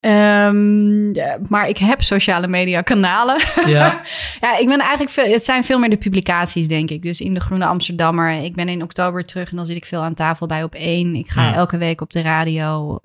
Um, 0.00 1.12
maar 1.48 1.68
ik 1.68 1.78
heb 1.78 2.02
sociale 2.02 2.48
media 2.48 2.80
kanalen. 2.80 3.40
Ja. 3.66 4.00
ja, 4.40 4.58
ik 4.58 4.66
ben 4.66 4.78
eigenlijk 4.78 5.10
veel, 5.10 5.32
het 5.32 5.44
zijn 5.44 5.64
veel 5.64 5.78
meer 5.78 5.90
de 5.90 5.96
publicaties, 5.96 6.68
denk 6.68 6.90
ik. 6.90 7.02
Dus 7.02 7.20
in 7.20 7.34
de 7.34 7.40
Groene 7.40 7.64
Amsterdammer. 7.66 8.30
Ik 8.30 8.54
ben 8.54 8.68
in 8.68 8.82
oktober 8.82 9.24
terug 9.24 9.50
en 9.50 9.56
dan 9.56 9.66
zit 9.66 9.76
ik 9.76 9.86
veel 9.86 10.00
aan 10.00 10.14
tafel 10.14 10.46
bij 10.46 10.62
op 10.62 10.74
één. 10.74 11.14
Ik 11.14 11.28
ga 11.28 11.54
elke 11.54 11.76
week 11.76 12.00
op 12.00 12.10
de 12.10 12.22
radio 12.22 12.98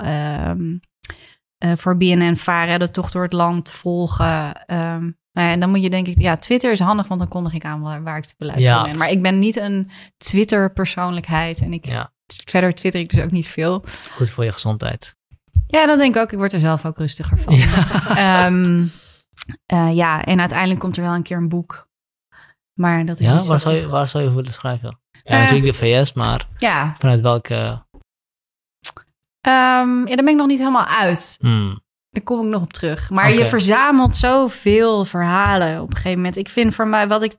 um, 0.49 0.79
uh, 1.65 1.71
voor 1.75 1.97
BNN 1.97 2.35
varen, 2.35 2.79
de 2.79 2.91
tocht 2.91 3.13
door 3.13 3.23
het 3.23 3.33
land 3.33 3.69
volgen. 3.69 4.63
Um, 4.67 5.17
nou 5.31 5.47
ja, 5.47 5.53
en 5.53 5.59
dan 5.59 5.69
moet 5.69 5.81
je 5.81 5.89
denk 5.89 6.07
ik, 6.07 6.19
ja, 6.19 6.35
Twitter 6.35 6.71
is 6.71 6.79
handig, 6.79 7.07
want 7.07 7.19
dan 7.19 7.29
kondig 7.29 7.53
ik 7.53 7.65
aan 7.65 7.81
waar, 7.81 8.03
waar 8.03 8.17
ik 8.17 8.25
te 8.25 8.35
beluisteren 8.37 8.83
ben. 8.83 8.97
Maar 8.97 9.11
ik 9.11 9.21
ben 9.21 9.39
niet 9.39 9.55
een 9.55 9.89
Twitter-persoonlijkheid 10.17 11.59
en 11.59 11.73
ik 11.73 11.85
ja. 11.85 12.12
Verder 12.49 12.73
twitter 12.73 13.01
ik 13.01 13.09
dus 13.09 13.23
ook 13.23 13.31
niet 13.31 13.47
veel. 13.47 13.83
Goed 14.11 14.29
voor 14.29 14.43
je 14.43 14.51
gezondheid. 14.51 15.15
Ja, 15.67 15.85
dat 15.85 15.97
denk 15.97 16.15
ik 16.15 16.21
ook. 16.21 16.31
Ik 16.31 16.37
word 16.37 16.53
er 16.53 16.59
zelf 16.59 16.85
ook 16.85 16.97
rustiger 16.97 17.37
van. 17.37 17.55
Ja, 17.55 18.45
um, 18.45 18.91
uh, 19.73 19.95
ja 19.95 20.23
en 20.23 20.39
uiteindelijk 20.39 20.79
komt 20.79 20.97
er 20.97 21.03
wel 21.03 21.13
een 21.13 21.23
keer 21.23 21.37
een 21.37 21.49
boek. 21.49 21.87
Maar 22.73 23.05
dat 23.05 23.19
is 23.19 23.27
ja, 23.27 23.43
waar, 23.43 23.59
zou 23.59 23.75
je, 23.75 23.89
waar 23.89 24.07
zou 24.07 24.23
je 24.23 24.33
willen 24.33 24.53
schrijven? 24.53 24.99
Ja, 25.11 25.35
uh, 25.35 25.39
natuurlijk 25.41 25.71
de 25.71 25.85
VS, 25.85 26.13
maar 26.13 26.47
ja. 26.57 26.95
vanuit 26.99 27.21
welke... 27.21 27.55
Um, 29.47 30.07
ja, 30.07 30.15
daar 30.15 30.15
ben 30.15 30.27
ik 30.27 30.35
nog 30.35 30.47
niet 30.47 30.59
helemaal 30.59 30.85
uit. 30.85 31.37
Hmm. 31.39 31.81
Daar 32.09 32.23
kom 32.23 32.45
ik 32.45 32.51
nog 32.51 32.61
op 32.61 32.73
terug. 32.73 33.09
Maar 33.09 33.33
je 33.33 33.45
verzamelt 33.45 34.15
zoveel 34.15 35.05
verhalen 35.05 35.81
op 35.81 35.89
een 35.89 35.95
gegeven 35.95 36.17
moment. 36.17 36.37
Ik 36.37 36.49
vind 36.49 36.75
voor 36.75 36.87
mij, 36.87 37.07
wat 37.07 37.21
ik 37.21 37.33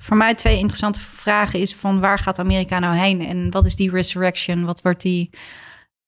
voor 0.00 0.16
mij 0.16 0.34
twee 0.34 0.58
interessante 0.58 1.00
vragen 1.00 1.60
is 1.60 1.74
van 1.74 2.00
waar 2.00 2.18
gaat 2.18 2.38
Amerika 2.38 2.78
nou 2.78 2.96
heen? 2.96 3.26
En 3.26 3.50
wat 3.50 3.64
is 3.64 3.76
die 3.76 3.90
resurrection? 3.90 4.64
Wat 4.64 4.82
wordt 4.82 5.00
die 5.00 5.30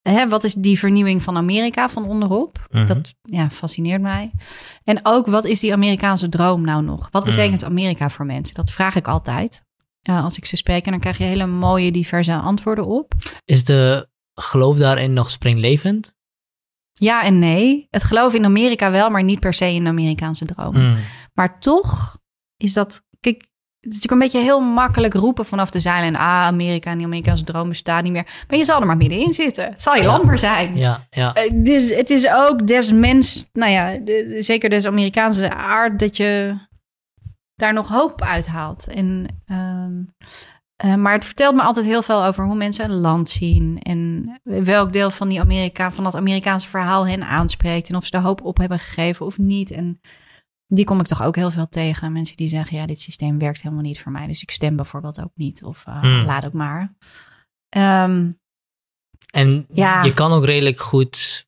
Hè, 0.02 0.28
wat 0.28 0.44
is 0.44 0.54
die 0.54 0.78
vernieuwing 0.78 1.22
van 1.22 1.36
Amerika 1.36 1.88
van 1.88 2.06
onderop? 2.06 2.66
Mhm. 2.70 2.86
Dat 2.86 3.14
ja, 3.22 3.50
fascineert 3.50 4.00
mij. 4.00 4.32
En 4.84 5.00
ook, 5.02 5.26
wat 5.26 5.44
is 5.44 5.60
die 5.60 5.72
Amerikaanse 5.72 6.28
droom 6.28 6.64
nou 6.64 6.82
nog? 6.82 7.08
Wat 7.10 7.24
betekent 7.24 7.60
mhm. 7.60 7.70
Amerika 7.70 8.08
voor 8.08 8.26
mensen? 8.26 8.54
Dat 8.54 8.70
vraag 8.70 8.94
ik 8.94 9.08
altijd 9.08 9.64
uh, 10.10 10.24
als 10.24 10.36
ik 10.36 10.44
ze 10.44 10.56
spreek. 10.56 10.84
En 10.84 10.90
dan 10.90 11.00
krijg 11.00 11.18
je 11.18 11.24
hele 11.24 11.46
mooie, 11.46 11.92
diverse 11.92 12.34
antwoorden 12.34 12.86
op. 12.86 13.14
Is 13.44 13.64
de 13.64 14.08
geloof 14.34 14.76
daarin 14.76 15.12
nog 15.12 15.30
springlevend? 15.30 16.14
Ja 16.92 17.24
en 17.24 17.38
nee. 17.38 17.86
Het 17.90 18.02
geloof 18.02 18.34
in 18.34 18.44
Amerika 18.44 18.90
wel, 18.90 19.10
maar 19.10 19.24
niet 19.24 19.40
per 19.40 19.52
se 19.54 19.72
in 19.72 19.84
de 19.84 19.90
Amerikaanse 19.90 20.44
droom. 20.44 20.72
Mhm. 20.72 20.98
Maar 21.34 21.60
toch 21.60 22.18
is 22.56 22.72
dat... 22.72 23.04
Kijk, 23.20 23.46
het 23.82 23.92
is 23.92 24.00
natuurlijk 24.00 24.12
een 24.12 24.40
beetje 24.40 24.50
heel 24.50 24.60
makkelijk 24.60 25.14
roepen 25.14 25.44
vanaf 25.44 25.70
de 25.70 25.80
zeilen. 25.80 26.16
Ah, 26.16 26.42
Amerika 26.42 26.90
en 26.90 26.96
die 26.96 27.06
Amerikaanse 27.06 27.44
droom 27.44 27.68
bestaat 27.68 28.02
niet 28.02 28.12
meer. 28.12 28.44
Maar 28.48 28.58
je 28.58 28.64
zal 28.64 28.80
er 28.80 28.86
maar 28.86 28.96
middenin 28.96 29.32
zitten. 29.32 29.64
Het 29.64 29.82
zal 29.82 29.94
je 29.94 30.04
land 30.04 30.24
maar 30.24 30.38
zijn. 30.38 30.76
Ja, 30.76 31.06
ja. 31.10 31.36
Uh, 31.36 31.64
dus 31.64 31.94
het 31.94 32.10
is 32.10 32.28
ook 32.28 32.66
des 32.66 32.92
mens, 32.92 33.48
nou 33.52 33.72
ja, 33.72 33.98
zeker 34.38 34.70
des 34.70 34.86
Amerikaanse 34.86 35.54
aard, 35.54 35.98
dat 35.98 36.16
je 36.16 36.56
daar 37.54 37.72
nog 37.72 37.88
hoop 37.88 38.22
uithaalt. 38.22 38.86
En, 38.86 39.26
ehm, 39.46 40.02
eh, 40.76 40.94
maar 40.94 41.12
het 41.12 41.24
vertelt 41.24 41.54
me 41.54 41.62
altijd 41.62 41.86
heel 41.86 42.02
veel 42.02 42.24
over 42.24 42.44
hoe 42.44 42.54
mensen 42.54 42.84
een 42.84 43.00
land 43.00 43.30
zien. 43.30 43.78
En 43.82 44.30
welk 44.42 44.92
deel 44.92 45.10
van, 45.10 45.28
die 45.28 45.40
Amerika, 45.40 45.90
van 45.90 46.04
dat 46.04 46.14
Amerikaanse 46.14 46.68
verhaal 46.68 47.06
hen 47.06 47.22
aanspreekt. 47.22 47.88
En 47.88 47.96
of 47.96 48.04
ze 48.04 48.12
er 48.12 48.22
hoop 48.22 48.44
op 48.44 48.56
hebben 48.56 48.78
gegeven 48.78 49.26
of 49.26 49.38
niet. 49.38 49.70
En 49.70 50.00
die 50.74 50.84
kom 50.84 51.00
ik 51.00 51.06
toch 51.06 51.22
ook 51.22 51.36
heel 51.36 51.50
veel 51.50 51.68
tegen. 51.68 52.12
Mensen 52.12 52.36
die 52.36 52.48
zeggen, 52.48 52.76
ja, 52.76 52.86
dit 52.86 53.00
systeem 53.00 53.38
werkt 53.38 53.62
helemaal 53.62 53.84
niet 53.84 54.00
voor 54.00 54.12
mij. 54.12 54.26
Dus 54.26 54.42
ik 54.42 54.50
stem 54.50 54.76
bijvoorbeeld 54.76 55.20
ook 55.20 55.32
niet. 55.34 55.64
Of 55.64 55.84
uh, 55.88 56.22
laat 56.26 56.44
ook 56.44 56.52
maar. 56.52 56.94
Ehm, 57.68 58.30
en 59.30 59.66
ja. 59.68 60.02
je 60.02 60.14
kan 60.14 60.32
ook 60.32 60.44
redelijk 60.44 60.80
goed 60.80 61.46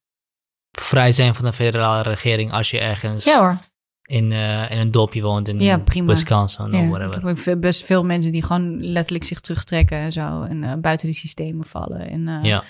vrij 0.71 1.13
zijn 1.13 1.35
van 1.35 1.45
de 1.45 1.53
federale 1.53 2.03
regering 2.03 2.53
als 2.53 2.71
je 2.71 2.81
ergens 2.81 3.25
ja, 3.25 3.39
hoor. 3.41 3.59
In, 4.03 4.31
uh, 4.31 4.71
in 4.71 4.79
een 4.79 4.91
dorpje 4.91 5.23
woont 5.23 5.49
in 5.49 5.61
ja, 5.61 5.79
prima. 5.79 6.13
Wisconsin 6.13 6.73
ja, 6.73 6.83
of 6.83 6.89
whatever. 6.89 7.31
Ik 7.31 7.45
heb 7.45 7.61
best 7.61 7.85
veel 7.85 8.05
mensen 8.05 8.33
die 8.33 8.43
gewoon 8.43 8.85
letterlijk 8.85 9.25
zich 9.25 9.41
terugtrekken 9.41 9.99
en 9.99 10.13
zo. 10.13 10.43
En 10.43 10.63
uh, 10.63 10.73
buiten 10.75 11.07
die 11.07 11.17
systemen 11.17 11.67
vallen. 11.67 12.09
En, 12.09 12.43
ja. 12.43 12.65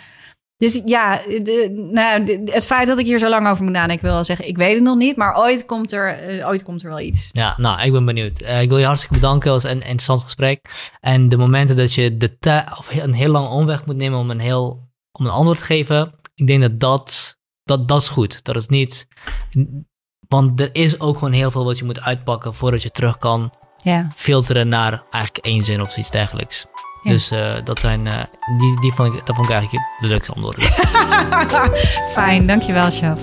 Dus 0.65 0.83
ja, 0.85 1.17
de, 1.17 1.89
nou, 1.93 2.41
het 2.45 2.67
feit 2.67 2.87
dat 2.87 2.99
ik 2.99 3.07
hier 3.07 3.19
zo 3.19 3.29
lang 3.29 3.49
over 3.49 3.65
moet 3.65 3.73
nadenken, 3.73 4.05
wil 4.05 4.15
wel 4.15 4.25
zeggen, 4.25 4.49
ik 4.49 4.57
weet 4.57 4.75
het 4.75 4.83
nog 4.83 4.97
niet, 4.97 5.17
maar 5.17 5.39
ooit 5.39 5.67
komt 5.67 5.93
er, 5.93 6.37
uh, 6.37 6.49
ooit 6.49 6.63
komt 6.63 6.83
er 6.83 6.89
wel 6.89 7.01
iets. 7.01 7.29
Ja, 7.33 7.55
nou, 7.57 7.83
ik 7.83 7.93
ben 7.93 8.05
benieuwd. 8.05 8.43
Uh, 8.43 8.63
ik 8.63 8.69
wil 8.69 8.79
je 8.79 8.85
hartstikke 8.85 9.15
bedanken. 9.15 9.53
Het 9.53 9.63
was 9.63 9.73
een 9.73 9.81
interessant 9.81 10.23
gesprek. 10.23 10.91
En 11.01 11.29
de 11.29 11.37
momenten 11.37 11.77
dat 11.77 11.95
je 11.95 12.17
de 12.17 12.37
of 12.79 12.91
een 12.91 13.13
heel 13.13 13.31
lang 13.31 13.49
omweg 13.49 13.87
moet 13.87 13.97
nemen 13.97 14.19
om 14.19 14.31
een, 14.31 14.41
heel, 14.41 14.81
om 15.19 15.25
een 15.25 15.33
antwoord 15.33 15.59
te 15.59 15.65
geven, 15.65 16.15
ik 16.35 16.47
denk 16.47 16.61
dat 16.61 16.81
dat, 16.81 17.37
dat, 17.63 17.89
dat 17.89 18.01
is 18.01 18.09
goed. 18.09 18.45
Dat 18.45 18.57
is 18.57 18.67
niet, 18.67 19.07
want 20.29 20.61
er 20.61 20.71
is 20.73 21.01
ook 21.01 21.19
gewoon 21.19 21.35
heel 21.35 21.51
veel 21.51 21.65
wat 21.65 21.79
je 21.79 21.85
moet 21.85 22.01
uitpakken 22.01 22.55
voordat 22.55 22.83
je 22.83 22.91
terug 22.91 23.19
kan 23.19 23.53
ja. 23.77 24.11
filteren 24.15 24.69
naar 24.69 25.05
eigenlijk 25.11 25.47
één 25.47 25.65
zin 25.65 25.83
of 25.83 25.97
iets 25.97 26.11
dergelijks. 26.11 26.67
Dus 27.05 27.33
uh, 27.33 27.55
dat 27.65 27.79
zijn, 27.79 28.07
uh, 28.07 28.23
die, 28.59 28.81
die 28.81 28.93
vond 28.93 29.15
ik, 29.15 29.27
dat 29.27 29.37
vond 29.37 29.49
ik 29.49 29.55
eigenlijk 29.55 29.85
de 30.01 30.07
leukste 30.07 30.33
antwoorden. 30.33 30.63
Fijn, 32.15 32.47
dankjewel, 32.47 32.91
chef. 32.91 33.21